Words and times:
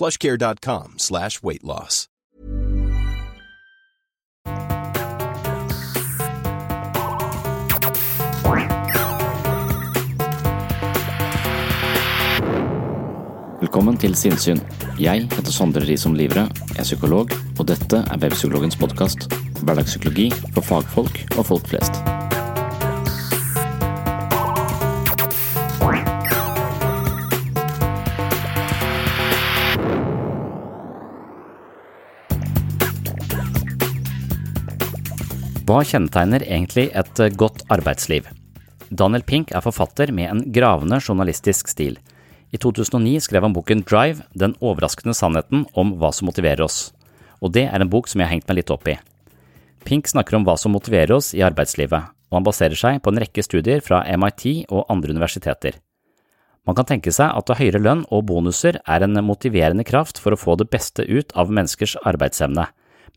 plushcare.com 0.00 0.94
slash 0.96 1.42
weight 1.42 1.62
loss. 1.62 2.06
Velkommen 13.60 13.98
til 14.00 14.14
Sinnsyn. 14.16 14.58
Jeg 14.98 15.28
heter 15.28 15.52
Sondre 15.52 15.84
Risom 15.84 16.14
Livre, 16.16 16.46
er 16.78 16.82
psykolog, 16.82 17.30
og 17.58 17.68
dette 17.68 18.00
er 18.00 18.22
Webpsykologens 18.22 18.80
podkast. 18.80 19.28
Hverdagspsykologi 19.60 20.30
for 20.54 20.64
fagfolk 20.64 21.20
og 21.36 21.46
folk 21.52 21.68
flest. 21.68 22.00
Hva 35.70 35.84
kjennetegner 35.86 36.42
egentlig 36.42 36.88
et 36.98 37.20
godt 37.38 37.60
arbeidsliv? 37.70 38.24
Daniel 38.90 39.22
Pink 39.22 39.52
er 39.54 39.62
forfatter 39.62 40.10
med 40.10 40.26
en 40.26 40.40
gravende 40.50 40.96
journalistisk 40.98 41.68
stil. 41.70 41.94
I 42.50 42.58
2009 42.58 43.20
skrev 43.22 43.46
han 43.46 43.54
boken 43.54 43.84
Drive, 43.86 44.24
den 44.34 44.56
overraskende 44.58 45.14
sannheten 45.14 45.62
om 45.78 45.92
hva 46.00 46.10
som 46.16 46.26
motiverer 46.26 46.64
oss. 46.64 46.88
Og 47.38 47.54
det 47.54 47.68
er 47.68 47.78
en 47.84 47.92
bok 47.92 48.10
som 48.10 48.18
jeg 48.18 48.26
har 48.26 48.34
hengt 48.34 48.50
meg 48.50 48.58
litt 48.58 48.72
opp 48.74 48.90
i. 48.90 48.96
Pink 49.86 50.10
snakker 50.10 50.40
om 50.40 50.48
hva 50.48 50.56
som 50.58 50.74
motiverer 50.74 51.14
oss 51.14 51.30
i 51.38 51.44
arbeidslivet, 51.46 52.10
og 52.18 52.40
han 52.40 52.48
baserer 52.50 52.82
seg 52.82 52.98
på 53.04 53.14
en 53.14 53.22
rekke 53.22 53.46
studier 53.46 53.86
fra 53.86 54.02
MIT 54.10 54.72
og 54.72 54.90
andre 54.90 55.14
universiteter. 55.14 55.78
Man 56.66 56.74
kan 56.74 56.90
tenke 56.90 57.14
seg 57.14 57.30
at 57.30 57.54
høyere 57.62 57.78
lønn 57.78 58.02
og 58.10 58.26
bonuser 58.26 58.82
er 58.82 59.06
en 59.06 59.22
motiverende 59.22 59.86
kraft 59.86 60.18
for 60.18 60.34
å 60.34 60.42
få 60.48 60.58
det 60.58 60.66
beste 60.74 61.06
ut 61.06 61.30
av 61.38 61.54
menneskers 61.54 61.94
arbeidsevne, 62.02 62.66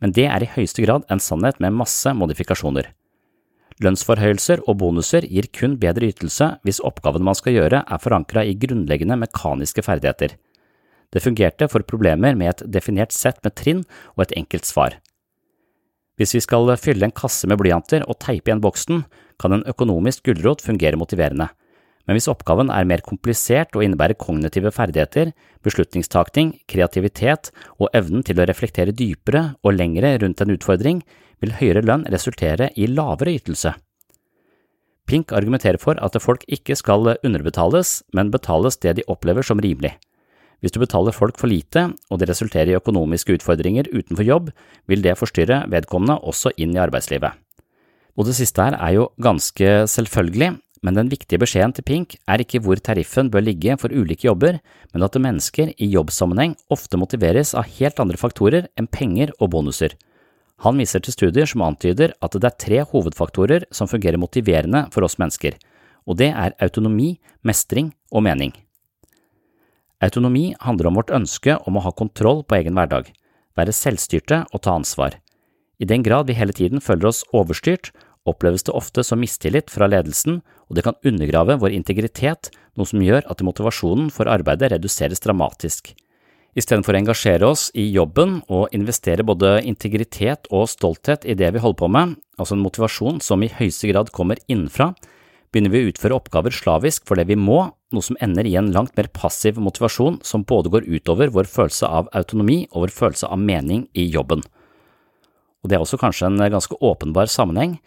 men 0.00 0.14
det 0.16 0.26
er 0.30 0.44
i 0.44 0.50
høyeste 0.56 0.84
grad 0.84 1.06
en 1.12 1.22
sannhet 1.22 1.60
med 1.62 1.76
masse 1.76 2.10
modifikasjoner. 2.16 2.90
Lønnsforhøyelser 3.82 4.62
og 4.68 4.78
bonuser 4.78 5.26
gir 5.26 5.48
kun 5.54 5.74
bedre 5.82 6.12
ytelse 6.12 6.52
hvis 6.66 6.82
oppgaven 6.86 7.24
man 7.26 7.38
skal 7.38 7.56
gjøre 7.56 7.82
er 7.82 8.02
forankra 8.02 8.44
i 8.46 8.54
grunnleggende 8.58 9.18
mekaniske 9.18 9.82
ferdigheter. 9.82 10.36
Det 11.10 11.22
fungerte 11.22 11.68
for 11.70 11.86
problemer 11.86 12.38
med 12.38 12.52
et 12.52 12.62
definert 12.76 13.14
sett 13.14 13.42
med 13.44 13.54
trinn 13.58 13.82
og 14.14 14.26
et 14.26 14.36
enkelt 14.38 14.66
svar. 14.66 14.98
Hvis 16.18 16.36
vi 16.36 16.42
skal 16.44 16.70
fylle 16.78 17.08
en 17.08 17.14
kasse 17.14 17.48
med 17.50 17.58
blyanter 17.58 18.06
og 18.06 18.20
teipe 18.22 18.50
igjen 18.50 18.62
boksen, 18.62 19.02
kan 19.42 19.54
en 19.54 19.66
økonomisk 19.66 20.28
gulrot 20.28 20.62
fungere 20.62 20.98
motiverende, 20.98 21.48
men 22.04 22.18
hvis 22.18 22.28
oppgaven 22.28 22.70
er 22.72 22.86
mer 22.88 23.00
komplisert 23.04 23.76
og 23.76 23.84
innebærer 23.84 24.18
kognitive 24.20 24.72
ferdigheter, 24.74 25.32
beslutningstakning, 25.64 26.52
kreativitet 26.68 27.50
og 27.78 27.88
evnen 27.96 28.24
til 28.26 28.40
å 28.40 28.46
reflektere 28.48 28.92
dypere 28.92 29.54
og 29.64 29.78
lengre 29.78 30.12
rundt 30.20 30.42
en 30.44 30.52
utfordring, 30.56 31.00
vil 31.40 31.56
høyere 31.60 31.84
lønn 31.84 32.06
resultere 32.12 32.70
i 32.76 32.88
lavere 32.90 33.34
ytelse. 33.38 33.74
Pink 35.08 35.34
argumenterer 35.36 35.80
for 35.80 35.98
at 36.00 36.16
folk 36.22 36.44
ikke 36.48 36.76
skal 36.80 37.16
underbetales, 37.16 38.02
men 38.16 38.32
betales 38.32 38.78
det 38.80 38.96
de 38.98 39.08
opplever 39.12 39.44
som 39.44 39.60
rimelig. 39.60 39.92
Hvis 40.64 40.72
du 40.72 40.78
betaler 40.80 41.12
folk 41.12 41.36
for 41.36 41.50
lite, 41.52 41.90
og 42.08 42.20
det 42.20 42.30
resulterer 42.30 42.72
i 42.72 42.78
økonomiske 42.78 43.36
utfordringer 43.36 43.90
utenfor 43.92 44.24
jobb, 44.24 44.46
vil 44.88 45.04
det 45.04 45.18
forstyrre 45.20 45.66
vedkommende 45.68 46.16
også 46.24 46.54
inn 46.56 46.72
i 46.72 46.80
arbeidslivet. 46.80 47.36
Og 48.16 48.28
det 48.28 48.36
siste 48.38 48.64
her 48.64 48.76
er 48.78 48.94
jo 48.96 49.10
ganske 49.20 49.84
selvfølgelig, 49.90 50.54
men 50.84 50.98
den 50.98 51.08
viktige 51.08 51.40
beskjeden 51.40 51.72
til 51.72 51.86
Pink 51.88 52.14
er 52.28 52.42
ikke 52.44 52.60
hvor 52.60 52.76
tariffen 52.76 53.30
bør 53.32 53.46
ligge 53.46 53.76
for 53.80 53.92
ulike 53.92 54.28
jobber, 54.28 54.58
men 54.92 55.06
at 55.06 55.16
mennesker 55.16 55.72
i 55.80 55.88
jobbsammenheng 55.88 56.58
ofte 56.74 57.00
motiveres 57.00 57.54
av 57.56 57.70
helt 57.78 58.02
andre 58.04 58.20
faktorer 58.20 58.68
enn 58.76 58.90
penger 58.92 59.32
og 59.38 59.54
bonuser. 59.56 59.96
Han 60.62 60.78
viser 60.78 61.00
til 61.02 61.16
studier 61.16 61.48
som 61.48 61.64
antyder 61.64 62.12
at 62.20 62.36
det 62.36 62.50
er 62.50 62.60
tre 62.60 62.82
hovedfaktorer 62.92 63.64
som 63.74 63.88
fungerer 63.90 64.20
motiverende 64.20 64.84
for 64.92 65.08
oss 65.08 65.16
mennesker, 65.18 65.56
og 66.04 66.20
det 66.20 66.30
er 66.36 66.54
autonomi, 66.62 67.16
mestring 67.42 67.90
og 68.12 68.26
mening. 68.28 68.52
Autonomi 70.04 70.52
handler 70.60 70.90
om 70.90 71.00
vårt 71.00 71.12
ønske 71.16 71.56
om 71.64 71.78
å 71.78 71.84
ha 71.86 71.96
kontroll 71.96 72.44
på 72.44 72.60
egen 72.60 72.76
hverdag, 72.76 73.08
være 73.56 73.72
selvstyrte 73.72 74.44
og 74.52 74.66
ta 74.66 74.76
ansvar. 74.76 75.16
I 75.80 75.88
den 75.88 76.04
grad 76.04 76.28
vi 76.28 76.36
hele 76.36 76.52
tiden 76.52 76.84
føler 76.84 77.08
oss 77.08 77.24
overstyrt, 77.32 77.90
oppleves 78.28 78.64
det 78.66 78.74
ofte 78.74 79.04
som 79.04 79.20
mistillit 79.20 79.72
fra 79.72 79.88
ledelsen, 79.90 80.40
og 80.68 80.76
det 80.76 80.84
kan 80.86 80.98
undergrave 81.04 81.58
vår 81.60 81.74
integritet, 81.76 82.50
noe 82.74 82.88
som 82.88 83.02
gjør 83.04 83.26
at 83.30 83.44
motivasjonen 83.44 84.10
for 84.14 84.30
arbeidet 84.32 84.72
reduseres 84.72 85.22
dramatisk. 85.24 85.92
Istedenfor 86.54 86.94
å 86.94 87.00
engasjere 87.00 87.48
oss 87.50 87.66
i 87.74 87.88
jobben 87.90 88.38
og 88.46 88.74
investere 88.76 89.26
både 89.26 89.56
integritet 89.66 90.46
og 90.54 90.68
stolthet 90.70 91.26
i 91.26 91.34
det 91.34 91.50
vi 91.56 91.62
holder 91.62 91.80
på 91.80 91.88
med, 91.90 92.14
altså 92.38 92.54
en 92.54 92.62
motivasjon 92.62 93.18
som 93.24 93.42
i 93.42 93.50
høyeste 93.50 93.90
grad 93.90 94.12
kommer 94.14 94.38
innenfra, 94.46 94.92
begynner 95.50 95.70
vi 95.70 95.82
å 95.82 95.90
utføre 95.90 96.16
oppgaver 96.18 96.54
slavisk 96.54 97.04
for 97.06 97.18
det 97.18 97.26
vi 97.30 97.36
må, 97.38 97.60
noe 97.94 98.02
som 98.02 98.18
ender 98.22 98.46
i 98.46 98.56
en 98.58 98.72
langt 98.74 98.94
mer 98.98 99.10
passiv 99.14 99.58
motivasjon 99.62 100.20
som 100.26 100.46
både 100.46 100.70
går 100.70 100.86
utover 100.90 101.30
vår 101.34 101.50
følelse 101.50 101.90
av 101.90 102.10
autonomi 102.14 102.64
og 102.72 102.86
vår 102.86 102.94
følelse 102.94 103.30
av 103.30 103.42
mening 103.42 103.84
i 103.94 104.06
jobben. 104.10 104.42
Og 105.62 105.70
det 105.70 105.78
er 105.78 105.84
også 105.84 105.98
kanskje 105.98 106.28
en 106.28 106.42
ganske 106.52 106.76
åpenbar 106.82 107.30
sammenheng. 107.30 107.78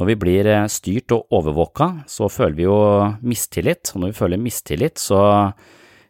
Når 0.00 0.08
vi 0.08 0.14
blir 0.16 0.46
styrt 0.72 1.12
og 1.12 1.34
overvåka, 1.36 2.06
så 2.08 2.30
føler 2.32 2.56
vi 2.56 2.64
jo 2.64 2.76
mistillit, 3.20 3.90
og 3.92 4.00
når 4.00 4.12
vi 4.12 4.20
føler 4.22 4.40
mistillit, 4.40 4.96
så 4.96 5.20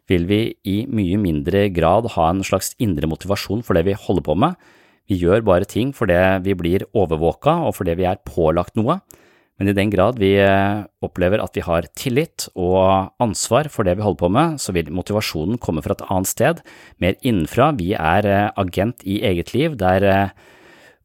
vil 0.07 0.27
vi 0.29 0.39
i 0.67 0.77
mye 0.87 1.17
mindre 1.19 1.65
grad 1.75 2.07
ha 2.15 2.29
en 2.31 2.43
slags 2.47 2.73
indre 2.83 3.09
motivasjon 3.11 3.63
for 3.63 3.75
det 3.75 3.83
vi 3.87 3.97
holder 3.99 4.23
på 4.23 4.37
med. 4.39 4.55
Vi 5.11 5.19
gjør 5.19 5.43
bare 5.43 5.67
ting 5.67 5.91
fordi 5.95 6.15
vi 6.45 6.55
blir 6.55 6.87
overvåka 6.95 7.57
og 7.67 7.75
fordi 7.75 7.97
vi 7.99 8.07
er 8.07 8.23
pålagt 8.23 8.79
noe, 8.79 9.01
men 9.59 9.69
i 9.69 9.75
den 9.75 9.91
grad 9.93 10.17
vi 10.19 10.31
opplever 11.03 11.43
at 11.43 11.55
vi 11.55 11.63
har 11.67 11.87
tillit 11.99 12.47
og 12.55 13.11
ansvar 13.21 13.67
for 13.71 13.83
det 13.83 13.97
vi 13.99 14.05
holder 14.05 14.21
på 14.23 14.31
med, 14.31 14.57
så 14.63 14.73
vil 14.75 14.91
motivasjonen 14.95 15.59
komme 15.61 15.83
fra 15.83 15.95
et 15.97 16.07
annet 16.07 16.31
sted, 16.31 16.63
mer 17.03 17.19
innenfra. 17.21 17.73
Vi 17.75 17.91
er 17.99 18.27
agent 18.55 19.03
i 19.03 19.19
eget 19.27 19.53
liv, 19.53 19.75
der 19.79 20.31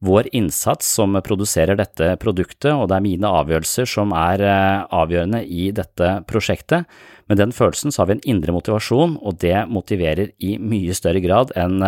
vår 0.05 0.29
innsats 0.37 0.87
som 0.99 1.17
produserer 1.25 1.79
dette 1.79 2.13
produktet, 2.23 2.71
og 2.71 2.87
det 2.91 2.99
er 2.99 3.07
mine 3.07 3.33
avgjørelser 3.41 3.89
som 3.91 4.13
er 4.15 4.45
avgjørende 4.45 5.41
i 5.43 5.71
dette 5.75 6.13
prosjektet. 6.29 6.87
Med 7.27 7.41
den 7.43 7.51
følelsen 7.53 7.91
så 7.91 8.03
har 8.03 8.13
vi 8.13 8.19
en 8.19 8.29
indre 8.37 8.55
motivasjon, 8.55 9.19
og 9.19 9.41
det 9.43 9.65
motiverer 9.69 10.31
i 10.39 10.55
mye 10.63 10.95
større 10.95 11.25
grad 11.25 11.51
enn 11.59 11.83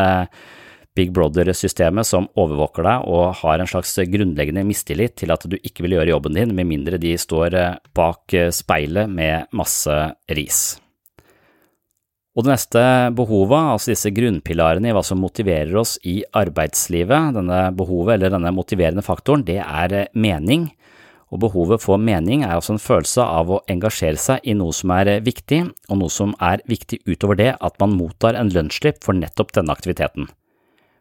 Big 0.97 1.13
Brother-systemet 1.15 2.07
som 2.07 2.27
overvåker 2.39 2.85
deg 2.87 3.07
og 3.11 3.37
har 3.41 3.63
en 3.63 3.71
slags 3.71 3.95
grunnleggende 4.11 4.65
mistillit 4.67 5.15
til 5.21 5.31
at 5.31 5.47
du 5.47 5.57
ikke 5.61 5.87
vil 5.87 5.97
gjøre 5.99 6.11
jobben 6.13 6.35
din 6.37 6.55
med 6.57 6.67
mindre 6.67 6.99
de 7.01 7.15
står 7.21 7.57
eh, 7.57 7.77
bak 7.97 8.35
eh, 8.35 8.51
speilet 8.55 9.11
med 9.11 9.51
masse 9.57 9.97
ris. 10.35 10.81
Og 12.39 12.47
det 12.47 12.53
neste 12.53 12.83
behovet, 13.19 13.59
altså 13.59 13.91
disse 13.91 14.13
grunnpilarene 14.15 14.91
i 14.91 14.95
hva 14.95 15.03
som 15.03 15.19
motiverer 15.19 15.75
oss 15.81 15.97
i 16.07 16.21
arbeidslivet, 16.39 17.35
denne 17.35 17.63
behovet 17.75 18.15
eller 18.17 18.37
denne 18.37 18.53
motiverende 18.55 19.03
faktoren, 19.03 19.43
det 19.47 19.59
er 19.65 19.97
eh, 19.97 20.13
mening. 20.15 20.69
Og 21.31 21.43
behovet 21.43 21.83
for 21.83 21.99
mening 21.99 22.45
er 22.45 22.57
altså 22.57 22.77
en 22.77 22.83
følelse 22.83 23.23
av 23.23 23.51
å 23.51 23.61
engasjere 23.71 24.19
seg 24.19 24.47
i 24.47 24.55
noe 24.59 24.75
som 24.75 24.95
er 24.95 25.17
viktig, 25.27 25.63
og 25.91 25.99
noe 25.99 26.11
som 26.11 26.35
er 26.43 26.63
viktig 26.71 27.01
utover 27.07 27.39
det 27.39 27.51
at 27.59 27.79
man 27.83 27.95
mottar 27.99 28.39
en 28.39 28.51
lønnsslipp 28.51 29.03
for 29.03 29.19
nettopp 29.19 29.55
denne 29.59 29.75
aktiviteten. 29.75 30.31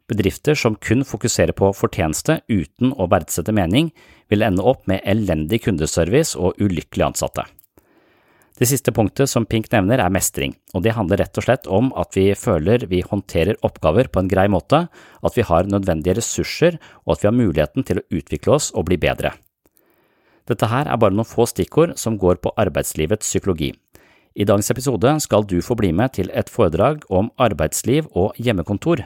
Bedrifter 0.10 0.58
som 0.58 0.78
kun 0.82 1.06
fokuserer 1.06 1.54
på 1.54 1.70
fortjeneste 1.78 2.40
uten 2.50 2.94
å 2.98 3.06
verdsette 3.10 3.54
mening, 3.54 3.92
vil 4.30 4.46
ende 4.46 4.66
opp 4.66 4.90
med 4.90 5.06
elendig 5.06 5.64
kundeservice 5.68 6.38
og 6.38 6.58
ulykkelige 6.62 7.12
ansatte. 7.12 7.46
Det 8.60 8.68
siste 8.68 8.92
punktet 8.92 9.32
som 9.32 9.46
Pink 9.48 9.70
nevner 9.72 10.02
er 10.04 10.12
mestring, 10.12 10.52
og 10.76 10.84
det 10.84 10.92
handler 10.98 11.22
rett 11.22 11.38
og 11.40 11.46
slett 11.46 11.68
om 11.72 11.94
at 11.96 12.12
vi 12.18 12.26
føler 12.36 12.84
vi 12.92 13.00
håndterer 13.08 13.56
oppgaver 13.64 14.10
på 14.12 14.20
en 14.20 14.32
grei 14.32 14.50
måte, 14.52 14.82
at 15.24 15.38
vi 15.38 15.46
har 15.48 15.70
nødvendige 15.72 16.18
ressurser 16.18 16.76
og 17.06 17.14
at 17.16 17.24
vi 17.24 17.30
har 17.30 17.38
muligheten 17.38 17.88
til 17.88 18.02
å 18.02 18.08
utvikle 18.20 18.58
oss 18.58 18.74
og 18.76 18.90
bli 18.90 18.98
bedre. 19.00 19.32
Dette 20.50 20.68
her 20.68 20.90
er 20.92 21.00
bare 21.00 21.16
noen 21.16 21.30
få 21.30 21.46
stikkord 21.48 21.96
som 22.02 22.18
går 22.20 22.42
på 22.44 22.52
arbeidslivets 22.60 23.32
psykologi. 23.32 23.72
I 24.36 24.44
dagens 24.44 24.72
episode 24.74 25.16
skal 25.24 25.48
du 25.48 25.62
få 25.64 25.78
bli 25.80 25.94
med 25.96 26.18
til 26.20 26.32
et 26.36 26.52
foredrag 26.52 27.06
om 27.08 27.32
arbeidsliv 27.40 28.12
og 28.12 28.36
hjemmekontor. 28.36 29.06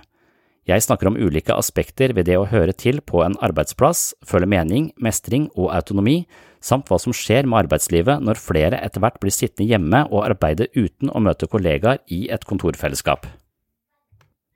Jeg 0.64 0.80
snakker 0.86 1.10
om 1.10 1.18
ulike 1.20 1.52
aspekter 1.60 2.14
ved 2.16 2.30
det 2.30 2.38
å 2.40 2.48
høre 2.48 2.72
til 2.72 3.02
på 3.04 3.20
en 3.26 3.36
arbeidsplass, 3.44 4.14
føle 4.24 4.48
mening, 4.48 4.94
mestring 4.96 5.50
og 5.60 5.74
autonomi, 5.76 6.22
samt 6.64 6.88
hva 6.88 6.96
som 7.04 7.12
skjer 7.12 7.44
med 7.44 7.66
arbeidslivet 7.66 8.24
når 8.24 8.40
flere 8.40 8.80
etter 8.80 9.04
hvert 9.04 9.20
blir 9.20 9.36
sittende 9.36 9.68
hjemme 9.68 10.06
og 10.08 10.24
arbeide 10.24 10.70
uten 10.72 11.12
å 11.12 11.20
møte 11.20 11.52
kollegaer 11.52 12.00
i 12.08 12.30
et 12.32 12.48
kontorfellesskap. 12.48 13.28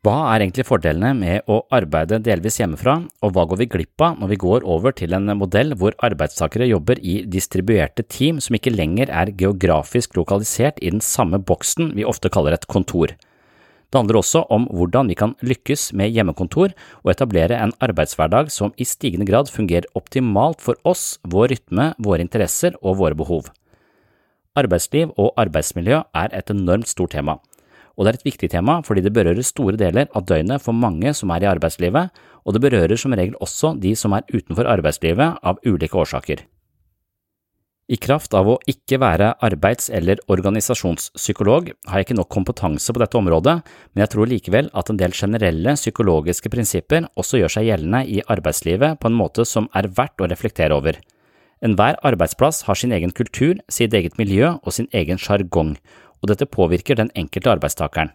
Hva 0.08 0.16
er 0.32 0.46
egentlig 0.46 0.64
fordelene 0.70 1.10
med 1.18 1.50
å 1.52 1.58
arbeide 1.76 2.22
delvis 2.24 2.62
hjemmefra, 2.62 3.02
og 3.26 3.34
hva 3.36 3.44
går 3.50 3.60
vi 3.60 3.72
glipp 3.74 4.04
av 4.08 4.22
når 4.22 4.32
vi 4.32 4.40
går 4.40 4.64
over 4.64 4.96
til 4.96 5.12
en 5.18 5.34
modell 5.36 5.76
hvor 5.76 5.98
arbeidstakere 6.08 6.70
jobber 6.70 7.02
i 7.04 7.20
distribuerte 7.28 8.06
team 8.08 8.40
som 8.40 8.56
ikke 8.56 8.72
lenger 8.72 9.12
er 9.12 9.36
geografisk 9.36 10.16
lokalisert 10.16 10.80
i 10.80 10.94
den 10.94 11.04
samme 11.04 11.42
boksen 11.44 11.92
vi 11.98 12.08
ofte 12.08 12.32
kaller 12.32 12.56
et 12.56 12.70
kontor? 12.72 13.18
Det 13.88 14.02
handler 14.02 14.20
også 14.20 14.44
om 14.52 14.66
hvordan 14.68 15.08
vi 15.08 15.16
kan 15.16 15.34
lykkes 15.40 15.94
med 15.96 16.12
hjemmekontor 16.12 16.74
og 17.06 17.12
etablere 17.14 17.56
en 17.64 17.72
arbeidshverdag 17.80 18.52
som 18.52 18.74
i 18.76 18.84
stigende 18.84 19.28
grad 19.30 19.48
fungerer 19.48 19.88
optimalt 19.96 20.60
for 20.62 20.76
oss, 20.84 21.20
vår 21.24 21.54
rytme, 21.54 21.94
våre 21.98 22.26
interesser 22.26 22.76
og 22.82 23.00
våre 23.00 23.16
behov. 23.16 23.48
Arbeidsliv 24.58 25.14
og 25.16 25.32
arbeidsmiljø 25.40 26.02
er 26.18 26.34
et 26.36 26.52
enormt 26.52 26.90
stort 26.92 27.16
tema, 27.16 27.38
og 27.96 28.06
det 28.06 28.12
er 28.12 28.20
et 28.20 28.28
viktig 28.28 28.52
tema 28.52 28.82
fordi 28.84 29.06
det 29.06 29.14
berører 29.16 29.46
store 29.46 29.80
deler 29.80 30.12
av 30.14 30.28
døgnet 30.28 30.62
for 30.62 30.76
mange 30.76 31.14
som 31.16 31.32
er 31.32 31.46
i 31.46 31.50
arbeidslivet, 31.50 32.12
og 32.44 32.54
det 32.54 32.64
berører 32.64 33.00
som 33.00 33.16
regel 33.16 33.40
også 33.40 33.74
de 33.80 33.96
som 33.96 34.14
er 34.18 34.28
utenfor 34.34 34.68
arbeidslivet 34.68 35.40
av 35.42 35.64
ulike 35.66 35.98
årsaker. 35.98 36.44
I 37.88 37.96
kraft 38.04 38.34
av 38.36 38.50
å 38.52 38.58
ikke 38.68 38.98
være 39.00 39.30
arbeids- 39.48 39.88
eller 39.96 40.20
organisasjonspsykolog 40.28 41.70
har 41.88 42.02
jeg 42.02 42.08
ikke 42.10 42.18
nok 42.20 42.30
kompetanse 42.36 42.92
på 42.92 43.00
dette 43.00 43.16
området, 43.16 43.54
men 43.94 44.04
jeg 44.04 44.12
tror 44.12 44.28
likevel 44.28 44.68
at 44.76 44.92
en 44.92 45.00
del 45.00 45.16
generelle 45.16 45.76
psykologiske 45.80 46.52
prinsipper 46.52 47.08
også 47.16 47.40
gjør 47.40 47.54
seg 47.56 47.70
gjeldende 47.70 48.04
i 48.12 48.20
arbeidslivet 48.28 49.00
på 49.00 49.08
en 49.08 49.16
måte 49.16 49.48
som 49.48 49.70
er 49.72 49.88
verdt 49.88 50.20
å 50.20 50.28
reflektere 50.28 50.76
over. 50.76 51.00
Enhver 51.64 51.96
arbeidsplass 52.04 52.66
har 52.68 52.76
sin 52.76 52.92
egen 52.92 53.16
kultur, 53.16 53.56
sitt 53.72 53.96
eget 53.96 54.20
miljø 54.20 54.58
og 54.58 54.76
sin 54.76 54.92
egen 54.92 55.18
sjargong, 55.18 55.78
og 56.20 56.28
dette 56.28 56.46
påvirker 56.46 57.00
den 57.00 57.14
enkelte 57.16 57.56
arbeidstakeren. 57.56 58.12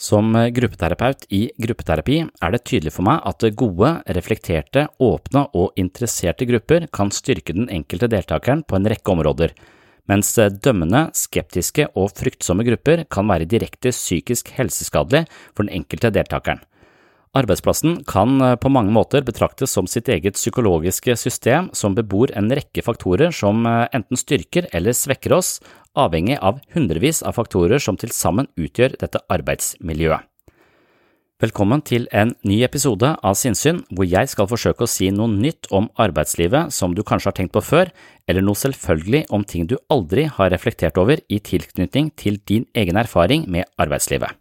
Som 0.00 0.32
gruppeterapeut 0.32 1.26
i 1.28 1.42
gruppeterapi 1.60 2.22
er 2.24 2.54
det 2.54 2.62
tydelig 2.64 2.94
for 2.94 3.04
meg 3.04 3.20
at 3.28 3.44
gode, 3.52 3.90
reflekterte, 4.16 4.86
åpne 4.96 5.42
og 5.52 5.76
interesserte 5.80 6.46
grupper 6.48 6.86
kan 6.88 7.12
styrke 7.12 7.52
den 7.52 7.68
enkelte 7.68 8.08
deltakeren 8.08 8.62
på 8.64 8.78
en 8.78 8.88
rekke 8.88 9.12
områder, 9.12 9.52
mens 10.08 10.32
dømmende, 10.64 11.10
skeptiske 11.12 11.90
og 11.92 12.14
fryktsomme 12.16 12.64
grupper 12.64 13.04
kan 13.12 13.28
være 13.28 13.50
direkte 13.50 13.92
psykisk 13.92 14.54
helseskadelig 14.56 15.26
for 15.52 15.66
den 15.66 15.82
enkelte 15.82 16.08
deltakeren. 16.16 16.64
Arbeidsplassen 17.30 18.00
kan 18.10 18.40
på 18.58 18.70
mange 18.74 18.90
måter 18.90 19.22
betraktes 19.22 19.70
som 19.70 19.86
sitt 19.86 20.08
eget 20.10 20.34
psykologiske 20.34 21.14
system 21.14 21.68
som 21.78 21.94
bebor 21.94 22.32
en 22.34 22.50
rekke 22.50 22.82
faktorer 22.82 23.30
som 23.30 23.62
enten 23.68 24.18
styrker 24.18 24.66
eller 24.74 24.96
svekker 24.98 25.36
oss, 25.36 25.60
avhengig 25.94 26.40
av 26.42 26.58
hundrevis 26.74 27.22
av 27.22 27.38
faktorer 27.38 27.78
som 27.78 27.94
til 28.00 28.10
sammen 28.10 28.50
utgjør 28.58 28.98
dette 28.98 29.22
arbeidsmiljøet. 29.30 30.26
Velkommen 31.40 31.80
til 31.86 32.10
en 32.12 32.34
ny 32.44 32.58
episode 32.66 33.14
av 33.14 33.38
Sinnsyn, 33.38 33.78
hvor 33.94 34.10
jeg 34.10 34.28
skal 34.28 34.50
forsøke 34.50 34.84
å 34.84 34.90
si 34.90 35.08
noe 35.14 35.30
nytt 35.30 35.70
om 35.70 35.86
arbeidslivet 36.02 36.74
som 36.74 36.98
du 36.98 37.00
kanskje 37.06 37.30
har 37.30 37.38
tenkt 37.38 37.54
på 37.54 37.62
før, 37.64 37.94
eller 38.26 38.44
noe 38.44 38.58
selvfølgelig 38.58 39.22
om 39.30 39.46
ting 39.46 39.70
du 39.70 39.78
aldri 39.88 40.26
har 40.26 40.50
reflektert 40.50 40.98
over 40.98 41.22
i 41.30 41.38
tilknytning 41.38 42.10
til 42.18 42.42
din 42.42 42.66
egen 42.74 42.98
erfaring 43.00 43.46
med 43.46 43.70
arbeidslivet. 43.78 44.34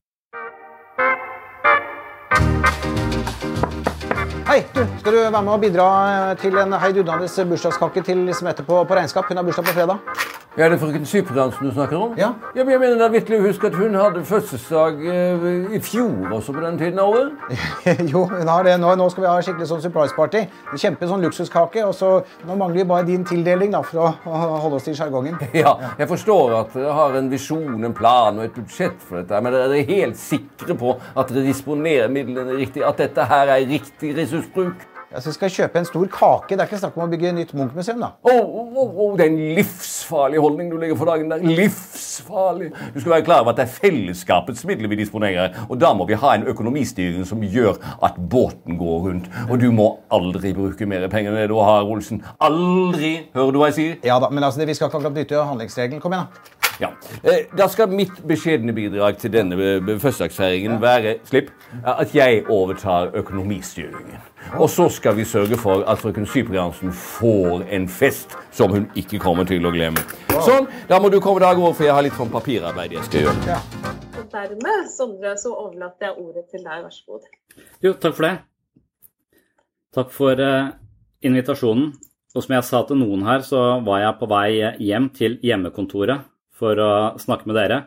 Hei, 4.49 4.63
du, 4.75 4.79
skal 4.99 5.13
du 5.13 5.17
være 5.17 5.41
med 5.45 5.53
og 5.53 5.61
bidra 5.61 5.89
til 6.41 6.57
en 6.57 6.73
heidundrende 6.81 7.45
bursdagskake 7.51 8.01
til 8.01 8.25
Lismette 8.25 8.65
på, 8.65 8.81
på 8.83 8.97
regnskap? 8.97 9.29
Hun 9.29 9.37
har 9.37 9.43
bursdag 9.45 9.65
på 9.65 9.75
fredag. 9.77 9.97
Ja, 10.57 10.65
det 10.65 10.73
er 10.75 10.79
frøken 10.81 11.05
Sykepleieransen 11.05 11.67
du 11.67 11.71
snakker 11.71 11.95
om? 11.95 12.15
Ja. 12.17 12.33
ja 12.57 12.63
men 12.65 12.73
jeg 12.73 12.79
mener 12.81 12.97
da 12.99 13.07
virkelig 13.13 13.37
huske 13.43 13.69
at 13.69 13.75
hun 13.77 13.93
hadde 13.95 14.23
fødselsdag 14.25 15.03
eh, 15.07 15.43
i 15.77 15.79
fjor 15.79 16.33
også 16.35 16.55
på 16.55 16.63
den 16.63 16.79
tiden 16.81 16.97
av 16.99 17.13
året. 17.13 17.53
jo, 18.11 18.25
hun 18.25 18.49
har 18.49 18.65
det. 18.65 18.73
Nå, 18.81 18.89
nå 18.97 19.05
skal 19.13 19.23
vi 19.23 19.29
ha 19.29 19.35
skikkelig 19.45 19.67
sånn 19.69 19.83
surprise 19.85 20.17
party. 20.17 20.41
En 20.73 20.81
kjempe 20.81 21.07
sånn 21.07 21.23
luksuskake. 21.23 21.85
Og 21.85 21.93
så 21.95 22.09
nå 22.49 22.57
mangler 22.57 22.81
vi 22.81 22.87
bare 22.89 23.05
din 23.07 23.23
tildeling 23.29 23.71
da, 23.71 23.83
for 23.85 24.01
å, 24.01 24.09
å 24.25 24.41
holde 24.65 24.81
oss 24.81 24.89
til 24.89 24.97
sjargongen. 24.97 25.37
Ja, 25.59 25.75
jeg 25.99 26.07
forstår 26.09 26.53
at 26.57 26.75
dere 26.75 26.97
har 26.97 27.15
en 27.19 27.29
visjon, 27.31 27.79
en 27.85 27.95
plan 27.95 28.37
og 28.41 28.49
et 28.49 28.57
budsjett 28.57 28.99
for 29.05 29.21
dette. 29.21 29.39
Men 29.45 29.53
dere 29.53 29.79
er 29.79 29.87
helt 29.93 30.19
sikre 30.19 30.75
på 30.81 30.97
at 31.13 31.29
dere 31.29 31.45
disponerer 31.45 32.11
midlene 32.11 32.57
riktig? 32.57 32.83
At 32.89 32.99
dette 32.99 33.29
her 33.29 33.53
er 33.53 33.69
riktig 33.69 34.15
ressursbruk? 34.39 34.87
Altså, 35.09 35.31
skal 35.33 35.49
kjøpe 35.49 35.79
en 35.79 35.85
stor 35.85 36.03
kake. 36.05 36.53
Det 36.53 36.61
er 36.61 36.67
ikke 36.69 36.77
snakk 36.77 36.97
om 36.99 37.07
å 37.07 37.09
bygge 37.09 37.31
nytt 37.33 37.53
Munch-museum, 37.57 38.03
da. 38.03 38.11
Oh, 38.29 38.59
oh, 38.61 38.91
oh, 38.93 39.15
det 39.17 39.25
er 39.25 39.31
en 39.31 39.39
livsfarlig 39.57 40.37
holdning 40.43 40.69
du 40.69 40.75
legger 40.77 40.99
for 40.99 41.09
dagen 41.09 41.31
der. 41.33 41.41
Livsfarlig! 41.41 42.69
Du 42.93 42.99
skal 42.99 43.15
være 43.15 43.25
klar 43.25 43.41
over 43.41 43.55
at 43.55 43.57
det 43.57 43.65
er 43.65 43.73
fellesskapets 43.73 44.61
midler 44.69 44.93
vi 44.93 44.99
disponerer. 45.01 45.57
Og 45.65 45.81
da 45.81 45.95
må 45.97 46.05
vi 46.05 46.19
ha 46.21 46.35
en 46.37 46.45
økonomistyring 46.53 47.25
som 47.25 47.41
gjør 47.41 47.81
at 48.05 48.21
båten 48.21 48.77
går 48.77 49.01
rundt. 49.07 49.33
Og 49.49 49.57
du 49.63 49.71
må 49.73 49.89
aldri 50.13 50.53
bruke 50.53 50.85
mer 50.85 51.09
penger 51.09 51.33
enn 51.33 51.41
det 51.41 51.49
du 51.49 51.57
har, 51.57 51.89
Olsen. 51.89 52.21
Aldri! 52.37 53.15
Hører 53.33 53.55
du 53.55 53.61
hva 53.63 53.73
jeg 53.73 53.79
sier? 53.81 53.99
Ja 54.05 54.21
da, 54.21 54.29
men 54.29 54.45
altså, 54.45 54.61
vi 54.61 54.77
skal 54.77 54.91
ikke 54.91 55.01
akkurat 55.01 55.17
bryte 55.17 55.41
handlingsregelen. 55.41 56.05
Kom 56.05 56.13
igjen, 56.13 56.29
da. 56.29 56.58
Ja. 56.79 56.93
Eh, 57.23 57.45
da 57.57 57.67
skal 57.67 57.91
mitt 57.91 58.21
beskjedne 58.27 58.73
bidrag 58.75 59.17
til 59.19 59.33
denne 59.33 59.57
fødselsdagsfeiringen 59.89 60.79
være 60.81 61.17
slipp, 61.27 61.51
at 61.83 62.15
jeg 62.15 62.45
overtar 62.47 63.11
økonomistyringen. 63.19 64.21
Og 64.57 64.69
så 64.71 64.87
skal 64.89 65.17
vi 65.17 65.25
sørge 65.27 65.57
for 65.59 65.83
at 65.83 65.99
frøken 65.99 66.25
Cypriansen 66.25 66.93
får 66.95 67.65
en 67.75 67.87
fest 67.91 68.37
som 68.55 68.71
hun 68.71 68.87
ikke 68.95 69.19
kommer 69.19 69.43
til 69.43 69.67
å 69.67 69.73
glemme. 69.75 70.01
Sånn, 70.45 70.69
Da 70.87 70.99
må 70.99 71.11
du 71.11 71.19
komme 71.19 71.43
deg 71.43 71.59
over, 71.59 71.73
for 71.73 71.85
jeg 71.85 71.93
har 71.93 72.05
litt 72.05 72.15
sånn 72.17 72.31
papirarbeid 72.31 72.95
jeg 72.95 73.03
skal 73.09 73.27
gjøre. 73.27 73.43
Ja. 73.51 73.59
Og 74.15 74.31
dermed, 74.31 74.87
Sondre, 74.95 75.35
så 75.37 75.51
overlater 75.51 76.09
jeg 76.09 76.17
ordet 76.23 76.47
til 76.49 76.63
deg. 76.63 76.85
Vær 76.85 76.95
så 76.95 77.03
god. 77.11 77.29
Jo, 77.83 77.93
takk 77.93 78.15
for 78.15 78.29
det. 78.29 78.33
Takk 79.99 80.11
for 80.15 80.41
uh, 80.47 80.71
invitasjonen. 81.25 81.91
Og 82.35 82.45
som 82.45 82.55
jeg 82.55 82.63
sa 82.63 82.83
til 82.87 82.99
noen 83.01 83.25
her, 83.27 83.43
så 83.43 83.81
var 83.83 84.03
jeg 84.05 84.19
på 84.19 84.27
vei 84.29 84.49
hjem 84.85 85.09
til 85.17 85.39
hjemmekontoret 85.43 86.27
for 86.59 86.79
å 86.83 86.91
snakke 87.21 87.49
med 87.49 87.57
dere. 87.59 87.79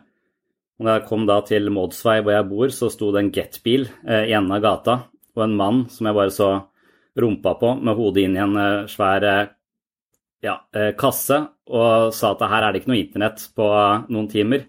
Og 0.81 0.87
når 0.87 0.99
jeg 0.99 1.09
kom 1.09 1.25
da 1.29 1.39
til 1.47 1.71
Mådsvei, 1.71 2.21
hvor 2.25 2.35
jeg 2.35 2.49
bor, 2.51 2.73
så 2.75 2.89
sto 2.91 3.13
det 3.15 3.21
en 3.23 3.33
Get-bil 3.35 3.87
eh, 4.03 4.29
i 4.31 4.37
enden 4.37 4.57
av 4.57 4.63
gata, 4.65 4.99
og 5.37 5.45
en 5.45 5.57
mann 5.59 5.83
som 5.93 6.09
jeg 6.09 6.17
bare 6.17 6.35
så 6.35 6.53
rumpa 7.23 7.53
på 7.61 7.75
med 7.85 7.99
hodet 7.99 8.25
inn 8.27 8.39
i 8.39 8.43
en 8.43 8.57
eh, 8.59 8.87
svær 8.91 9.27
eh, 9.29 9.51
ja, 10.43 10.57
eh, 10.75 10.91
kasse, 10.99 11.39
og 11.73 12.11
sa 12.17 12.33
at 12.33 12.47
her 12.51 12.67
er 12.67 12.73
det 12.73 12.83
ikke 12.83 12.93
noe 12.93 13.03
internett 13.03 13.45
på 13.57 13.69
noen 14.11 14.31
timer. 14.33 14.67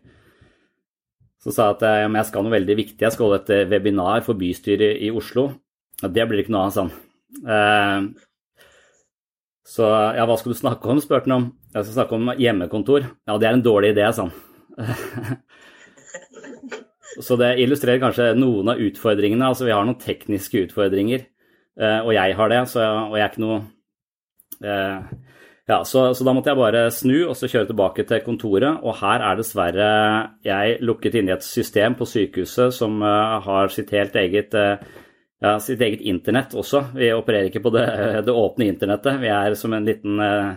Så 1.44 1.52
sa 1.52 1.72
jeg 1.72 1.80
at 1.80 1.88
eh, 1.90 2.04
jeg 2.06 2.30
skal 2.30 2.46
noe 2.46 2.58
veldig 2.58 2.78
viktig, 2.84 3.02
jeg 3.02 3.16
skal 3.16 3.30
holde 3.30 3.42
et 3.42 3.72
webinar 3.72 4.22
for 4.28 4.40
bystyret 4.40 5.02
i 5.04 5.10
Oslo. 5.12 5.50
Det 6.04 6.28
blir 6.28 6.44
ikke 6.44 6.54
noe 6.54 6.68
av, 6.68 6.76
sånn. 6.76 6.94
Eh, 9.64 9.70
så 9.70 9.90
ja, 10.18 10.26
hva 10.28 10.38
skal 10.38 10.54
du 10.54 10.60
snakke 10.60 10.90
om, 10.92 11.02
spurte 11.02 11.30
han 11.30 11.38
om. 11.38 11.50
Jeg 11.74 11.86
skal 11.86 11.96
snakke 12.02 12.18
om 12.18 12.32
hjemmekontor. 12.38 13.08
Ja, 13.28 13.38
det 13.38 13.48
er 13.48 13.54
en 13.58 13.66
dårlig 13.66 13.94
idé, 13.96 14.12
sa 14.14 14.28
han. 14.28 14.34
Så 17.22 17.36
det 17.38 17.60
illustrerer 17.62 18.02
kanskje 18.02 18.32
noen 18.34 18.72
av 18.74 18.80
utfordringene. 18.82 19.46
Altså 19.46 19.68
vi 19.68 19.74
har 19.76 19.86
noen 19.86 20.00
tekniske 20.02 20.64
utfordringer, 20.66 21.28
eh, 21.78 22.00
og 22.02 22.10
jeg 22.16 22.34
har 22.40 22.50
det, 22.50 22.62
så, 22.72 22.88
og 23.12 23.14
jeg 23.20 23.26
er 23.26 23.30
ikke 23.30 23.44
noe 23.44 23.60
eh, 24.66 25.12
ja, 25.70 25.78
så, 25.88 26.10
så, 26.12 26.26
da 26.26 26.34
måtte 26.36 26.52
jeg 26.52 26.60
bare 26.60 26.82
snu 26.92 27.16
og 27.22 27.38
så 27.40 27.48
kjøre 27.48 27.70
tilbake 27.70 28.04
til 28.10 28.24
kontoret. 28.26 28.82
Og 28.84 28.98
her 29.00 29.24
er 29.24 29.38
dessverre 29.40 29.92
jeg 30.44 30.80
lukket 30.84 31.16
inne 31.20 31.32
i 31.32 31.38
et 31.38 31.46
system 31.46 31.96
på 31.96 32.08
sykehuset 32.10 32.76
som 32.76 32.98
uh, 33.00 33.40
har 33.46 33.72
sitt 33.72 33.94
helt 33.96 34.18
eget, 34.20 34.58
ja, 35.44 35.58
sitt 35.60 35.82
eget 35.84 36.02
internett 36.08 36.56
også. 36.56 36.86
Vi 36.96 37.12
opererer 37.14 37.50
ikke 37.50 37.64
på 37.66 37.74
det, 37.76 37.88
det 38.28 38.36
åpne 38.36 38.70
internettet. 38.72 39.20
Vi 39.22 39.32
er 39.32 39.58
som 39.60 39.76
en 39.76 39.88
liten 39.88 40.22
uh, 40.24 40.54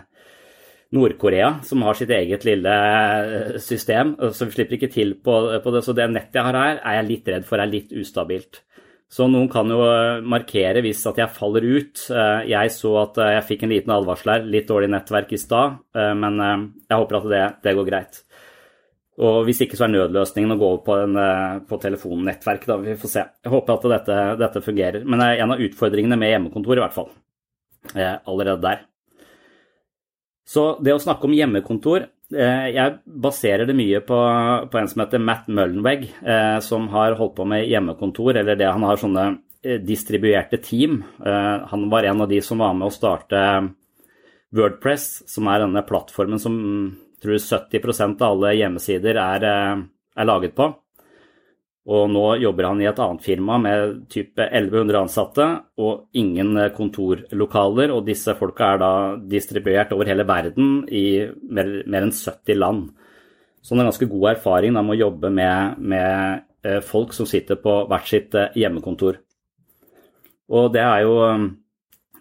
Nord-Korea 0.95 1.57
som 1.67 1.83
har 1.83 1.97
sitt 1.99 2.13
eget 2.15 2.45
lille 2.47 2.75
system, 3.59 4.15
så 4.31 4.47
vi 4.47 4.55
slipper 4.55 4.77
ikke 4.77 4.91
til 4.93 5.17
på, 5.19 5.35
på, 5.63 5.75
det. 5.75 5.83
Så 5.83 5.95
det 5.97 6.07
nettet 6.13 6.39
jeg 6.39 6.47
har 6.47 6.59
her, 6.61 6.79
er 6.79 7.01
jeg 7.01 7.09
litt 7.11 7.33
redd 7.33 7.47
for 7.49 7.59
er 7.59 7.71
litt 7.71 7.91
ustabilt. 7.91 8.61
Så 9.07 9.23
noen 9.31 9.47
kan 9.47 9.69
jo 9.71 9.79
markere 10.27 10.81
hvis 10.83 11.05
at 11.07 11.19
jeg 11.21 11.31
faller 11.35 11.63
ut. 11.63 12.01
Eh, 12.11 12.47
jeg 12.51 12.71
så 12.75 12.91
at 13.05 13.19
eh, 13.23 13.33
jeg 13.37 13.45
fikk 13.51 13.63
en 13.63 13.71
liten 13.71 13.93
advarsel 13.95 14.33
her, 14.33 14.47
litt 14.55 14.67
dårlig 14.67 14.91
nettverk 14.91 15.31
i 15.31 15.39
stad, 15.39 15.77
eh, 15.95 16.13
men 16.19 16.41
jeg 16.43 16.97
håper 16.97 17.19
at 17.21 17.29
det, 17.31 17.43
det, 17.63 17.75
går 17.77 17.87
greit. 17.87 18.19
Og 19.17 19.39
hvis 19.47 19.63
ikke 19.65 19.77
så 19.79 19.87
er 19.87 19.95
nødløsningen 19.95 20.53
å 20.53 20.59
gå 20.59 20.67
over 20.67 20.83
på, 20.85 20.97
en, 21.01 21.61
på 21.65 21.79
telefonnettverk, 21.81 22.67
da. 22.69 22.75
Vi 22.83 22.97
får 23.01 23.13
se. 23.13 23.23
Jeg 23.43 23.53
håper 23.53 23.73
at 23.73 23.87
dette, 23.95 24.17
dette 24.43 24.61
fungerer. 24.61 25.07
Men 25.07 25.23
det 25.23 25.29
er 25.31 25.41
en 25.41 25.55
av 25.55 25.63
utfordringene 25.65 26.19
med 26.21 26.35
hjemmekontor, 26.35 26.77
i 26.77 26.83
hvert 26.83 26.93
fall. 26.93 27.09
Allerede 27.97 28.61
der. 28.61 28.83
Så 30.47 30.67
det 30.85 30.93
å 30.93 31.01
snakke 31.01 31.25
om 31.25 31.33
hjemmekontor 31.33 32.05
Eh, 32.27 32.73
jeg 32.75 32.97
baserer 33.23 33.63
det 33.69 33.75
mye 33.77 34.01
på, 34.03 34.17
på 34.67 34.79
en 34.79 34.89
som 34.91 35.03
heter 35.05 35.21
Matt 35.23 35.47
Mullenweg, 35.47 36.09
eh, 36.27 36.57
som 36.63 36.89
har 36.91 37.15
holdt 37.15 37.37
på 37.37 37.45
med 37.47 37.67
hjemmekontor, 37.69 38.35
eller 38.41 38.59
det 38.59 38.67
han 38.67 38.83
har 38.83 38.99
sånne 38.99 39.25
eh, 39.63 39.79
distribuerte 39.79 40.59
team. 40.59 40.99
Han 41.23 41.87
var 41.91 42.07
en 42.07 42.25
av 42.25 42.31
de 42.31 42.41
som 42.43 42.59
var 42.59 42.75
med 42.75 42.89
å 42.89 42.93
starte 42.93 43.39
Wordpress, 44.55 45.23
som 45.27 45.47
er 45.51 45.63
denne 45.63 45.83
plattformen 45.87 46.41
som 46.41 46.57
tror 47.23 47.39
70% 47.41 48.21
av 48.21 48.35
alle 48.35 48.57
hjemmesider 48.57 49.17
er, 49.21 49.47
er 49.47 50.27
laget 50.27 50.55
på. 50.57 50.69
Og 51.87 52.09
nå 52.11 52.23
jobber 52.43 52.67
han 52.67 52.81
i 52.83 52.87
et 52.89 52.97
annet 52.99 53.23
firma 53.23 53.55
med 53.63 54.01
type 54.11 54.43
1100 54.43 54.97
ansatte 54.99 55.45
og 55.79 56.19
ingen 56.19 56.57
kontorlokaler. 56.75 57.93
Og 57.95 58.03
disse 58.09 58.35
folka 58.35 58.73
er 58.73 58.81
da 58.81 58.91
distribuert 59.31 59.93
over 59.95 60.09
hele 60.11 60.27
verden 60.27 60.81
i 60.91 61.23
mer, 61.47 61.71
mer 61.87 62.09
enn 62.09 62.11
70 62.11 62.59
land. 62.59 62.89
Så 63.61 63.73
han 63.73 63.81
har 63.81 63.89
ganske 63.89 64.07
god 64.11 64.29
erfaring 64.31 64.75
med 64.75 64.93
å 64.93 64.99
jobbe 64.99 65.31
med, 65.31 65.79
med, 65.79 66.43
eh, 66.63 66.79
folk 66.83 67.15
som 67.15 67.27
sitter 67.27 67.59
på 67.59 67.81
hvert 67.91 68.07
sitt 68.07 68.35
eh, 68.35 68.53
hjemmekontor. 68.55 69.17
Og 70.47 70.69
det 70.71 70.83
er 70.83 71.01
jo 71.03 71.17
eh, 71.25 71.47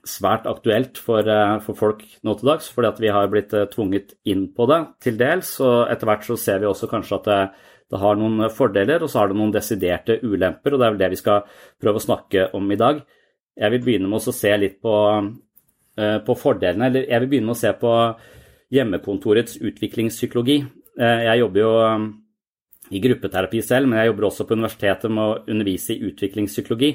svært 0.06 0.46
aktuelt 0.48 0.98
for, 1.02 1.26
for 1.64 1.78
folk 1.78 2.04
nå 2.24 2.34
til 2.38 2.50
dags, 2.50 2.68
fordi 2.72 3.04
vi 3.04 3.10
har 3.14 3.30
blitt 3.32 3.54
tvunget 3.72 4.14
inn 4.28 4.46
på 4.54 4.68
det 4.70 4.80
til 5.02 5.18
dels. 5.20 5.56
Og 5.64 5.90
etter 5.92 6.08
hvert 6.08 6.26
så 6.28 6.36
ser 6.40 6.62
vi 6.62 6.68
også 6.70 6.88
kanskje 6.90 7.18
at 7.18 7.26
det, 7.26 7.40
det 7.92 8.00
har 8.02 8.18
noen 8.18 8.48
fordeler, 8.50 9.02
og 9.02 9.10
så 9.10 9.22
har 9.22 9.30
det 9.30 9.38
noen 9.38 9.52
desiderte 9.54 10.18
ulemper, 10.24 10.74
og 10.74 10.80
det 10.80 10.86
er 10.86 10.94
vel 10.94 11.02
det 11.04 11.10
vi 11.12 11.20
skal 11.20 11.44
prøve 11.82 12.00
å 12.00 12.06
snakke 12.06 12.48
om 12.58 12.72
i 12.74 12.78
dag. 12.80 13.02
Jeg 13.56 13.72
vil 13.72 13.84
begynne 13.84 14.10
med 14.10 14.18
å 14.18 14.34
se 14.34 14.52
litt 14.58 14.80
på, 14.82 14.94
eh, 15.96 16.18
på 16.26 16.36
fordelene, 16.38 16.90
eller 16.90 17.06
jeg 17.06 17.22
vil 17.22 17.30
begynne 17.30 17.52
med 17.52 17.56
å 17.56 17.60
se 17.62 17.72
på 17.78 17.92
hjemmekontorets 18.74 19.60
utviklingspsykologi. 19.62 20.58
Eh, 20.98 21.22
jeg 21.28 21.42
jobber 21.44 21.62
jo 21.62 21.70
eh, 21.84 22.08
i 22.90 23.02
gruppeterapi 23.06 23.62
selv, 23.62 23.88
men 23.88 24.00
jeg 24.00 24.10
jobber 24.10 24.28
også 24.28 24.48
på 24.48 24.58
universitetet 24.58 25.14
med 25.14 25.22
å 25.22 25.38
undervise 25.54 25.94
i 25.94 26.10
utviklingspsykologi. 26.10 26.90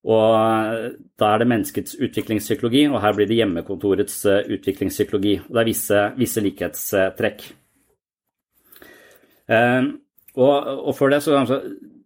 Og 0.00 0.96
da 1.20 1.28
er 1.28 1.42
det 1.42 1.48
menneskets 1.50 1.98
utviklingspsykologi, 2.00 2.86
og 2.88 3.02
her 3.04 3.12
blir 3.16 3.28
det 3.28 3.36
hjemmekontorets 3.36 4.22
utviklingspsykologi. 4.56 5.34
Og 5.44 5.52
det 5.52 5.60
er 5.60 5.68
visse, 5.68 6.04
visse 6.16 6.44
likhetstrekk. 6.44 7.50
Eh, 9.50 9.88
og, 10.38 10.54
og 10.86 10.92
for 10.96 11.10
det 11.10 11.22
så 11.24 11.40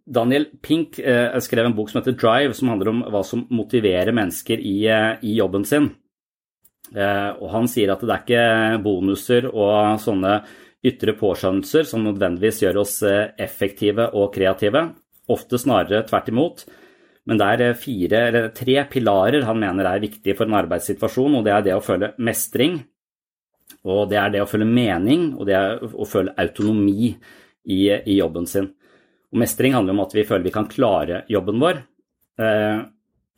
Daniel 0.05 0.47
Pink 0.65 0.99
eh, 0.99 1.35
skrev 1.43 1.69
en 1.69 1.77
bok 1.77 1.91
som 1.91 2.01
heter 2.01 2.17
Drive, 2.17 2.55
som 2.57 2.71
handler 2.73 2.91
om 2.91 3.03
hva 3.13 3.21
som 3.25 3.45
motiverer 3.53 4.15
mennesker 4.15 4.61
i, 4.61 4.77
eh, 4.89 5.13
i 5.25 5.37
jobben 5.39 5.67
sin. 5.67 5.93
Og 6.95 7.47
han 7.49 7.65
sier 7.65 7.89
at 7.89 8.03
det 8.05 8.13
er 8.13 8.19
ikke 8.21 8.81
bonuser 8.85 9.47
og 9.49 9.97
sånne 9.97 10.35
ytre 10.85 11.15
påskjønnelser 11.17 11.87
som 11.89 12.03
nødvendigvis 12.05 12.59
gjør 12.61 12.77
oss 12.83 12.99
effektive 13.41 14.05
og 14.13 14.29
kreative. 14.35 14.83
Ofte 15.33 15.57
snarere 15.57 16.03
tvert 16.05 16.29
imot. 16.29 16.61
Men 17.25 17.39
det 17.41 17.45
er 17.53 17.77
fire, 17.79 18.19
eller 18.29 18.51
tre 18.53 18.77
pilarer 18.89 19.47
han 19.47 19.57
mener 19.57 19.87
er 19.89 20.03
viktige 20.03 20.35
for 20.37 20.45
en 20.45 20.59
arbeidssituasjon, 20.59 21.39
og 21.39 21.45
det 21.47 21.53
er 21.55 21.63
det 21.65 21.73
å 21.73 21.83
føle 21.83 22.11
mestring, 22.21 22.77
og 23.85 24.09
det 24.11 24.19
er 24.21 24.33
det 24.33 24.43
å 24.43 24.49
føle 24.49 24.67
mening, 24.69 25.31
og 25.39 25.47
det 25.49 25.55
er 25.57 25.81
å 25.81 26.05
føle 26.09 26.35
autonomi 26.41 27.09
i, 27.09 27.79
i 27.89 28.17
jobben 28.19 28.45
sin. 28.49 28.69
Og 29.33 29.41
mestring 29.41 29.73
handler 29.75 29.95
om 29.95 30.03
at 30.05 30.13
vi 30.15 30.25
føler 30.27 30.45
vi 30.45 30.53
kan 30.53 30.69
klare 30.69 31.23
jobben 31.31 31.61
vår. 31.61 31.81
Eh, 32.41 32.83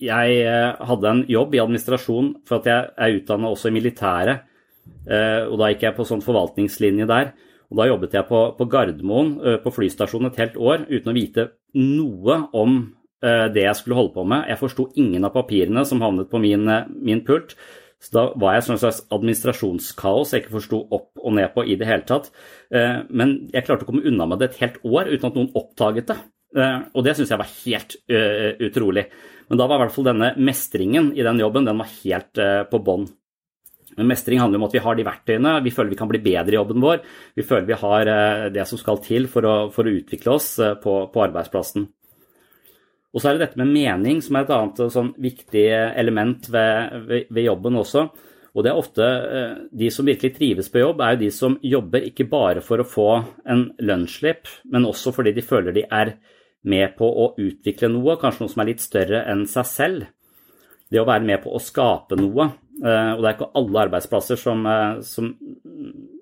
jeg 0.04 0.36
eh, 0.44 0.84
hadde 0.90 1.10
en 1.10 1.24
jobb 1.32 1.56
i 1.56 1.62
administrasjon 1.64 2.34
for 2.48 2.60
at 2.60 2.70
jeg 2.70 2.92
er 3.08 3.18
utdannet 3.22 3.56
også 3.56 3.72
i 3.72 3.76
militæret. 3.78 4.44
Eh, 5.08 5.48
og 5.48 5.58
da 5.62 5.72
gikk 5.72 5.88
jeg 5.88 5.98
på 5.98 6.08
sånn 6.08 6.24
forvaltningslinje 6.26 7.08
der. 7.10 7.32
Og 7.72 7.80
da 7.80 7.88
jobbet 7.90 8.16
jeg 8.16 8.28
på, 8.30 8.44
på 8.56 8.68
Gardermoen, 8.72 9.34
på 9.60 9.74
flystasjonen, 9.76 10.30
et 10.30 10.38
helt 10.40 10.54
år 10.56 10.86
uten 10.88 11.12
å 11.12 11.16
vite 11.18 11.50
noe 11.76 12.38
om 12.56 12.78
det 13.22 13.64
jeg 13.64 13.78
skulle 13.80 13.98
holde 13.98 14.14
på 14.14 14.24
med. 14.30 14.44
Jeg 14.46 14.60
forsto 14.62 14.84
ingen 15.02 15.26
av 15.26 15.34
papirene 15.34 15.82
som 15.90 16.04
havnet 16.06 16.30
på 16.30 16.38
min, 16.44 16.70
min 17.02 17.24
pult. 17.26 17.56
Så 17.98 18.14
da 18.14 18.24
var 18.38 18.58
jeg 18.58 18.66
sånn 18.68 18.80
slags 18.82 19.02
administrasjonskaos 19.14 20.34
jeg 20.34 20.44
ikke 20.44 20.58
forsto 20.60 20.84
opp 20.94 21.18
og 21.18 21.34
ned 21.34 21.50
på 21.56 21.66
i 21.66 21.78
det 21.80 21.88
hele 21.90 22.06
tatt. 22.06 22.30
Eh, 22.70 23.02
men 23.10 23.38
jeg 23.54 23.66
klarte 23.66 23.88
å 23.88 23.90
komme 23.90 24.06
unna 24.06 24.28
med 24.30 24.42
det 24.42 24.52
et 24.52 24.60
helt 24.62 24.82
år 24.86 25.10
uten 25.10 25.30
at 25.32 25.40
noen 25.40 25.56
oppdaget 25.58 26.12
det. 26.12 26.18
Eh, 26.58 26.78
og 26.94 27.08
det 27.08 27.16
syns 27.18 27.34
jeg 27.34 27.42
var 27.42 27.56
helt 27.56 27.98
utrolig. 28.68 29.08
Men 29.48 29.60
da 29.60 29.66
var 29.66 29.80
i 29.80 29.86
hvert 29.86 29.96
fall 29.96 30.12
denne 30.12 30.34
mestringen 30.38 31.10
i 31.16 31.26
den 31.26 31.42
jobben 31.42 31.66
den 31.66 31.82
var 31.82 31.90
helt 32.04 32.42
på 32.70 32.82
bånn. 32.86 33.08
Men 33.98 34.12
mestring 34.12 34.38
handler 34.38 34.60
om 34.60 34.68
at 34.68 34.76
vi 34.76 34.82
har 34.84 34.98
de 34.98 35.06
verktøyene, 35.08 35.54
vi 35.66 35.72
føler 35.74 35.90
vi 35.90 35.98
kan 35.98 36.10
bli 36.12 36.20
bedre 36.22 36.54
i 36.54 36.58
jobben 36.60 36.84
vår. 36.84 37.00
Vi 37.40 37.46
føler 37.48 37.66
vi 37.66 37.80
har 37.82 38.12
det 38.54 38.66
som 38.70 38.78
skal 38.78 39.00
til 39.02 39.26
for 39.32 39.48
å, 39.48 39.56
for 39.74 39.88
å 39.88 39.94
utvikle 39.96 40.36
oss 40.36 40.52
på, 40.84 41.00
på 41.10 41.24
arbeidsplassen. 41.24 41.88
Og 43.18 43.22
så 43.24 43.32
er 43.32 43.38
det 43.38 43.48
dette 43.48 43.58
med 43.58 43.72
mening, 43.74 44.20
som 44.22 44.36
er 44.38 44.46
et 44.46 44.52
annet 44.54 44.94
sånn 44.94 45.08
viktig 45.18 45.66
element 45.98 46.52
ved, 46.54 46.98
ved, 47.08 47.24
ved, 47.32 47.48
jobben 47.48 47.80
også. 47.82 48.04
Og 48.54 48.62
det 48.62 48.70
er 48.70 48.78
ofte 48.78 49.08
eh, 49.08 49.56
de 49.82 49.90
som 49.94 50.06
virkelig 50.06 50.36
trives 50.36 50.70
på 50.70 50.84
jobb, 50.84 51.02
er 51.02 51.16
jo 51.16 51.22
de 51.24 51.30
som 51.34 51.56
jobber 51.66 52.06
ikke 52.06 52.28
bare 52.30 52.62
for 52.62 52.84
å 52.84 52.86
få 52.86 53.08
en 53.50 53.64
lønnsslipp, 53.82 54.46
men 54.70 54.86
også 54.86 55.16
fordi 55.16 55.34
de 55.34 55.46
føler 55.46 55.74
de 55.74 55.88
er 55.90 56.14
med 56.70 56.94
på 57.00 57.10
å 57.10 57.32
utvikle 57.42 57.90
noe, 57.90 58.20
kanskje 58.22 58.46
noe 58.46 58.54
som 58.54 58.62
er 58.62 58.70
litt 58.70 58.86
større 58.86 59.24
enn 59.34 59.44
seg 59.50 59.70
selv. 59.72 60.06
Det 60.94 61.02
å 61.02 61.10
være 61.10 61.26
med 61.26 61.42
på 61.42 61.58
å 61.58 61.62
skape 61.62 62.22
noe. 62.22 62.52
Eh, 62.78 63.12
og 63.16 63.26
det 63.26 63.32
er 63.32 63.34
ikke 63.40 63.52
alle 63.64 63.84
arbeidsplasser 63.88 64.42
som, 64.46 64.62
eh, 64.70 65.02
som, 65.10 65.34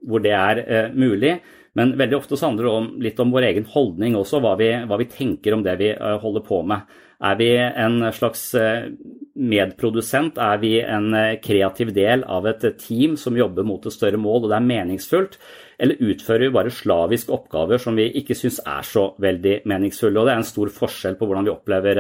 hvor 0.07 0.23
det 0.23 0.31
er 0.31 0.95
mulig. 0.95 1.41
Men 1.75 1.97
veldig 1.99 2.15
ofte 2.17 2.37
så 2.39 2.47
handler 2.47 2.63
det 2.65 2.71
om, 2.71 2.85
litt 3.03 3.17
om 3.19 3.33
vår 3.35 3.49
egen 3.49 3.65
holdning 3.67 4.15
også, 4.15 4.39
hva 4.43 4.53
vi, 4.59 4.69
hva 4.87 4.99
vi 4.99 5.09
tenker 5.11 5.57
om 5.57 5.63
det 5.65 5.75
vi 5.81 5.89
eh, 5.91 6.13
holder 6.21 6.43
på 6.45 6.61
med. 6.67 6.93
Er 7.25 7.35
vi 7.39 7.49
en 7.57 7.97
slags 8.15 8.45
eh, 8.59 8.87
medprodusent? 9.35 10.39
Er 10.39 10.61
vi 10.61 10.77
en 10.79 11.09
eh, 11.19 11.35
kreativ 11.43 11.91
del 11.95 12.23
av 12.31 12.47
et 12.47 12.63
team 12.79 13.17
som 13.19 13.35
jobber 13.35 13.67
mot 13.67 13.83
et 13.83 13.95
større 13.95 14.19
mål, 14.21 14.45
og 14.45 14.53
det 14.53 14.59
er 14.61 14.69
meningsfullt? 14.69 15.35
Eller 15.75 15.99
utfører 15.99 16.45
vi 16.45 16.55
bare 16.55 16.71
slaviske 16.71 17.35
oppgaver 17.35 17.83
som 17.83 17.99
vi 17.99 18.07
ikke 18.21 18.39
syns 18.39 18.61
er 18.63 18.87
så 18.87 19.09
veldig 19.19 19.57
meningsfulle? 19.67 20.15
Og 20.15 20.29
det 20.29 20.35
er 20.37 20.43
en 20.45 20.47
stor 20.47 20.71
forskjell 20.77 21.19
på 21.19 21.27
hvordan 21.27 21.49
vi 21.49 21.51
opplever, 21.51 21.99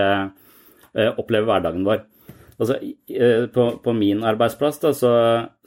opplever 1.19 1.49
hverdagen 1.49 1.83
vår. 1.83 2.05
Altså, 2.55 2.79
på, 3.51 3.67
på, 3.83 3.93
min 3.99 4.23
arbeidsplass 4.23 4.79
da, 4.79 4.93
så, 4.95 5.11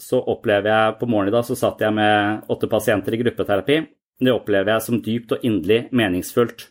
så, 0.00 0.22
opplever 0.32 0.70
jeg 0.72 0.94
På 0.96 1.04
morgenen 1.04 1.28
i 1.28 1.34
dag 1.34 1.44
så 1.44 1.58
satt 1.60 1.82
jeg 1.84 1.92
med 1.92 2.48
åtte 2.48 2.70
pasienter 2.72 3.12
i 3.12 3.20
gruppeterapi. 3.20 3.76
Det 4.18 4.34
opplever 4.34 4.75
jeg 4.75 4.84
som 4.84 5.00
dypt 5.02 5.37
og 5.37 5.44
inderlig 5.46 5.87
meningsfullt. 5.94 6.66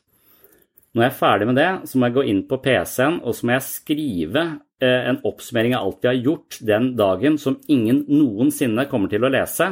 Når 0.96 1.04
jeg 1.04 1.12
er 1.12 1.20
ferdig 1.20 1.48
med 1.50 1.60
det, 1.60 1.70
så 1.88 2.00
må 2.00 2.08
jeg 2.08 2.16
gå 2.16 2.24
inn 2.32 2.42
på 2.50 2.58
PC-en 2.63 3.20
og 3.22 3.36
så 3.38 3.48
må 3.48 3.54
jeg 3.54 3.66
skrive 3.68 4.44
eh, 4.82 5.08
en 5.12 5.20
oppsummering 5.27 5.75
av 5.77 5.86
alt 5.86 6.01
vi 6.01 6.10
har 6.10 6.20
gjort 6.25 6.58
den 6.66 6.89
dagen 6.98 7.38
som 7.42 7.60
ingen 7.70 8.01
noensinne 8.10 8.88
kommer 8.89 9.12
til 9.12 9.27
å 9.27 9.32
lese. 9.32 9.70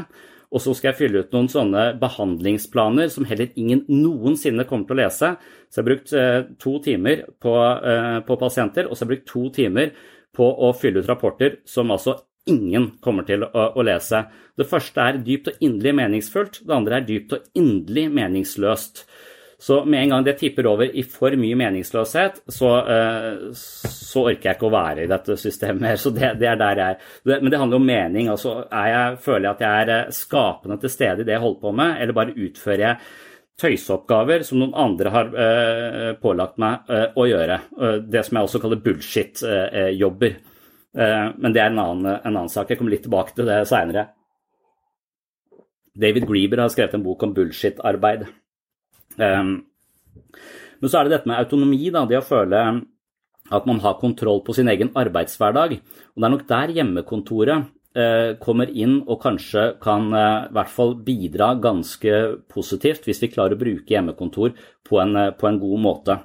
Og 0.56 0.62
så 0.62 0.76
skal 0.78 0.92
jeg 0.92 1.00
fylle 1.00 1.24
ut 1.26 1.34
noen 1.34 1.50
sånne 1.52 1.86
behandlingsplaner 2.00 3.10
som 3.12 3.26
heller 3.28 3.50
ingen 3.60 3.82
noensinne 3.90 4.68
kommer 4.70 4.88
til 4.88 4.96
å 4.96 5.02
lese. 5.02 5.32
Så 5.68 5.82
jeg 5.82 5.84
har 5.84 5.90
brukt 5.90 6.14
eh, 6.16 6.38
to 6.62 6.76
timer 6.86 7.26
på, 7.42 7.56
eh, 7.58 8.20
på 8.28 8.40
pasienter, 8.40 8.88
og 8.88 8.96
så 8.96 9.04
har 9.04 9.10
jeg 9.10 9.14
brukt 9.16 9.32
to 9.34 9.48
timer 9.58 9.92
på 10.36 10.48
å 10.48 10.72
fylle 10.78 11.02
ut 11.02 11.10
rapporter 11.10 11.60
som 11.68 11.92
altså 11.96 12.20
ingen 12.50 12.90
kommer 13.04 13.26
til 13.28 13.46
å, 13.46 13.70
å, 13.76 13.86
lese. 13.86 14.26
Det 14.58 14.68
første 14.70 15.02
er 15.04 15.22
dypt 15.26 15.52
og 15.52 15.64
inderlig 15.66 15.96
meningsfullt, 16.00 16.62
det 16.66 16.76
andre 16.76 17.00
er 17.00 17.08
dypt 17.08 17.38
og 17.38 17.48
inderlig 17.58 18.10
meningsløst. 18.14 19.06
Så 19.66 19.80
med 19.88 20.04
en 20.04 20.10
gang 20.12 20.24
det 20.26 20.36
tipper 20.38 20.68
over 20.68 20.90
i 20.92 21.02
for 21.08 21.34
mye 21.40 21.56
meningsløshet, 21.58 22.42
så, 22.52 22.72
eh, 22.92 23.38
så 23.56 24.26
orker 24.28 24.50
jeg 24.50 24.58
ikke 24.60 24.68
å 24.68 24.74
være 24.74 25.06
i 25.06 25.10
dette 25.10 25.38
systemet 25.40 25.82
mer. 25.82 26.02
Så 26.02 26.12
det, 26.14 26.34
det 26.42 26.50
er 26.52 26.60
der 26.60 26.82
jeg 26.82 26.98
er. 26.98 27.38
Men 27.40 27.54
det 27.54 27.62
handler 27.62 27.82
om 27.82 27.88
mening. 27.88 28.30
altså 28.30 28.58
jeg, 28.68 29.22
Føler 29.24 29.48
jeg 29.48 29.54
at 29.56 29.64
jeg 29.66 29.86
er 29.86 29.94
eh, 29.96 30.12
skapende 30.14 30.78
til 30.82 30.92
stede 30.92 31.24
i 31.24 31.28
det 31.30 31.38
jeg 31.38 31.46
holder 31.46 31.64
på 31.64 31.72
med, 31.80 31.96
eller 32.04 32.20
bare 32.20 32.36
utfører 32.36 32.86
jeg 32.86 33.00
tøyseoppgaver 33.64 34.44
som 34.44 34.60
noen 34.60 34.76
andre 34.76 35.14
har 35.16 35.32
eh, 35.40 36.10
pålagt 36.20 36.60
meg 36.60 36.92
å 37.16 37.24
gjøre. 37.24 37.62
Det 38.04 38.26
som 38.28 38.38
jeg 38.38 38.50
også 38.50 38.60
kaller 38.60 38.84
bullshit-jobber. 38.84 40.36
Men 40.96 41.52
det 41.52 41.60
er 41.60 41.74
en 41.74 41.80
annen, 41.82 42.06
en 42.16 42.30
annen, 42.30 42.52
sak. 42.52 42.70
Jeg 42.72 42.80
kommer 42.80 42.94
litt 42.94 43.04
tilbake 43.04 43.36
til 43.36 43.50
det 43.50 43.58
seinere. 43.68 44.06
David 45.96 46.24
Grieber 46.30 46.62
har 46.64 46.72
skrevet 46.72 46.96
en 46.96 47.04
bok 47.04 47.24
om 47.28 47.34
bullshit-arbeid. 47.36 48.24
Um, 49.20 49.52
men 50.80 50.92
så 50.92 51.00
er 51.00 51.08
det 51.08 51.18
dette 51.18 51.32
med 51.32 51.40
autonomi, 51.40 51.82
da, 51.92 52.06
det 52.08 52.20
å 52.20 52.26
føle 52.26 52.62
at 53.54 53.68
man 53.70 53.80
har 53.84 54.00
kontroll 54.00 54.42
på 54.46 54.56
sin 54.58 54.70
egen 54.72 54.92
arbeidshverdag. 54.98 55.78
Og 56.14 56.22
det 56.22 56.28
er 56.28 56.34
nok 56.34 56.46
der 56.50 56.74
hjemmekontoret 56.80 57.68
eh, 57.98 58.32
kommer 58.42 58.72
inn 58.72 59.00
og 59.04 59.20
kanskje 59.24 59.68
kan 59.84 60.10
eh, 60.14 60.48
i 60.50 60.56
hvert 60.58 60.74
fall 60.74 60.96
bidra 61.06 61.54
ganske 61.62 62.22
positivt 62.52 63.06
hvis 63.06 63.22
vi 63.24 63.32
klarer 63.34 63.58
å 63.58 63.62
bruke 63.62 63.94
hjemmekontor 63.94 64.56
på 64.88 65.02
en, 65.04 65.16
eh, 65.22 65.34
på 65.38 65.50
en 65.50 65.62
god 65.62 65.84
måte. 65.84 66.18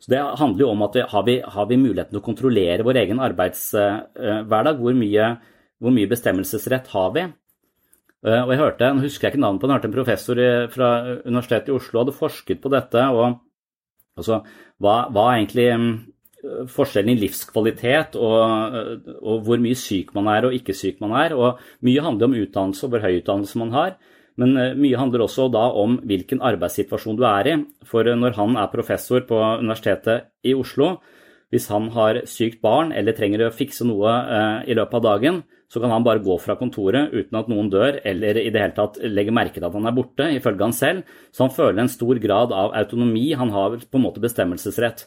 Så 0.00 0.10
Det 0.12 0.20
handler 0.40 0.64
jo 0.64 0.70
om 0.72 0.82
at 0.86 0.96
vi, 0.96 1.02
har, 1.12 1.24
vi, 1.26 1.34
har 1.44 1.66
vi 1.68 1.76
muligheten 1.76 2.14
til 2.14 2.22
å 2.22 2.24
kontrollere 2.24 2.86
vår 2.86 3.02
egen 3.02 3.20
arbeidshverdag? 3.20 4.80
Hvor 4.80 4.96
mye, 4.96 5.26
hvor 5.76 5.92
mye 5.92 6.08
bestemmelsesrett 6.08 6.88
har 6.94 7.10
vi? 7.16 7.26
Eh, 8.24 8.40
og 8.40 8.54
jeg 8.54 8.62
hørte, 8.62 8.92
Nå 8.94 9.04
husker 9.04 9.28
jeg 9.28 9.34
ikke 9.34 9.44
navnet 9.44 9.60
på 9.60 9.68
den, 9.68 9.74
jeg 9.74 9.80
hørte 9.80 9.90
en 9.90 9.98
professor 9.98 10.40
fra 10.72 10.88
Universitetet 11.26 11.68
i 11.68 11.76
Oslo 11.76 12.00
hadde 12.00 12.16
forsket 12.16 12.62
på 12.64 12.72
dette. 12.72 13.04
og 13.12 13.40
altså, 14.16 14.40
Hva, 14.80 14.96
hva 15.12 15.26
er 15.28 15.42
egentlig 15.42 15.68
forskjellen 16.70 17.12
i 17.12 17.20
livskvalitet 17.20 18.16
og, 18.16 18.78
og, 19.20 19.42
hvor 19.44 19.60
mye 19.60 19.76
syk 19.78 20.14
man 20.16 20.30
er 20.32 20.48
og 20.48 20.56
ikke 20.56 20.76
syk 20.76 21.00
man 21.04 21.14
er? 21.18 21.34
og 21.36 21.60
Mye 21.86 22.04
handler 22.04 22.30
om 22.30 22.38
utdannelse 22.40 22.86
og 22.86 22.94
hvor 22.94 23.04
høy 23.04 23.18
utdannelse 23.20 23.60
man 23.60 23.74
har. 23.76 23.96
Men 24.40 24.56
eh, 24.56 24.74
mye 24.78 24.98
handler 24.98 25.26
også 25.26 25.48
da 25.52 25.66
om 25.76 25.98
hvilken 26.08 26.42
arbeidssituasjon 26.42 27.18
du 27.20 27.24
er 27.28 27.52
i. 27.52 27.56
For 27.88 28.08
når 28.08 28.36
han 28.38 28.58
er 28.60 28.72
professor 28.72 29.24
på 29.28 29.38
Universitetet 29.60 30.30
i 30.46 30.56
Oslo, 30.56 30.96
hvis 31.50 31.66
han 31.72 31.88
har 31.94 32.22
sykt 32.30 32.60
barn 32.62 32.92
eller 32.94 33.16
trenger 33.16 33.48
å 33.48 33.54
fikse 33.54 33.86
noe 33.86 34.10
eh, 34.10 34.70
i 34.70 34.76
løpet 34.78 35.00
av 35.00 35.06
dagen, 35.08 35.42
så 35.70 35.78
kan 35.82 35.92
han 35.94 36.02
bare 36.06 36.22
gå 36.22 36.34
fra 36.42 36.56
kontoret 36.58 37.12
uten 37.14 37.36
at 37.38 37.50
noen 37.50 37.68
dør, 37.70 38.00
eller 38.06 38.38
i 38.40 38.50
det 38.50 38.58
hele 38.58 38.74
tatt 38.74 38.98
legge 39.06 39.34
merke 39.34 39.60
til 39.60 39.66
at 39.68 39.76
han 39.76 39.86
er 39.86 39.94
borte, 39.94 40.26
ifølge 40.34 40.66
han 40.66 40.74
selv. 40.74 41.12
Så 41.30 41.44
han 41.44 41.54
føler 41.54 41.84
en 41.84 41.92
stor 41.92 42.18
grad 42.22 42.54
av 42.54 42.74
autonomi, 42.80 43.28
han 43.38 43.52
har 43.54 43.76
på 43.78 44.00
en 44.00 44.06
måte 44.06 44.22
bestemmelsesrett. 44.22 45.06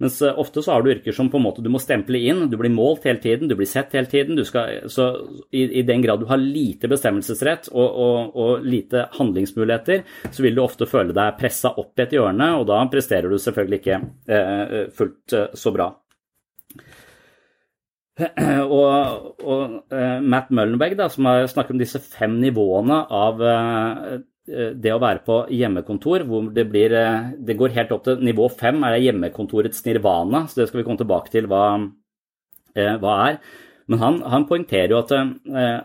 Mens 0.00 0.22
eh, 0.22 0.38
ofte 0.38 0.62
så 0.64 0.72
har 0.72 0.82
du 0.82 0.90
yrker 0.94 1.12
som 1.12 1.28
på 1.30 1.36
en 1.36 1.44
måte 1.44 1.62
du 1.64 1.68
må 1.72 1.80
stemple 1.82 2.18
inn, 2.24 2.46
du 2.48 2.56
blir 2.60 2.72
målt 2.72 3.04
hele 3.08 3.20
tiden, 3.20 3.50
du 3.50 3.56
blir 3.58 3.68
sett 3.68 3.92
hele 3.96 4.08
tiden. 4.08 4.40
Skal, 4.48 4.88
så 4.92 5.10
i, 5.52 5.66
i, 5.66 5.84
den 5.86 6.00
grad 6.04 6.22
du 6.22 6.28
har 6.30 6.40
lite 6.40 6.88
bestemmelsesrett 6.88 7.68
og, 7.74 7.84
og, 7.88 8.36
og, 8.36 8.64
lite 8.64 9.06
handlingsmuligheter, 9.18 10.04
så 10.32 10.44
vil 10.44 10.56
du 10.56 10.64
ofte 10.64 10.88
føle 10.88 11.16
deg 11.16 11.36
pressa 11.40 11.74
opp 11.80 12.00
i 12.00 12.06
et 12.06 12.16
hjørne, 12.16 12.52
og 12.56 12.66
da 12.70 12.80
presterer 12.92 13.28
du 13.28 13.36
selvfølgelig 13.40 13.80
ikke 13.82 14.00
eh, 14.32 14.78
fullt 14.96 15.36
eh, 15.36 15.52
så 15.60 15.74
bra. 15.76 15.92
Og, 18.60 19.28
og 19.48 19.94
eh, 19.96 20.18
Matt 20.20 20.50
Møllenberg, 20.52 20.92
da, 20.98 21.06
som 21.08 21.24
har 21.24 21.46
snakket 21.48 21.72
om 21.72 21.78
disse 21.80 22.02
fem 22.04 22.34
nivåene 22.42 22.98
av 23.16 23.40
det 24.50 24.92
å 24.94 25.00
være 25.02 25.22
på 25.26 25.36
hjemmekontor, 25.54 26.24
hvor 26.28 26.50
det 26.54 26.66
blir 26.70 26.94
uh, 26.96 27.30
Det 27.38 27.56
går 27.58 27.74
helt 27.76 27.92
opp 27.94 28.04
til 28.06 28.22
nivå 28.26 28.48
fem, 28.52 28.82
er 28.84 28.96
det 28.96 29.04
hjemmekontorets 29.06 29.84
nirvana, 29.86 30.44
så 30.48 30.60
det 30.60 30.68
skal 30.70 30.80
vi 30.80 30.86
komme 30.88 31.00
tilbake 31.00 31.32
til 31.32 31.48
hva, 31.50 31.64
hva 32.74 33.14
er. 33.28 33.38
Men 33.90 34.02
han, 34.02 34.18
han 34.32 34.46
poengterer 34.46 34.94
jo 34.94 35.00
at, 35.00 35.12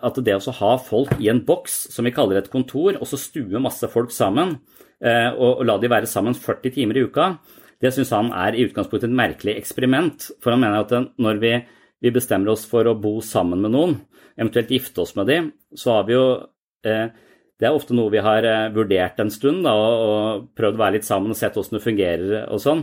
at, 0.05 0.17
det 0.21 0.35
å 0.37 0.55
ha 0.59 0.73
folk 0.77 1.15
i 1.17 1.29
en 1.31 1.41
boks, 1.45 1.77
som 1.93 2.05
vi 2.05 2.13
kaller 2.13 2.37
et 2.37 2.51
kontor, 2.53 2.99
og 2.99 3.09
så 3.09 3.17
stue 3.17 3.61
masse 3.63 3.89
folk 3.89 4.13
sammen, 4.13 4.59
og, 5.01 5.47
og 5.49 5.63
la 5.65 5.79
de 5.81 5.89
være 5.89 6.09
sammen 6.09 6.37
40 6.37 6.75
timer 6.75 6.99
i 6.99 7.07
uka, 7.07 7.31
det 7.81 7.95
syns 7.95 8.13
han 8.13 8.29
er 8.29 8.53
i 8.53 8.67
utgangspunktet 8.67 9.09
et 9.09 9.17
merkelig 9.17 9.55
eksperiment. 9.57 10.29
For 10.37 10.53
han 10.53 10.61
mener 10.61 10.85
at 10.85 11.17
når 11.17 11.41
vi 11.41 11.55
vi 12.05 12.11
bestemmer 12.13 12.53
oss 12.53 12.65
for 12.69 12.87
å 12.87 12.97
bo 13.01 13.17
sammen 13.25 13.63
med 13.63 13.73
noen, 13.73 13.95
eventuelt 14.35 14.73
gifte 14.75 15.01
oss 15.01 15.15
med 15.17 15.29
dem, 15.31 15.51
så 15.73 15.95
har 15.97 16.03
vi 16.05 16.13
jo 16.13 16.25
eh, 16.85 17.07
Det 17.55 17.67
er 17.69 17.75
ofte 17.75 17.95
noe 17.95 18.11
vi 18.11 18.23
har 18.23 18.43
eh, 18.43 18.71
vurdert 18.75 19.19
en 19.23 19.31
stund 19.31 19.63
da, 19.63 19.73
og, 19.73 20.47
prøvd 20.59 20.75
å 20.75 20.81
være 20.81 20.97
litt 20.97 21.07
sammen 21.07 21.31
og 21.31 21.39
sett 21.39 21.55
hvordan 21.55 21.77
det 21.77 21.85
fungerer 21.85 22.33
og 22.51 22.59
sånn. 22.59 22.81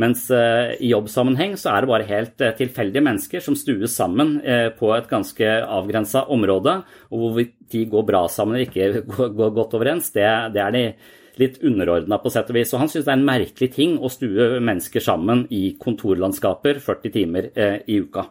Mens 0.00 0.26
eh, 0.32 0.72
i 0.80 0.90
jobbsammenheng 0.92 1.56
så 1.60 1.74
er 1.74 1.84
det 1.84 1.90
bare 1.90 2.08
helt 2.08 2.44
eh, 2.44 2.54
tilfeldige 2.56 3.04
mennesker 3.04 3.44
som 3.44 3.56
stues 3.56 3.96
sammen 3.96 4.38
på 4.78 4.90
et 4.96 5.10
ganske 5.10 5.50
avgrensa 5.62 6.24
område, 6.32 6.78
og 7.12 7.22
hvorvidt 7.22 7.54
de 7.74 7.84
går 7.92 8.08
bra 8.08 8.22
sammen 8.32 8.56
eller 8.56 8.70
ikke 8.70 9.04
går, 9.36 9.52
godt 9.58 9.76
overens, 9.76 10.08
det, 10.16 10.24
det 10.56 10.64
er 10.64 10.72
de 10.76 10.84
litt 11.36 11.60
underordna 11.68 12.16
på 12.22 12.32
sett 12.32 12.48
og 12.48 12.56
vis. 12.56 12.72
Og 12.72 12.80
han 12.80 12.88
syns 12.88 13.04
det 13.04 13.12
er 13.12 13.20
en 13.20 13.28
merkelig 13.28 13.68
ting 13.74 13.98
å 14.00 14.08
stue 14.08 14.54
mennesker 14.64 15.04
sammen 15.04 15.44
i 15.52 15.74
kontorlandskaper 15.76 16.80
40 16.80 17.12
timer 17.12 17.50
i 17.84 17.98
uka. 18.00 18.24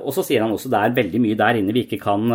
Og 0.00 0.08
så 0.16 0.24
sier 0.24 0.40
han 0.40 0.54
også 0.56 0.72
det 0.72 0.80
er 0.80 0.96
veldig 0.96 1.20
mye 1.20 1.36
der 1.36 1.60
inne 1.60 1.76
vi 1.76 1.84
ikke 1.84 2.00
kan, 2.00 2.32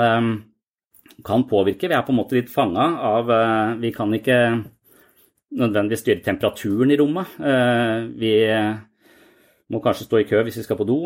kan 1.26 1.46
påvirke. 1.50 1.90
Vi 1.90 1.96
er 1.96 2.04
på 2.06 2.14
en 2.14 2.20
måte 2.20 2.38
litt 2.38 2.52
fanga 2.54 2.90
av 3.10 3.32
eh, 3.32 3.78
Vi 3.82 3.94
kan 3.96 4.14
ikke 4.14 4.40
nødvendigvis 5.58 6.04
styre 6.04 6.24
temperaturen 6.26 6.92
i 6.92 6.98
rommet. 7.00 7.38
Vi 8.20 8.32
må 9.72 9.80
kanskje 9.80 10.04
stå 10.04 10.20
i 10.20 10.26
kø 10.28 10.42
hvis 10.44 10.58
vi 10.60 10.64
skal 10.66 10.76
på 10.76 10.86
do. 10.90 10.98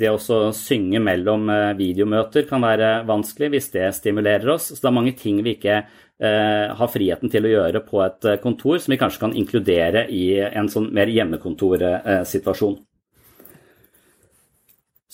Det 0.00 0.08
å 0.08 0.38
synge 0.56 1.02
mellom 1.04 1.44
videomøter 1.76 2.48
kan 2.48 2.64
være 2.64 3.02
vanskelig 3.04 3.50
hvis 3.52 3.68
det 3.74 3.90
stimulerer 3.98 4.54
oss. 4.56 4.70
Så 4.72 4.80
det 4.80 4.88
er 4.88 4.96
mange 4.96 5.12
ting 5.20 5.42
vi 5.44 5.58
ikke 5.58 5.76
har 6.24 6.90
friheten 6.94 7.28
til 7.30 7.44
å 7.44 7.52
gjøre 7.52 7.84
på 7.84 8.00
et 8.06 8.30
kontor, 8.40 8.80
som 8.80 8.96
vi 8.96 9.00
kanskje 9.04 9.26
kan 9.26 9.36
inkludere 9.36 10.06
i 10.08 10.24
en 10.40 10.72
sånn 10.72 10.88
mer 10.96 11.12
hjemmekontorsituasjon. 11.12 12.80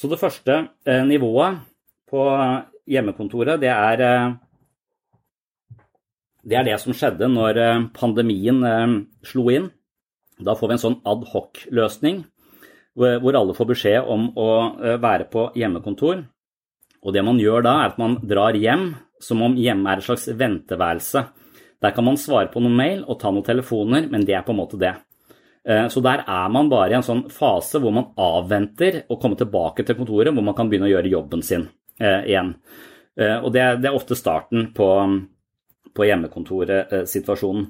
Så 0.01 0.09
det 0.09 0.17
første 0.17 0.55
eh, 0.89 1.03
nivået 1.05 1.59
på 2.09 2.23
hjemmekontoret, 2.89 3.61
det 3.61 3.71
er, 3.73 4.01
eh, 4.07 5.79
det 6.45 6.57
er 6.57 6.67
det 6.69 6.81
som 6.81 6.97
skjedde 6.97 7.29
når 7.29 7.61
eh, 7.61 7.87
pandemien 7.97 9.07
slo 9.27 9.49
inn. 9.53 9.71
Da 10.41 10.57
får 10.57 10.69
vi 10.69 10.77
en 10.79 10.85
sånn 10.87 11.01
adhoc-løsning 11.05 12.25
hvor 13.01 13.37
alle 13.39 13.55
får 13.55 13.69
beskjed 13.71 14.09
om 14.13 14.25
å 14.37 14.47
være 15.01 15.29
på 15.31 15.45
hjemmekontor. 15.57 16.25
Og 17.01 17.15
det 17.15 17.23
man 17.25 17.39
gjør 17.41 17.63
da, 17.65 17.75
er 17.81 17.93
at 17.93 18.01
man 18.01 18.19
drar 18.29 18.57
hjem 18.59 18.91
som 19.23 19.43
om 19.45 19.55
hjemme 19.57 19.89
er 19.89 20.01
et 20.01 20.07
slags 20.09 20.27
venteværelse. 20.37 21.23
Der 21.81 21.95
kan 21.97 22.05
man 22.05 22.19
svare 22.21 22.51
på 22.53 22.61
noen 22.61 22.77
mail 22.77 23.05
og 23.07 23.21
ta 23.21 23.31
noen 23.33 23.47
telefoner, 23.47 24.09
men 24.11 24.25
det 24.29 24.37
er 24.37 24.45
på 24.45 24.53
en 24.53 24.61
måte 24.61 24.81
det. 24.81 24.95
Eh, 25.65 25.87
så 25.93 26.01
der 26.05 26.25
er 26.27 26.49
man 26.53 26.69
bare 26.73 26.93
i 26.93 26.99
en 26.99 27.05
sånn 27.05 27.27
fase 27.33 27.81
hvor 27.81 27.93
man 27.93 28.11
avventer 28.21 29.05
å 29.09 29.19
komme 29.21 29.37
tilbake 29.41 29.85
til 29.85 29.97
kontoret, 29.99 30.33
hvor 30.33 30.45
man 30.45 30.57
kan 30.57 30.71
begynne 30.71 30.89
å 30.89 30.95
gjøre 30.95 31.13
jobben 31.13 31.45
sin 31.45 31.69
eh, 31.69 31.80
igjen. 32.01 32.55
Eh, 33.19 33.37
og 33.39 33.53
det, 33.55 33.67
det 33.83 33.91
er 33.91 33.97
ofte 33.97 34.19
starten 34.19 34.71
på, 34.77 34.89
på 35.95 36.09
hjemmekontorsituasjonen. 36.09 37.67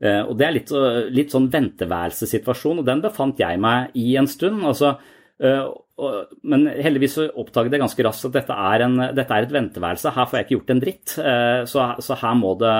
Og 0.00 0.30
det 0.40 0.44
er 0.46 0.54
litt, 0.54 0.70
litt 1.12 1.28
sånn 1.28 1.50
venteværelsessituasjon, 1.52 2.78
og 2.80 2.86
den 2.86 3.02
befant 3.04 3.36
jeg 3.36 3.58
meg 3.60 3.90
i 4.00 4.14
en 4.16 4.28
stund. 4.32 4.62
altså 4.64 4.94
men 5.36 6.64
heldigvis 6.72 7.18
oppdaget 7.28 7.76
jeg 7.76 7.82
ganske 7.82 8.06
raskt 8.06 8.30
at 8.30 8.38
dette 8.38 8.56
er, 8.72 8.84
en, 8.86 8.96
dette 9.12 9.36
er, 9.36 9.44
et 9.44 9.52
venteværelse. 9.52 10.14
Her 10.16 10.30
får 10.30 10.38
jeg 10.38 10.46
ikke 10.46 10.54
gjort 10.54 10.72
en 10.72 10.80
dritt. 10.86 11.12
Så, 11.68 11.84
så 12.00 12.16
her 12.22 12.38
må 12.40 12.54
det 12.62 12.72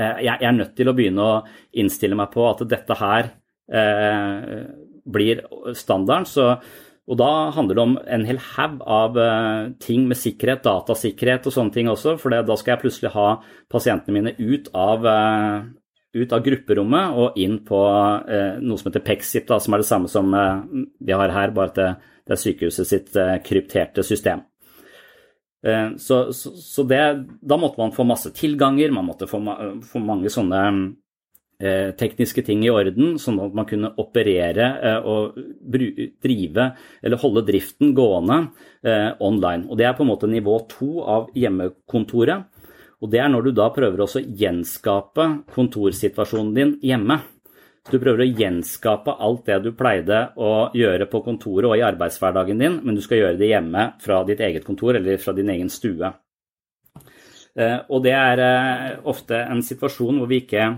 Eh, 0.00 0.22
jeg 0.26 0.38
er 0.46 0.54
nødt 0.54 0.76
til 0.78 0.90
å 0.90 0.94
begynne 0.96 1.24
å 1.24 1.40
innstille 1.80 2.18
meg 2.18 2.30
på 2.34 2.44
at 2.46 2.62
dette 2.70 2.96
her 3.00 3.32
eh, 3.72 4.62
blir 5.10 5.42
standarden. 5.76 6.28
Så, 6.28 6.46
og 7.08 7.18
da 7.18 7.30
handler 7.56 7.76
det 7.76 7.82
om 7.82 7.96
en 8.16 8.26
hel 8.28 8.38
haug 8.52 8.82
av 8.86 9.16
eh, 9.18 9.70
ting 9.82 10.04
med 10.10 10.18
sikkerhet, 10.20 10.62
datasikkerhet 10.66 11.48
og 11.48 11.54
sånne 11.56 11.74
ting 11.74 11.88
også. 11.90 12.16
For 12.20 12.30
da 12.30 12.56
skal 12.58 12.74
jeg 12.74 12.82
plutselig 12.84 13.14
ha 13.16 13.28
pasientene 13.72 14.14
mine 14.14 14.34
ut 14.38 14.68
av, 14.76 15.08
ut 16.14 16.36
av 16.36 16.44
grupperommet 16.44 17.16
og 17.18 17.40
inn 17.40 17.58
på 17.66 17.80
noe 18.60 18.78
som 18.78 18.92
heter 18.92 19.02
Pexip, 19.08 19.48
da, 19.48 19.58
som 19.58 19.74
er 19.74 19.82
det 19.82 19.88
samme 19.90 20.12
som 20.12 20.30
vi 20.30 21.16
har 21.16 21.34
her, 21.34 21.56
bare 21.56 21.72
at 21.72 21.80
det, 21.80 21.90
det 22.28 22.36
er 22.36 22.42
sykehuset 22.44 22.92
sitt 22.92 23.18
krypterte 23.48 24.06
system. 24.06 24.44
Eh, 25.66 25.96
så, 25.96 26.32
så, 26.32 26.50
så 26.50 26.82
det, 26.82 27.26
da 27.40 27.56
måtte 27.56 27.80
man 27.80 27.92
få 27.92 28.04
masse 28.08 28.32
tilganger, 28.32 28.90
man 28.90 29.04
måtte 29.04 29.28
få, 29.28 29.42
få 29.84 30.00
mange 30.00 30.32
sånne 30.32 30.60
eh, 30.66 30.78
tekniske 32.00 32.44
ting 32.46 32.64
i 32.64 32.70
orden, 32.72 33.18
sånn 33.20 33.40
at 33.44 33.56
man 33.56 33.66
kunne 33.68 33.92
operere 34.00 34.68
eh, 34.80 35.08
og 35.08 35.36
drive 36.24 36.70
eller 37.02 37.20
holde 37.20 37.44
driften 37.48 37.94
gående 37.96 38.42
online. 39.20 39.66
Og 39.68 39.76
Det 39.76 39.84
er 39.84 39.96
på 39.98 40.06
en 40.06 40.12
måte 40.12 40.30
nivå 40.30 40.54
to 40.70 41.02
av 41.04 41.28
hjemmekontoret. 41.36 42.48
Og 43.00 43.10
det 43.12 43.20
er 43.20 43.28
når 43.32 43.48
du 43.48 43.52
da 43.56 43.68
prøver 43.72 44.02
å 44.04 44.08
gjenskape 44.20 45.26
kontorsituasjonen 45.52 46.56
din 46.56 46.72
hjemme. 46.84 47.20
Du 47.88 47.96
prøver 47.96 48.26
å 48.26 48.28
gjenskape 48.28 49.14
alt 49.24 49.46
det 49.48 49.56
du 49.64 49.70
pleide 49.76 50.18
å 50.36 50.68
gjøre 50.76 51.08
på 51.10 51.22
kontoret 51.24 51.70
og 51.70 51.78
i 51.78 51.84
arbeidshverdagen 51.86 52.60
din, 52.60 52.76
men 52.84 52.96
du 52.96 53.00
skal 53.04 53.22
gjøre 53.22 53.40
det 53.40 53.48
hjemme 53.54 53.86
fra 54.04 54.20
ditt 54.28 54.42
eget 54.44 54.66
kontor 54.66 54.98
eller 54.98 55.16
fra 55.22 55.32
din 55.36 55.48
egen 55.50 55.72
stue. 55.72 56.12
Eh, 57.56 57.78
og 57.88 58.04
det 58.04 58.12
er 58.14 58.44
eh, 58.44 58.84
ofte 59.10 59.40
en 59.42 59.64
situasjon 59.64 60.20
hvor 60.20 60.28
vi 60.30 60.42
ikke 60.44 60.68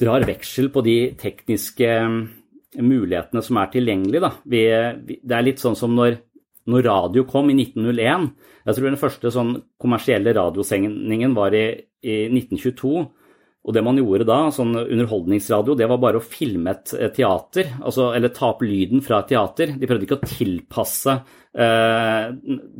drar 0.00 0.26
veksel 0.26 0.70
på 0.74 0.82
de 0.86 0.98
tekniske 1.20 1.88
mm, 1.88 2.20
mulighetene 2.82 3.42
som 3.44 3.60
er 3.60 3.72
tilgjengelige. 3.72 4.30
Vi, 4.50 4.62
det 5.22 5.36
er 5.36 5.46
litt 5.46 5.62
sånn 5.62 5.78
som 5.78 5.94
når, 5.94 6.18
når, 6.70 6.86
radio 6.88 7.26
kom 7.28 7.52
i 7.52 7.58
1901. 7.58 8.30
Jeg 8.64 8.78
tror 8.78 8.88
den 8.90 9.00
første 9.00 9.34
sånn 9.34 9.52
kommersielle 9.80 10.34
radiosendingen 10.34 11.36
var 11.36 11.54
i, 11.54 11.66
i 12.02 12.24
1922. 12.32 13.04
Og 13.64 13.72
det 13.72 13.80
man 13.80 13.96
gjorde 13.96 14.26
da, 14.28 14.42
sånn 14.52 14.74
underholdningsradio, 14.76 15.76
det 15.78 15.86
var 15.88 16.00
bare 16.02 16.18
å 16.20 16.24
filme 16.24 16.74
et 16.74 16.90
teater, 17.16 17.70
altså, 17.80 18.10
eller 18.12 18.32
ta 18.34 18.50
opp 18.50 18.60
lyden 18.66 19.00
fra 19.04 19.22
et 19.22 19.30
teater. 19.32 19.72
De 19.80 19.88
prøvde 19.88 20.04
ikke 20.04 20.18
å 20.18 20.28
tilpasse 20.28 21.14
eh, 21.14 22.26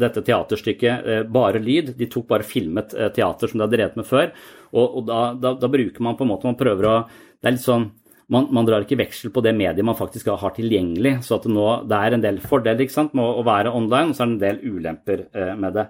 dette 0.05 0.25
teaterstykket 0.27 1.09
eh, 1.09 1.23
bare 1.25 1.63
lyd, 1.65 1.95
de 1.97 2.11
tok 2.13 2.29
bare 2.35 2.45
filmet 2.45 2.93
eh, 2.99 3.09
teater 3.17 3.49
som 3.49 3.63
de 3.63 3.65
hadde 3.65 3.79
drevet 3.79 3.97
med 4.03 4.09
før. 4.11 4.35
Og, 4.75 4.97
og 4.99 5.05
da, 5.09 5.21
da, 5.39 5.55
da, 5.59 5.71
bruker 5.71 6.03
man 6.05 6.17
på 6.19 6.27
en 6.27 6.33
måte, 6.33 6.51
man 6.51 6.59
prøver 6.59 6.91
å 6.91 6.97
Det 7.07 7.51
er 7.51 7.55
litt 7.57 7.65
sånn 7.65 7.91
man, 8.33 8.47
man, 8.57 8.65
drar 8.65 8.83
ikke 8.85 8.97
veksel 8.97 9.31
på 9.35 9.43
det 9.45 9.53
mediet 9.53 9.85
man 9.85 9.99
faktisk 9.99 10.31
har 10.33 10.55
tilgjengelig. 10.57 11.19
Så 11.27 11.37
at 11.37 11.45
det, 11.45 11.53
nå, 11.53 11.67
det 11.91 11.99
er 11.99 12.17
en 12.17 12.25
del 12.25 12.41
fordeler 12.41 12.89
med 13.13 13.25
å 13.25 13.45
være 13.45 13.75
online, 13.77 14.11
og 14.11 14.17
så 14.17 14.25
er 14.25 14.31
det 14.31 14.35
en 14.35 14.45
del 14.45 14.79
ulemper 14.79 15.27
eh, 15.29 15.53
med 15.61 15.77
det. 15.77 15.89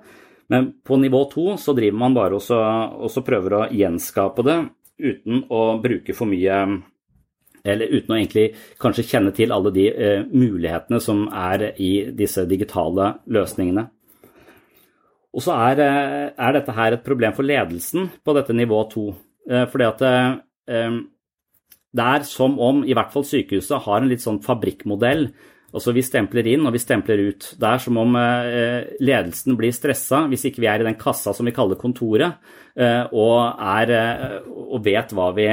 Men 0.51 0.67
på 0.85 0.99
nivå 1.01 1.23
to 1.31 1.55
så 1.61 1.73
driver 1.77 2.01
man 2.03 2.17
bare 2.17 2.37
og 2.37 3.07
så 3.11 3.23
prøver 3.25 3.55
å 3.55 3.69
gjenskape 3.73 4.45
det 4.45 4.59
uten 4.99 5.47
å 5.51 5.63
bruke 5.83 6.15
for 6.15 6.31
mye 6.31 6.59
eller 7.65 7.89
uten 7.89 8.13
å 8.13 8.19
egentlig 8.19 8.51
kanskje 8.81 9.07
kjenne 9.09 9.33
til 9.37 9.53
alle 9.55 9.73
de 9.73 9.87
eh, 9.89 10.27
mulighetene 10.29 11.01
som 11.01 11.25
er 11.33 11.71
i 11.81 12.11
disse 12.13 12.45
digitale 12.51 13.15
løsningene. 13.33 13.87
Og 15.35 15.43
så 15.43 15.55
er, 15.71 15.83
eh, 15.83 16.29
er, 16.39 16.53
dette 16.55 16.75
her 16.75 16.95
et 16.95 17.07
problem 17.07 17.35
for 17.35 17.47
ledelsen 17.47 18.11
på 18.25 18.35
dette 18.37 18.55
nivå 18.55 18.79
to. 18.91 19.09
Eh, 19.51 19.67
fordi 19.71 19.89
at 19.89 20.05
eh, 20.07 21.01
det 21.95 22.05
er 22.05 22.29
som 22.29 22.55
om 22.59 22.85
i 22.87 22.95
hvert 22.95 23.13
fall 23.13 23.27
sykehuset 23.27 23.83
har 23.85 24.01
en 24.01 24.09
litt 24.11 24.23
sånn 24.23 24.43
fabrikkmodell 24.43 25.29
Altså 25.75 25.91
Vi 25.91 26.05
stempler 26.07 26.47
inn 26.47 26.69
og 26.69 26.71
vi 26.71 26.79
stempler 26.79 27.19
ut. 27.19 27.49
Det 27.59 27.67
er 27.67 27.81
som 27.83 27.97
om 27.99 28.15
ledelsen 28.15 29.57
blir 29.59 29.73
stressa 29.75 30.21
hvis 30.31 30.45
ikke 30.47 30.63
vi 30.63 30.69
er 30.71 30.85
i 30.85 30.87
den 30.87 30.95
kassa 30.95 31.33
som 31.35 31.49
vi 31.49 31.55
kaller 31.57 31.75
kontoret, 31.75 32.37
og, 32.79 33.39
er, 33.59 33.91
og 34.47 34.85
vet 34.85 35.11
hva 35.19 35.33
vi, 35.35 35.49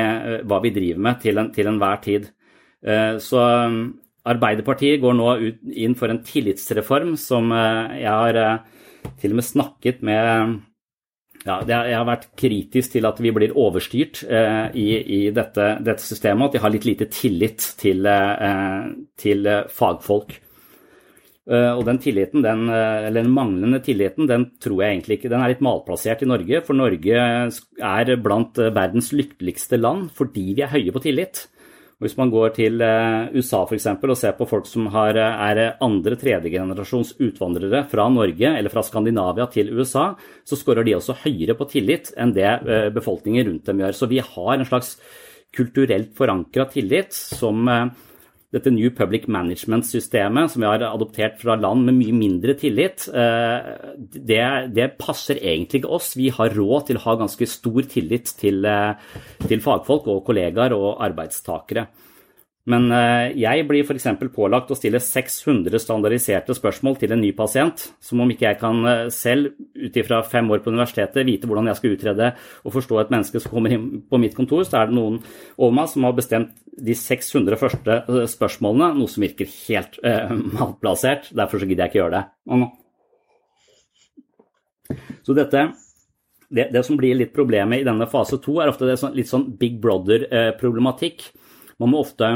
hva 0.46 0.60
vi, 0.62 0.74
driver 0.76 1.02
med 1.08 1.18
til, 1.24 1.42
en, 1.42 1.50
til 1.50 1.72
enhver 1.72 2.04
tid. 2.06 2.30
Så 3.18 3.48
Arbeiderpartiet 4.30 5.02
går 5.02 5.18
nå 5.18 5.32
inn 5.74 5.98
for 5.98 6.14
en 6.14 6.22
tillitsreform 6.22 7.16
som 7.18 7.50
jeg 7.50 8.06
har 8.06 8.62
til 9.22 9.34
og 9.34 9.40
med 9.40 9.48
snakket 9.48 10.04
med 10.06 10.60
ja, 11.42 11.58
jeg 11.66 11.96
har 11.98 12.06
vært 12.06 12.28
kritisk 12.38 12.94
til 12.94 13.08
at 13.10 13.18
vi 13.22 13.32
blir 13.34 13.56
overstyrt 13.58 14.22
eh, 14.30 14.68
i, 14.78 14.88
i 15.02 15.20
dette, 15.34 15.74
dette, 15.82 16.04
systemet, 16.06 16.52
at 16.52 16.58
de 16.58 16.62
har 16.62 16.74
litt 16.74 16.86
lite 16.86 17.08
tillit 17.10 17.66
til, 17.82 18.06
eh, 18.06 18.92
til 19.18 19.52
fagfolk. 19.74 20.38
Uh, 21.52 21.74
og 21.74 21.82
den 21.88 21.98
tilliten, 22.00 22.44
den, 22.46 22.68
eller 22.70 23.26
den 23.26 23.32
manglende 23.34 23.80
tilliten, 23.84 24.28
den 24.30 24.44
tror 24.62 24.84
jeg 24.84 24.94
egentlig 24.94 25.16
ikke 25.18 25.32
Den 25.34 25.42
er 25.42 25.50
litt 25.50 25.64
malplassert 25.66 26.22
i 26.22 26.28
Norge, 26.30 26.60
for 26.64 26.78
Norge 26.78 27.18
er 27.18 28.12
blant 28.22 28.62
verdens 28.62 29.10
lykkeligste 29.10 29.80
land 29.82 30.12
fordi 30.16 30.46
vi 30.54 30.62
er 30.62 30.72
høye 30.72 30.94
på 30.94 31.02
tillit. 31.02 31.42
Hvis 32.02 32.18
man 32.18 32.32
går 32.34 32.56
til 32.56 32.82
USA 32.82 33.42
USA 33.52 33.62
f.eks. 33.68 33.88
og 33.94 34.18
ser 34.18 34.34
på 34.38 34.48
folk 34.50 34.68
som 34.70 34.88
har, 34.94 35.18
eh, 35.18 35.42
er 35.52 35.78
andre 35.84 36.18
tredjegenerasjons 36.18 37.16
utvandrere 37.22 37.84
fra 37.90 38.08
Norge 38.10 38.54
eller 38.58 38.74
fra 38.74 38.84
Skandinavia 38.86 39.48
til 39.52 39.72
USA, 39.78 40.16
så 40.44 40.58
skårer 40.58 40.86
de 40.88 40.96
også 40.98 41.18
høyere 41.24 41.58
på 41.58 41.70
tillit 41.70 42.14
enn 42.18 42.34
det 42.34 42.48
eh, 42.48 42.90
befolkningen 42.94 43.48
rundt 43.48 43.66
dem 43.70 43.84
gjør. 43.84 43.94
Så 43.98 44.10
vi 44.10 44.22
har 44.22 44.54
en 44.56 44.66
slags 44.66 44.96
kulturelt 45.54 46.16
forankra 46.16 46.66
tillit 46.72 47.14
som 47.14 47.68
dette 48.52 48.72
New 48.74 48.92
Public 48.92 49.30
Management-systemet 49.32 50.52
som 50.52 50.64
vi 50.64 50.68
har 50.68 50.84
adoptert 50.84 51.38
fra 51.40 51.56
land 51.56 51.86
med 51.88 51.96
mye 52.02 52.16
mindre 52.16 52.56
tillit, 52.60 53.06
eh, 53.08 53.70
det, 54.12 54.44
det, 54.76 54.90
passer 55.00 55.40
egentlig 55.40 55.82
ikke 55.82 55.94
oss. 55.96 56.12
Vi 56.20 56.28
har 56.36 56.52
råd 56.58 56.90
til 56.90 57.00
å 57.00 57.06
ha 57.06 57.16
ganske 57.22 57.48
stor 57.48 57.88
tillit 57.92 58.34
til, 58.42 58.66
eh, 58.68 58.96
til 59.48 59.64
fagfolk 59.64 60.10
og 60.12 60.26
kollegaer 60.28 60.76
og 60.76 61.00
arbeidstakere. 61.00 61.88
Men 62.70 62.92
eh, 62.94 63.32
jeg 63.42 63.64
blir 63.66 63.82
f.eks. 63.82 64.06
pålagt 64.36 64.70
å 64.70 64.78
stille 64.78 65.00
600 65.02 65.82
standardiserte 65.82 66.54
spørsmål 66.54 67.00
til 67.02 67.16
en 67.16 67.22
ny 67.24 67.32
pasient, 67.34 67.88
som 68.04 68.22
om 68.22 68.30
ikke 68.30 68.46
jeg 68.52 68.60
kan 68.62 68.86
eh, 68.86 69.08
selv, 69.14 69.56
ut 69.74 69.98
ifra 69.98 70.20
fem 70.30 70.50
år 70.54 70.62
på 70.62 70.70
universitetet, 70.70 71.26
vite 71.26 71.50
hvordan 71.50 71.72
jeg 71.72 71.80
skal 71.80 71.96
utrede 71.96 72.28
og 72.62 72.76
forstå 72.76 73.00
et 73.02 73.14
menneske 73.16 73.42
som 73.42 73.56
kommer 73.56 73.74
inn 73.74 73.88
på 74.06 74.20
mitt 74.22 74.38
kontor, 74.38 74.62
så 74.68 74.84
er 74.84 74.92
det 74.92 74.98
noen 75.00 75.18
over 75.58 75.74
meg 75.80 75.90
som 75.90 76.06
har 76.06 76.14
bestemt 76.18 76.54
de 76.78 76.98
600 76.98 77.58
første 77.62 77.98
eh, 78.04 78.28
spørsmålene, 78.30 78.94
noe 79.00 79.10
som 79.10 79.26
virker 79.26 79.50
helt 79.66 79.98
eh, 80.06 80.30
malplassert. 80.60 81.32
Derfor 81.34 81.64
så 81.64 81.66
gidder 81.70 81.88
jeg 81.88 81.96
ikke 81.96 82.04
gjøre 82.04 82.22
det. 82.22 82.70
Så 85.26 85.34
dette 85.34 85.72
det, 86.52 86.68
det, 86.74 86.82
som 86.84 86.98
blir 87.00 87.16
litt 87.16 87.34
problemet 87.34 87.82
i 87.82 87.88
denne 87.88 88.06
fase 88.12 88.38
to, 88.44 88.60
er 88.60 88.70
ofte 88.70 88.98
sånn, 89.00 89.16
litt 89.16 89.30
sånn 89.30 89.54
Big 89.58 89.78
Brother-problematikk. 89.82 91.32
Man 91.82 91.92
må 91.94 92.02
ofte 92.04 92.28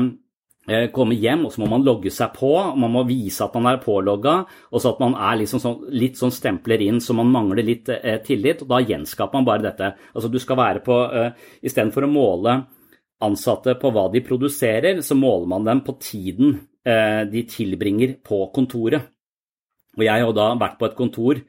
eh, 0.68 0.88
komme 0.94 1.18
hjem, 1.20 1.46
og 1.46 1.54
så 1.54 1.62
må 1.62 1.70
man 1.72 1.86
logge 1.86 2.12
seg 2.14 2.34
på. 2.36 2.52
og 2.60 2.78
Man 2.82 2.94
må 2.96 3.06
vise 3.08 3.46
at 3.46 3.56
man 3.58 3.70
er 3.72 3.82
pålogga, 3.84 4.36
og 4.72 4.82
så 4.82 4.94
at 4.94 5.02
man 5.04 5.18
er 5.18 5.40
liksom 5.42 5.62
sånn, 5.64 5.82
litt 5.94 6.20
sånn 6.20 6.34
stempler 6.34 6.82
inn 6.86 7.02
så 7.04 7.16
man 7.18 7.32
mangler 7.34 7.66
litt 7.66 7.92
eh, 7.94 8.20
tillit. 8.26 8.64
og 8.66 8.72
Da 8.74 8.82
gjenskaper 8.84 9.40
man 9.40 9.50
bare 9.50 9.68
dette. 9.68 9.92
Altså 10.14 10.32
du 10.32 10.40
skal 10.42 10.62
være 10.62 10.86
på, 10.86 11.02
eh, 11.12 11.52
Istedenfor 11.66 12.08
å 12.08 12.12
måle 12.12 12.60
ansatte 13.26 13.78
på 13.80 13.92
hva 13.96 14.10
de 14.12 14.22
produserer, 14.26 15.00
så 15.06 15.18
måler 15.18 15.48
man 15.54 15.68
dem 15.68 15.82
på 15.86 15.96
tiden 16.02 16.58
eh, 16.86 17.24
de 17.30 17.46
tilbringer 17.50 18.18
på 18.26 18.44
kontoret. 18.56 19.12
Og 19.96 20.04
jeg 20.04 20.26
har 20.26 20.36
da 20.36 20.52
vært 20.60 20.80
på 20.80 20.90
et 20.90 20.98
kontor 20.98 21.40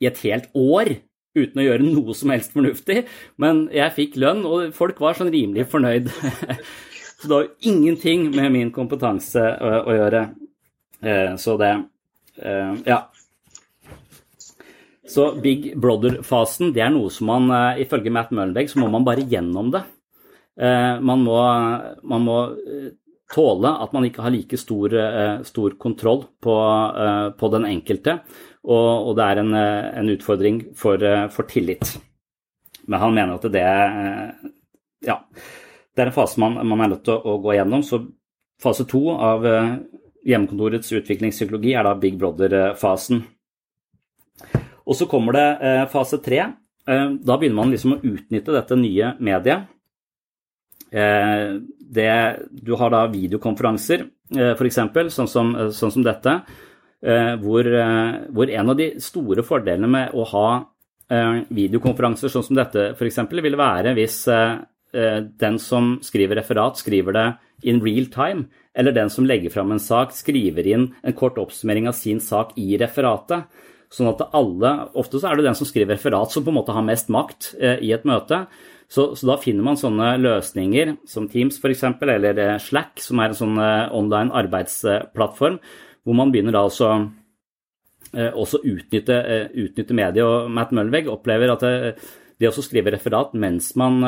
i 0.00 0.08
et 0.08 0.20
helt 0.24 0.48
år 0.56 0.94
uten 1.36 1.60
å 1.60 1.64
gjøre 1.64 1.86
noe 1.86 2.14
som 2.16 2.32
helst 2.32 2.54
fornuftig, 2.56 3.04
men 3.38 3.68
jeg 3.70 3.94
fikk 3.94 4.16
lønn, 4.18 4.40
og 4.48 4.72
folk 4.74 4.98
var 5.02 5.14
sånn 5.18 5.30
rimelig 5.30 5.68
fornøyd. 5.70 6.10
Så 7.20 7.28
det 7.28 7.34
har 7.34 7.42
jo 7.44 7.70
ingenting 7.72 8.30
med 8.32 8.52
min 8.52 8.72
kompetanse 8.72 9.42
å, 9.60 9.72
å 9.84 9.96
gjøre. 9.96 10.22
Eh, 11.00 11.36
så 11.36 11.56
det 11.60 11.72
eh, 12.40 12.74
Ja. 12.88 13.00
Så 15.10 15.32
Big 15.42 15.72
Brother-fasen 15.80 16.70
det 16.72 16.84
er 16.84 16.92
noe 16.94 17.10
som 17.12 17.28
man 17.28 17.50
eh, 17.52 17.82
ifølge 17.84 18.12
Matt 18.14 18.30
Mullenberg 18.32 18.70
så 18.70 18.80
må 18.80 18.88
man 18.92 19.04
bare 19.04 19.26
gjennom 19.26 19.72
det. 19.74 19.82
Eh, 20.60 21.00
man 21.00 21.22
må, 21.24 21.38
man 22.02 22.24
må 22.26 22.38
eh, 22.52 22.90
tåle 23.30 23.72
at 23.84 23.94
man 23.96 24.04
ikke 24.08 24.24
har 24.24 24.34
like 24.34 24.58
stor, 24.60 24.94
eh, 24.96 25.42
stor 25.46 25.76
kontroll 25.80 26.24
på, 26.42 26.56
på, 27.38 27.50
den 27.54 27.68
enkelte, 27.68 28.18
og, 28.66 29.10
og 29.10 29.16
det 29.16 29.26
er 29.26 29.40
en, 29.40 29.54
en 29.54 30.12
utfordring 30.12 30.62
for, 30.76 31.04
for, 31.32 31.48
tillit. 31.48 31.94
Men 32.90 33.04
han 33.04 33.16
mener 33.16 33.38
at 33.38 33.52
det 33.54 33.66
Ja. 35.06 35.22
Det 35.94 36.04
er 36.04 36.10
en 36.10 36.14
fase 36.14 36.40
man, 36.40 36.60
man 36.66 36.84
er 36.84 36.92
nødt 36.92 37.04
til 37.08 37.18
å, 37.18 37.36
gå 37.42 37.56
gjennom. 37.56 37.82
Så 37.86 38.04
fase 38.62 38.86
to 38.88 39.02
av 39.16 39.46
uh, 39.46 39.74
hjemmekontorets 40.26 40.92
utviklingspsykologi 41.00 41.74
er 41.74 41.86
da 41.86 41.96
Big 41.98 42.18
Brother-fasen. 42.20 43.24
Og 44.86 44.96
så 44.98 45.08
kommer 45.10 45.36
det 45.36 45.46
uh, 45.64 45.84
fase 45.90 46.20
tre. 46.22 46.44
Uh, 46.86 47.18
da 47.18 47.36
begynner 47.36 47.62
man 47.62 47.74
liksom 47.74 47.96
å 47.96 48.00
utnytte 48.00 48.54
dette 48.54 48.78
nye 48.78 49.14
mediet. 49.20 49.68
Det, 50.90 52.06
du 52.50 52.72
har 52.74 52.90
da 52.90 53.04
videokonferanser, 53.12 54.00
uh, 54.34 54.48
f.eks., 54.56 54.80
sånn, 55.14 55.30
som, 55.30 55.54
sånn 55.74 55.94
som 55.98 56.06
dette. 56.06 56.40
Hvor, 57.00 57.64
hvor, 58.28 58.50
en 58.52 58.68
av 58.68 58.76
de 58.76 58.90
store 59.00 59.40
fordelene 59.40 59.88
med 59.88 60.10
å 60.12 60.26
ha 60.34 60.48
videokonferanser 61.48 62.28
sånn 62.28 62.44
som 62.44 62.58
dette 62.58 62.90
f.eks. 62.92 63.22
ville 63.40 63.56
være 63.56 63.94
hvis 63.96 64.18
Eh, 64.28 64.58
den 64.90 65.58
som 65.62 65.92
skriver 66.02 66.40
referat, 66.40 66.80
skriver 66.80 67.14
det 67.14 67.26
in 67.62 67.80
real 67.84 68.06
time, 68.06 68.48
eller 68.74 68.92
den 68.92 69.10
som 69.10 69.26
legger 69.26 69.50
fram 69.50 69.72
en 69.72 69.82
sak, 69.82 70.14
skriver 70.14 70.66
inn 70.66 70.90
en 71.02 71.16
kort 71.16 71.38
oppsummering 71.38 71.88
av 71.90 71.96
sin 71.98 72.20
sak 72.22 72.56
i 72.60 72.76
referatet. 72.80 73.46
Sånn 73.90 74.10
at 74.12 74.22
alle, 74.36 74.70
Ofte 74.94 75.18
så 75.18 75.30
er 75.30 75.38
det 75.38 75.48
den 75.48 75.58
som 75.58 75.66
skriver 75.66 75.96
referat, 75.96 76.30
som 76.30 76.44
på 76.46 76.52
en 76.52 76.60
måte 76.60 76.74
har 76.74 76.86
mest 76.86 77.10
makt 77.10 77.54
eh, 77.58 77.80
i 77.82 77.90
et 77.94 78.06
møte. 78.06 78.44
Så, 78.90 79.12
så, 79.18 79.26
da 79.26 79.36
finner 79.42 79.66
man 79.66 79.78
sånne 79.78 80.12
løsninger 80.22 80.96
som 81.10 81.26
Teams 81.30 81.58
f.eks., 81.58 81.84
eller 82.02 82.38
eh, 82.38 82.56
Slack, 82.62 83.02
som 83.02 83.22
er 83.22 83.32
en 83.32 83.40
sånn 83.40 83.58
online 83.58 84.34
arbeidsplattform, 84.34 85.58
hvor 86.06 86.16
man 86.16 86.34
begynner 86.34 86.56
da 86.56 86.66
også 86.68 86.92
også 88.10 88.58
utnytte, 88.66 89.14
utnytte 89.54 89.94
mediet. 89.94 90.24
Og 90.26 90.48
Matt 90.50 90.72
Møllvegg 90.74 91.06
opplever 91.12 91.52
at 91.52 91.62
det, 91.62 91.92
det 92.40 92.50
å 92.50 92.64
skrive 92.64 92.94
referat 92.94 93.34
mens 93.38 93.74
man 93.78 94.00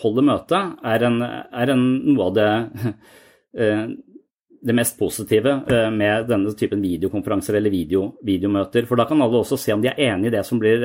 holder 0.00 0.24
møte, 0.24 0.60
er, 0.88 1.04
en, 1.04 1.18
er 1.22 1.74
en, 1.74 1.82
noe 2.08 2.30
av 2.30 2.38
det 2.38 2.52
det 4.60 4.74
mest 4.76 4.98
positive 5.00 5.54
med 5.92 6.26
denne 6.28 6.52
typen 6.56 6.82
videokonferanser 6.84 7.56
eller 7.56 7.72
video, 7.72 8.02
videomøter. 8.28 8.84
For 8.88 9.00
da 9.00 9.06
kan 9.08 9.24
alle 9.24 9.40
også 9.40 9.56
se 9.60 9.72
om 9.72 9.80
de 9.80 9.88
er 9.88 10.00
enig 10.10 10.28
i 10.28 10.34
det 10.34 10.42
som 10.44 10.60
blir 10.60 10.84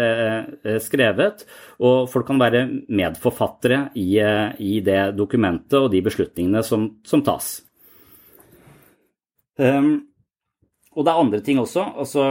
skrevet, 0.84 1.44
og 1.84 2.08
folk 2.12 2.30
kan 2.30 2.40
være 2.40 2.64
medforfattere 2.88 3.82
i, 4.00 4.16
i 4.64 4.80
det 4.84 5.02
dokumentet 5.20 5.76
og 5.82 5.92
de 5.92 6.04
beslutningene 6.08 6.64
som, 6.64 6.88
som 7.04 7.24
tas. 7.28 7.58
Um, 9.60 10.15
og 10.96 11.04
det 11.04 11.12
er 11.12 11.20
andre 11.20 11.42
ting 11.44 11.60
også. 11.60 11.84
Altså, 12.00 12.26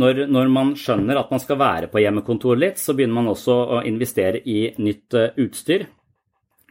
når, 0.00 0.24
når, 0.32 0.48
man 0.52 0.72
skjønner 0.78 1.20
at 1.20 1.30
man 1.32 1.42
skal 1.42 1.60
være 1.60 1.90
på 1.92 2.00
hjemmekontor 2.00 2.56
litt, 2.58 2.80
så 2.80 2.96
begynner 2.96 3.18
man 3.18 3.30
også 3.34 3.54
å 3.76 3.80
investere 3.88 4.40
i 4.48 4.70
nytt 4.80 5.16
uh, 5.18 5.28
utstyr. 5.44 5.84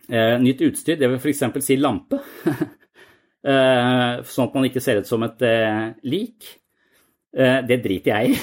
Uh, 0.09 0.35
nytt 0.41 0.63
utstyr, 0.65 0.97
det 0.97 1.09
vil 1.11 1.19
f.eks. 1.21 1.43
si 1.61 1.77
lampe. 1.77 2.17
uh, 2.49 4.23
sånn 4.33 4.47
at 4.47 4.55
man 4.57 4.65
ikke 4.71 4.81
ser 4.81 5.03
ut 5.03 5.09
som 5.09 5.25
et 5.27 5.43
lik. 6.05 6.53
det 7.35 7.77
driter 7.83 8.13
jeg 8.13 8.31
i. 8.31 8.35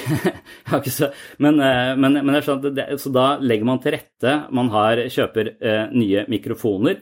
så, 0.95 1.07
men, 1.41 1.57
men, 1.97 2.35
jeg 2.37 2.45
skjønner, 2.45 2.73
det, 2.77 2.85
så 3.01 3.09
da 3.09 3.25
legger 3.41 3.65
man 3.65 3.81
til 3.81 3.95
rette. 3.97 4.35
Man 4.53 4.69
har, 4.69 5.01
kjøper 5.09 5.49
nye 5.97 6.23
mikrofoner. 6.29 7.01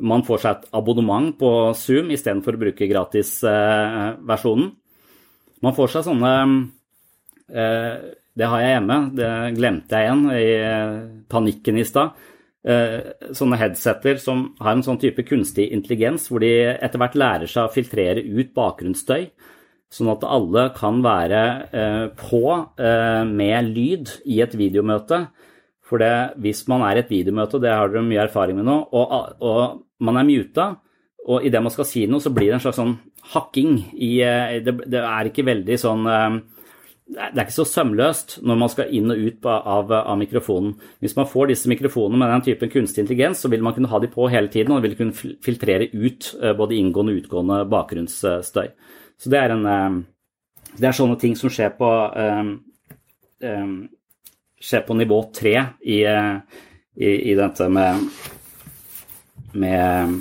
Man 0.00 0.24
får 0.24 0.42
seg 0.42 0.56
et 0.56 0.74
abonnement 0.80 1.28
på 1.36 1.52
Zoom 1.76 2.08
istedenfor 2.16 2.56
å 2.56 2.62
bruke 2.64 2.88
gratisversjonen. 2.88 4.72
Man 5.64 5.76
får 5.76 5.92
seg 5.94 6.06
sånne 6.06 6.32
eh, 7.48 7.92
Det 8.36 8.48
har 8.52 8.62
jeg 8.62 8.74
hjemme, 8.74 8.98
det 9.16 9.32
glemte 9.56 9.96
jeg 9.96 10.08
igjen 10.08 10.24
i 10.34 10.48
eh, 10.60 10.96
panikken 11.32 11.80
i 11.80 11.86
stad. 11.88 12.16
Eh, 12.66 13.30
sånne 13.36 13.58
headsetter 13.60 14.20
som 14.20 14.48
har 14.60 14.74
en 14.74 14.84
sånn 14.84 15.00
type 15.00 15.24
kunstig 15.28 15.70
intelligens, 15.72 16.28
hvor 16.28 16.44
de 16.44 16.52
etter 16.74 17.00
hvert 17.00 17.16
lærer 17.16 17.50
seg 17.50 17.68
å 17.68 17.72
filtrere 17.72 18.24
ut 18.24 18.52
bakgrunnsstøy. 18.56 19.30
Sånn 19.96 20.10
at 20.10 20.24
alle 20.26 20.64
kan 20.74 20.98
være 20.98 21.40
på 22.18 22.40
med 23.30 23.68
lyd 23.70 24.10
i 24.26 24.40
et 24.42 24.56
videomøte. 24.58 25.20
For 25.86 26.02
det, 26.02 26.40
hvis 26.42 26.64
man 26.66 26.82
er 26.82 26.98
i 26.98 27.04
et 27.04 27.12
videomøte, 27.12 27.56
og 27.56 27.62
det 27.62 27.70
har 27.70 27.92
dere 27.92 28.02
mye 28.02 28.24
erfaring 28.24 28.58
med 28.58 28.66
nå, 28.66 28.80
og, 28.98 29.14
og 29.38 29.84
man 30.02 30.18
er 30.18 30.26
muta, 30.26 30.66
og 31.26 31.46
idet 31.46 31.62
man 31.62 31.74
skal 31.74 31.88
si 31.88 32.04
noe, 32.06 32.22
så 32.22 32.30
blir 32.34 32.52
det 32.52 32.58
en 32.60 32.66
slags 32.68 32.78
sånn 32.78 32.98
hakking 33.32 33.80
i 33.94 34.12
eh, 34.22 34.58
det, 34.62 34.76
det, 34.86 35.00
er 35.02 35.30
ikke 35.30 35.46
veldig 35.48 35.78
sånn 35.82 36.06
eh, 36.10 36.36
det 37.06 37.26
er 37.26 37.44
ikke 37.44 37.54
så 37.54 37.66
sømløst 37.70 38.36
når 38.46 38.60
man 38.60 38.70
skal 38.70 38.92
inn 38.94 39.12
og 39.14 39.20
ut 39.28 39.46
av, 39.46 39.92
av, 39.94 40.16
mikrofonen. 40.18 40.72
Hvis 41.02 41.14
man 41.18 41.28
får 41.30 41.52
disse 41.52 41.70
mikrofonene 41.70 42.18
med 42.18 42.32
den 42.34 42.44
typen 42.48 42.72
kunstig 42.72 43.04
intelligens, 43.04 43.42
så 43.42 43.50
vil 43.50 43.62
man 43.62 43.76
kunne 43.76 43.90
ha 43.92 44.00
de 44.02 44.10
på 44.10 44.26
hele 44.32 44.50
tiden, 44.50 44.74
og 44.74 44.82
vil 44.82 44.96
kunne 44.98 45.14
filtrere 45.14 45.86
ut 45.92 46.32
eh, 46.40 46.54
både 46.58 46.78
inngående 46.78 47.14
og 47.14 47.20
utgående 47.22 47.60
bakgrunnsstøy. 47.70 48.72
Så 49.22 49.30
det 49.32 49.38
er, 49.38 49.54
en, 49.54 50.02
det 50.76 50.88
er 50.90 50.98
sånne 50.98 51.14
ting 51.22 51.38
som 51.38 51.50
skjer 51.50 51.70
på, 51.78 51.88
skjer 54.60 54.82
på 54.84 54.96
nivå 54.98 55.20
tre 55.32 55.54
i, 55.80 56.02
i, 56.04 57.14
i 57.32 57.38
dette 57.38 57.70
med, 57.72 58.02
med 59.56 60.20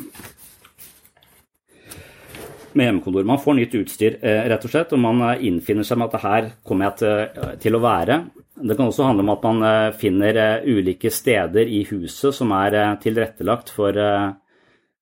med 2.76 2.86
hjemmekontor. 2.86 3.24
Man 3.24 3.40
får 3.40 3.54
nytt 3.54 3.76
utstyr, 3.76 4.18
eh, 4.22 4.44
rett 4.50 4.66
og 4.66 4.72
slett, 4.72 4.94
og 4.94 5.00
man 5.00 5.22
eh, 5.30 5.46
innfinner 5.48 5.88
seg 5.88 6.00
med 6.00 6.10
at 6.10 6.16
det 6.16 6.24
her 6.24 6.50
kommer 6.68 6.90
jeg 6.90 6.98
til, 7.00 7.56
til, 7.64 7.78
å 7.78 7.84
være. 7.84 8.20
Det 8.56 8.78
kan 8.78 8.90
også 8.90 9.08
handle 9.08 9.26
om 9.26 9.32
at 9.34 9.48
man 9.48 9.64
eh, 9.70 9.96
finner 10.00 10.40
ulike 10.66 11.12
steder 11.12 11.72
i 11.72 11.84
huset 11.90 12.36
som 12.36 12.52
er 12.56 13.00
tilrettelagt 13.04 13.72
for, 13.74 13.98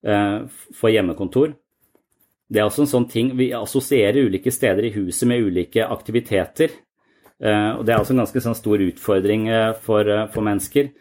for 0.03 0.91
hjemmekontor. 0.91 1.53
Det 2.53 2.59
er 2.59 2.67
også 2.67 2.83
en 2.83 2.91
sånn 2.91 3.05
ting, 3.09 3.31
Vi 3.37 3.53
assosierer 3.55 4.27
ulike 4.27 4.51
steder 4.51 4.85
i 4.85 4.93
huset 4.93 5.27
med 5.27 5.45
ulike 5.47 5.85
aktiviteter. 5.87 6.73
og 7.39 7.85
Det 7.85 7.93
er 7.93 7.99
også 7.99 8.13
en 8.13 8.21
ganske 8.21 8.41
sånn 8.43 8.57
stor 8.57 8.83
utfordring 8.83 9.47
for, 9.81 10.11
for 10.33 10.43
mennesker. 10.43 10.91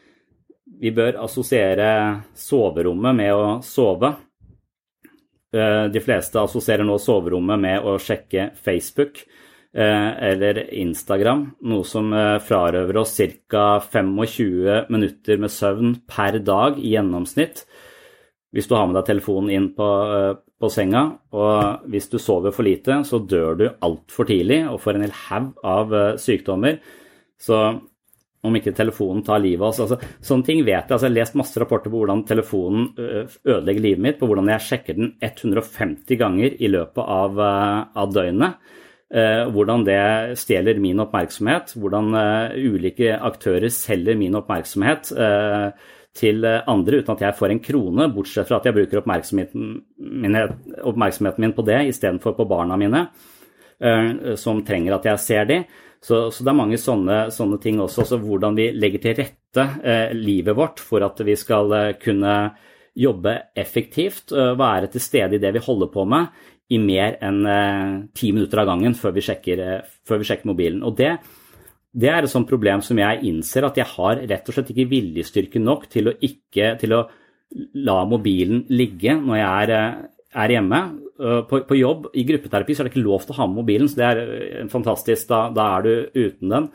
Vi 0.80 0.90
bør 0.94 1.18
assosiere 1.24 2.22
soverommet 2.38 3.18
med 3.18 3.34
å 3.34 3.58
sove. 3.66 4.14
Eh, 5.52 5.86
de 5.92 6.00
fleste 6.00 6.40
assosierer 6.40 6.86
nå 6.88 6.96
soverommet 6.96 7.60
med 7.60 7.84
å 7.84 7.98
sjekke 8.00 8.50
Facebook 8.64 9.18
eh, 9.20 10.10
eller 10.32 10.62
Instagram, 10.80 11.44
noe 11.68 11.84
som 11.84 12.08
eh, 12.16 12.38
frarøver 12.40 13.02
oss 13.02 13.18
ca. 13.52 13.66
25 13.84 14.88
minutter 14.88 15.42
med 15.42 15.52
søvn 15.52 15.98
per 16.08 16.40
dag 16.40 16.80
i 16.80 16.94
gjennomsnitt. 16.94 17.66
Hvis 18.52 18.68
du 18.68 18.74
har 18.78 18.88
med 18.88 18.96
deg 18.96 19.10
telefonen 19.10 19.52
inn 19.52 19.68
på, 19.76 19.88
på 20.60 20.72
senga, 20.72 21.04
og 21.36 21.84
hvis 21.92 22.08
du 22.12 22.18
sover 22.20 22.52
for 22.52 22.64
lite, 22.68 23.02
så 23.08 23.20
dør 23.20 23.56
du 23.56 23.66
altfor 23.84 24.28
tidlig 24.28 24.62
og 24.68 24.80
får 24.80 24.98
en 24.98 25.06
hel 25.06 25.14
haug 25.26 25.62
av 25.64 25.94
sykdommer. 26.20 26.76
Så 27.40 27.62
om 28.42 28.56
ikke 28.58 28.74
telefonen 28.74 29.22
tar 29.22 29.38
livet 29.42 29.62
av 29.62 29.70
oss. 29.70 29.80
Altså, 29.84 30.12
sånne 30.24 30.46
ting 30.48 30.60
vet 30.66 30.74
jeg. 30.74 30.90
Altså, 30.90 31.06
jeg 31.06 31.12
har 31.12 31.18
lest 31.20 31.38
masse 31.38 31.60
rapporter 31.62 31.92
på 31.92 32.00
hvordan 32.00 32.24
telefonen 32.26 32.88
ødelegger 32.98 33.84
livet 33.84 34.02
mitt, 34.02 34.18
på 34.18 34.26
hvordan 34.30 34.50
jeg 34.50 34.66
sjekker 34.66 34.98
den 34.98 35.12
150 35.22 36.18
ganger 36.18 36.56
i 36.58 36.70
løpet 36.72 37.12
av, 37.16 37.38
av 37.38 38.14
døgnet. 38.14 38.72
Hvordan 39.12 39.82
det 39.84 40.02
stjeler 40.40 40.78
min 40.80 41.02
oppmerksomhet, 41.04 41.74
hvordan 41.76 42.16
ulike 42.56 43.12
aktører 43.20 43.68
selger 43.70 44.16
min 44.16 44.38
oppmerksomhet 44.40 45.12
til 46.16 46.46
andre 46.48 47.02
uten 47.02 47.14
at 47.14 47.22
jeg 47.26 47.36
får 47.36 47.52
en 47.52 47.62
krone, 47.62 48.08
bortsett 48.12 48.48
fra 48.48 48.58
at 48.58 48.66
jeg 48.68 48.76
bruker 48.78 49.02
oppmerksomheten 49.02 49.68
min, 50.24 50.40
oppmerksomheten 50.80 51.44
min 51.44 51.54
på 51.56 51.64
det 51.68 51.78
istedenfor 51.92 52.34
på 52.40 52.48
barna 52.48 52.80
mine, 52.80 53.04
som 54.40 54.64
trenger 54.64 54.96
at 54.96 55.12
jeg 55.12 55.24
ser 55.28 55.48
dem. 55.52 55.68
Så, 56.02 56.32
så, 56.34 56.42
det 56.42 56.50
er 56.50 56.58
mange 56.58 56.78
sånne, 56.82 57.18
sånne 57.30 57.60
ting 57.62 57.78
også. 57.82 58.04
Så 58.08 58.18
hvordan 58.18 58.56
vi 58.58 58.72
legger 58.74 59.04
til 59.04 59.18
rette 59.20 59.66
eh, 59.86 60.14
livet 60.18 60.56
vårt 60.58 60.82
for 60.82 61.04
at 61.06 61.20
vi 61.22 61.36
skal 61.38 61.70
eh, 61.78 61.92
kunne 62.02 62.34
jobbe 62.98 63.36
effektivt, 63.56 64.32
eh, 64.34 64.52
være 64.58 64.90
til 64.92 65.04
stede 65.04 65.38
i 65.38 65.42
det 65.42 65.54
vi 65.54 65.62
holder 65.62 65.92
på 65.94 66.04
med, 66.10 66.42
i 66.72 66.80
mer 66.80 67.18
enn 67.22 67.46
eh, 67.48 67.94
ti 68.16 68.32
minutter 68.34 68.62
av 68.62 68.72
gangen 68.72 68.96
før 68.98 69.14
vi 69.16 69.24
sjekker, 69.24 69.62
eh, 69.62 69.94
før 70.08 70.22
vi 70.22 70.28
sjekker 70.28 70.50
mobilen. 70.50 70.82
Og 70.86 70.96
det, 70.98 71.12
det, 71.92 72.10
er 72.10 72.22
et 72.22 72.32
sånt 72.32 72.50
problem 72.50 72.82
som 72.84 72.98
jeg 73.00 73.22
innser 73.28 73.68
at 73.68 73.78
jeg 73.80 73.88
har 73.94 74.22
rett 74.30 74.48
og 74.48 74.56
slett 74.56 74.72
ikke 74.74 74.90
viljestyrke 74.90 75.62
nok 75.62 75.88
til 75.92 76.10
å, 76.10 76.16
ikke, 76.18 76.74
til 76.80 76.96
å 76.96 77.04
la 77.84 77.98
mobilen 78.08 78.64
ligge 78.72 79.16
når 79.20 79.38
jeg 79.38 79.50
er, 79.50 79.74
eh, 79.78 80.36
er 80.42 80.56
hjemme. 80.56 80.82
Øh, 81.22 81.42
på, 81.46 81.60
på, 81.68 81.78
jobb 81.78 82.08
i 82.18 82.24
gruppeterapi 82.26 82.74
så 82.74 82.82
er 82.82 82.88
det 82.88 82.96
ikke 82.96 83.04
lov 83.04 83.22
til 83.22 83.36
å 83.36 83.38
ha 83.38 83.46
med 83.46 83.60
mobilen, 83.60 83.90
så 83.90 84.00
det 84.00 84.08
er 84.08 84.20
øh, 84.24 84.66
fantastisk. 84.72 85.28
Da, 85.30 85.44
da 85.54 85.68
er 85.76 85.86
du 85.86 85.92
uten 86.18 86.54
den. 86.54 86.68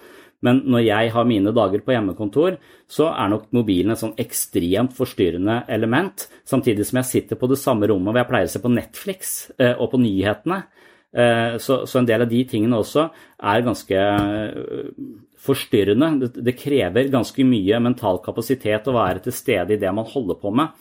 Men 0.46 0.62
når 0.70 0.84
jeg 0.86 1.12
har 1.16 1.28
mine 1.28 1.52
dager 1.52 1.82
på 1.82 1.96
hjemmekontor, 1.96 2.60
så 2.88 3.10
er 3.10 3.32
nok 3.34 3.48
mobilen 3.58 3.92
et 3.92 4.00
sånn 4.00 4.14
ekstremt 4.22 4.94
forstyrrende 4.96 5.64
element. 5.74 6.28
Samtidig 6.48 6.86
som 6.88 7.02
jeg 7.02 7.10
sitter 7.10 7.40
på 7.40 7.50
det 7.50 7.58
samme 7.60 7.90
rommet 7.90 8.14
hvor 8.14 8.22
jeg 8.22 8.30
pleier 8.30 8.50
å 8.50 8.54
se 8.54 8.62
på 8.64 8.72
Netflix 8.72 9.38
øh, 9.58 9.74
og 9.76 9.94
på 9.94 10.02
nyhetene. 10.04 10.64
Så, 11.18 11.80
så, 11.88 11.96
en 11.98 12.06
del 12.06 12.22
av 12.22 12.28
de 12.30 12.42
tingene 12.46 12.78
også 12.78 13.06
er 13.50 13.64
ganske 13.66 14.02
forstyrrende. 15.42 16.10
Det, 16.22 16.44
det 16.46 16.54
krever 16.60 17.08
ganske 17.10 17.46
mye 17.48 17.80
mental 17.82 18.20
kapasitet 18.22 18.86
å 18.92 18.94
være 18.94 19.24
til 19.26 19.34
stede 19.34 19.74
i 19.74 19.80
det 19.82 19.94
man 19.96 20.06
holder 20.06 20.38
på 20.38 20.52
med. 20.54 20.76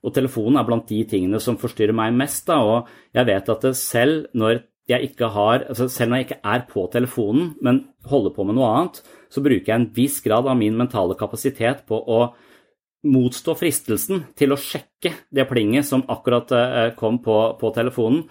Og 0.00 0.14
telefonen 0.16 0.56
er 0.56 0.66
blant 0.68 0.88
de 0.88 1.02
tingene 1.08 1.40
som 1.42 1.58
forstyrrer 1.60 1.96
meg 1.96 2.14
mest. 2.16 2.46
Da, 2.48 2.60
og 2.64 3.16
jeg 3.16 3.28
vet 3.28 3.50
at 3.52 3.66
selv 3.76 4.28
når 4.32 4.62
jeg 4.90 5.10
ikke 5.12 5.30
har, 5.34 5.66
altså 5.70 5.88
selv 5.92 6.10
når 6.10 6.20
jeg 6.20 6.28
ikke 6.28 6.42
er 6.54 6.62
på 6.70 6.86
telefonen, 6.92 7.50
men 7.62 7.82
holder 8.10 8.34
på 8.34 8.46
med 8.46 8.56
noe 8.58 8.70
annet, 8.74 9.02
så 9.30 9.42
bruker 9.44 9.68
jeg 9.68 9.76
en 9.76 9.90
viss 9.94 10.18
grad 10.24 10.48
av 10.50 10.58
min 10.58 10.78
mentale 10.78 11.14
kapasitet 11.18 11.84
på 11.88 12.00
å 12.00 12.22
motstå 13.10 13.54
fristelsen 13.56 14.24
til 14.36 14.52
å 14.52 14.60
sjekke 14.60 15.14
det 15.32 15.46
plinget 15.48 15.88
som 15.88 16.02
akkurat 16.10 16.50
eh, 16.52 16.88
kom 16.98 17.20
på, 17.24 17.36
på 17.60 17.70
telefonen. 17.76 18.24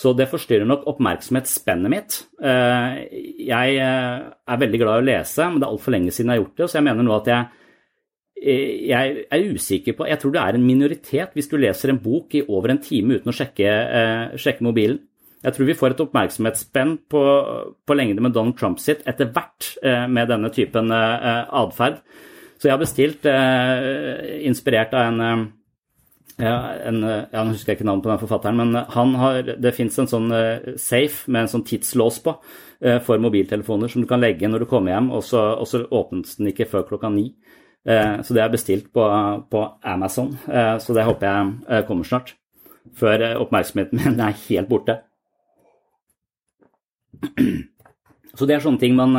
Så 0.00 0.14
det 0.16 0.30
forstyrrer 0.30 0.66
nok 0.66 0.86
oppmerksomhetsspennet 0.88 1.92
mitt. 1.92 2.16
Eh, 2.40 3.00
jeg 3.44 3.76
eh, 3.76 4.26
er 4.30 4.62
veldig 4.62 4.80
glad 4.80 5.00
i 5.00 5.04
å 5.04 5.08
lese, 5.10 5.46
men 5.46 5.60
det 5.60 5.68
er 5.68 5.74
altfor 5.74 5.94
lenge 5.94 6.14
siden 6.14 6.32
jeg 6.32 6.38
har 6.38 6.44
gjort 6.44 6.62
det, 6.62 6.70
så 6.70 6.80
jeg 6.80 6.88
mener 6.88 7.06
nå 7.06 7.16
at 7.18 7.30
jeg 7.30 7.59
jeg 8.40 9.24
er 9.28 9.52
usikker 9.52 9.96
på 9.98 10.06
Jeg 10.08 10.20
tror 10.20 10.32
det 10.32 10.40
er 10.40 10.56
en 10.56 10.64
minoritet 10.64 11.34
hvis 11.36 11.48
du 11.50 11.58
leser 11.60 11.92
en 11.92 12.00
bok 12.00 12.34
i 12.34 12.44
over 12.48 12.72
en 12.72 12.80
time 12.80 13.18
uten 13.18 13.32
å 13.32 13.36
sjekke, 13.36 13.68
eh, 13.68 14.36
sjekke 14.40 14.64
mobilen. 14.64 15.00
Jeg 15.40 15.56
tror 15.56 15.68
vi 15.68 15.76
får 15.76 15.94
et 15.94 16.02
oppmerksomhetsspenn 16.04 16.96
på, 17.08 17.20
på 17.88 17.96
lengde 17.96 18.24
med 18.24 18.34
Donald 18.36 18.58
Trump 18.60 18.80
sitt 18.80 19.06
etter 19.08 19.30
hvert 19.32 19.70
eh, 19.82 20.06
med 20.08 20.28
denne 20.28 20.50
typen 20.52 20.92
eh, 20.92 21.46
atferd. 21.62 22.00
Så 22.60 22.68
jeg 22.68 22.74
har 22.74 22.82
bestilt, 22.82 23.28
eh, 23.28 24.40
inspirert 24.48 24.92
av 24.96 25.06
en, 25.08 25.20
eh, 25.24 26.66
en, 26.90 27.00
ja, 27.04 27.44
Nå 27.44 27.54
husker 27.54 27.72
jeg 27.72 27.80
ikke 27.80 27.88
navnet 27.88 28.04
på 28.04 28.12
den 28.12 28.20
forfatteren, 28.20 28.60
men 28.60 28.84
han 28.96 29.14
har, 29.20 29.54
det 29.60 29.74
fins 29.76 29.96
en 30.00 30.08
sånn 30.08 30.28
safe 30.80 31.28
med 31.28 31.46
en 31.46 31.54
sånn 31.56 31.64
tidslås 31.68 32.20
på 32.24 32.36
for 33.04 33.20
mobiltelefoner 33.20 33.90
som 33.92 34.00
du 34.00 34.06
kan 34.08 34.22
legge 34.22 34.48
når 34.48 34.62
du 34.62 34.68
kommer 34.70 34.94
hjem, 34.94 35.10
og 35.12 35.20
så, 35.20 35.42
og 35.60 35.66
så 35.68 35.82
åpnes 35.84 36.38
den 36.38 36.48
ikke 36.48 36.64
før 36.70 36.86
klokka 36.88 37.10
ni. 37.12 37.26
Så 37.80 38.34
det 38.36 38.42
er 38.44 38.52
bestilt 38.52 38.90
på, 38.92 39.04
på 39.48 39.60
Amazon, 39.88 40.34
så 40.44 40.92
det 40.92 41.06
håper 41.08 41.26
jeg 41.26 41.86
kommer 41.88 42.04
snart. 42.04 42.34
Før 43.00 43.22
oppmerksomheten 43.40 43.96
min 44.02 44.20
er 44.20 44.36
helt 44.48 44.68
borte. 44.68 44.98
Så 48.36 48.46
det 48.46 48.56
er 48.56 48.62
sånne 48.64 48.80
ting 48.80 48.94
man, 48.96 49.16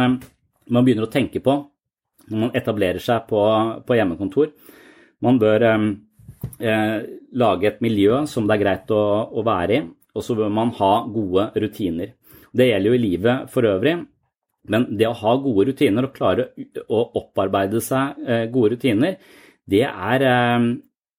man 0.72 0.86
begynner 0.86 1.08
å 1.08 1.12
tenke 1.12 1.42
på 1.44 1.58
når 2.32 2.44
man 2.46 2.54
etablerer 2.58 3.02
seg 3.04 3.26
på, 3.30 3.42
på 3.86 3.98
hjemmekontor. 3.98 4.54
Man 5.26 5.40
bør 5.42 5.66
eh, 5.68 6.96
lage 7.38 7.70
et 7.70 7.82
miljø 7.84 8.24
som 8.30 8.48
det 8.48 8.58
er 8.58 8.64
greit 8.64 8.94
å, 8.96 9.04
å 9.28 9.44
være 9.46 9.78
i, 9.78 9.84
og 10.16 10.26
så 10.26 10.36
bør 10.38 10.52
man 10.54 10.74
ha 10.80 10.94
gode 11.12 11.50
rutiner. 11.60 12.16
Det 12.52 12.68
gjelder 12.68 12.92
jo 12.92 12.98
i 12.98 13.04
livet 13.04 13.52
for 13.52 13.68
øvrig, 13.68 13.98
men 14.70 14.86
det 14.98 15.08
å 15.10 15.18
ha 15.18 15.36
gode 15.42 15.72
rutiner 15.72 16.06
og 16.06 16.14
klare 16.16 16.52
å 16.86 17.02
opparbeide 17.18 17.82
seg 17.84 18.20
eh, 18.28 18.44
gode 18.54 18.76
rutiner, 18.76 19.18
det 19.72 19.86
er, 19.88 20.26
eh, 20.28 20.68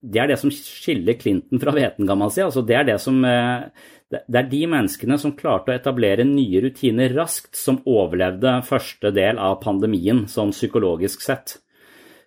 det 0.02 0.22
er, 0.22 0.30
det 0.30 0.38
som 0.38 0.52
skiller 0.54 1.18
Clinton 1.18 1.62
fra 1.62 1.74
hveten, 1.74 2.06
kan 2.06 2.20
man 2.20 2.30
si. 2.34 2.44
Altså, 2.44 2.62
det 2.66 2.78
er 2.78 2.86
det 2.92 3.00
som 3.02 3.18
eh, 3.26 3.66
det 4.12 4.38
er 4.38 4.48
de 4.50 4.62
menneskene 4.68 5.16
som 5.18 5.34
klarte 5.34 5.72
å 5.72 5.74
etablere 5.74 6.26
nye 6.28 6.60
rutiner 6.60 7.14
raskt, 7.16 7.56
som 7.56 7.80
overlevde 7.88 8.58
første 8.68 9.08
del 9.16 9.40
av 9.40 9.56
pandemien, 9.62 10.26
sånn 10.28 10.52
psykologisk 10.52 11.24
sett. 11.24 11.56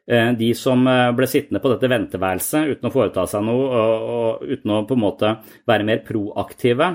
De 0.06 0.48
som 0.58 0.82
ble 0.86 1.28
sittende 1.30 1.62
på 1.62 1.70
dette 1.70 1.90
venteværelset 1.90 2.72
uten 2.74 2.90
å 2.90 2.92
foreta 2.94 3.28
seg 3.30 3.46
noe, 3.46 3.86
og 3.86 4.50
uten 4.50 4.74
å 4.74 4.82
på 4.90 4.98
en 4.98 5.02
måte 5.02 5.32
være 5.70 5.86
mer 5.86 6.02
proaktive 6.06 6.90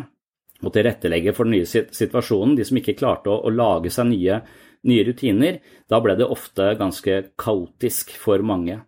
og 0.61 0.75
tilrettelegge 0.75 1.35
for 1.37 1.49
den 1.49 1.59
nye 1.59 1.69
situasjonen, 1.69 2.57
de 2.59 2.67
som 2.69 2.79
ikke 2.81 2.99
klarte 2.99 3.33
å, 3.33 3.53
lage 3.55 3.93
seg 3.93 4.11
nye, 4.11 4.41
nye 4.89 5.07
rutiner, 5.09 5.59
da 5.89 6.01
ble 6.05 6.17
det 6.19 6.29
ofte 6.29 6.75
ganske 6.81 7.23
kaotisk 7.41 8.13
for 8.21 8.45
mange. 8.47 8.81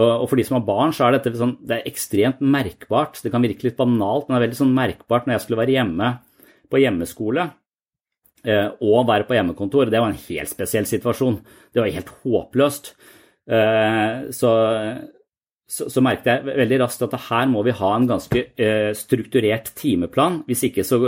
Og 0.00 0.26
for 0.30 0.38
de 0.38 0.44
som 0.46 0.56
har 0.56 0.66
barn, 0.68 0.94
så 0.96 1.06
er 1.06 1.16
dette 1.16 1.34
sånn, 1.36 1.56
det 1.66 1.80
er 1.80 1.88
ekstremt 1.90 2.40
merkbart. 2.40 3.18
Det 3.20 3.32
kan 3.32 3.42
virke 3.44 3.66
litt 3.66 3.76
banalt, 3.76 4.28
men 4.28 4.36
det 4.36 4.38
er 4.38 4.46
veldig 4.46 4.60
sånn 4.62 4.76
merkbart 4.76 5.26
når 5.26 5.36
jeg 5.36 5.44
skulle 5.44 5.60
være 5.60 5.74
hjemme 5.76 6.10
på 6.70 6.80
hjemmeskole 6.80 7.48
eh, 8.46 8.68
og 8.80 9.08
være 9.10 9.26
på 9.28 9.36
hjemmekontor. 9.36 9.90
Det 9.90 10.00
var 10.00 10.12
en 10.12 10.22
helt 10.28 10.52
spesiell 10.52 10.86
situasjon. 10.88 11.40
Det 11.74 11.82
var 11.82 11.92
helt 11.98 12.12
håpløst. 12.22 12.92
Eh, 13.50 14.30
så, 14.36 14.52
så, 15.70 15.86
så 15.92 16.02
merket 16.02 16.28
jeg 16.32 16.58
veldig 16.58 16.80
raskt 16.82 17.06
at 17.06 17.16
her 17.28 17.48
må 17.50 17.62
vi 17.66 17.76
ha 17.78 17.90
en 17.94 18.08
ganske 18.10 18.44
eh, 18.58 18.90
strukturert 18.98 19.70
timeplan. 19.78 20.42
Hvis 20.48 20.66
ikke 20.66 20.82
så, 20.86 20.98